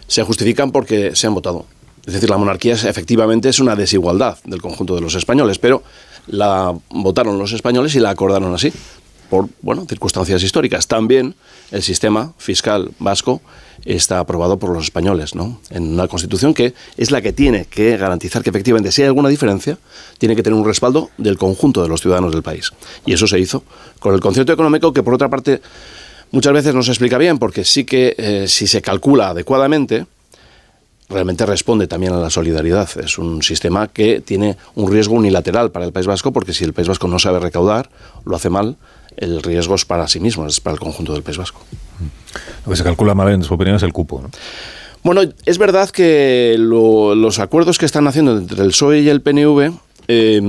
se 0.06 0.22
justifican 0.22 0.70
porque 0.70 1.16
se 1.16 1.26
han 1.26 1.34
votado. 1.34 1.66
Es 2.06 2.14
decir, 2.14 2.30
la 2.30 2.38
monarquía 2.38 2.74
es- 2.74 2.84
efectivamente 2.84 3.48
es 3.48 3.58
una 3.58 3.74
desigualdad 3.74 4.38
del 4.44 4.62
conjunto 4.62 4.94
de 4.94 5.00
los 5.00 5.16
españoles, 5.16 5.58
pero 5.58 5.82
la 6.26 6.74
votaron 6.90 7.38
los 7.38 7.52
españoles 7.52 7.94
y 7.94 8.00
la 8.00 8.10
acordaron 8.10 8.54
así, 8.54 8.72
por 9.28 9.48
bueno, 9.62 9.86
circunstancias 9.88 10.42
históricas. 10.42 10.86
También 10.86 11.34
el 11.70 11.82
sistema 11.82 12.32
fiscal 12.38 12.90
vasco 12.98 13.40
está 13.84 14.18
aprobado 14.18 14.58
por 14.58 14.70
los 14.70 14.84
españoles, 14.84 15.34
¿no? 15.34 15.60
En 15.70 15.94
una 15.94 16.08
constitución 16.08 16.52
que 16.52 16.74
es 16.96 17.10
la 17.10 17.22
que 17.22 17.32
tiene 17.32 17.64
que 17.64 17.96
garantizar 17.96 18.42
que 18.42 18.50
efectivamente 18.50 18.92
si 18.92 19.02
hay 19.02 19.08
alguna 19.08 19.28
diferencia, 19.28 19.78
tiene 20.18 20.36
que 20.36 20.42
tener 20.42 20.58
un 20.58 20.66
respaldo 20.66 21.10
del 21.16 21.38
conjunto 21.38 21.82
de 21.82 21.88
los 21.88 22.00
ciudadanos 22.00 22.32
del 22.32 22.42
país. 22.42 22.72
Y 23.06 23.12
eso 23.12 23.26
se 23.26 23.38
hizo 23.38 23.62
con 23.98 24.14
el 24.14 24.20
concierto 24.20 24.52
económico 24.52 24.92
que 24.92 25.02
por 25.02 25.14
otra 25.14 25.28
parte 25.28 25.62
muchas 26.30 26.52
veces 26.52 26.74
no 26.74 26.82
se 26.82 26.90
explica 26.90 27.18
bien, 27.18 27.38
porque 27.38 27.64
sí 27.64 27.84
que 27.84 28.14
eh, 28.18 28.44
si 28.48 28.66
se 28.66 28.82
calcula 28.82 29.30
adecuadamente, 29.30 30.06
realmente 31.10 31.44
responde 31.44 31.86
también 31.88 32.12
a 32.12 32.18
la 32.18 32.30
solidaridad. 32.30 32.88
Es 33.02 33.18
un 33.18 33.42
sistema 33.42 33.88
que 33.88 34.20
tiene 34.20 34.56
un 34.76 34.90
riesgo 34.90 35.14
unilateral 35.16 35.70
para 35.70 35.84
el 35.84 35.92
País 35.92 36.06
Vasco, 36.06 36.32
porque 36.32 36.52
si 36.54 36.64
el 36.64 36.72
País 36.72 36.88
Vasco 36.88 37.08
no 37.08 37.18
sabe 37.18 37.40
recaudar, 37.40 37.90
lo 38.24 38.36
hace 38.36 38.48
mal, 38.48 38.76
el 39.16 39.42
riesgo 39.42 39.74
es 39.74 39.84
para 39.84 40.06
sí 40.08 40.20
mismo, 40.20 40.46
es 40.46 40.60
para 40.60 40.74
el 40.74 40.80
conjunto 40.80 41.12
del 41.12 41.22
País 41.22 41.36
Vasco. 41.36 41.60
Lo 42.64 42.70
que 42.70 42.76
se 42.76 42.84
calcula 42.84 43.14
mal, 43.14 43.28
en 43.30 43.42
su 43.42 43.52
opinión, 43.54 43.76
es 43.76 43.82
el 43.82 43.92
cupo. 43.92 44.20
¿no? 44.22 44.30
Bueno, 45.02 45.22
es 45.46 45.58
verdad 45.58 45.90
que 45.90 46.56
lo- 46.58 47.14
los 47.14 47.38
acuerdos 47.38 47.78
que 47.78 47.86
están 47.86 48.06
haciendo 48.06 48.36
entre 48.36 48.62
el 48.62 48.68
PSOE 48.68 49.00
y 49.00 49.08
el 49.08 49.20
PNV 49.20 49.72
eh, 50.12 50.40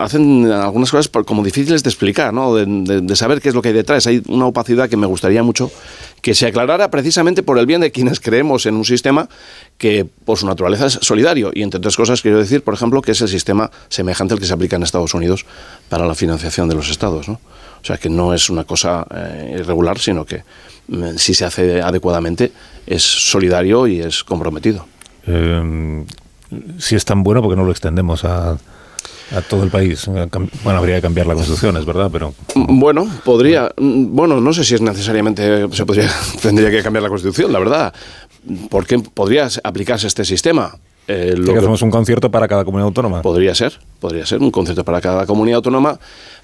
hacen 0.00 0.50
algunas 0.50 0.90
cosas 0.90 1.08
como 1.24 1.44
difíciles 1.44 1.84
de 1.84 1.90
explicar, 1.90 2.34
¿no? 2.34 2.56
de 2.56 3.16
saber 3.16 3.40
qué 3.40 3.50
es 3.50 3.54
lo 3.54 3.62
que 3.62 3.68
hay 3.68 3.74
detrás. 3.74 4.04
Hay 4.08 4.20
una 4.26 4.46
opacidad 4.46 4.88
que 4.88 4.96
me 4.96 5.06
gustaría 5.06 5.44
mucho 5.44 5.70
que 6.22 6.34
se 6.34 6.44
aclarara 6.44 6.90
precisamente 6.90 7.44
por 7.44 7.56
el 7.60 7.66
bien 7.66 7.82
de 7.82 7.92
quienes 7.92 8.18
creemos 8.18 8.66
en 8.66 8.74
un 8.74 8.84
sistema 8.84 9.28
que 9.78 10.04
por 10.24 10.38
su 10.38 10.46
naturaleza 10.46 10.86
es 10.86 10.98
solidario. 11.02 11.52
Y 11.54 11.62
entre 11.62 11.78
otras 11.78 11.94
cosas 11.94 12.20
quiero 12.20 12.38
decir, 12.38 12.62
por 12.62 12.74
ejemplo, 12.74 13.00
que 13.00 13.12
es 13.12 13.20
el 13.20 13.28
sistema 13.28 13.70
semejante 13.88 14.34
al 14.34 14.40
que 14.40 14.46
se 14.46 14.52
aplica 14.52 14.74
en 14.74 14.82
Estados 14.82 15.14
Unidos 15.14 15.46
para 15.88 16.04
la 16.04 16.16
financiación 16.16 16.68
de 16.68 16.74
los 16.74 16.90
estados. 16.90 17.28
¿no? 17.28 17.34
O 17.80 17.84
sea, 17.84 17.98
que 17.98 18.08
no 18.08 18.34
es 18.34 18.50
una 18.50 18.64
cosa 18.64 19.06
eh, 19.14 19.58
irregular, 19.60 20.00
sino 20.00 20.24
que 20.24 20.42
mm, 20.88 21.16
si 21.16 21.32
se 21.32 21.44
hace 21.44 21.80
adecuadamente 21.80 22.50
es 22.88 23.04
solidario 23.04 23.86
y 23.86 24.00
es 24.00 24.24
comprometido. 24.24 24.84
Eh, 25.28 26.04
si 26.78 26.96
es 26.96 27.04
tan 27.04 27.22
bueno, 27.22 27.40
porque 27.40 27.56
no 27.56 27.64
lo 27.64 27.70
extendemos 27.70 28.24
a, 28.24 28.58
a 29.34 29.40
todo 29.42 29.64
el 29.64 29.70
país? 29.70 30.06
Bueno, 30.06 30.78
habría 30.78 30.96
que 30.96 31.02
cambiar 31.02 31.26
la 31.26 31.34
Constitución, 31.34 31.76
es 31.76 31.84
verdad, 31.84 32.10
pero... 32.12 32.34
Mm, 32.54 32.78
Bueno, 32.78 33.06
podría. 33.24 33.70
mm, 33.76 34.14
Bueno, 34.14 34.40
no 34.40 34.52
sé 34.52 34.64
si 34.64 34.74
es 34.74 34.80
necesariamente. 34.80 35.66
Se 35.72 35.84
podría, 35.86 36.10
tendría 36.42 36.70
que 36.70 36.82
cambiar 36.82 37.02
la 37.02 37.08
Constitución, 37.08 37.52
la 37.52 37.58
verdad. 37.58 37.94
Porque 38.70 38.98
podría 38.98 39.48
aplicarse 39.64 40.06
este 40.06 40.24
sistema. 40.24 40.76
eh, 41.08 41.34
lo 41.36 41.52
que 41.52 41.58
hacemos 41.58 41.82
un 41.82 41.90
concierto 41.90 42.30
para 42.32 42.48
cada 42.48 42.64
comunidad 42.64 42.88
autónoma. 42.88 43.22
Podría 43.22 43.54
ser, 43.54 43.78
podría 44.00 44.26
ser 44.26 44.40
un 44.40 44.50
concierto 44.50 44.84
para 44.84 45.00
cada 45.00 45.24
comunidad 45.24 45.56
autónoma, 45.58 46.00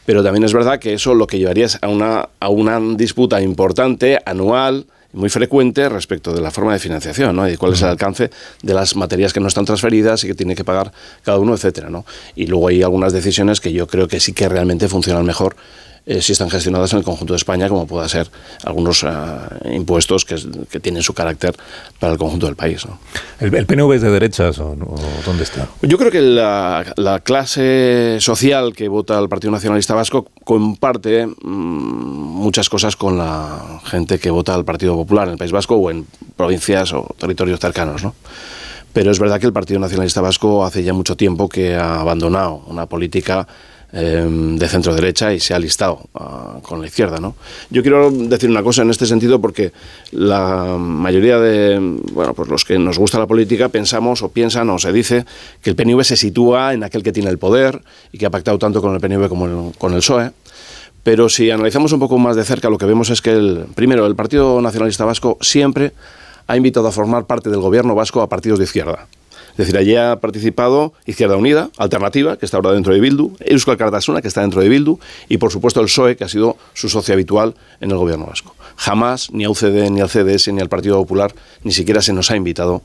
pero 0.07 0.22
también 0.22 0.45
es 0.45 0.53
verdad 0.53 0.78
que 0.78 0.95
eso 0.95 1.14
lo 1.14 1.26
que 1.26 1.39
llevaría 1.39 1.66
es 1.66 1.78
a 1.83 1.89
una, 1.89 2.28
a 2.39 2.49
una 2.49 2.78
disputa 2.97 3.41
importante, 3.43 4.20
anual, 4.24 4.87
muy 5.12 5.28
frecuente 5.28 5.88
respecto 5.88 6.32
de 6.32 6.40
la 6.40 6.50
forma 6.50 6.72
de 6.72 6.78
financiación, 6.78 7.36
¿no? 7.36 7.48
Y 7.48 7.56
cuál 7.56 7.74
es 7.74 7.82
el 7.82 7.88
alcance 7.88 8.30
de 8.62 8.74
las 8.74 8.96
materias 8.96 9.32
que 9.32 9.40
no 9.40 9.48
están 9.48 9.64
transferidas 9.64 10.24
y 10.24 10.28
que 10.28 10.34
tiene 10.34 10.54
que 10.54 10.64
pagar 10.64 10.92
cada 11.22 11.38
uno, 11.38 11.54
etcétera, 11.54 11.90
¿no? 11.90 12.04
Y 12.34 12.46
luego 12.46 12.68
hay 12.68 12.82
algunas 12.82 13.12
decisiones 13.12 13.60
que 13.60 13.72
yo 13.72 13.86
creo 13.86 14.08
que 14.08 14.20
sí 14.20 14.32
que 14.32 14.48
realmente 14.48 14.88
funcionan 14.88 15.24
mejor 15.24 15.56
eh, 16.05 16.20
si 16.20 16.32
están 16.32 16.50
gestionadas 16.50 16.92
en 16.92 16.98
el 16.98 17.05
conjunto 17.05 17.32
de 17.32 17.36
España, 17.36 17.68
como 17.68 17.86
pueda 17.86 18.09
ser 18.09 18.28
algunos 18.64 19.05
eh, 19.05 19.09
impuestos 19.72 20.24
que, 20.24 20.36
que, 20.68 20.80
tienen 20.80 21.03
su 21.03 21.14
carácter 21.14 21.55
para 22.00 22.12
el 22.12 22.18
conjunto 22.18 22.46
del 22.46 22.57
país. 22.57 22.84
¿no? 22.86 22.98
¿El, 23.38 23.55
¿El, 23.55 23.66
PNV 23.66 23.92
es 23.92 24.03
de 24.03 24.11
derechas 24.11 24.59
o, 24.59 24.70
o, 24.70 25.00
dónde 25.24 25.44
está? 25.44 25.68
Yo 25.82 25.98
creo 25.98 26.11
que 26.11 26.20
la, 26.20 26.92
la, 26.96 27.20
clase 27.20 28.16
social 28.18 28.72
que 28.74 28.88
vota 28.88 29.16
al 29.16 29.28
Partido 29.28 29.53
Nacionalista 29.53 29.94
Vasco 29.94 30.26
comparte 30.44 31.26
mmm, 31.26 31.32
muchas 31.44 32.68
cosas 32.68 32.96
con 32.96 33.16
la 33.16 33.80
gente 33.84 34.18
que 34.18 34.30
vota 34.30 34.55
al 34.55 34.64
Partido 34.64 34.96
Popular 34.96 35.28
en 35.28 35.34
el 35.34 35.38
País 35.38 35.53
Vasco 35.53 35.76
o 35.76 35.90
en 35.90 36.07
provincias 36.36 36.92
o 36.92 37.14
territorios 37.16 37.61
cercanos. 37.61 38.03
¿no? 38.03 38.14
Pero 38.92 39.12
es 39.12 39.18
verdad 39.20 39.40
que 39.40 39.46
el 39.46 39.53
Partido 39.53 39.78
Nacionalista 39.78 40.20
Vasco 40.20 40.64
hace 40.64 40.82
ya 40.82 40.92
mucho 40.92 41.16
tiempo 41.16 41.48
que 41.48 41.76
ha 41.76 42.00
abandonado 42.00 42.62
una 42.66 42.86
política 42.86 43.46
eh, 43.93 44.26
de 44.26 44.68
centro 44.68 44.95
derecha 44.95 45.32
y 45.32 45.40
se 45.40 45.53
ha 45.53 45.59
listado 45.59 46.01
uh, 46.14 46.61
con 46.62 46.80
la 46.80 46.86
izquierda. 46.86 47.18
¿no? 47.18 47.34
Yo 47.70 47.82
quiero 47.82 48.11
decir 48.11 48.49
una 48.49 48.62
cosa 48.62 48.82
en 48.82 48.90
este 48.90 49.07
sentido 49.07 49.40
porque 49.40 49.72
la 50.12 50.76
mayoría 50.78 51.38
de 51.38 51.78
bueno, 52.12 52.32
pues 52.34 52.49
los 52.49 52.64
que 52.64 52.78
nos 52.78 52.99
gusta 52.99 53.18
la 53.18 53.26
política 53.26 53.68
pensamos 53.68 54.22
o 54.22 54.30
piensan 54.30 54.70
o 54.70 54.78
se 54.78 54.93
dice 54.93 55.26
que 55.61 55.70
el 55.70 55.76
PNV 55.76 56.05
se 56.05 56.16
sitúa 56.16 56.72
en 56.72 56.84
aquel 56.84 57.03
que 57.03 57.12
tiene 57.12 57.30
el 57.30 57.38
poder 57.38 57.82
y 58.12 58.18
que 58.18 58.26
ha 58.26 58.30
pactado 58.30 58.59
tanto 58.59 58.80
con 58.80 58.95
el 58.95 59.01
PNV 59.01 59.28
como 59.28 59.47
el, 59.47 59.76
con 59.76 59.93
el 59.93 59.99
PSOE. 59.99 60.30
Pero 61.03 61.28
si 61.28 61.51
analizamos 61.51 61.93
un 61.93 62.01
poco 62.01 62.16
más 62.18 62.36
de 62.36 62.45
cerca, 62.45 62.70
lo 62.70 62.78
que 62.78 62.86
vemos 62.86 63.11
es 63.11 63.20
que, 63.20 63.32
el, 63.32 63.66
primero, 63.74 64.07
el 64.07 64.14
Partido 64.14 64.61
Nacionalista 64.62 65.05
Vasco 65.05 65.36
siempre 65.40 65.93
ha 66.47 66.57
invitado 66.57 66.86
a 66.86 66.93
formar 66.93 67.26
parte 67.26 67.51
del 67.51 67.61
gobierno 67.61 67.95
vasco 67.95 68.20
a 68.22 68.28
partidos 68.28 68.59
de 68.59 68.66
izquierda. 68.66 69.07
Es 69.53 69.59
decir, 69.59 69.76
allí 69.76 69.96
ha 69.96 70.18
participado 70.20 70.94
Izquierda 71.07 71.36
Unida, 71.36 71.70
Alternativa, 71.76 72.36
que 72.36 72.46
está 72.46 72.57
ahora 72.57 72.72
dentro 72.72 72.92
de 72.92 73.00
Bildu, 73.00 73.36
Euskal 73.40 73.76
Cartasuna, 73.76 74.22
que 74.22 74.28
está 74.28 74.40
dentro 74.40 74.61
de 74.61 74.68
Bildu, 74.68 74.98
y 75.28 75.36
por 75.36 75.53
supuesto 75.53 75.80
el 75.80 75.86
PSOE, 75.86 76.16
que 76.16 76.24
ha 76.24 76.28
sido 76.28 76.57
su 76.72 76.88
socio 76.88 77.14
habitual 77.14 77.55
en 77.80 77.90
el 77.90 77.96
gobierno 77.96 78.26
vasco. 78.26 78.55
Jamás, 78.76 79.30
ni 79.32 79.44
a 79.44 79.50
UCD, 79.50 79.90
ni 79.90 80.00
al 80.00 80.09
CDS, 80.09 80.53
ni 80.53 80.61
al 80.61 80.68
Partido 80.68 80.96
Popular, 80.96 81.34
ni 81.62 81.72
siquiera 81.72 82.00
se 82.00 82.12
nos 82.12 82.30
ha 82.30 82.36
invitado 82.36 82.82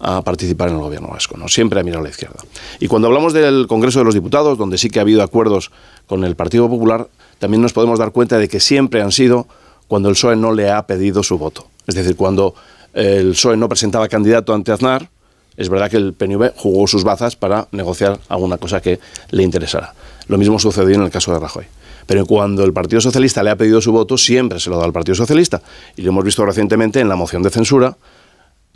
a 0.00 0.22
participar 0.22 0.68
en 0.68 0.74
el 0.74 0.80
gobierno 0.80 1.08
vasco, 1.08 1.36
¿no? 1.36 1.48
Siempre 1.48 1.80
ha 1.80 1.82
mirado 1.82 2.00
a 2.00 2.04
la 2.04 2.10
izquierda. 2.10 2.40
Y 2.80 2.88
cuando 2.88 3.08
hablamos 3.08 3.32
del 3.32 3.66
Congreso 3.66 4.00
de 4.00 4.04
los 4.04 4.14
Diputados, 4.14 4.58
donde 4.58 4.78
sí 4.78 4.90
que 4.90 4.98
ha 4.98 5.02
habido 5.02 5.22
acuerdos 5.22 5.70
con 6.06 6.24
el 6.24 6.36
Partido 6.36 6.68
Popular, 6.68 7.08
también 7.38 7.62
nos 7.62 7.72
podemos 7.72 7.98
dar 7.98 8.12
cuenta 8.12 8.38
de 8.38 8.48
que 8.48 8.60
siempre 8.60 9.02
han 9.02 9.12
sido 9.12 9.46
cuando 9.88 10.08
el 10.08 10.14
PSOE 10.14 10.36
no 10.36 10.52
le 10.52 10.70
ha 10.70 10.86
pedido 10.86 11.22
su 11.22 11.38
voto. 11.38 11.68
Es 11.86 11.94
decir, 11.94 12.16
cuando 12.16 12.54
el 12.92 13.30
PSOE 13.30 13.56
no 13.56 13.68
presentaba 13.68 14.08
candidato 14.08 14.52
ante 14.52 14.72
Aznar, 14.72 15.08
es 15.56 15.68
verdad 15.68 15.90
que 15.90 15.96
el 15.96 16.12
PNV 16.12 16.52
jugó 16.56 16.86
sus 16.86 17.04
bazas 17.04 17.36
para 17.36 17.68
negociar 17.72 18.18
alguna 18.28 18.58
cosa 18.58 18.80
que 18.80 19.00
le 19.30 19.42
interesara. 19.42 19.94
Lo 20.28 20.38
mismo 20.38 20.58
sucedió 20.58 20.94
en 20.94 21.02
el 21.02 21.10
caso 21.10 21.32
de 21.32 21.38
Rajoy. 21.38 21.66
Pero 22.06 22.24
cuando 22.26 22.64
el 22.64 22.72
Partido 22.72 23.00
Socialista 23.00 23.42
le 23.42 23.50
ha 23.50 23.56
pedido 23.56 23.80
su 23.80 23.92
voto, 23.92 24.16
siempre 24.16 24.60
se 24.60 24.70
lo 24.70 24.78
da 24.78 24.84
al 24.84 24.92
Partido 24.92 25.14
Socialista. 25.14 25.60
Y 25.96 26.02
lo 26.02 26.10
hemos 26.10 26.24
visto 26.24 26.44
recientemente 26.44 27.00
en 27.00 27.08
la 27.08 27.16
moción 27.16 27.42
de 27.42 27.50
censura, 27.50 27.96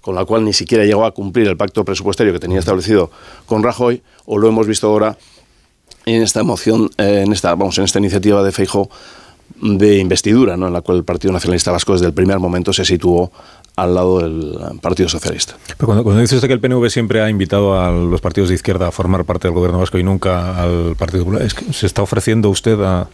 con 0.00 0.14
la 0.14 0.24
cual 0.24 0.44
ni 0.44 0.52
siquiera 0.52 0.84
llegó 0.84 1.04
a 1.04 1.12
cumplir 1.12 1.46
el 1.46 1.56
pacto 1.56 1.84
presupuestario 1.84 2.32
que 2.32 2.40
tenía 2.40 2.58
establecido 2.58 3.10
con 3.46 3.62
Rajoy, 3.62 4.02
o 4.26 4.38
lo 4.38 4.48
hemos 4.48 4.66
visto 4.66 4.88
ahora 4.88 5.16
en 6.06 6.22
esta 6.22 6.42
moción, 6.42 6.90
eh, 6.96 7.22
en 7.24 7.32
esta, 7.32 7.54
vamos, 7.54 7.78
en 7.78 7.84
esta 7.84 7.98
iniciativa 7.98 8.42
de 8.42 8.52
Feijóo 8.52 8.90
de 9.60 9.98
investidura, 9.98 10.56
¿no? 10.56 10.68
en 10.68 10.72
la 10.72 10.80
cual 10.80 10.98
el 10.98 11.04
Partido 11.04 11.32
Nacionalista 11.32 11.70
Vasco 11.70 11.92
desde 11.92 12.06
el 12.06 12.14
primer 12.14 12.38
momento 12.38 12.72
se 12.72 12.84
situó 12.84 13.30
al 13.82 13.94
lado 13.94 14.18
del 14.18 14.58
Partido 14.80 15.08
Socialista. 15.08 15.56
Pero 15.76 15.86
cuando, 15.86 16.04
cuando 16.04 16.20
dice 16.20 16.34
usted 16.34 16.48
que 16.48 16.54
el 16.54 16.60
PNV 16.60 16.88
siempre 16.90 17.22
ha 17.22 17.30
invitado 17.30 17.80
a 17.80 17.90
los 17.90 18.20
partidos 18.20 18.50
de 18.50 18.54
izquierda 18.54 18.88
a 18.88 18.90
formar 18.90 19.24
parte 19.24 19.48
del 19.48 19.54
gobierno 19.54 19.78
vasco 19.78 19.98
y 19.98 20.02
nunca 20.02 20.60
al 20.60 20.96
Partido 20.96 21.24
Popular, 21.24 21.42
¿es 21.42 21.54
que 21.54 21.72
se 21.72 21.86
está 21.86 22.02
ofreciendo 22.02 22.50
usted 22.50 22.78
a, 22.82 23.08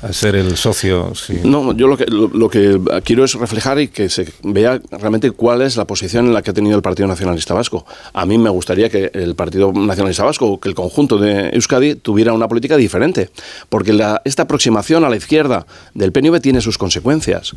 a 0.00 0.12
ser 0.12 0.36
el 0.36 0.56
socio? 0.56 1.14
Sí. 1.14 1.40
No, 1.44 1.72
yo 1.74 1.86
lo 1.86 1.98
que, 1.98 2.06
lo, 2.06 2.28
lo, 2.28 2.48
que 2.48 2.80
quiero 3.04 3.24
es 3.24 3.34
reflejar 3.34 3.78
y 3.78 3.88
que 3.88 4.08
se 4.08 4.26
vea 4.42 4.80
realmente 4.90 5.30
cuál 5.32 5.60
es 5.60 5.76
la 5.76 5.86
posición 5.86 6.26
en 6.26 6.34
la 6.34 6.40
que 6.40 6.50
ha 6.50 6.54
tenido 6.54 6.76
el 6.76 6.82
Partido 6.82 7.06
Nacionalista 7.06 7.52
Vasco. 7.52 7.84
A 8.14 8.24
mí 8.24 8.38
me 8.38 8.48
gustaría 8.50 8.88
que 8.88 9.10
el 9.12 9.34
Partido 9.34 9.72
Nacionalista 9.72 10.24
Vasco, 10.24 10.58
que 10.60 10.68
el 10.68 10.74
conjunto 10.74 11.18
de 11.18 11.50
Euskadi, 11.50 11.94
tuviera 11.96 12.32
una 12.32 12.48
política 12.48 12.76
diferente, 12.76 13.28
porque 13.68 13.92
la, 13.92 14.22
esta 14.24 14.44
aproximación 14.44 15.04
a 15.04 15.10
la 15.10 15.16
izquierda 15.16 15.66
del 15.94 16.10
PNV 16.10 16.40
tiene 16.40 16.62
sus 16.62 16.78
consecuencias 16.78 17.54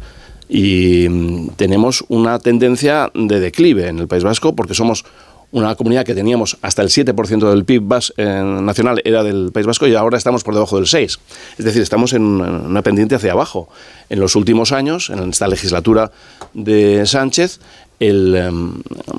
y 0.50 1.08
mm, 1.10 1.50
tenemos 1.56 2.04
una 2.08 2.39
tendencia 2.39 3.12
de 3.14 3.39
declive 3.39 3.88
en 3.88 4.00
el 4.00 4.08
País 4.08 4.24
Vasco 4.24 4.56
porque 4.56 4.74
somos 4.74 5.06
una 5.52 5.76
comunidad 5.76 6.06
que 6.06 6.14
teníamos 6.14 6.58
hasta 6.62 6.82
el 6.82 6.89
7% 6.89 7.50
del 7.50 7.64
PIB 7.64 7.82
bas, 7.82 8.14
eh, 8.18 8.26
nacional 8.26 9.02
era 9.06 9.24
del 9.24 9.52
País 9.54 9.66
Vasco 9.66 9.88
y 9.88 9.96
ahora 9.96 10.18
estamos 10.18 10.43
por 10.43 10.54
debajo 10.54 10.76
del 10.76 10.86
6%. 10.86 11.18
Es 11.58 11.64
decir, 11.66 11.82
estamos 11.82 12.14
en 12.14 12.24
una 12.24 12.82
pendiente 12.82 13.16
hacia 13.16 13.32
abajo. 13.32 13.70
En 14.10 14.20
los 14.20 14.36
últimos 14.36 14.72
años, 14.74 15.10
en 15.10 15.30
esta 15.30 15.48
legislatura 15.48 16.12
de 16.54 17.06
Sánchez, 17.06 17.60
el 18.00 18.36
eh, 18.36 18.52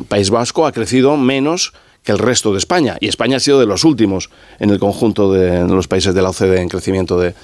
País 0.09 0.29
Vasco 0.31 0.67
ha 0.67 0.73
crecido 0.73 1.17
menos 1.17 1.73
que 2.07 2.13
el 2.13 2.19
resto 2.19 2.53
de 2.53 2.59
España. 2.59 2.97
Y 3.01 3.09
España 3.09 3.37
ha 3.37 3.41
sido 3.41 3.59
de 3.59 3.67
los 3.67 3.85
últimos 3.85 4.31
en 4.61 4.71
el 4.71 4.79
conjunto 4.79 5.33
de 5.33 5.67
los 5.67 5.89
países 5.89 6.15
de 6.15 6.23
la 6.23 6.31
OCDE 6.31 6.63
en 6.63 6.69
crecimiento 6.69 7.19
de, 7.19 7.35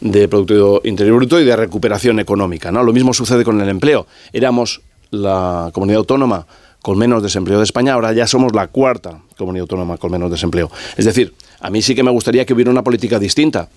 de 0.00 0.28
Producto 0.28 0.80
Interior 0.84 1.16
Bruto 1.16 1.40
y 1.40 1.44
de 1.44 1.56
recuperación 1.56 2.20
económica. 2.20 2.70
¿no? 2.70 2.84
Lo 2.84 2.92
mismo 2.92 3.12
sucede 3.12 3.44
con 3.44 3.60
el 3.60 3.68
empleo. 3.68 4.06
Éramos 4.32 4.80
la 5.10 5.70
comunidad 5.72 5.98
autónoma 5.98 6.46
con 6.82 6.96
menos 6.98 7.20
desempleo 7.20 7.58
de 7.58 7.64
España, 7.64 7.94
ahora 7.94 8.12
ya 8.12 8.28
somos 8.28 8.54
la 8.54 8.68
cuarta 8.68 9.20
comunidad 9.36 9.62
autónoma 9.62 9.96
con 9.96 10.12
menos 10.12 10.30
desempleo. 10.30 10.70
Es 10.96 11.04
decir, 11.04 11.34
a 11.58 11.68
mí 11.68 11.82
sí 11.82 11.96
que 11.96 12.04
me 12.04 12.12
gustaría 12.12 12.46
que 12.46 12.54
hubiera 12.54 12.70
una 12.70 12.84
política 12.84 13.18
distinta 13.18 13.68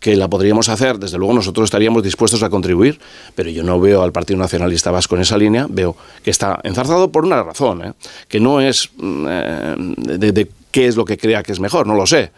que 0.00 0.16
la 0.16 0.28
podríamos 0.28 0.68
hacer, 0.68 0.98
desde 0.98 1.18
luego 1.18 1.34
nosotros 1.34 1.64
estaríamos 1.64 2.02
dispuestos 2.02 2.42
a 2.42 2.50
contribuir, 2.50 3.00
pero 3.34 3.50
yo 3.50 3.62
no 3.62 3.80
veo 3.80 4.02
al 4.02 4.12
Partido 4.12 4.38
Nacionalista 4.38 4.90
Vasco 4.90 5.16
en 5.16 5.22
esa 5.22 5.38
línea, 5.38 5.66
veo 5.68 5.96
que 6.22 6.30
está 6.30 6.60
enzarzado 6.62 7.10
por 7.10 7.24
una 7.24 7.42
razón, 7.42 7.84
¿eh? 7.84 7.92
que 8.28 8.38
no 8.38 8.60
es 8.60 8.90
eh, 9.02 9.74
de, 9.78 10.48
qué 10.70 10.86
es 10.86 10.96
lo 10.96 11.04
que 11.04 11.16
crea 11.16 11.42
que 11.42 11.52
es 11.52 11.60
mejor, 11.60 11.86
no 11.86 11.94
lo 11.94 12.06
sé. 12.06 12.30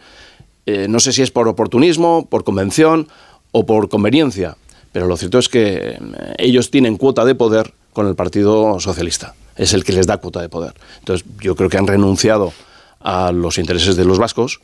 Eh, 0.65 0.87
no 0.87 0.99
sé 0.99 1.11
si 1.11 1.21
es 1.21 1.31
por 1.31 1.47
oportunismo, 1.47 2.27
por 2.29 2.43
convención 2.43 3.07
o 3.51 3.65
por 3.65 3.89
conveniencia, 3.89 4.55
pero 4.91 5.07
lo 5.07 5.17
cierto 5.17 5.39
es 5.39 5.49
que 5.49 5.99
ellos 6.37 6.71
tienen 6.71 6.97
cuota 6.97 7.25
de 7.25 7.35
poder 7.35 7.73
con 7.93 8.07
el 8.07 8.15
Partido 8.15 8.79
Socialista, 8.79 9.35
es 9.55 9.73
el 9.73 9.83
que 9.83 9.93
les 9.93 10.07
da 10.07 10.17
cuota 10.17 10.41
de 10.41 10.49
poder. 10.49 10.73
Entonces 10.99 11.27
yo 11.41 11.55
creo 11.55 11.69
que 11.69 11.77
han 11.77 11.87
renunciado 11.87 12.53
a 12.99 13.31
los 13.31 13.57
intereses 13.57 13.95
de 13.95 14.05
los 14.05 14.19
vascos, 14.19 14.61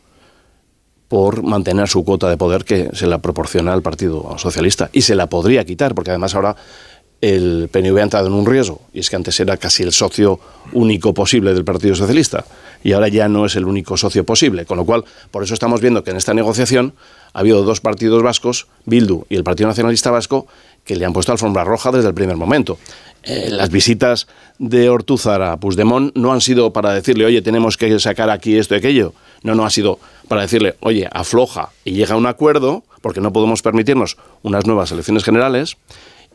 por 1.08 1.44
mantener 1.44 1.88
su 1.88 2.04
cuota 2.04 2.30
de 2.30 2.38
poder 2.38 2.66
que 2.66 2.90
se 2.94 3.08
la 3.08 3.20
proporciona 3.20 3.74
el 3.74 3.82
Partido 3.82 4.36
Socialista. 4.38 4.90
Y 4.92 5.02
se 5.02 5.16
la 5.16 5.28
podría 5.28 5.64
quitar, 5.66 5.94
porque 5.94 6.12
además 6.12 6.36
ahora 6.36 6.56
el 7.22 7.70
PNV 7.72 7.98
ha 7.98 8.04
entrado 8.04 8.28
en 8.28 8.34
un 8.34 8.46
riesgo, 8.46 8.82
y 8.94 9.00
es 9.00 9.10
que 9.10 9.16
antes 9.16 9.40
era 9.40 9.58
casi 9.58 9.84
el 9.84 9.92
socio 9.92 10.40
único 10.74 11.14
posible 11.14 11.54
del 11.54 11.64
Partido 11.64 11.96
Socialista, 11.96 12.46
y 12.84 12.92
ahora 12.92 13.08
ya 13.08 13.28
no 13.28 13.46
es 13.46 13.56
el 13.56 13.66
único 13.66 13.98
socio 13.98 14.24
posible. 14.24 14.66
Con 14.66 14.78
lo 14.78 14.86
cual, 14.86 15.06
por 15.32 15.44
eso 15.44 15.54
estamos 15.54 15.82
viendo 15.82 16.04
que 16.04 16.12
en 16.12 16.18
esta 16.18 16.34
negociación 16.34 16.94
ha 17.34 17.40
habido 17.40 17.64
dos 17.64 17.82
partidos 17.82 18.22
vascos, 18.22 18.68
Bildu 18.86 19.26
y 19.30 19.36
el 19.36 19.44
Partido 19.44 19.70
Nacionalista 19.70 20.12
Vasco, 20.12 20.48
que 20.84 20.96
le 20.96 21.06
han 21.06 21.14
puesto 21.14 21.32
alfombra 21.32 21.64
roja 21.64 21.92
desde 21.92 22.10
el 22.10 22.14
primer 22.14 22.38
momento. 22.38 22.78
Eh, 23.26 23.50
las 23.50 23.72
visitas 23.72 24.28
de 24.60 24.88
Ortúzar 24.88 25.42
a 25.42 25.58
Puigdemont 25.58 26.16
no 26.16 26.32
han 26.32 26.42
sido 26.42 26.72
para 26.72 26.94
decirle, 26.94 27.26
oye, 27.26 27.42
tenemos 27.42 27.76
que 27.76 28.00
sacar 28.00 28.30
aquí 28.30 28.58
esto 28.58 28.76
y 28.76 28.78
aquello. 28.78 29.14
No, 29.42 29.56
no 29.56 29.66
ha 29.66 29.72
sido 29.72 30.00
para 30.28 30.42
decirle, 30.42 30.76
oye, 30.82 31.10
afloja 31.12 31.70
y 31.84 31.94
llega 31.94 32.14
a 32.14 32.18
un 32.18 32.28
acuerdo, 32.28 32.84
porque 33.02 33.22
no 33.22 33.34
podemos 33.34 33.64
permitirnos 33.64 34.18
unas 34.44 34.68
nuevas 34.68 34.92
elecciones 34.92 35.24
generales. 35.24 35.78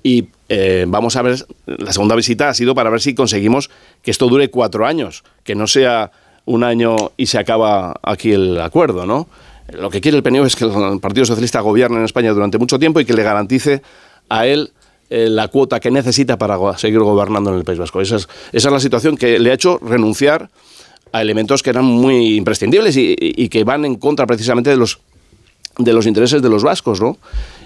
Y 0.02 0.28
eh, 0.48 0.84
vamos 0.88 1.14
a 1.14 1.22
ver, 1.22 1.46
la 1.66 1.92
segunda 1.92 2.16
visita 2.16 2.48
ha 2.48 2.54
sido 2.54 2.74
para 2.74 2.90
ver 2.90 3.00
si 3.00 3.14
conseguimos 3.14 3.70
que 4.02 4.10
esto 4.10 4.28
dure 4.28 4.50
cuatro 4.50 4.86
años, 4.86 5.22
que 5.44 5.54
no 5.54 5.68
sea 5.68 6.10
un 6.44 6.64
año 6.64 6.96
y 7.16 7.26
se 7.26 7.38
acaba 7.38 7.94
aquí 8.02 8.32
el 8.32 8.60
acuerdo, 8.60 9.06
¿no? 9.06 9.28
Lo 9.72 9.90
que 9.90 10.00
quiere 10.00 10.16
el 10.16 10.24
PNV 10.24 10.46
es 10.46 10.56
que 10.56 10.64
el 10.64 10.98
Partido 11.00 11.24
Socialista 11.24 11.60
gobierne 11.60 11.98
en 11.98 12.04
España 12.04 12.32
durante 12.32 12.58
mucho 12.58 12.78
tiempo 12.80 12.98
y 12.98 13.04
que 13.04 13.12
le 13.12 13.22
garantice 13.22 13.82
a 14.28 14.46
él 14.46 14.72
eh, 15.10 15.28
la 15.28 15.48
cuota 15.48 15.80
que 15.80 15.90
necesita 15.90 16.38
para 16.38 16.56
seguir 16.78 17.00
gobernando 17.00 17.50
en 17.50 17.56
el 17.56 17.64
País 17.64 17.80
Vasco. 17.80 18.00
Esa 18.00 18.18
es, 18.52 18.64
la 18.64 18.78
situación 18.78 19.16
que 19.16 19.40
le 19.40 19.50
ha 19.50 19.54
hecho 19.54 19.80
renunciar 19.82 20.48
a 21.10 21.20
elementos 21.20 21.64
que 21.64 21.70
eran 21.70 21.84
muy 21.84 22.36
imprescindibles 22.36 22.96
y, 22.96 23.48
que 23.48 23.64
van 23.64 23.84
en 23.84 23.96
contra 23.96 24.24
precisamente 24.24 24.70
de 24.70 24.76
los, 24.76 25.00
de 25.78 25.92
los 25.92 26.06
intereses 26.06 26.40
de 26.40 26.48
los 26.48 26.62
vascos, 26.62 27.00
¿no? 27.00 27.18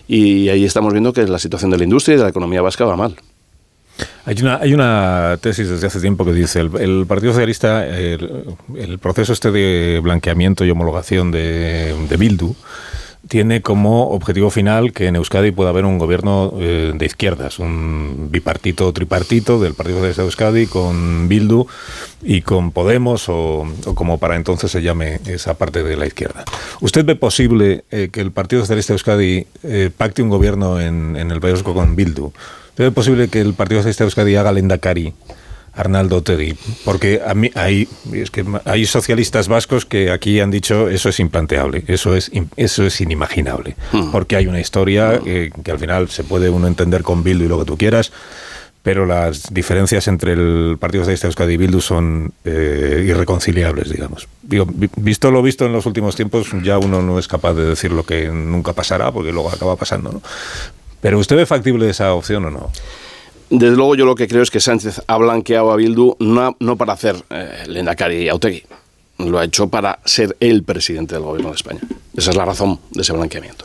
Y 0.08 0.48
ahí 0.48 0.64
estamos 0.64 0.94
viendo 0.94 1.12
que 1.12 1.26
la 1.26 1.38
situación 1.38 1.70
de 1.70 1.76
la 1.76 1.84
industria 1.84 2.14
y 2.14 2.16
de 2.16 2.22
la 2.22 2.30
economía 2.30 2.62
vasca 2.62 2.86
va 2.86 2.96
mal. 2.96 3.14
Hay 4.24 4.36
una, 4.40 4.56
hay 4.56 4.72
una 4.72 5.38
tesis 5.38 5.68
desde 5.68 5.86
hace 5.86 6.00
tiempo 6.00 6.24
que 6.24 6.32
dice 6.32 6.60
el, 6.60 6.70
el 6.80 7.04
Partido 7.06 7.32
Socialista, 7.32 7.86
el, 7.86 8.56
el 8.74 8.98
proceso 8.98 9.34
este 9.34 9.50
de 9.50 10.00
blanqueamiento 10.02 10.64
y 10.64 10.70
homologación 10.70 11.30
de, 11.30 11.94
de 12.08 12.16
Bildu, 12.16 12.56
tiene 13.28 13.62
como 13.62 14.10
objetivo 14.10 14.50
final 14.50 14.92
que 14.92 15.06
en 15.06 15.16
Euskadi 15.16 15.50
pueda 15.50 15.70
haber 15.70 15.84
un 15.84 15.98
gobierno 15.98 16.52
eh, 16.58 16.92
de 16.94 17.06
izquierdas, 17.06 17.58
un 17.58 18.28
bipartito 18.30 18.92
tripartito 18.92 19.58
del 19.58 19.74
Partido 19.74 19.98
Socialista 19.98 20.22
de 20.22 20.26
Euskadi 20.26 20.66
con 20.66 21.28
Bildu 21.28 21.66
y 22.22 22.42
con 22.42 22.70
Podemos 22.70 23.28
o, 23.28 23.66
o 23.86 23.94
como 23.94 24.18
para 24.18 24.36
entonces 24.36 24.70
se 24.70 24.82
llame 24.82 25.20
esa 25.26 25.54
parte 25.54 25.82
de 25.82 25.96
la 25.96 26.06
izquierda. 26.06 26.44
¿Usted 26.80 27.04
ve 27.04 27.16
posible 27.16 27.84
eh, 27.90 28.08
que 28.12 28.20
el 28.20 28.32
Partido 28.32 28.62
Socialista 28.62 28.92
de 28.92 28.96
Euskadi 28.96 29.46
eh, 29.62 29.90
pacte 29.96 30.22
un 30.22 30.28
gobierno 30.28 30.80
en, 30.80 31.16
en 31.16 31.30
el 31.30 31.40
País 31.40 31.54
Vasco 31.54 31.74
con 31.74 31.96
Bildu? 31.96 32.32
¿Usted 32.70 32.84
ve 32.84 32.90
posible 32.90 33.28
que 33.28 33.40
el 33.40 33.54
Partido 33.54 33.80
Socialista 33.80 34.04
de 34.04 34.08
Euskadi 34.08 34.36
haga 34.36 34.52
lendakari 34.52 35.14
Arnaldo 35.76 36.22
Tegui, 36.22 36.56
porque 36.84 37.20
a 37.26 37.34
mí 37.34 37.50
hay, 37.54 37.88
es 38.12 38.30
que 38.30 38.44
hay 38.64 38.86
socialistas 38.86 39.48
vascos 39.48 39.84
que 39.84 40.10
aquí 40.10 40.40
han 40.40 40.50
dicho 40.50 40.88
eso 40.88 41.08
es 41.08 41.20
implanteable, 41.20 41.84
eso 41.88 42.14
es 42.14 42.30
eso 42.56 42.84
es 42.84 43.00
inimaginable, 43.00 43.76
Hmm. 43.92 44.10
porque 44.12 44.36
hay 44.36 44.46
una 44.46 44.60
historia 44.60 45.20
eh, 45.26 45.50
que 45.64 45.70
al 45.70 45.78
final 45.78 46.08
se 46.08 46.24
puede 46.24 46.48
uno 46.50 46.66
entender 46.66 47.02
con 47.02 47.22
Bildu 47.22 47.44
y 47.44 47.48
lo 47.48 47.58
que 47.58 47.64
tú 47.64 47.76
quieras, 47.76 48.12
pero 48.82 49.06
las 49.06 49.52
diferencias 49.52 50.08
entre 50.08 50.32
el 50.32 50.76
Partido 50.78 51.04
Socialista 51.04 51.26
Euskadi 51.26 51.54
y 51.54 51.56
Bildu 51.56 51.80
son 51.80 52.32
eh, 52.44 53.04
irreconciliables, 53.08 53.90
digamos. 53.90 54.28
Digo, 54.42 54.66
visto 54.96 55.30
lo 55.30 55.42
visto 55.42 55.64
en 55.64 55.72
los 55.72 55.86
últimos 55.86 56.16
tiempos, 56.16 56.48
ya 56.62 56.78
uno 56.78 57.00
no 57.00 57.18
es 57.18 57.26
capaz 57.26 57.54
de 57.54 57.64
decir 57.64 57.92
lo 57.92 58.04
que 58.04 58.28
nunca 58.28 58.74
pasará, 58.74 59.10
porque 59.10 59.32
luego 59.32 59.50
acaba 59.50 59.76
pasando, 59.76 60.12
¿no? 60.12 60.22
Pero 61.00 61.18
¿usted 61.18 61.36
ve 61.36 61.46
factible 61.46 61.88
esa 61.88 62.12
opción 62.14 62.44
o 62.44 62.50
no? 62.50 62.70
Desde 63.56 63.76
luego 63.76 63.94
yo 63.94 64.04
lo 64.04 64.16
que 64.16 64.26
creo 64.26 64.42
es 64.42 64.50
que 64.50 64.58
Sánchez 64.58 65.02
ha 65.06 65.16
blanqueado 65.16 65.70
a 65.70 65.76
Bildu 65.76 66.16
no, 66.18 66.56
no 66.58 66.76
para 66.76 66.94
hacer 66.94 67.14
eh, 67.30 67.62
Lehendakari 67.68 68.24
y 68.24 68.28
Autegui, 68.28 68.64
lo 69.18 69.38
ha 69.38 69.44
hecho 69.44 69.68
para 69.68 70.00
ser 70.04 70.36
el 70.40 70.64
presidente 70.64 71.14
del 71.14 71.22
gobierno 71.22 71.50
de 71.50 71.54
España. 71.54 71.80
Esa 72.16 72.30
es 72.32 72.36
la 72.36 72.44
razón 72.44 72.80
de 72.90 73.02
ese 73.02 73.12
blanqueamiento. 73.12 73.64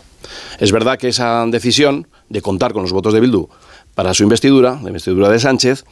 Es 0.60 0.72
verdad 0.72 1.00
que 1.00 1.08
esa 1.08 1.44
decisión 1.48 2.06
de 2.30 2.40
contar 2.40 2.72
con 2.72 2.84
los 2.84 2.92
votos 2.92 3.16
de 3.16 3.20
Bildu 3.20 3.50
para 3.96 4.14
su 4.14 4.22
investidura, 4.22 4.80
la 4.80 4.90
investidura 4.90 5.28
de 5.28 5.40
Sánchez, 5.40 5.86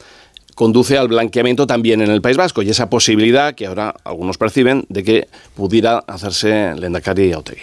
conduce 0.58 0.98
al 0.98 1.08
blanqueamiento 1.08 1.68
también 1.68 2.02
en 2.02 2.10
el 2.10 2.20
País 2.20 2.36
Vasco 2.36 2.64
y 2.64 2.70
esa 2.72 2.90
posibilidad 2.90 3.54
que 3.54 3.68
ahora 3.68 3.94
algunos 4.04 4.40
perciben 4.40 4.88
de 4.90 5.04
que 5.04 5.28
pudiera 5.56 6.00
hacerse 6.00 6.74
Lendakari 6.76 7.26
y 7.26 7.32
Autegui. 7.34 7.62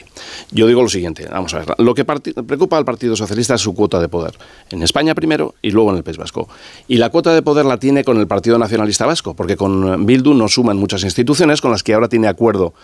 Yo 0.53 0.69
digo 0.69 0.81
lo 0.81 0.89
siguiente, 0.89 1.27
vamos 1.29 1.53
a 1.55 1.59
ver, 1.59 1.75
lo 1.79 1.93
que 1.93 2.05
preocupa 2.05 2.79
al 2.79 2.85
Partido 2.85 3.17
Socialista 3.17 3.57
es 3.57 3.63
su 3.63 3.75
cuota 3.75 3.99
de 3.99 4.09
poder, 4.09 4.35
en 4.71 4.85
España 4.85 5.13
primero 5.17 5.57
y 5.61 5.73
luego 5.73 5.91
en 5.91 5.97
el 5.97 6.05
País 6.05 6.19
Vasco. 6.19 6.49
Y 6.87 6.99
la 6.99 7.11
cuota 7.11 7.35
de 7.35 7.43
poder 7.43 7.65
la 7.65 7.79
tiene 7.79 8.05
con 8.05 8.17
el 8.21 8.29
Partido 8.29 8.61
Nacionalista 8.61 9.07
Vasco, 9.07 9.35
porque 9.35 9.57
con 9.57 10.07
Bildu 10.07 10.33
no 10.33 10.47
suman 10.47 10.77
muchas 10.77 11.03
instituciones 11.03 11.61
con 11.61 11.73
las 11.73 11.83
que 11.83 11.95
ahora 11.95 12.09
tiene 12.09 12.29
acuerdo 12.29 12.75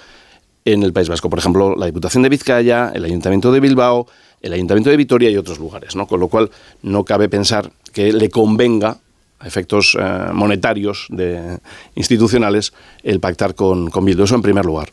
en 0.65 0.83
el 0.83 0.93
País 0.93 1.09
Vasco. 1.09 1.31
Por 1.31 1.39
ejemplo, 1.39 1.77
la 1.77 1.87
Diputación 1.87 2.25
de 2.25 2.31
Vizcaya, 2.31 2.91
el 2.93 3.05
Ayuntamiento 3.05 3.53
de 3.53 3.61
Bilbao, 3.61 4.09
el 4.43 4.55
Ayuntamiento 4.55 4.91
de 4.91 4.97
Vitoria 4.97 5.31
y 5.31 5.37
otros 5.37 5.61
lugares. 5.61 5.95
¿no? 5.95 6.09
Con 6.09 6.19
lo 6.19 6.27
cual, 6.27 6.51
no 6.83 7.05
cabe 7.05 7.29
pensar 7.29 7.71
que 7.93 8.13
le 8.13 8.29
convenga 8.29 8.99
a 9.41 9.47
efectos 9.47 9.97
eh, 9.99 10.03
monetarios 10.33 11.07
de, 11.09 11.59
institucionales 11.95 12.73
el 13.03 13.21
pactar 13.21 13.55
con, 13.55 13.91
con 13.91 14.05
Bildu. 14.05 14.25
Eso 14.25 14.35
en 14.37 14.43
primer 14.43 14.65
lugar. 14.65 14.91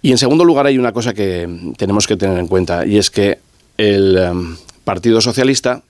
Y 0.00 0.12
en 0.12 0.18
segundo 0.18 0.44
lugar 0.44 0.66
hay 0.66 0.78
una 0.78 0.92
cosa 0.92 1.12
que 1.12 1.72
tenemos 1.76 2.06
que 2.06 2.16
tener 2.16 2.38
en 2.38 2.46
cuenta 2.46 2.86
y 2.86 2.98
es 2.98 3.10
que 3.10 3.38
el 3.76 4.16
em, 4.16 4.56
Partido 4.84 5.20
Socialista, 5.20 5.82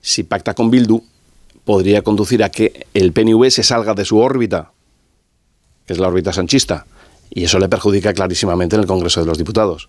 si 0.00 0.22
pacta 0.22 0.54
con 0.54 0.70
Bildu, 0.70 1.02
podría 1.64 2.02
conducir 2.02 2.44
a 2.44 2.48
que 2.48 2.86
el 2.94 3.12
PNV 3.12 3.50
se 3.50 3.64
salga 3.64 3.92
de 3.94 4.04
su 4.04 4.18
órbita, 4.18 4.70
que 5.84 5.92
es 5.94 5.98
la 5.98 6.06
órbita 6.08 6.32
sanchista. 6.32 6.86
Y 7.28 7.42
eso 7.42 7.58
le 7.58 7.68
perjudica 7.68 8.14
clarísimamente 8.14 8.76
en 8.76 8.82
el 8.82 8.86
Congreso 8.86 9.18
de 9.20 9.26
los 9.26 9.36
Diputados. 9.36 9.88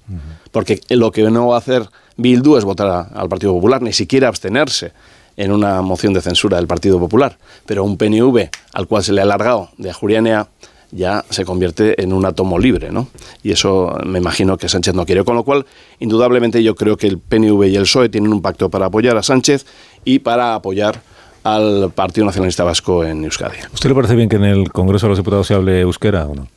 Porque 0.51 0.81
lo 0.89 1.11
que 1.11 1.21
no 1.29 1.49
va 1.49 1.55
a 1.55 1.59
hacer 1.59 1.87
Bildu 2.17 2.57
es 2.57 2.63
votar 2.65 2.87
a- 2.87 3.01
al 3.01 3.29
Partido 3.29 3.53
Popular, 3.53 3.83
ni 3.83 3.93
siquiera 3.93 4.27
abstenerse 4.27 4.91
en 5.37 5.51
una 5.51 5.81
moción 5.81 6.13
de 6.13 6.21
censura 6.21 6.57
del 6.57 6.67
Partido 6.67 6.99
Popular. 6.99 7.37
Pero 7.65 7.83
un 7.83 7.97
PNV 7.97 8.49
al 8.73 8.87
cual 8.87 9.03
se 9.03 9.13
le 9.13 9.21
ha 9.21 9.23
alargado 9.23 9.69
de 9.77 9.91
Ajurianea 9.91 10.49
ya 10.91 11.25
se 11.29 11.45
convierte 11.45 12.01
en 12.01 12.13
un 12.13 12.25
átomo 12.25 12.57
libre, 12.59 12.91
¿no? 12.91 13.09
Y 13.43 13.51
eso 13.51 13.97
me 14.05 14.19
imagino 14.19 14.57
que 14.57 14.69
Sánchez 14.69 14.93
no 14.93 15.05
quiere. 15.05 15.23
Con 15.23 15.35
lo 15.35 15.43
cual, 15.43 15.65
indudablemente 15.99 16.63
yo 16.63 16.75
creo 16.75 16.97
que 16.97 17.07
el 17.07 17.19
PNV 17.19 17.65
y 17.65 17.75
el 17.75 17.83
PSOE 17.83 18.09
tienen 18.09 18.31
un 18.31 18.41
pacto 18.41 18.69
para 18.69 18.85
apoyar 18.85 19.17
a 19.17 19.23
Sánchez 19.23 19.65
y 20.05 20.19
para 20.19 20.55
apoyar 20.55 21.01
al 21.43 21.91
Partido 21.93 22.25
Nacionalista 22.25 22.63
Vasco 22.63 23.03
en 23.03 23.23
Euskadi. 23.23 23.57
¿Usted 23.73 23.89
le 23.89 23.95
parece 23.95 24.15
bien 24.15 24.29
que 24.29 24.37
en 24.37 24.45
el 24.45 24.71
Congreso 24.71 25.05
de 25.05 25.09
los 25.09 25.17
Diputados 25.17 25.47
se 25.47 25.53
hable 25.53 25.81
euskera 25.81 26.25
o 26.25 26.35
no? 26.35 26.47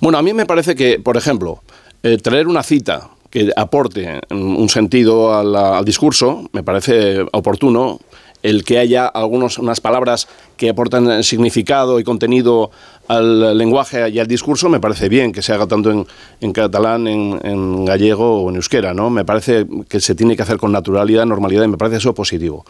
Bueno, 0.00 0.18
a 0.18 0.22
mí 0.22 0.32
me 0.32 0.46
parece 0.46 0.74
que, 0.74 0.98
por 0.98 1.16
ejemplo, 1.16 1.62
eh, 2.02 2.18
traer 2.18 2.48
una 2.48 2.62
cita 2.62 3.08
que 3.34 3.50
aporte 3.56 4.20
un 4.30 4.68
sentido 4.68 5.34
a 5.34 5.42
la- 5.42 5.76
al 5.78 5.84
discurso 5.84 6.48
me 6.52 6.62
parece 6.62 7.26
oportuno. 7.32 7.98
El 8.44 8.62
que 8.62 8.78
haya 8.78 9.06
algunos, 9.06 9.58
unas 9.58 9.80
palabras 9.80 10.28
que 10.58 10.68
aportan 10.68 11.24
significado 11.24 11.98
y 11.98 12.04
contenido 12.04 12.70
al 13.08 13.56
lenguaje 13.56 14.08
y 14.10 14.18
al 14.18 14.26
discurso 14.26 14.68
me 14.68 14.80
parece 14.80 15.08
bien 15.08 15.32
que 15.32 15.40
se 15.40 15.52
haga 15.54 15.66
tanto 15.66 15.90
en, 15.90 16.06
en 16.42 16.52
catalán, 16.52 17.06
en, 17.08 17.40
en 17.42 17.84
gallego 17.86 18.42
o 18.42 18.50
en 18.50 18.56
euskera, 18.56 18.92
¿no? 18.92 19.08
Me 19.08 19.24
parece 19.24 19.66
que 19.88 19.98
se 19.98 20.14
tiene 20.14 20.36
que 20.36 20.42
hacer 20.42 20.58
con 20.58 20.70
naturalidad, 20.72 21.24
normalidad 21.26 21.64
y 21.64 21.68
me 21.68 21.78
parece 21.78 21.96
eso 21.96 22.14
positivo. 22.14 22.64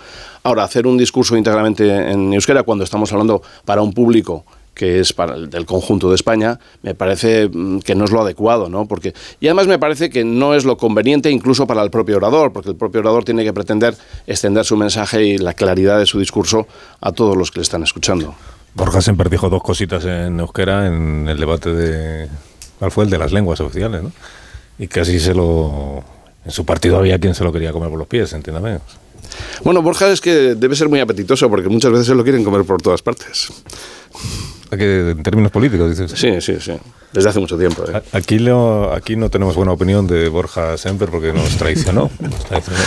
Ahora, 0.44 0.62
hacer 0.62 0.86
un 0.86 0.96
discurso 0.96 1.36
íntegramente 1.36 1.90
en 2.12 2.32
euskera 2.32 2.62
cuando 2.62 2.84
estamos 2.84 3.12
hablando 3.12 3.42
para 3.64 3.82
un 3.82 3.92
público 3.92 4.44
que 4.74 5.00
es 5.00 5.12
para 5.12 5.34
el 5.34 5.50
del 5.50 5.66
conjunto 5.66 6.08
de 6.08 6.16
España, 6.16 6.58
me 6.82 6.94
parece 6.94 7.48
mm, 7.48 7.78
que 7.80 7.94
no 7.94 8.04
es 8.04 8.10
lo 8.10 8.20
adecuado, 8.20 8.68
¿no? 8.68 8.86
Porque, 8.86 9.14
y 9.40 9.46
además 9.46 9.66
me 9.66 9.78
parece 9.78 10.10
que 10.10 10.24
no 10.24 10.54
es 10.54 10.64
lo 10.64 10.76
conveniente 10.76 11.30
incluso 11.30 11.66
para 11.66 11.82
el 11.82 11.90
propio 11.90 12.16
orador, 12.16 12.52
porque 12.52 12.70
el 12.70 12.76
propio 12.76 13.00
orador 13.00 13.24
tiene 13.24 13.44
que 13.44 13.52
pretender 13.52 13.96
extender 14.26 14.64
su 14.64 14.76
mensaje 14.76 15.24
y 15.24 15.38
la 15.38 15.54
claridad 15.54 15.98
de 15.98 16.06
su 16.06 16.18
discurso 16.18 16.66
a 17.00 17.12
todos 17.12 17.36
los 17.36 17.50
que 17.50 17.60
le 17.60 17.62
están 17.62 17.82
escuchando. 17.82 18.34
Borja 18.74 19.00
Semper 19.00 19.30
dijo 19.30 19.48
dos 19.48 19.62
cositas 19.62 20.04
en 20.04 20.40
euskera 20.40 20.86
en 20.88 21.28
el 21.28 21.38
debate 21.38 21.72
de... 21.72 22.28
¿Cuál 22.78 22.90
fue? 22.90 23.04
El 23.04 23.10
de 23.10 23.18
las 23.18 23.32
lenguas 23.32 23.60
oficiales, 23.60 24.02
¿no? 24.02 24.12
Y 24.78 24.88
casi 24.88 25.20
se 25.20 25.32
lo... 25.32 26.02
En 26.44 26.50
su 26.50 26.66
partido 26.66 26.98
había 26.98 27.18
quien 27.18 27.34
se 27.34 27.44
lo 27.44 27.52
quería 27.52 27.72
comer 27.72 27.88
por 27.88 27.98
los 27.98 28.08
pies, 28.08 28.32
entiéndame. 28.32 28.80
Bueno, 29.62 29.80
Borja 29.80 30.10
es 30.10 30.20
que 30.20 30.54
debe 30.54 30.76
ser 30.76 30.88
muy 30.88 31.00
apetitoso 31.00 31.48
porque 31.48 31.68
muchas 31.68 31.92
veces 31.92 32.06
se 32.06 32.14
lo 32.14 32.22
quieren 32.22 32.44
comer 32.44 32.64
por 32.64 32.82
todas 32.82 33.00
partes. 33.00 33.48
Que 34.70 35.10
en 35.10 35.22
términos 35.22 35.50
políticos, 35.52 35.90
dices. 35.90 36.12
Sí, 36.18 36.40
sí, 36.40 36.56
sí. 36.60 36.72
Desde 37.12 37.28
hace 37.28 37.38
mucho 37.40 37.56
tiempo. 37.56 37.84
¿eh? 37.88 38.02
Aquí, 38.12 38.38
lo- 38.38 38.92
aquí 38.92 39.14
no 39.16 39.30
tenemos 39.30 39.54
buena 39.54 39.72
opinión 39.72 40.06
de 40.06 40.28
Borja 40.28 40.76
Semper 40.76 41.10
porque 41.10 41.32
nos 41.32 41.48
traicionó. 41.56 42.10
Nos 42.20 42.44
traicionó. 42.44 42.78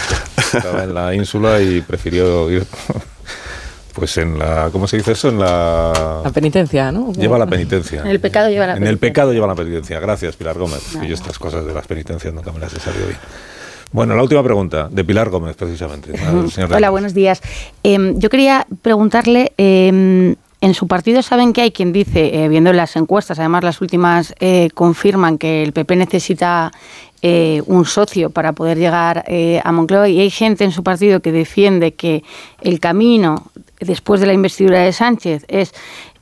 Estaba 0.53 0.83
en 0.83 0.93
la 0.93 1.15
ínsula 1.15 1.61
y 1.61 1.81
prefirió 1.81 2.49
ir... 2.51 2.65
Pues 3.93 4.15
en 4.17 4.37
la... 4.37 4.69
¿Cómo 4.71 4.87
se 4.87 4.97
dice 4.97 5.13
eso? 5.13 5.29
En 5.29 5.39
la... 5.39 6.21
La 6.23 6.29
penitencia, 6.31 6.91
¿no? 6.91 7.11
Lleva 7.13 7.37
la 7.39 7.47
penitencia. 7.47 8.01
En 8.01 8.07
el 8.07 8.19
pecado 8.19 8.49
lleva 8.49 8.67
la 8.67 8.73
En 8.73 8.77
el 8.83 8.83
penitencia. 8.83 9.09
pecado 9.09 9.33
lleva 9.33 9.47
la 9.47 9.55
penitencia. 9.55 9.99
Gracias, 9.99 10.35
Pilar 10.35 10.57
Gómez. 10.57 10.83
Que 11.01 11.07
yo 11.07 11.15
estas 11.15 11.39
cosas 11.39 11.65
de 11.65 11.73
las 11.73 11.87
penitencias 11.87 12.31
nunca 12.33 12.51
me 12.51 12.59
las 12.59 12.73
he 12.73 12.79
salido 12.79 13.07
bien. 13.07 13.17
Bueno, 13.91 14.15
la 14.15 14.21
última 14.21 14.43
pregunta, 14.43 14.87
de 14.91 15.03
Pilar 15.03 15.29
Gómez, 15.29 15.55
precisamente. 15.55 16.11
Hola, 16.71 16.89
buenos 16.91 17.13
días. 17.15 17.41
Em, 17.83 18.19
yo 18.19 18.29
quería 18.29 18.67
preguntarle, 18.83 19.53
em, 19.57 20.35
en 20.59 20.73
su 20.73 20.87
partido 20.87 21.21
saben 21.21 21.53
que 21.53 21.61
hay 21.61 21.71
quien 21.71 21.93
dice, 21.93 22.43
eh, 22.43 22.47
viendo 22.47 22.73
las 22.73 22.95
encuestas, 22.95 23.39
además 23.39 23.63
las 23.63 23.81
últimas 23.81 24.33
eh, 24.39 24.69
confirman 24.73 25.37
que 25.37 25.63
el 25.63 25.71
PP 25.71 25.95
necesita 25.95 26.71
eh, 27.21 27.61
un 27.65 27.85
socio 27.85 28.29
para 28.29 28.53
poder 28.53 28.77
llegar 28.77 29.23
eh, 29.27 29.59
a 29.63 29.71
Moncloa 29.71 30.07
y 30.07 30.19
hay 30.19 30.29
gente 30.29 30.63
en 30.63 30.71
su 30.71 30.83
partido 30.83 31.19
que 31.19 31.31
defiende 31.31 31.93
que 31.93 32.23
el 32.61 32.79
camino 32.79 33.51
después 33.79 34.21
de 34.21 34.27
la 34.27 34.33
investidura 34.33 34.81
de 34.81 34.93
Sánchez 34.93 35.45
es 35.47 35.73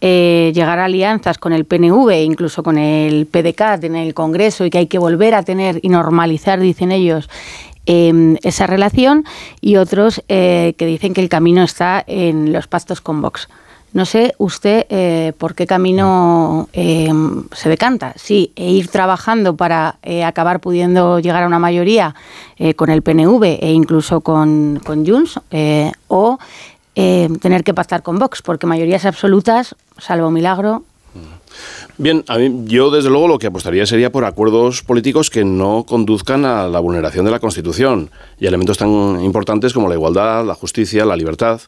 eh, 0.02 0.52
llegar 0.54 0.80
a 0.80 0.86
alianzas 0.86 1.38
con 1.38 1.54
el 1.54 1.66
PNV, 1.66 2.12
incluso 2.24 2.64
con 2.64 2.78
el 2.78 3.26
PDCAT 3.26 3.86
en 3.86 3.96
el 3.96 4.14
Congreso 4.14 4.66
y 4.66 4.70
que 4.70 4.78
hay 4.78 4.88
que 4.88 5.00
volver 5.00 5.34
a 5.36 5.44
tener 5.44 5.80
y 5.82 5.90
normalizar, 5.90 6.60
dicen 6.60 6.92
ellos, 6.92 7.30
eh, 7.86 8.38
esa 8.44 8.68
relación 8.68 9.24
y 9.62 9.78
otros 9.78 10.24
eh, 10.28 10.76
que 10.78 10.86
dicen 10.86 11.14
que 11.14 11.22
el 11.22 11.30
camino 11.30 11.64
está 11.64 12.04
en 12.06 12.52
los 12.52 12.68
pactos 12.68 13.02
con 13.02 13.22
Vox. 13.22 13.48
No 13.96 14.04
sé 14.04 14.36
usted 14.40 14.86
eh, 14.90 15.32
por 15.38 15.56
qué 15.56 15.66
camino 15.66 16.68
eh, 16.74 17.10
se 17.54 17.70
decanta. 17.70 18.12
Sí, 18.18 18.52
e 18.58 18.70
ir 18.70 18.90
trabajando 18.90 19.56
para 19.56 20.00
eh, 20.04 20.26
acabar 20.26 20.60
pudiendo 20.60 21.20
llegar 21.20 21.44
a 21.44 21.48
una 21.48 21.60
mayoría 21.60 22.14
con 22.76 22.90
el 22.90 23.02
PNV 23.02 23.44
e 23.62 23.72
incluso 23.72 24.20
con, 24.20 24.82
con 24.84 25.06
Junts, 25.06 25.40
o 26.10 26.38
tener 26.94 27.64
que 27.64 27.74
pactar 27.74 28.04
con 28.04 28.20
Vox, 28.20 28.42
porque 28.42 28.68
mayorías 28.68 29.06
absolutas, 29.06 29.76
salvo 29.98 30.30
milagro, 30.30 30.84
Bien, 31.98 32.26
a 32.28 32.38
mí, 32.38 32.64
yo 32.66 32.92
desde 32.92 33.10
luego 33.10 33.30
lo 33.30 33.40
que 33.40 33.48
apostaría 33.48 33.86
sería 33.86 34.12
por 34.12 34.26
acuerdos 34.26 34.84
políticos 34.84 35.30
que 35.30 35.46
no 35.46 35.86
conduzcan 35.88 36.44
a 36.44 36.68
la 36.68 36.82
vulneración 36.82 37.24
de 37.24 37.32
la 37.32 37.40
Constitución 37.40 38.12
y 38.38 38.48
elementos 38.48 38.78
tan 38.78 39.24
importantes 39.24 39.72
como 39.72 39.88
la 39.88 39.96
igualdad, 39.96 40.46
la 40.46 40.56
justicia, 40.56 41.06
la 41.06 41.16
libertad. 41.16 41.62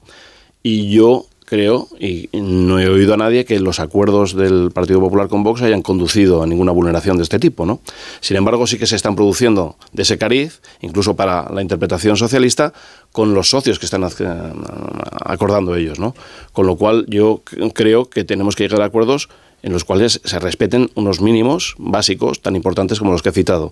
Y 0.61 0.89
yo 0.89 1.27
creo, 1.47 1.87
y 1.97 2.27
no 2.33 2.77
he 2.77 2.89
oído 2.89 3.13
a 3.13 3.17
nadie 3.17 3.45
que 3.45 3.57
los 3.61 3.79
acuerdos 3.79 4.35
del 4.35 4.69
Partido 4.71 4.99
Popular 4.99 5.29
con 5.29 5.43
Vox 5.43 5.61
hayan 5.61 5.81
conducido 5.81 6.43
a 6.43 6.45
ninguna 6.45 6.73
vulneración 6.73 7.15
de 7.15 7.23
este 7.23 7.39
tipo, 7.39 7.65
¿no? 7.65 7.79
Sin 8.19 8.35
embargo, 8.35 8.67
sí 8.67 8.77
que 8.77 8.85
se 8.85 8.97
están 8.97 9.15
produciendo 9.15 9.77
de 9.93 10.03
ese 10.03 10.17
cariz, 10.17 10.61
incluso 10.81 11.15
para 11.15 11.49
la 11.53 11.61
interpretación 11.61 12.17
socialista, 12.17 12.73
con 13.13 13.33
los 13.33 13.49
socios 13.49 13.79
que 13.79 13.85
están 13.85 14.03
acordando 14.03 15.75
ellos, 15.75 15.99
¿no? 15.99 16.13
Con 16.51 16.67
lo 16.67 16.75
cual 16.75 17.05
yo 17.07 17.41
creo 17.73 18.09
que 18.09 18.25
tenemos 18.25 18.57
que 18.57 18.63
llegar 18.65 18.81
a 18.81 18.85
acuerdos 18.85 19.29
en 19.63 19.71
los 19.71 19.85
cuales 19.85 20.19
se 20.23 20.39
respeten 20.39 20.91
unos 20.95 21.21
mínimos 21.21 21.75
básicos 21.77 22.41
tan 22.41 22.57
importantes 22.57 22.99
como 22.99 23.13
los 23.13 23.21
que 23.21 23.29
he 23.29 23.31
citado. 23.31 23.71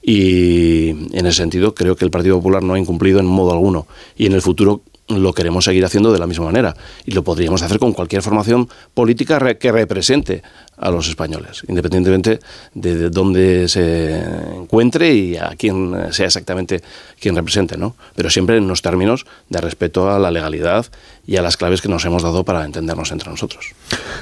Y 0.00 0.90
en 1.12 1.26
ese 1.26 1.38
sentido 1.38 1.74
creo 1.74 1.96
que 1.96 2.04
el 2.04 2.12
Partido 2.12 2.36
Popular 2.36 2.62
no 2.62 2.74
ha 2.74 2.78
incumplido 2.78 3.18
en 3.18 3.26
modo 3.26 3.50
alguno. 3.52 3.88
Y 4.16 4.26
en 4.26 4.32
el 4.32 4.42
futuro 4.42 4.82
lo 5.08 5.32
queremos 5.32 5.64
seguir 5.64 5.84
haciendo 5.84 6.12
de 6.12 6.18
la 6.18 6.26
misma 6.26 6.46
manera. 6.46 6.76
Y 7.04 7.12
lo 7.12 7.22
podríamos 7.22 7.62
hacer 7.62 7.78
con 7.78 7.92
cualquier 7.92 8.22
formación 8.22 8.68
política 8.94 9.38
que 9.54 9.72
represente 9.72 10.42
a 10.78 10.90
los 10.90 11.08
españoles, 11.08 11.62
independientemente 11.68 12.38
de 12.74 13.08
dónde 13.08 13.68
se 13.68 14.20
encuentre 14.56 15.14
y 15.14 15.36
a 15.36 15.54
quién 15.56 16.12
sea 16.12 16.26
exactamente 16.26 16.82
quien 17.18 17.34
represente, 17.34 17.78
¿no? 17.78 17.96
Pero 18.14 18.28
siempre 18.28 18.58
en 18.58 18.64
unos 18.64 18.82
términos 18.82 19.26
de 19.48 19.60
respeto 19.60 20.10
a 20.10 20.18
la 20.18 20.30
legalidad 20.30 20.86
y 21.26 21.36
a 21.36 21.42
las 21.42 21.56
claves 21.56 21.80
que 21.80 21.88
nos 21.88 22.04
hemos 22.04 22.22
dado 22.22 22.44
para 22.44 22.64
entendernos 22.64 23.10
entre 23.10 23.30
nosotros. 23.30 23.72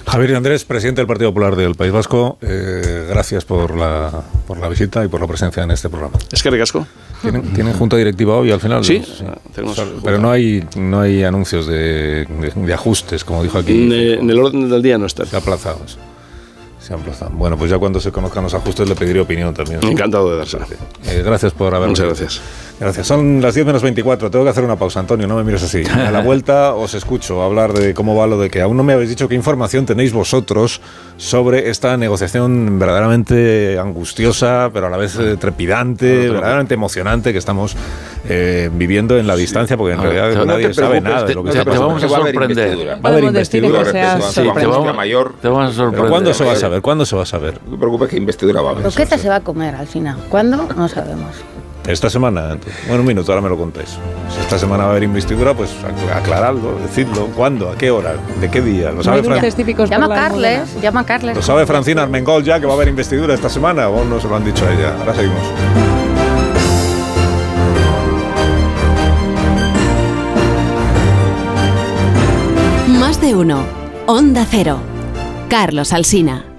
Javier 0.06 0.36
Andrés, 0.36 0.64
presidente 0.64 1.00
del 1.00 1.08
Partido 1.08 1.30
Popular 1.30 1.56
del 1.56 1.74
País 1.74 1.92
Vasco, 1.92 2.38
eh, 2.40 3.06
gracias 3.08 3.44
por 3.44 3.76
la, 3.76 4.22
por 4.46 4.58
la 4.58 4.68
visita 4.68 5.04
y 5.04 5.08
por 5.08 5.20
la 5.20 5.26
presencia 5.26 5.62
en 5.64 5.72
este 5.72 5.88
programa. 5.88 6.18
Es 6.30 6.42
que 6.42 6.50
recasco. 6.50 6.86
¿Tienen, 7.20 7.72
junta 7.72 7.96
directiva 7.96 8.36
hoy 8.36 8.50
al 8.50 8.60
final? 8.60 8.84
Sí, 8.84 9.02
pero 10.04 10.18
no 10.18 10.30
hay, 10.30 10.62
no 10.76 11.00
hay 11.00 11.24
anuncios 11.24 11.66
de, 11.66 12.26
ajustes, 12.72 13.24
como 13.24 13.42
dijo 13.42 13.58
aquí. 13.58 13.72
En, 13.72 14.30
el 14.30 14.38
orden 14.38 14.68
del 14.68 14.82
día 14.82 14.98
no 14.98 15.06
está. 15.06 15.24
Aplazados. 15.36 15.98
Bueno, 17.32 17.56
pues 17.56 17.70
ya 17.70 17.78
cuando 17.78 18.00
se 18.00 18.12
conozcan 18.12 18.44
los 18.44 18.54
ajustes 18.54 18.88
le 18.88 18.94
pediré 18.94 19.20
opinión 19.20 19.54
también. 19.54 19.80
Encantado 19.82 20.30
de 20.30 20.38
dársela. 20.38 20.66
Eh, 21.06 21.22
gracias 21.24 21.52
por 21.52 21.74
haber 21.74 21.88
Muchas 21.88 22.06
gracias. 22.06 22.40
Gracias. 22.78 23.06
Son 23.06 23.40
las 23.40 23.54
10 23.54 23.66
menos 23.66 23.82
24. 23.82 24.30
Tengo 24.30 24.44
que 24.44 24.50
hacer 24.50 24.64
una 24.64 24.76
pausa, 24.76 25.00
Antonio. 25.00 25.26
No 25.26 25.36
me 25.36 25.44
mires 25.44 25.62
así. 25.62 25.84
A 25.84 26.10
la 26.10 26.20
vuelta 26.20 26.74
os 26.74 26.94
escucho 26.94 27.42
hablar 27.42 27.72
de 27.72 27.94
cómo 27.94 28.16
va 28.16 28.26
lo 28.26 28.38
de 28.38 28.50
que 28.50 28.60
aún 28.60 28.76
no 28.76 28.82
me 28.82 28.92
habéis 28.92 29.10
dicho 29.10 29.28
qué 29.28 29.34
información 29.34 29.86
tenéis 29.86 30.12
vosotros 30.12 30.80
sobre 31.16 31.70
esta 31.70 31.96
negociación 31.96 32.78
verdaderamente 32.78 33.78
angustiosa, 33.78 34.70
pero 34.72 34.88
a 34.88 34.90
la 34.90 34.96
vez 34.96 35.16
eh, 35.18 35.36
trepidante, 35.38 36.28
verdaderamente 36.28 36.74
emocionante 36.74 37.32
que 37.32 37.38
estamos 37.38 37.76
eh, 38.28 38.70
viviendo 38.72 39.18
en 39.18 39.26
la 39.26 39.36
distancia, 39.36 39.76
porque 39.76 39.94
en 39.94 40.02
realidad 40.02 40.44
nadie 40.44 40.74
sabe 40.74 41.00
nada 41.00 41.24
de 41.24 41.34
lo 41.34 41.44
que 41.44 41.52
te, 41.52 41.58
está 41.58 41.70
te 41.70 41.78
vamos 41.78 42.02
a 42.02 42.08
sorprender. 42.08 42.88
Va 43.04 43.10
a 43.10 43.12
haber 43.12 43.24
investidura. 43.24 43.84
Te 45.40 45.48
vamos 45.48 45.70
a 45.70 45.72
sorprender. 45.74 46.10
¿Cuándo 46.10 46.34
se 46.34 46.44
va 46.44 46.52
a 46.52 46.56
saber? 46.56 46.73
¿Cuándo 46.82 47.04
se 47.06 47.16
va 47.16 47.22
a 47.22 47.26
saber? 47.26 47.60
No 47.64 47.72
te 47.72 47.78
preocupes 47.78 48.08
que 48.08 48.16
investidura 48.16 48.60
va 48.60 48.70
a 48.70 48.72
haber. 48.72 48.84
Roqueta 48.84 49.18
se 49.18 49.28
va 49.28 49.36
a 49.36 49.40
comer 49.40 49.74
al 49.74 49.86
final. 49.86 50.16
¿Cuándo? 50.28 50.68
No 50.76 50.88
sabemos. 50.88 51.36
Esta 51.86 52.08
semana, 52.08 52.56
bueno, 52.86 53.02
un 53.02 53.06
minuto, 53.06 53.30
ahora 53.30 53.42
me 53.42 53.50
lo 53.50 53.58
contáis. 53.58 53.98
Si 54.34 54.40
esta 54.40 54.58
semana 54.58 54.84
va 54.84 54.88
a 54.88 54.92
haber 54.92 55.02
investidura, 55.02 55.52
pues 55.52 55.70
aclaradlo, 56.14 56.78
decidlo. 56.78 57.26
¿Cuándo? 57.26 57.68
¿A 57.68 57.76
qué 57.76 57.90
hora? 57.90 58.14
¿De 58.40 58.50
qué 58.50 58.62
día? 58.62 58.90
¿Lo 58.90 59.02
sabe 59.02 59.20
Llama 59.20 60.06
a 60.06 60.08
Carles, 60.08 60.80
llama 60.80 61.00
a 61.00 61.04
Carles. 61.04 61.36
¿Lo 61.36 61.42
sabe 61.42 61.66
Francina 61.66 62.02
Armengol 62.02 62.42
ya 62.42 62.58
que 62.58 62.64
va 62.64 62.72
a 62.72 62.76
haber 62.76 62.88
investidura 62.88 63.34
esta 63.34 63.50
semana? 63.50 63.90
¿O 63.90 64.02
no 64.02 64.18
se 64.18 64.28
lo 64.28 64.36
han 64.36 64.44
dicho 64.44 64.64
a 64.66 64.72
ella? 64.72 64.96
Ahora 64.98 65.14
seguimos. 65.14 65.42
Más 72.98 73.20
de 73.20 73.34
uno. 73.34 73.62
Onda 74.06 74.46
Cero. 74.48 74.78
Carlos 75.50 75.92
Alsina. 75.92 76.53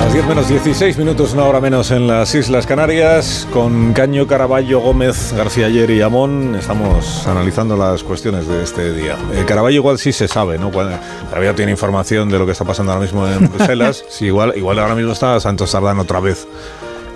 Las 0.00 0.14
10 0.14 0.26
menos 0.28 0.48
16 0.48 0.96
minutos, 0.96 1.34
una 1.34 1.44
hora 1.44 1.60
menos 1.60 1.90
en 1.90 2.06
las 2.06 2.34
Islas 2.34 2.66
Canarias. 2.66 3.46
Con 3.52 3.92
Caño, 3.92 4.26
Caraballo, 4.26 4.80
Gómez, 4.80 5.34
García 5.36 5.66
Ayer 5.66 5.90
y 5.90 6.00
Amón 6.00 6.56
estamos 6.58 7.26
analizando 7.26 7.76
las 7.76 8.02
cuestiones 8.02 8.48
de 8.48 8.62
este 8.62 8.94
día. 8.94 9.16
Eh, 9.34 9.44
Caraballo 9.46 9.76
igual 9.76 9.98
sí 9.98 10.12
se 10.12 10.26
sabe, 10.26 10.58
¿no? 10.58 10.70
Caraballo 10.70 11.54
tiene 11.54 11.72
información 11.72 12.30
de 12.30 12.38
lo 12.38 12.46
que 12.46 12.52
está 12.52 12.64
pasando 12.64 12.92
ahora 12.92 13.02
mismo 13.02 13.28
en 13.28 13.52
Bruselas. 13.52 14.02
sí, 14.08 14.24
igual, 14.24 14.54
igual 14.56 14.78
ahora 14.78 14.94
mismo 14.94 15.12
está 15.12 15.38
Santos 15.38 15.70
Sardán 15.70 15.98
otra 15.98 16.18
vez 16.18 16.48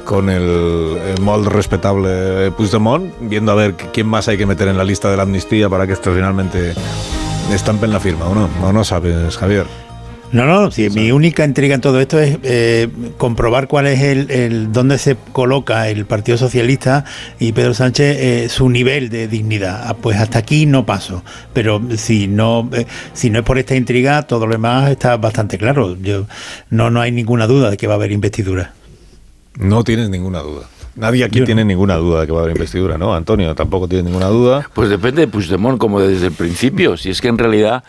con 0.04 0.28
el, 0.28 0.98
el 1.16 1.22
molde 1.22 1.48
respetable 1.48 2.50
Puigdemont, 2.50 3.14
viendo 3.18 3.50
a 3.50 3.54
ver 3.54 3.76
quién 3.76 4.06
más 4.06 4.28
hay 4.28 4.36
que 4.36 4.44
meter 4.44 4.68
en 4.68 4.76
la 4.76 4.84
lista 4.84 5.10
de 5.10 5.16
la 5.16 5.22
amnistía 5.22 5.70
para 5.70 5.86
que 5.86 5.94
esto 5.94 6.12
finalmente 6.14 6.74
estampen 7.50 7.90
la 7.90 8.00
firma, 8.00 8.26
¿o 8.26 8.34
no? 8.34 8.50
¿O 8.62 8.72
no 8.74 8.84
sabes, 8.84 9.38
Javier? 9.38 9.83
No, 10.34 10.46
no, 10.46 10.68
sí, 10.72 10.90
mi 10.90 11.12
única 11.12 11.44
intriga 11.44 11.76
en 11.76 11.80
todo 11.80 12.00
esto 12.00 12.18
es 12.18 12.38
eh, 12.42 12.88
comprobar 13.18 13.68
cuál 13.68 13.86
es 13.86 14.00
el, 14.00 14.28
el, 14.32 14.72
dónde 14.72 14.98
se 14.98 15.16
coloca 15.30 15.88
el 15.88 16.06
Partido 16.06 16.36
Socialista 16.36 17.04
y 17.38 17.52
Pedro 17.52 17.72
Sánchez 17.72 18.16
eh, 18.18 18.48
su 18.48 18.68
nivel 18.68 19.10
de 19.10 19.28
dignidad. 19.28 19.84
Ah, 19.86 19.94
pues 19.94 20.18
hasta 20.18 20.40
aquí 20.40 20.66
no 20.66 20.84
paso, 20.84 21.22
pero 21.52 21.80
si 21.96 22.26
no 22.26 22.68
eh, 22.72 22.84
si 23.12 23.30
no 23.30 23.38
es 23.38 23.44
por 23.44 23.58
esta 23.58 23.76
intriga, 23.76 24.22
todo 24.22 24.46
lo 24.46 24.54
demás 24.54 24.90
está 24.90 25.16
bastante 25.18 25.56
claro. 25.56 25.96
Yo 26.02 26.26
no 26.68 26.90
no 26.90 27.00
hay 27.00 27.12
ninguna 27.12 27.46
duda 27.46 27.70
de 27.70 27.76
que 27.76 27.86
va 27.86 27.92
a 27.92 27.96
haber 27.96 28.10
investidura. 28.10 28.72
No 29.56 29.84
tienes 29.84 30.10
ninguna 30.10 30.40
duda. 30.40 30.66
Nadie 30.96 31.22
aquí 31.22 31.42
tiene 31.42 31.64
ninguna 31.64 31.94
duda 31.94 32.22
de 32.22 32.26
que 32.26 32.32
va 32.32 32.40
a 32.40 32.42
haber 32.42 32.56
investidura, 32.56 32.98
¿no? 32.98 33.14
Antonio 33.14 33.54
tampoco 33.54 33.86
tiene 33.86 34.02
ninguna 34.10 34.26
duda. 34.26 34.68
Pues 34.74 34.88
depende 34.88 35.20
de 35.20 35.28
Puigdemont, 35.28 35.78
como 35.78 36.00
desde 36.00 36.26
el 36.26 36.32
principio. 36.32 36.96
Si 36.96 37.10
es 37.10 37.20
que 37.20 37.28
en 37.28 37.38
realidad 37.38 37.84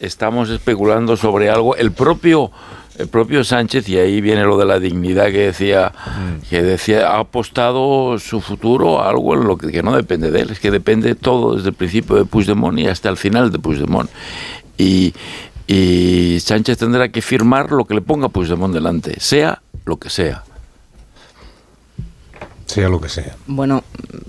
estamos 0.00 0.50
especulando 0.50 1.16
sobre 1.16 1.50
algo. 1.50 1.76
El 1.76 1.92
propio, 1.92 2.50
el 2.98 3.08
propio 3.08 3.44
Sánchez, 3.44 3.88
y 3.88 3.98
ahí 3.98 4.20
viene 4.20 4.42
lo 4.42 4.58
de 4.58 4.64
la 4.64 4.78
dignidad 4.78 5.26
que 5.26 5.46
decía, 5.46 5.92
que 6.48 6.62
decía, 6.62 7.10
ha 7.10 7.20
apostado 7.20 8.18
su 8.18 8.40
futuro 8.40 9.00
a 9.00 9.08
algo 9.08 9.34
en 9.34 9.44
lo 9.44 9.56
que, 9.56 9.70
que 9.70 9.82
no 9.82 9.94
depende 9.94 10.30
de 10.30 10.42
él. 10.42 10.50
Es 10.50 10.60
que 10.60 10.70
depende 10.70 11.14
todo 11.14 11.56
desde 11.56 11.70
el 11.70 11.74
principio 11.74 12.16
de 12.16 12.24
Puigdemont 12.24 12.78
y 12.78 12.86
hasta 12.86 13.08
el 13.08 13.16
final 13.16 13.50
de 13.50 13.58
Puigdemont. 13.58 14.10
Y, 14.78 15.14
y 15.66 16.38
Sánchez 16.40 16.78
tendrá 16.78 17.08
que 17.08 17.22
firmar 17.22 17.72
lo 17.72 17.84
que 17.84 17.94
le 17.94 18.00
ponga 18.00 18.28
Puigdemont 18.28 18.72
delante, 18.72 19.18
sea 19.20 19.62
lo 19.84 19.96
que 19.96 20.10
sea. 20.10 20.44
Sea 22.66 22.88
lo 22.88 23.00
que 23.00 23.08
sea. 23.08 23.36
Bueno, 23.46 23.84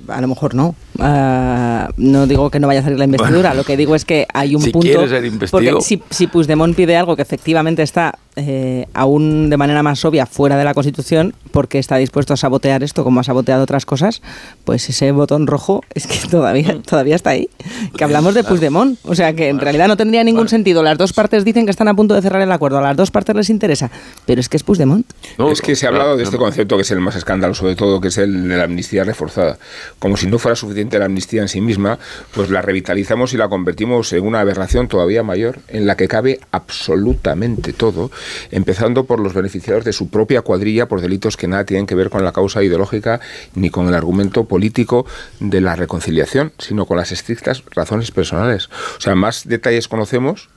a 0.08 0.22
lo 0.22 0.28
mejor 0.28 0.56
no. 0.56 0.76
Uh, 1.00 1.92
no 1.98 2.28
digo 2.28 2.50
que 2.50 2.60
no 2.60 2.68
vaya 2.68 2.80
a 2.80 2.84
salir 2.84 3.00
la 3.00 3.06
investidura. 3.06 3.54
Lo 3.54 3.64
que 3.64 3.76
digo 3.76 3.96
es 3.96 4.06
que 4.06 4.28
hay 4.34 4.56
un 4.56 4.62
si 4.62 4.72
punto. 4.72 5.08
Ser 5.08 5.32
porque 5.52 5.74
si, 5.82 6.02
si 6.10 6.28
Puigdemont 6.28 6.76
pide 6.76 6.96
algo 6.96 7.16
que 7.16 7.24
efectivamente 7.24 7.82
está 7.82 8.18
eh, 8.38 8.86
aún 8.94 9.50
de 9.50 9.58
manera 9.58 9.82
más 9.82 10.06
obvia 10.06 10.28
fuera 10.28 10.58
de 10.58 10.64
la 10.64 10.76
Constitución, 10.76 11.34
porque 11.52 11.80
está 11.80 11.98
dispuesto 11.98 12.34
a 12.34 12.38
sabotear 12.38 12.84
esto 12.84 13.04
como 13.04 13.20
ha 13.20 13.24
saboteado 13.24 13.64
otras 13.64 13.86
cosas, 13.86 14.22
pues 14.64 14.88
ese 14.90 15.12
botón 15.12 15.48
rojo 15.48 15.84
es 15.96 16.06
que 16.06 16.20
todavía, 16.30 16.80
todavía 16.84 17.16
está 17.16 17.32
ahí. 17.32 17.50
Que 17.98 18.04
hablamos 18.04 18.36
de 18.36 18.44
Puigdemont. 18.44 19.00
O 19.04 19.16
sea 19.16 19.34
que 19.34 19.50
en 19.50 19.60
realidad 19.60 19.88
no 19.88 19.98
tendría 19.98 20.24
ningún 20.24 20.48
sentido. 20.50 20.84
Las 20.84 20.98
dos 20.98 21.14
partes 21.14 21.44
dicen 21.44 21.66
que 21.66 21.72
están 21.72 21.88
a 21.88 21.96
punto 21.96 22.14
de 22.14 22.22
cerrar 22.22 22.42
el 22.42 22.52
acuerdo. 22.52 22.78
A 22.78 22.82
las 22.82 22.96
dos 22.96 23.10
partes 23.10 23.36
les 23.36 23.50
interesa. 23.50 23.90
Pero 24.26 24.40
es 24.40 24.50
que 24.50 24.58
es 24.58 24.64
Puigdemont. 24.64 25.06
No, 25.38 25.52
es 25.52 25.62
que 25.62 25.76
se 25.76 25.88
ha 25.88 25.90
hablado 25.90 26.16
de 26.16 26.24
este 26.24 26.38
concepto 26.38 26.76
que 26.76 26.84
es 26.84 26.92
el 26.92 27.00
más 27.00 27.16
escandaloso 27.16 27.68
de 27.68 27.76
todo, 27.76 28.00
que 28.00 28.10
es 28.10 28.18
el 28.20 28.48
de 28.48 28.56
la 28.56 28.66
amnistía 28.66 29.04
reforzada. 29.04 29.58
Como 29.98 30.16
si 30.16 30.28
no 30.28 30.38
fuera 30.38 30.56
suficiente 30.56 31.00
la 31.00 31.06
amnistía 31.06 31.42
en 31.42 31.48
sí 31.48 31.60
misma, 31.60 31.98
pues 32.36 32.52
la 32.52 32.62
revitalizamos 32.62 33.34
y 33.34 33.38
la 33.38 33.50
convertimos 33.50 34.14
en 34.14 34.26
una 34.26 34.42
aberración 34.42 34.88
todavía 34.88 35.24
mayor, 35.24 35.60
en 35.70 35.88
la 35.88 35.98
que 35.98 36.08
cabe 36.08 36.40
absolutamente 36.52 37.74
todo, 37.74 38.12
empezando 38.52 39.06
por 39.06 39.20
los 39.20 39.34
beneficiados 39.34 39.86
de 39.86 39.94
su 39.94 40.10
propia 40.10 40.42
cuadrilla 40.42 40.88
por 40.88 41.02
delitos 41.02 41.38
que 41.38 41.48
nada 41.48 41.66
tienen 41.66 41.86
que 41.86 41.96
ver 41.96 42.10
con 42.10 42.24
la 42.24 42.32
causa 42.32 42.64
ideológica 42.64 43.20
ni 43.56 43.70
con 43.70 43.88
el 43.88 43.94
argumento 43.94 44.46
político 44.46 45.06
de 45.40 45.62
la 45.62 45.76
reconciliación, 45.76 46.52
sino 46.58 46.86
con 46.86 46.98
las 46.98 47.12
estrictas 47.12 47.64
razones 47.72 48.12
personales. 48.12 48.70
O 48.98 49.02
sea, 49.02 49.16
más 49.16 49.48
detalles 49.48 49.88
conocemos, 49.88 50.50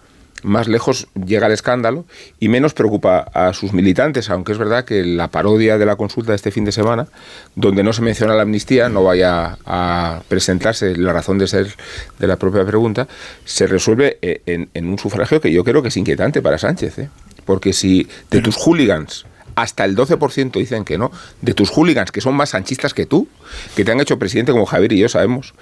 más 0.43 0.69
lejos 0.69 1.09
llega 1.15 1.47
el 1.47 1.53
escándalo 1.53 2.05
y 2.39 2.49
menos 2.49 2.75
preocupa 2.75 3.19
a 3.35 3.53
sus 3.53 3.73
militantes, 3.73 4.31
aunque 4.31 4.53
es 4.53 4.59
verdad 4.59 4.85
que 4.85 5.05
la 5.05 5.29
parodia 5.29 5.79
de 5.79 5.87
la 5.87 5.97
consulta 5.97 6.33
de 6.33 6.37
este 6.37 6.51
fin 6.51 6.65
de 6.65 6.73
semana, 6.73 7.09
donde 7.55 7.83
no 7.83 7.93
se 7.93 8.03
menciona 8.03 8.35
la 8.35 8.43
amnistía, 8.43 8.89
no 8.89 9.05
vaya 9.05 9.59
a 9.67 10.23
presentarse 10.29 10.97
la 10.97 11.13
razón 11.13 11.39
de 11.39 11.47
ser 11.47 11.75
de 12.19 12.27
la 12.27 12.37
propia 12.37 12.65
pregunta, 12.65 13.09
se 13.45 13.67
resuelve 13.67 14.19
en, 14.23 14.71
en 14.75 14.89
un 14.89 14.99
sufragio 14.99 15.41
que 15.41 15.53
yo 15.53 15.65
creo 15.65 15.83
que 15.83 15.89
es 15.89 15.97
inquietante 15.97 16.43
para 16.43 16.59
Sánchez. 16.59 16.99
¿eh? 16.99 17.09
Porque 17.45 17.73
si 17.73 18.09
de 18.31 18.41
tus 18.41 18.57
hooligans 18.57 19.27
hasta 19.57 19.85
el 19.85 19.95
12% 19.97 20.53
dicen 20.53 20.85
que 20.85 20.97
no, 20.97 21.11
de 21.43 21.53
tus 21.53 21.69
hooligans, 21.71 22.13
que 22.13 22.21
son 22.23 22.35
más 22.35 22.51
sanchistas 22.51 22.95
que 22.95 23.05
tú, 23.05 23.29
que 23.77 23.85
te 23.85 23.93
han 23.93 24.01
hecho 24.01 24.19
presidente 24.19 24.53
como 24.53 24.65
Javier 24.65 24.93
y 24.93 24.99
yo 24.99 25.09
sabemos, 25.09 25.53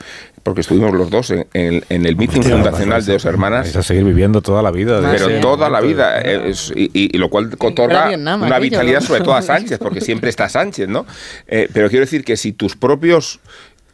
porque 0.44 0.60
estuvimos 0.60 0.92
los 0.94 1.10
dos 1.10 1.30
en, 1.30 1.46
en- 1.54 1.84
en 1.88 2.06
el 2.06 2.14
meeting 2.14 2.42
fundacional 2.42 3.04
de 3.04 3.14
dos 3.14 3.24
hermanas. 3.24 3.64
Vais 3.64 3.76
a 3.76 3.82
seguir 3.82 4.04
viviendo 4.04 4.40
toda 4.40 4.62
la 4.62 4.70
vida. 4.70 5.00
de 5.00 5.08
Pero 5.08 5.28
ese 5.30 5.40
toda 5.40 5.68
la 5.68 5.80
vida, 5.80 6.20
eh, 6.20 6.50
es- 6.50 6.70
y, 6.76 6.84
y- 6.92 7.16
y 7.16 7.18
lo 7.18 7.28
cual 7.28 7.50
otorga 7.58 8.04
una 8.46 8.58
vitalidad 8.60 9.00
¿no? 9.00 9.06
sobre 9.06 9.20
todo 9.22 9.34
a 9.34 9.42
Sánchez, 9.42 9.78
porque 9.78 10.00
siempre 10.00 10.30
está 10.30 10.48
Sánchez, 10.48 10.86
¿no? 10.88 11.04
Eh, 11.48 11.68
pero 11.72 11.88
quiero 11.88 12.04
decir 12.04 12.24
que 12.24 12.36
si 12.36 12.52
tus 12.52 12.76
propios 12.76 13.40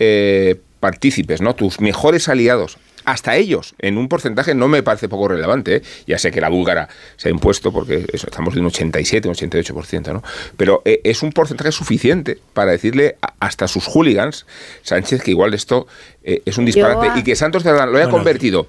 eh, 0.00 0.56
partícipes, 0.80 1.40
¿no? 1.40 1.54
Tus 1.54 1.80
mejores 1.80 2.28
aliados, 2.28 2.76
hasta 3.04 3.36
ellos, 3.36 3.74
en 3.78 3.98
un 3.98 4.08
porcentaje 4.08 4.54
no 4.54 4.68
me 4.68 4.82
parece 4.82 5.08
poco 5.08 5.28
relevante, 5.28 5.76
¿eh? 5.76 5.82
ya 6.06 6.18
sé 6.18 6.30
que 6.30 6.40
la 6.40 6.48
búlgara 6.48 6.88
se 7.16 7.28
ha 7.28 7.30
impuesto 7.30 7.72
porque 7.72 8.06
eso, 8.12 8.26
estamos 8.26 8.54
de 8.54 8.60
un 8.60 8.66
87, 8.66 9.28
un 9.28 9.34
88%, 9.34 10.12
¿no? 10.12 10.22
Pero 10.56 10.82
eh, 10.84 11.00
es 11.04 11.22
un 11.22 11.32
porcentaje 11.32 11.72
suficiente 11.72 12.38
para 12.52 12.72
decirle 12.72 13.16
a- 13.22 13.34
hasta 13.40 13.66
a 13.66 13.68
sus 13.68 13.84
hooligans, 13.86 14.46
Sánchez, 14.82 15.22
que 15.22 15.30
igual 15.32 15.54
esto 15.54 15.86
eh, 16.22 16.42
es 16.44 16.56
un 16.58 16.64
disparate 16.64 17.08
a- 17.08 17.18
y 17.18 17.22
que 17.22 17.36
Santos 17.36 17.62
Cerdán 17.62 17.90
lo 17.92 17.96
haya 17.98 18.06
Bueno, 18.06 18.18
convertido 18.18 18.66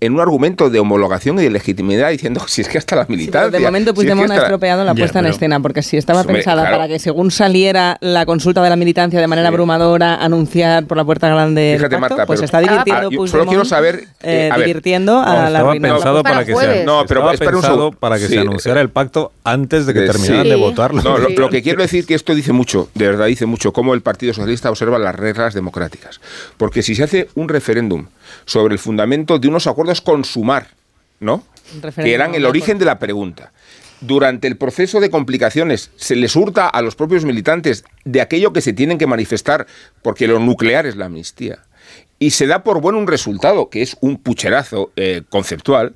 en 0.00 0.14
un 0.14 0.20
argumento 0.20 0.70
de 0.70 0.78
homologación 0.80 1.38
y 1.38 1.42
de 1.42 1.50
legitimidad 1.50 2.10
diciendo 2.10 2.40
si 2.46 2.62
es 2.62 2.68
que 2.68 2.78
hasta 2.78 2.96
la 2.96 3.04
Sí, 3.06 3.12
militancia. 3.12 3.50
de 3.50 3.58
momento 3.64 3.90
si 3.90 3.90
es 3.90 3.92
que 3.92 3.94
Puigdemont 4.14 4.30
ha 4.30 4.36
estropeado 4.36 4.84
la 4.84 4.92
Ya, 4.94 4.98
puesta 4.98 5.18
en 5.18 5.24
pero- 5.26 5.34
escena, 5.34 5.60
porque 5.60 5.82
si 5.82 5.96
estaba 5.96 6.20
Hombre, 6.22 6.36
pensada 6.36 6.62
claro. 6.62 6.76
para 6.76 6.88
que 6.88 6.98
según 6.98 7.30
saliera 7.30 7.98
la 8.00 8.24
consulta 8.26 8.62
de 8.62 8.70
la 8.70 8.76
militancia 8.76 9.20
de 9.20 9.26
manera 9.26 9.48
Sí. 9.48 9.52
abrumadora, 9.54 10.16
anunciar 10.16 10.86
por 10.86 10.96
la 10.96 11.04
puerta 11.04 11.28
grande 11.28 11.72
el 11.72 11.78
Fíjate, 11.78 11.96
pacto, 11.96 12.14
Marta, 12.16 12.26
pues 12.26 12.40
pero- 12.40 12.44
está 12.46 12.58
Ah, 12.58 12.60
divirtiendo 12.62 13.10
yo 13.10 13.16
solo 13.26 13.44
Puigdemont, 13.44 13.48
quiero 13.50 13.64
saber, 13.64 13.94
eh, 13.96 14.04
eh, 14.22 14.50
a 14.52 14.56
ver. 14.56 14.66
divirtiendo 14.66 15.12
No, 15.12 15.22
a 15.22 15.50
la 15.50 15.70
pensado 15.72 16.22
Para 16.22 16.34
para 16.36 16.46
que 16.46 16.54
se, 16.56 16.84
No, 16.84 17.04
pero 17.06 17.30
estaba 17.30 17.50
pensado 17.52 17.92
para 17.92 18.16
que 18.18 18.26
Sí. 18.26 18.34
se 18.34 18.38
anunciara 18.40 18.80
el 18.80 18.90
pacto 18.90 19.32
antes 19.44 19.86
de 19.86 19.92
que 19.94 20.04
Eh, 20.04 20.06
terminaran 20.06 20.44
sí. 20.44 20.48
de 20.50 20.56
votarlo. 20.56 21.02
No, 21.02 21.18
lo, 21.18 21.28
Sí. 21.28 21.34
lo 21.36 21.48
que 21.50 21.62
quiero 21.62 21.82
decir 21.82 22.06
que 22.06 22.14
esto 22.14 22.34
dice 22.34 22.52
mucho, 22.52 22.88
de 22.94 23.06
verdad 23.06 23.26
dice 23.26 23.46
mucho, 23.46 23.72
cómo 23.72 23.94
el 23.94 24.00
Partido 24.00 24.32
Socialista 24.32 24.70
observa 24.70 24.98
las 24.98 25.14
reglas 25.14 25.54
democráticas. 25.54 26.20
Porque 26.56 26.82
si 26.82 26.94
se 26.94 27.04
hace 27.04 27.28
un 27.34 27.48
referéndum 27.48 28.06
sobre 28.44 28.74
el 28.74 28.78
fundamento 28.78 29.38
de 29.38 29.48
unos 29.48 29.66
acuerdos 29.66 30.00
con 30.00 30.24
Sumar, 30.24 30.68
¿no? 31.20 31.44
Que 31.94 32.14
eran 32.14 32.34
el 32.34 32.44
origen 32.44 32.78
de 32.78 32.84
la 32.84 32.98
pregunta. 32.98 33.52
Durante 34.00 34.46
el 34.46 34.56
proceso 34.56 35.00
de 35.00 35.10
complicaciones 35.10 35.90
se 35.96 36.14
les 36.14 36.36
hurta 36.36 36.68
a 36.68 36.82
los 36.82 36.94
propios 36.94 37.24
militantes 37.24 37.84
de 38.04 38.20
aquello 38.20 38.52
que 38.52 38.60
se 38.60 38.72
tienen 38.72 38.96
que 38.96 39.06
manifestar, 39.06 39.66
porque 40.02 40.28
lo 40.28 40.38
nuclear 40.38 40.86
es 40.86 40.96
la 40.96 41.06
amnistía. 41.06 41.64
Y 42.20 42.30
se 42.30 42.46
da 42.46 42.62
por 42.62 42.80
bueno 42.80 42.98
un 42.98 43.06
resultado, 43.06 43.70
que 43.70 43.82
es 43.82 43.96
un 44.00 44.18
pucherazo 44.18 44.92
eh, 44.96 45.22
conceptual. 45.28 45.94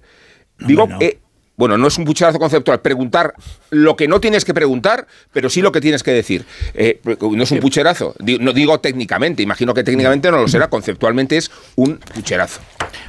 Digo, 0.59 0.87
no. 0.87 1.01
eh, 1.01 1.19
bueno, 1.57 1.77
no 1.79 1.89
es 1.89 1.99
un 1.99 2.05
pucherazo 2.05 2.39
conceptual, 2.39 2.81
preguntar 2.81 3.35
lo 3.71 3.97
que 3.97 4.09
no 4.09 4.21
tienes 4.21 4.45
que 4.45 4.55
preguntar, 4.55 5.07
pero 5.33 5.51
sí 5.51 5.63
lo 5.63 5.73
que 5.73 5.81
tienes 5.81 6.03
que 6.03 6.13
decir. 6.13 6.45
Eh, 6.75 7.01
no 7.21 7.43
es 7.43 7.51
un 7.51 7.61
pucherazo, 7.61 8.15
no 8.41 8.53
digo 8.53 8.81
técnicamente, 8.81 9.43
imagino 9.43 9.75
que 9.75 9.85
técnicamente 9.85 10.31
no 10.31 10.39
lo 10.39 10.49
será, 10.49 10.69
conceptualmente 10.69 11.37
es 11.37 11.51
un 11.77 11.99
pucherazo. 11.99 12.61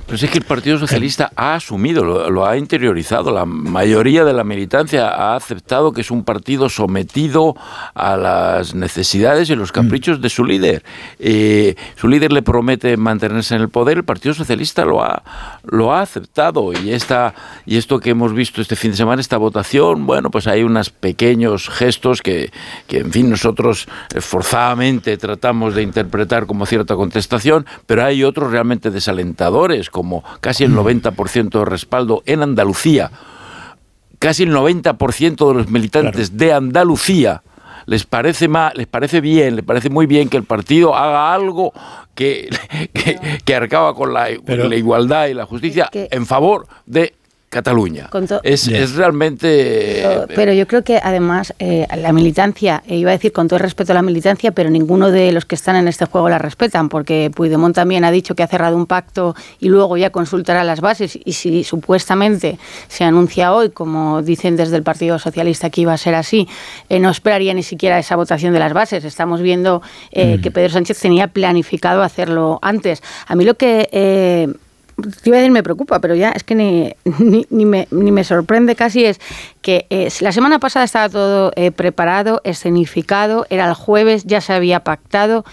Pero 0.05 0.15
es 0.15 0.29
que 0.29 0.37
el 0.37 0.43
Partido 0.43 0.77
Socialista 0.77 1.31
ha 1.35 1.55
asumido, 1.55 2.03
lo, 2.03 2.29
lo 2.29 2.45
ha 2.45 2.57
interiorizado. 2.57 3.31
La 3.31 3.45
mayoría 3.45 4.25
de 4.25 4.33
la 4.33 4.43
militancia 4.43 5.07
ha 5.07 5.35
aceptado 5.35 5.93
que 5.93 6.01
es 6.01 6.11
un 6.11 6.23
partido 6.23 6.69
sometido 6.69 7.55
a 7.93 8.17
las 8.17 8.75
necesidades 8.75 9.49
y 9.49 9.55
los 9.55 9.71
caprichos 9.71 10.21
de 10.21 10.29
su 10.29 10.43
líder. 10.43 10.83
Eh, 11.19 11.75
su 11.95 12.07
líder 12.07 12.33
le 12.33 12.41
promete 12.41 12.97
mantenerse 12.97 13.55
en 13.55 13.61
el 13.61 13.69
poder, 13.69 13.97
el 13.97 14.03
Partido 14.03 14.33
Socialista 14.33 14.83
lo 14.83 15.01
ha, 15.01 15.23
lo 15.63 15.93
ha 15.93 16.01
aceptado. 16.01 16.73
Y, 16.73 16.91
esta, 16.91 17.33
y 17.65 17.77
esto 17.77 17.99
que 17.99 18.09
hemos 18.09 18.32
visto 18.33 18.61
este 18.61 18.75
fin 18.75 18.91
de 18.91 18.97
semana, 18.97 19.21
esta 19.21 19.37
votación, 19.37 20.05
bueno, 20.05 20.29
pues 20.31 20.47
hay 20.47 20.63
unos 20.63 20.89
pequeños 20.89 21.69
gestos 21.69 22.21
que, 22.21 22.51
que 22.87 22.99
en 22.99 23.11
fin, 23.11 23.29
nosotros 23.29 23.87
forzadamente 24.19 25.17
tratamos 25.17 25.75
de 25.75 25.83
interpretar 25.83 26.45
como 26.45 26.65
cierta 26.65 26.95
contestación, 26.95 27.65
pero 27.85 28.03
hay 28.03 28.23
otros 28.23 28.51
realmente 28.51 28.91
desalentadores, 28.91 29.89
como 29.89 30.23
casi 30.41 30.63
el 30.63 30.73
90% 30.73 31.49
de 31.59 31.65
respaldo 31.65 32.23
en 32.25 32.41
Andalucía. 32.43 33.11
Casi 34.19 34.43
el 34.43 34.53
90% 34.53 35.47
de 35.49 35.53
los 35.53 35.69
militantes 35.69 36.37
de 36.37 36.53
Andalucía 36.53 37.43
les 37.85 38.05
parece 38.05 38.47
ma- 38.47 38.71
les 38.73 38.87
parece 38.87 39.19
bien, 39.19 39.57
les 39.57 39.65
parece 39.65 39.89
muy 39.89 40.05
bien 40.05 40.29
que 40.29 40.37
el 40.37 40.45
partido 40.45 40.95
haga 40.95 41.33
algo 41.33 41.73
que, 42.15 42.47
que, 42.93 43.19
que 43.43 43.55
acaba 43.55 43.93
con 43.93 44.13
la, 44.13 44.27
Pero- 44.45 44.69
la 44.69 44.75
igualdad 44.77 45.27
y 45.27 45.33
la 45.33 45.45
justicia 45.45 45.85
Es 45.85 45.89
que- 45.89 46.07
en 46.11 46.25
favor 46.25 46.65
de 46.85 47.13
Cataluña. 47.53 48.09
Es, 48.43 48.95
realmente... 48.95 50.01
Pero, 50.03 50.25
pero 50.35 50.53
yo 50.53 50.67
creo 50.67 50.83
que 50.83 50.99
además 51.01 51.53
eh, 51.59 51.87
la 51.95 52.11
militancia, 52.11 52.83
eh, 52.87 52.97
iba 52.97 53.11
a 53.11 53.13
decir 53.13 53.31
con 53.31 53.47
todo 53.47 53.57
el 53.57 53.63
respeto 53.63 53.91
a 53.91 53.95
la 53.95 54.01
militancia, 54.01 54.51
pero 54.51 54.69
ninguno 54.69 55.11
de 55.11 55.31
los 55.31 55.45
que 55.45 55.55
están 55.55 55.75
en 55.75 55.87
este 55.87 56.05
juego 56.05 56.29
la 56.29 56.39
respetan, 56.39 56.89
porque 56.89 57.31
Puigdemont 57.33 57.75
también 57.75 58.03
ha 58.05 58.11
dicho 58.11 58.33
que 58.33 58.41
ha 58.41 58.47
cerrado 58.47 58.75
un 58.75 58.87
pacto 58.87 59.35
y 59.59 59.69
luego 59.69 59.97
ya 59.97 60.09
consultará 60.09 60.63
las 60.63 60.81
bases. 60.81 61.17
Y 61.23 61.33
si 61.33 61.63
supuestamente 61.63 62.57
se 62.87 63.03
anuncia 63.03 63.53
hoy, 63.53 63.69
como 63.69 64.23
dicen 64.23 64.55
desde 64.57 64.75
el 64.75 64.83
Partido 64.83 65.19
Socialista 65.19 65.69
que 65.69 65.81
iba 65.81 65.93
a 65.93 65.97
ser 65.97 66.15
así, 66.15 66.47
eh, 66.89 66.99
no 66.99 67.11
esperaría 67.11 67.53
ni 67.53 67.63
siquiera 67.63 67.99
esa 67.99 68.15
votación 68.15 68.53
de 68.53 68.59
las 68.59 68.73
bases. 68.73 69.05
Estamos 69.05 69.41
viendo 69.41 69.83
eh, 70.11 70.39
que 70.41 70.49
Pedro 70.49 70.71
Sánchez 70.71 70.99
tenía 70.99 71.27
planificado 71.27 72.01
hacerlo 72.01 72.57
antes. 72.63 73.03
A 73.27 73.35
mí 73.35 73.45
lo 73.45 73.53
que... 73.53 74.49
te 75.03 75.29
iba 75.29 75.37
a 75.37 75.39
decir 75.39 75.51
me 75.51 75.63
preocupa, 75.63 75.99
pero 75.99 76.15
ya 76.15 76.31
es 76.31 76.43
que 76.43 76.55
ni, 76.55 76.93
ni, 77.19 77.45
ni 77.49 77.65
me, 77.65 77.87
ni 77.91 78.11
me 78.11 78.23
sorprende 78.23 78.75
casi 78.75 79.05
es 79.05 79.19
que 79.61 79.85
eh, 79.89 80.09
la 80.21 80.31
semana 80.31 80.59
pasada 80.59 80.85
estaba 80.85 81.09
todo 81.09 81.51
eh, 81.55 81.71
preparado, 81.71 82.41
escenificado, 82.43 83.45
era 83.49 83.67
el 83.67 83.73
jueves, 83.73 84.23
ya 84.25 84.41
se 84.41 84.53
había 84.53 84.81
pactado 84.81 85.45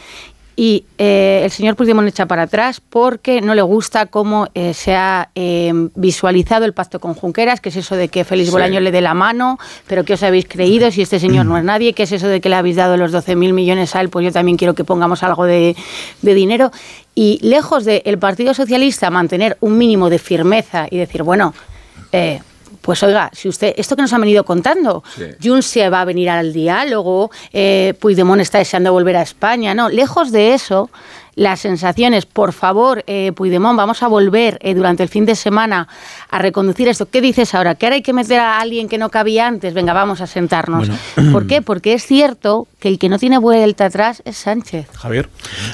y 0.61 0.85
eh, 0.99 1.41
el 1.45 1.51
señor 1.51 1.75
Puigdemont 1.75 2.07
echa 2.07 2.27
para 2.27 2.43
atrás 2.43 2.83
porque 2.83 3.41
no 3.41 3.55
le 3.55 3.63
gusta 3.63 4.05
cómo 4.05 4.49
eh, 4.53 4.75
se 4.75 4.95
ha 4.95 5.31
eh, 5.35 5.73
visualizado 5.95 6.67
el 6.67 6.75
pacto 6.75 7.01
con 7.01 7.15
Junqueras, 7.15 7.63
que 7.63 7.71
es 7.71 7.77
eso 7.77 7.97
de 7.97 8.09
que 8.09 8.25
Félix 8.25 8.49
Sí. 8.49 8.53
Bolaño 8.53 8.79
le 8.81 8.91
dé 8.91 9.01
la 9.01 9.15
mano, 9.15 9.59
pero 9.87 10.05
que 10.05 10.13
os 10.13 10.23
habéis 10.23 10.47
creído 10.47 10.91
si 10.91 11.01
este 11.01 11.19
señor 11.19 11.47
no 11.47 11.57
es 11.57 11.65
nadie, 11.65 11.95
que 11.95 12.03
es 12.03 12.13
eso 12.13 12.27
de 12.27 12.43
que 12.43 12.51
le 12.51 12.57
habéis 12.57 12.77
dado 12.77 12.99
los 12.99 13.11
12.000 13.11 13.55
millones 13.55 13.97
a 13.97 14.03
él, 14.03 14.11
pues 14.11 14.23
yo 14.23 14.33
también 14.33 14.59
quiero 14.59 14.75
que 14.75 14.85
pongamos 14.85 15.23
algo 15.23 15.47
de, 15.47 15.77
de 16.21 16.35
dinero. 16.35 16.71
Y 17.15 17.39
lejos 17.43 17.85
del 17.85 18.19
Partido 18.19 18.55
Socialista 18.55 19.11
mantener 19.11 19.57
un 19.61 19.77
mínimo 19.77 20.09
de 20.11 20.19
firmeza 20.19 20.87
y 20.91 20.97
decir, 20.97 21.23
bueno, 21.23 21.55
eh, 22.13 22.41
pues 22.81 23.03
oiga, 23.03 23.31
si 23.33 23.49
usted, 23.49 23.75
esto 23.77 23.97
que 23.97 24.03
nos 24.03 24.13
han 24.13 24.21
venido 24.21 24.45
contando, 24.45 25.03
Sí. 25.17 25.25
Junts 25.43 25.67
se 25.67 25.89
va 25.91 26.01
a 26.01 26.05
venir 26.05 26.31
al 26.31 26.53
diálogo, 26.53 27.31
eh, 27.53 27.95
Puigdemont 28.01 28.41
está 28.41 28.59
deseando 28.59 28.93
volver 28.93 29.17
a 29.17 29.23
España, 29.23 29.75
no, 29.75 29.89
lejos 29.89 30.33
de 30.33 30.55
eso, 30.55 30.89
las 31.35 31.61
sensaciones, 31.61 32.27
por 32.27 32.53
favor, 32.53 33.05
eh, 33.07 33.33
Puigdemont, 33.33 33.77
vamos 33.77 34.03
a 34.03 34.09
volver 34.09 34.59
eh, 34.61 34.75
durante 34.75 35.03
el 35.03 35.09
fin 35.09 35.27
de 35.27 35.35
semana 35.35 35.89
a 36.29 36.39
reconducir 36.39 36.89
esto. 36.89 37.07
¿Qué 37.07 37.21
dices 37.21 37.55
ahora? 37.55 37.75
¿Que 37.77 37.87
ahora 37.87 37.97
hay 37.97 38.03
que 38.03 38.13
meter 38.13 38.41
a 38.41 38.61
alguien 38.61 38.89
que 38.89 38.99
no 38.99 39.11
cabía 39.11 39.47
antes? 39.47 39.73
Venga, 39.73 39.93
vamos 39.93 40.21
a 40.21 40.27
sentarnos. 40.27 40.91
¿Por 41.33 41.47
qué? 41.47 41.63
Porque 41.63 41.95
es 41.95 42.05
cierto 42.05 42.67
que 42.81 42.89
el 42.89 42.99
que 42.99 43.09
no 43.09 43.19
tiene 43.19 43.39
vuelta 43.39 43.85
atrás 43.87 44.23
es 44.25 44.37
Sánchez. 44.39 44.87
Javier. 44.95 45.29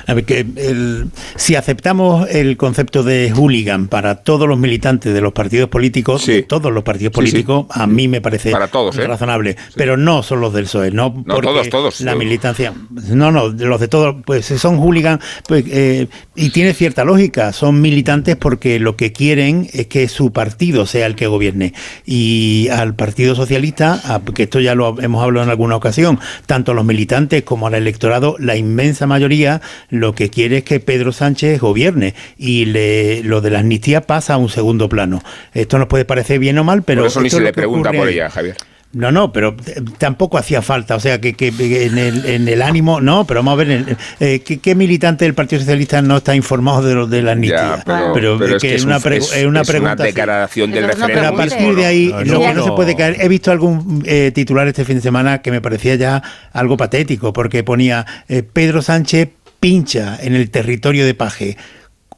A 0.07 0.15
ver, 0.15 0.25
que 0.25 0.41
el- 0.57 1.07
si 1.37 1.55
aceptamos 1.55 2.29
el 2.29 2.57
concepto 2.57 3.03
de 3.05 3.33
hooligan 3.33 3.87
para 3.89 4.17
todos 4.17 4.49
los 4.49 4.59
militantes 4.59 5.15
de 5.15 5.21
los 5.21 5.33
partidos 5.33 5.69
políticos, 5.69 6.23
Sí. 6.23 6.33
de 6.33 6.43
todos 6.43 6.73
los 6.73 6.83
partidos 6.83 7.13
Sí, 7.13 7.15
sí. 7.15 7.17
políticos, 7.33 7.67
a 7.71 7.87
mí 7.87 8.09
me 8.09 8.21
parece 8.21 8.51
Para 8.51 8.69
todos, 8.69 8.99
¿eh? 8.99 9.07
razonable. 9.07 9.57
Pero 9.77 9.97
no 9.97 10.23
son 10.25 10.41
los 10.41 10.53
del 10.53 10.65
PSOE, 10.65 10.91
no, 10.91 11.15
No, 11.25 11.35
porque 11.37 11.47
todos, 11.47 11.69
todos. 11.71 12.01
La 12.01 12.17
militancia. 12.17 12.75
No, 12.91 13.31
no, 13.31 13.49
los 13.49 13.81
de 13.81 13.87
todos, 13.89 14.17
pues 14.25 14.47
son 14.47 14.79
hooligan, 14.79 15.21
pues, 15.47 15.65
eh, 15.69 16.09
y 16.35 16.51
tiene 16.51 16.75
cierta 16.75 17.05
lógica. 17.05 17.53
Son 17.53 17.81
militantes 17.81 18.35
porque 18.35 18.81
lo 18.81 18.97
que 18.97 19.13
quieren 19.13 19.69
es 19.73 19.87
que 19.87 20.09
su 20.09 20.33
partido 20.33 20.87
sea 20.87 21.07
el 21.07 21.15
que 21.15 21.29
gobierne. 21.29 21.73
Y 22.05 22.67
al 22.73 22.95
Partido 22.97 23.37
Socialista, 23.37 24.01
a- 24.05 24.21
que 24.35 24.43
esto 24.45 24.59
ya 24.59 24.75
lo 24.75 25.01
hemos 25.01 25.23
hablado 25.23 25.45
en 25.45 25.51
alguna 25.51 25.77
ocasión, 25.77 26.19
tanto 26.47 26.75
los 26.75 26.83
militantes 26.85 26.96
como 27.45 27.67
al 27.67 27.75
electorado, 27.75 28.37
la 28.39 28.57
inmensa 28.57 29.07
mayoría 29.07 29.61
lo 29.91 30.15
que 30.15 30.31
quiere 30.31 30.59
es 30.59 30.65
que 30.65 30.81
Pedro 30.81 31.13
Sánchez 31.13 31.61
gobierne. 31.61 32.15
Y 32.39 32.65
le- 32.67 33.23
lo 33.23 33.41
de 33.41 33.51
la 33.51 33.59
amnistía 33.61 34.01
pasa 34.03 34.35
a 34.35 34.37
un 34.39 34.49
segundo 34.49 34.89
plano. 34.89 35.23
Esto 35.55 35.79
nos 35.79 35.89
puede 35.89 36.05
parecer 36.05 36.39
bien 36.39 36.59
o 36.59 36.65
mal, 36.65 36.83
pero. 36.83 37.03
por 37.03 37.09
eso 37.09 37.21
ni 37.21 37.31
se 37.31 37.41
le 37.41 37.53
pregunta 37.53 37.93
por 37.93 38.09
ella, 38.09 38.31
Javier. 38.31 38.57
No, 38.97 39.13
no, 39.13 39.31
pero 39.31 39.55
eh, 39.67 39.83
tampoco 39.99 40.39
hacía 40.39 40.63
falta. 40.63 40.97
O 40.97 41.01
sea, 41.01 41.21
que, 41.21 41.35
en, 41.39 41.99
el, 41.99 42.25
en 42.25 42.49
el 42.49 42.63
ánimo. 42.63 43.01
No, 43.03 43.27
pero 43.27 43.41
vamos 43.41 43.53
a 43.53 43.65
ver. 43.65 43.97
eh, 44.21 44.41
¿qué, 44.41 44.59
qué 44.59 44.75
militante 44.75 45.27
del 45.27 45.35
Partido 45.35 45.61
Socialista 45.61 46.01
no 46.01 46.17
está 46.17 46.35
informado 46.35 46.83
de, 46.83 46.95
lo, 46.95 47.07
de 47.07 47.21
la? 47.23 47.35
Ya, 47.37 47.83
pero, 47.85 48.39
pero 48.39 48.57
es 48.57 48.63
que 48.63 48.75
es, 48.75 48.85
una, 48.85 48.99
pre- 48.99 49.19
es- 49.19 49.33
es 49.37 49.45
una 49.45 49.61
es 49.61 49.69
pregunta. 49.69 49.95
así. 50.03 50.03
declaración 50.05 50.71
del 50.71 50.87
no 50.87 50.93
Pero 50.93 51.05
a 51.05 51.07
referéndum. 51.09 51.37
partir 51.37 51.75
de 51.77 51.85
ahí, 51.87 52.07
No, 52.09 52.25
lo 52.25 52.33
no, 52.35 52.41
que 52.41 52.47
no, 52.47 52.55
no. 52.55 52.65
se 52.65 52.73
puede 52.73 52.97
caer. 52.97 53.17
He 53.21 53.29
visto 53.29 53.51
algún 53.53 54.03
eh, 54.07 54.33
titular 54.35 54.67
este 54.67 54.85
fin 54.87 54.97
de 54.97 55.03
semana 55.03 55.43
que 55.43 55.51
me 55.51 55.61
parecía 55.61 55.95
ya 55.97 56.23
algo 56.53 56.77
patético, 56.79 57.33
porque 57.35 57.63
ponía 57.65 58.07
eh, 58.29 58.43
Pedro 58.43 58.81
Sánchez 58.81 59.29
pincha 59.61 60.19
en 60.23 60.35
el 60.35 60.51
territorio 60.51 61.05
de 61.05 61.13
Paje. 61.15 61.57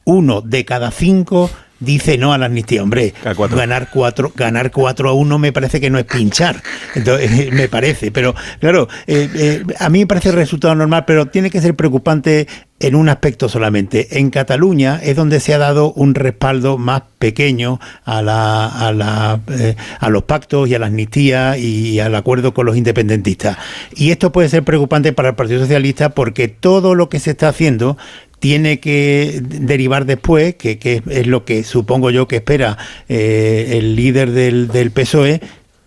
Uno 0.05 0.41
de 0.41 0.63
cada 0.65 0.91
cinco 0.91 1.51
dice 1.79 2.17
no 2.17 2.33
a 2.33 2.37
la 2.37 2.47
amnistía. 2.47 2.83
Hombre, 2.83 3.13
ganar 3.23 3.89
4 3.91 4.33
ganar 4.35 4.71
cuatro 4.71 5.09
a 5.09 5.13
1 5.13 5.39
me 5.39 5.51
parece 5.51 5.79
que 5.79 5.89
no 5.89 5.99
es 5.99 6.05
pinchar. 6.05 6.61
Entonces, 6.95 7.51
me 7.53 7.67
parece. 7.67 8.11
Pero 8.11 8.35
claro, 8.59 8.87
eh, 9.07 9.29
eh, 9.33 9.63
a 9.79 9.89
mí 9.89 9.99
me 9.99 10.07
parece 10.07 10.29
el 10.29 10.35
resultado 10.35 10.75
normal, 10.75 11.05
pero 11.05 11.27
tiene 11.27 11.49
que 11.49 11.61
ser 11.61 11.75
preocupante 11.75 12.47
en 12.79 12.95
un 12.95 13.09
aspecto 13.09 13.49
solamente. 13.49 14.19
En 14.19 14.29
Cataluña 14.29 14.99
es 15.03 15.15
donde 15.15 15.39
se 15.39 15.53
ha 15.53 15.57
dado 15.57 15.91
un 15.93 16.15
respaldo 16.15 16.77
más 16.77 17.03
pequeño 17.19 17.79
a, 18.05 18.21
la, 18.21 18.67
a, 18.67 18.93
la, 18.93 19.41
eh, 19.49 19.75
a 19.99 20.09
los 20.09 20.23
pactos 20.23 20.69
y 20.69 20.75
a 20.75 20.79
la 20.79 20.87
amnistía 20.87 21.57
y 21.57 21.99
al 21.99 22.15
acuerdo 22.15 22.53
con 22.53 22.65
los 22.65 22.77
independentistas. 22.77 23.57
Y 23.95 24.11
esto 24.11 24.31
puede 24.31 24.49
ser 24.49 24.63
preocupante 24.63 25.11
para 25.11 25.29
el 25.29 25.35
Partido 25.35 25.59
Socialista 25.59 26.09
porque 26.09 26.47
todo 26.47 26.95
lo 26.95 27.09
que 27.09 27.19
se 27.19 27.31
está 27.31 27.49
haciendo 27.49 27.97
tiene 28.39 28.79
que 28.79 29.41
derivar 29.43 30.05
después, 30.05 30.55
que, 30.55 30.77
que 30.79 31.01
es 31.09 31.27
lo 31.27 31.45
que 31.45 31.63
supongo 31.63 32.09
yo 32.09 32.27
que 32.27 32.37
espera 32.37 32.77
eh, 33.07 33.77
el 33.77 33.95
líder 33.95 34.31
del, 34.31 34.67
del 34.69 34.91
PSOE, 34.91 35.41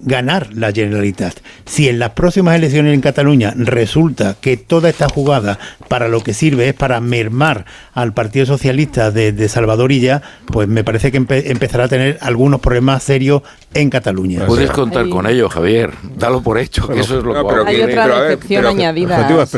ganar 0.04 0.52
la 0.52 0.72
Generalitat. 0.72 1.34
Si 1.64 1.88
en 1.88 2.00
las 2.00 2.10
próximas 2.10 2.56
elecciones 2.56 2.92
en 2.92 3.00
Cataluña 3.00 3.54
resulta 3.56 4.36
que 4.40 4.56
toda 4.56 4.88
esta 4.88 5.08
jugada 5.08 5.60
para 5.86 6.08
lo 6.08 6.24
que 6.24 6.34
sirve 6.34 6.68
es 6.68 6.74
para 6.74 7.00
mermar 7.00 7.66
al 7.94 8.12
Partido 8.12 8.44
Socialista 8.44 9.12
de, 9.12 9.30
de 9.30 9.48
Salvador 9.48 9.92
Illa, 9.92 10.20
pues 10.46 10.66
me 10.66 10.82
parece 10.82 11.12
que 11.12 11.20
empe- 11.20 11.44
empezará 11.46 11.84
a 11.84 11.88
tener 11.88 12.18
algunos 12.20 12.60
problemas 12.60 13.04
serios 13.04 13.42
en 13.74 13.90
Cataluña. 13.90 14.46
Puedes 14.46 14.70
contar 14.70 15.08
con 15.08 15.26
ello, 15.26 15.48
Javier. 15.48 15.90
Dalo 16.18 16.42
por 16.42 16.58
hecho, 16.58 16.86
que 16.88 17.00
eso 17.00 17.18
es 17.18 17.24
lo 17.24 17.32
que 17.32 17.42
va 17.42 17.50
a 17.62 17.66
Hay 17.66 17.76
otra 17.82 18.22
decepción 18.24 18.62
añadida, 18.66 19.16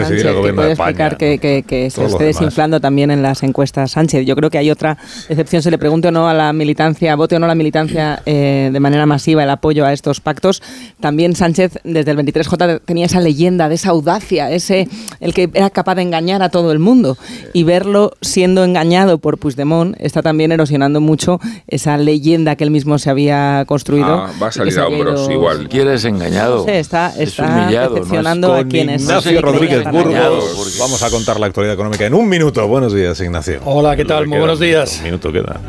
Sánchez, 0.09 0.23
que 0.43 0.53
puede 0.55 0.73
explicar 0.73 1.17
que, 1.17 1.39
que- 1.39 1.63
que 1.67 1.91
se 1.91 2.05
esté 2.05 2.25
desinflando 2.25 2.81
también 2.81 3.11
en 3.11 3.23
las 3.23 3.43
encuestas 3.43 3.91
Sánchez. 3.93 4.25
Yo 4.27 4.37
creo 4.37 4.51
que 4.51 4.59
hay 4.59 4.71
otra 4.71 4.97
decepción, 5.29 5.63
se 5.63 5.71
le 5.71 5.79
pregunte 5.79 6.09
o 6.09 6.11
no 6.11 6.29
a 6.29 6.35
la 6.35 6.53
militancia, 6.53 7.15
vote 7.17 7.37
o 7.37 7.39
no 7.39 7.47
a 7.47 7.49
la 7.49 7.55
militancia 7.55 8.23
eh, 8.27 8.71
de 8.73 8.81
manera 8.81 9.07
masiva 9.07 9.43
el 9.43 9.51
apoyo 9.51 9.85
a 9.85 9.93
estos 9.93 10.21
pactos. 10.21 10.63
También 11.01 11.35
Sánchez, 11.35 11.79
desde 11.85 12.11
el 12.13 12.19
23J, 12.19 12.81
tenía 12.85 13.07
esa 13.07 13.21
leyenda 13.21 13.69
de 13.69 13.75
esa 13.75 13.91
audacia, 13.91 14.51
ese 14.51 14.89
el 15.21 15.35
que 15.35 15.51
era 15.55 15.71
capaz 15.71 15.97
de 15.97 16.03
engañar 16.03 16.43
a 16.43 16.49
todo 16.51 16.73
el 16.73 16.79
mundo. 16.79 17.17
Y 17.53 17.65
verlo 17.65 18.13
siendo 18.21 18.65
engañado 18.65 19.19
por 19.19 19.39
Puigdemont 19.39 19.97
está 19.99 20.23
también 20.23 20.53
erosionando 20.53 21.01
mucho 21.01 21.41
esa 21.67 21.97
leyenda 21.97 22.57
que 22.57 22.65
él 22.65 22.71
mismo 22.71 22.99
se 22.99 23.11
había 23.11 23.65
construido. 23.67 24.04
Ah, 24.05 24.31
va 24.43 24.47
a 24.49 24.53
salir 24.53 24.79
a 24.79 24.87
hombros 24.87 25.21
ido- 25.23 25.33
igual. 25.33 25.69
¿Quieres 25.69 26.05
engañado? 26.05 26.59
No 26.59 26.65
sé, 26.65 26.79
está, 26.81 27.09
Es 27.17 27.31
está 27.31 27.47
¿no? 27.71 27.71
decepcionando 27.71 28.55
a 28.55 28.65
quienes. 28.65 29.03
Ignacio 29.03 29.41
Rodríguez. 29.41 29.85
Burgos. 29.91 30.77
Vamos 30.79 31.03
a 31.03 31.11
contar 31.11 31.41
la 31.41 31.47
actualidad 31.47 31.75
económica 31.75 32.07
en 32.07 32.15
un 32.15 32.29
minuto. 32.29 32.67
Buenos 32.67 32.93
días, 32.93 33.19
Ignacio. 33.21 33.61
Hola, 33.65 33.97
¿qué 33.97 34.05
tal? 34.05 34.25
Muy 34.27 34.33
Queda 34.33 34.39
buenos 34.41 34.61
días. 34.61 35.01
minuto, 35.03 35.29
Un 35.29 35.35
minuto 35.35 35.53
queda. 35.53 35.61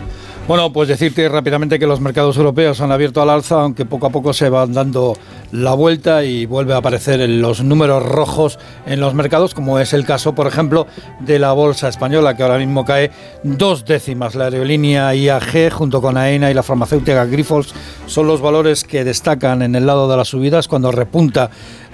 Bueno, 0.48 0.72
pues 0.72 0.88
decirte 0.90 1.28
rápidamente 1.28 1.80
que 1.80 1.88
los 1.88 2.00
mercados 2.00 2.38
europeos 2.38 2.80
han 2.80 2.92
abierto 2.92 3.20
al 3.22 3.32
alza, 3.32 3.62
aunque 3.62 3.84
poco 3.86 4.06
a 4.06 4.10
poco 4.12 4.32
se 4.32 4.48
van 4.50 4.74
dando 4.74 5.18
la 5.52 5.74
vuelta 5.74 6.24
y 6.24 6.46
vuelve 6.46 6.74
a 6.74 6.78
aparecer 6.78 7.22
en 7.22 7.42
los 7.42 7.64
números 7.64 8.04
rojos 8.04 8.60
en 8.86 9.00
los 9.00 9.14
mercados, 9.14 9.54
como 9.54 9.80
es 9.80 9.94
el 9.94 10.06
caso, 10.06 10.36
por 10.36 10.48
ejemplo, 10.48 10.88
de 11.20 11.40
la 11.40 11.54
bolsa 11.54 11.88
española, 11.88 12.36
que 12.36 12.44
ahora 12.44 12.58
mismo 12.58 12.86
cae 12.86 13.12
dos 13.44 13.86
décimas. 13.86 14.36
La 14.36 14.46
aerolínea 14.46 15.14
IAG, 15.16 15.72
junto 15.72 16.02
con 16.02 16.18
AENA 16.18 16.52
y 16.52 16.54
la 16.54 16.64
farmacéutica 16.64 17.26
Grifols, 17.26 17.74
son 18.06 18.28
los 18.28 18.42
valores 18.42 18.84
que 18.84 19.04
destacan 19.04 19.62
en 19.62 19.76
el 19.76 19.86
lado 19.86 20.10
de 20.10 20.18
las 20.18 20.28
subidas 20.28 20.68
cuando 20.68 20.92
repunta 20.92 21.50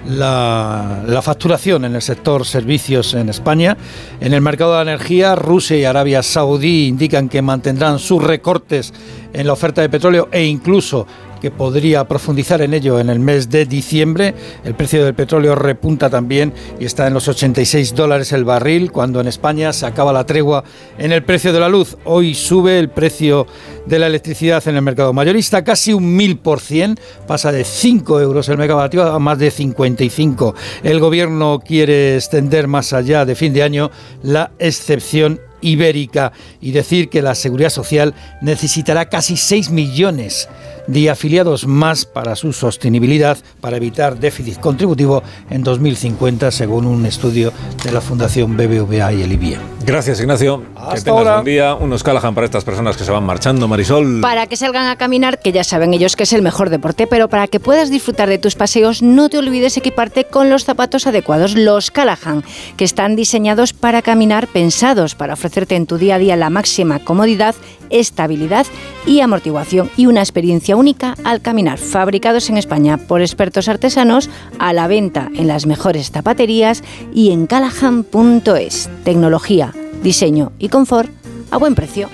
la, 0.08 1.02
la 1.06 1.22
facturación 1.22 1.84
en 1.84 1.94
el 1.94 2.02
sector 2.02 2.44
servicios 2.44 3.14
en 3.14 3.28
España. 3.28 3.76
En 4.20 4.32
el 4.34 4.40
mercado 4.40 4.72
de 4.72 4.84
la 4.84 4.92
energía, 4.92 5.34
Rusia 5.36 5.76
y 5.76 5.84
Arabia 5.84 6.22
Saudí 6.22 6.88
indican 6.88 7.28
que 7.28 7.42
mantendrán 7.42 7.98
sus 7.98 8.22
recortes 8.22 8.92
en 9.32 9.46
la 9.46 9.52
oferta 9.52 9.80
de 9.80 9.88
petróleo 9.88 10.28
e 10.32 10.44
incluso 10.44 11.06
que 11.42 11.50
podría 11.50 12.04
profundizar 12.04 12.62
en 12.62 12.72
ello 12.72 13.00
en 13.00 13.10
el 13.10 13.18
mes 13.18 13.50
de 13.50 13.66
diciembre. 13.66 14.32
El 14.62 14.76
precio 14.76 15.04
del 15.04 15.14
petróleo 15.14 15.56
repunta 15.56 16.08
también 16.08 16.52
y 16.78 16.84
está 16.84 17.08
en 17.08 17.14
los 17.14 17.26
86 17.26 17.96
dólares 17.96 18.32
el 18.32 18.44
barril, 18.44 18.92
cuando 18.92 19.20
en 19.20 19.26
España 19.26 19.72
se 19.72 19.84
acaba 19.84 20.12
la 20.12 20.24
tregua 20.24 20.62
en 20.98 21.10
el 21.10 21.24
precio 21.24 21.52
de 21.52 21.58
la 21.58 21.68
luz. 21.68 21.96
Hoy 22.04 22.34
sube 22.34 22.78
el 22.78 22.90
precio 22.90 23.48
de 23.86 23.98
la 23.98 24.06
electricidad 24.06 24.62
en 24.68 24.76
el 24.76 24.82
mercado 24.82 25.12
mayorista 25.12 25.64
casi 25.64 25.92
un 25.92 26.16
1000%, 26.16 26.96
pasa 27.26 27.50
de 27.50 27.64
5 27.64 28.20
euros 28.20 28.48
el 28.48 28.56
megavatio 28.56 29.02
a 29.02 29.18
más 29.18 29.40
de 29.40 29.50
55. 29.50 30.54
El 30.84 31.00
gobierno 31.00 31.58
quiere 31.58 32.14
extender 32.14 32.68
más 32.68 32.92
allá 32.92 33.24
de 33.24 33.34
fin 33.34 33.52
de 33.52 33.64
año 33.64 33.90
la 34.22 34.52
excepción 34.60 35.40
ibérica 35.62 36.32
y 36.60 36.72
decir 36.72 37.08
que 37.08 37.22
la 37.22 37.34
seguridad 37.34 37.70
social 37.70 38.14
necesitará 38.42 39.06
casi 39.06 39.36
6 39.36 39.70
millones 39.70 40.48
de 40.86 41.10
afiliados 41.10 41.66
más 41.66 42.04
para 42.04 42.34
su 42.36 42.52
sostenibilidad 42.52 43.38
para 43.60 43.76
evitar 43.76 44.18
déficit 44.18 44.58
contributivo 44.58 45.22
en 45.48 45.62
2050 45.62 46.50
según 46.50 46.86
un 46.86 47.06
estudio 47.06 47.52
de 47.84 47.92
la 47.92 48.00
Fundación 48.00 48.56
BBVA 48.56 49.12
y 49.12 49.22
el 49.22 49.32
IBIE. 49.32 49.58
Gracias, 49.84 50.20
Ignacio. 50.20 50.60
que 50.60 50.66
Hasta 50.80 51.04
tengas 51.04 51.08
ahora. 51.08 51.32
buen 51.34 51.44
día. 51.44 51.74
Unos 51.74 52.02
Callahan 52.02 52.34
para 52.34 52.44
estas 52.44 52.64
personas 52.64 52.96
que 52.96 53.04
se 53.04 53.10
van 53.10 53.24
marchando, 53.24 53.66
Marisol. 53.68 54.20
Para 54.20 54.46
que 54.46 54.56
salgan 54.56 54.86
a 54.88 54.96
caminar, 54.96 55.40
que 55.40 55.52
ya 55.52 55.64
saben 55.64 55.94
ellos 55.94 56.14
que 56.14 56.22
es 56.22 56.32
el 56.32 56.42
mejor 56.42 56.70
deporte, 56.70 57.06
pero 57.06 57.28
para 57.28 57.48
que 57.48 57.60
puedas 57.60 57.90
disfrutar 57.90 58.28
de 58.28 58.38
tus 58.38 58.54
paseos, 58.54 59.02
no 59.02 59.28
te 59.28 59.38
olvides 59.38 59.76
equiparte 59.76 60.24
con 60.24 60.50
los 60.50 60.64
zapatos 60.64 61.06
adecuados, 61.06 61.54
los 61.56 61.90
Callahan, 61.90 62.44
que 62.76 62.84
están 62.84 63.16
diseñados 63.16 63.72
para 63.72 64.02
caminar, 64.02 64.46
pensados 64.48 65.14
para 65.14 65.36
ofrecerte 65.52 65.76
en 65.76 65.86
tu 65.86 65.98
día 65.98 66.14
a 66.14 66.18
día 66.18 66.34
la 66.34 66.48
máxima 66.48 66.98
comodidad, 66.98 67.54
estabilidad 67.90 68.66
y 69.06 69.20
amortiguación 69.20 69.90
y 69.98 70.06
una 70.06 70.20
experiencia 70.20 70.76
única 70.76 71.14
al 71.24 71.42
caminar. 71.42 71.78
Fabricados 71.78 72.48
en 72.48 72.56
España 72.56 72.96
por 72.96 73.20
expertos 73.20 73.68
artesanos, 73.68 74.30
a 74.58 74.72
la 74.72 74.86
venta 74.86 75.28
en 75.34 75.48
las 75.48 75.66
mejores 75.66 76.10
zapaterías 76.10 76.82
y 77.12 77.32
en 77.32 77.46
callahan.es. 77.46 78.88
Tecnología, 79.04 79.74
diseño 80.02 80.52
y 80.58 80.70
confort 80.70 81.10
a 81.50 81.58
buen 81.58 81.74
precio. 81.74 82.08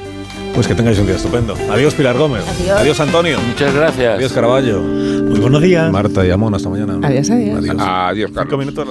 Pues 0.55 0.67
que 0.67 0.75
tengáis 0.75 0.99
un 0.99 1.07
día 1.07 1.15
estupendo. 1.15 1.55
Adiós, 1.71 1.95
Pilar 1.95 2.19
Gómez. 2.19 2.43
Adiós. 2.77 2.99
Antonio. 2.99 3.39
Muchas 3.47 3.73
gracias. 3.73 4.17
Adiós, 4.17 4.33
Caraballo. 4.33 4.81
Muy 4.81 5.39
buenos 5.39 5.63
días. 5.63 5.93
Marta 5.93 6.27
y 6.27 6.31
Amón, 6.33 6.57
hasta 6.57 6.69
mañana. 6.69 6.99
Adiós, 7.07 7.31
adiós. 7.31 7.59
Adiós. 7.59 7.77
Adiós, 7.79 8.31
Cinco 8.35 8.57
minutos 8.57 8.89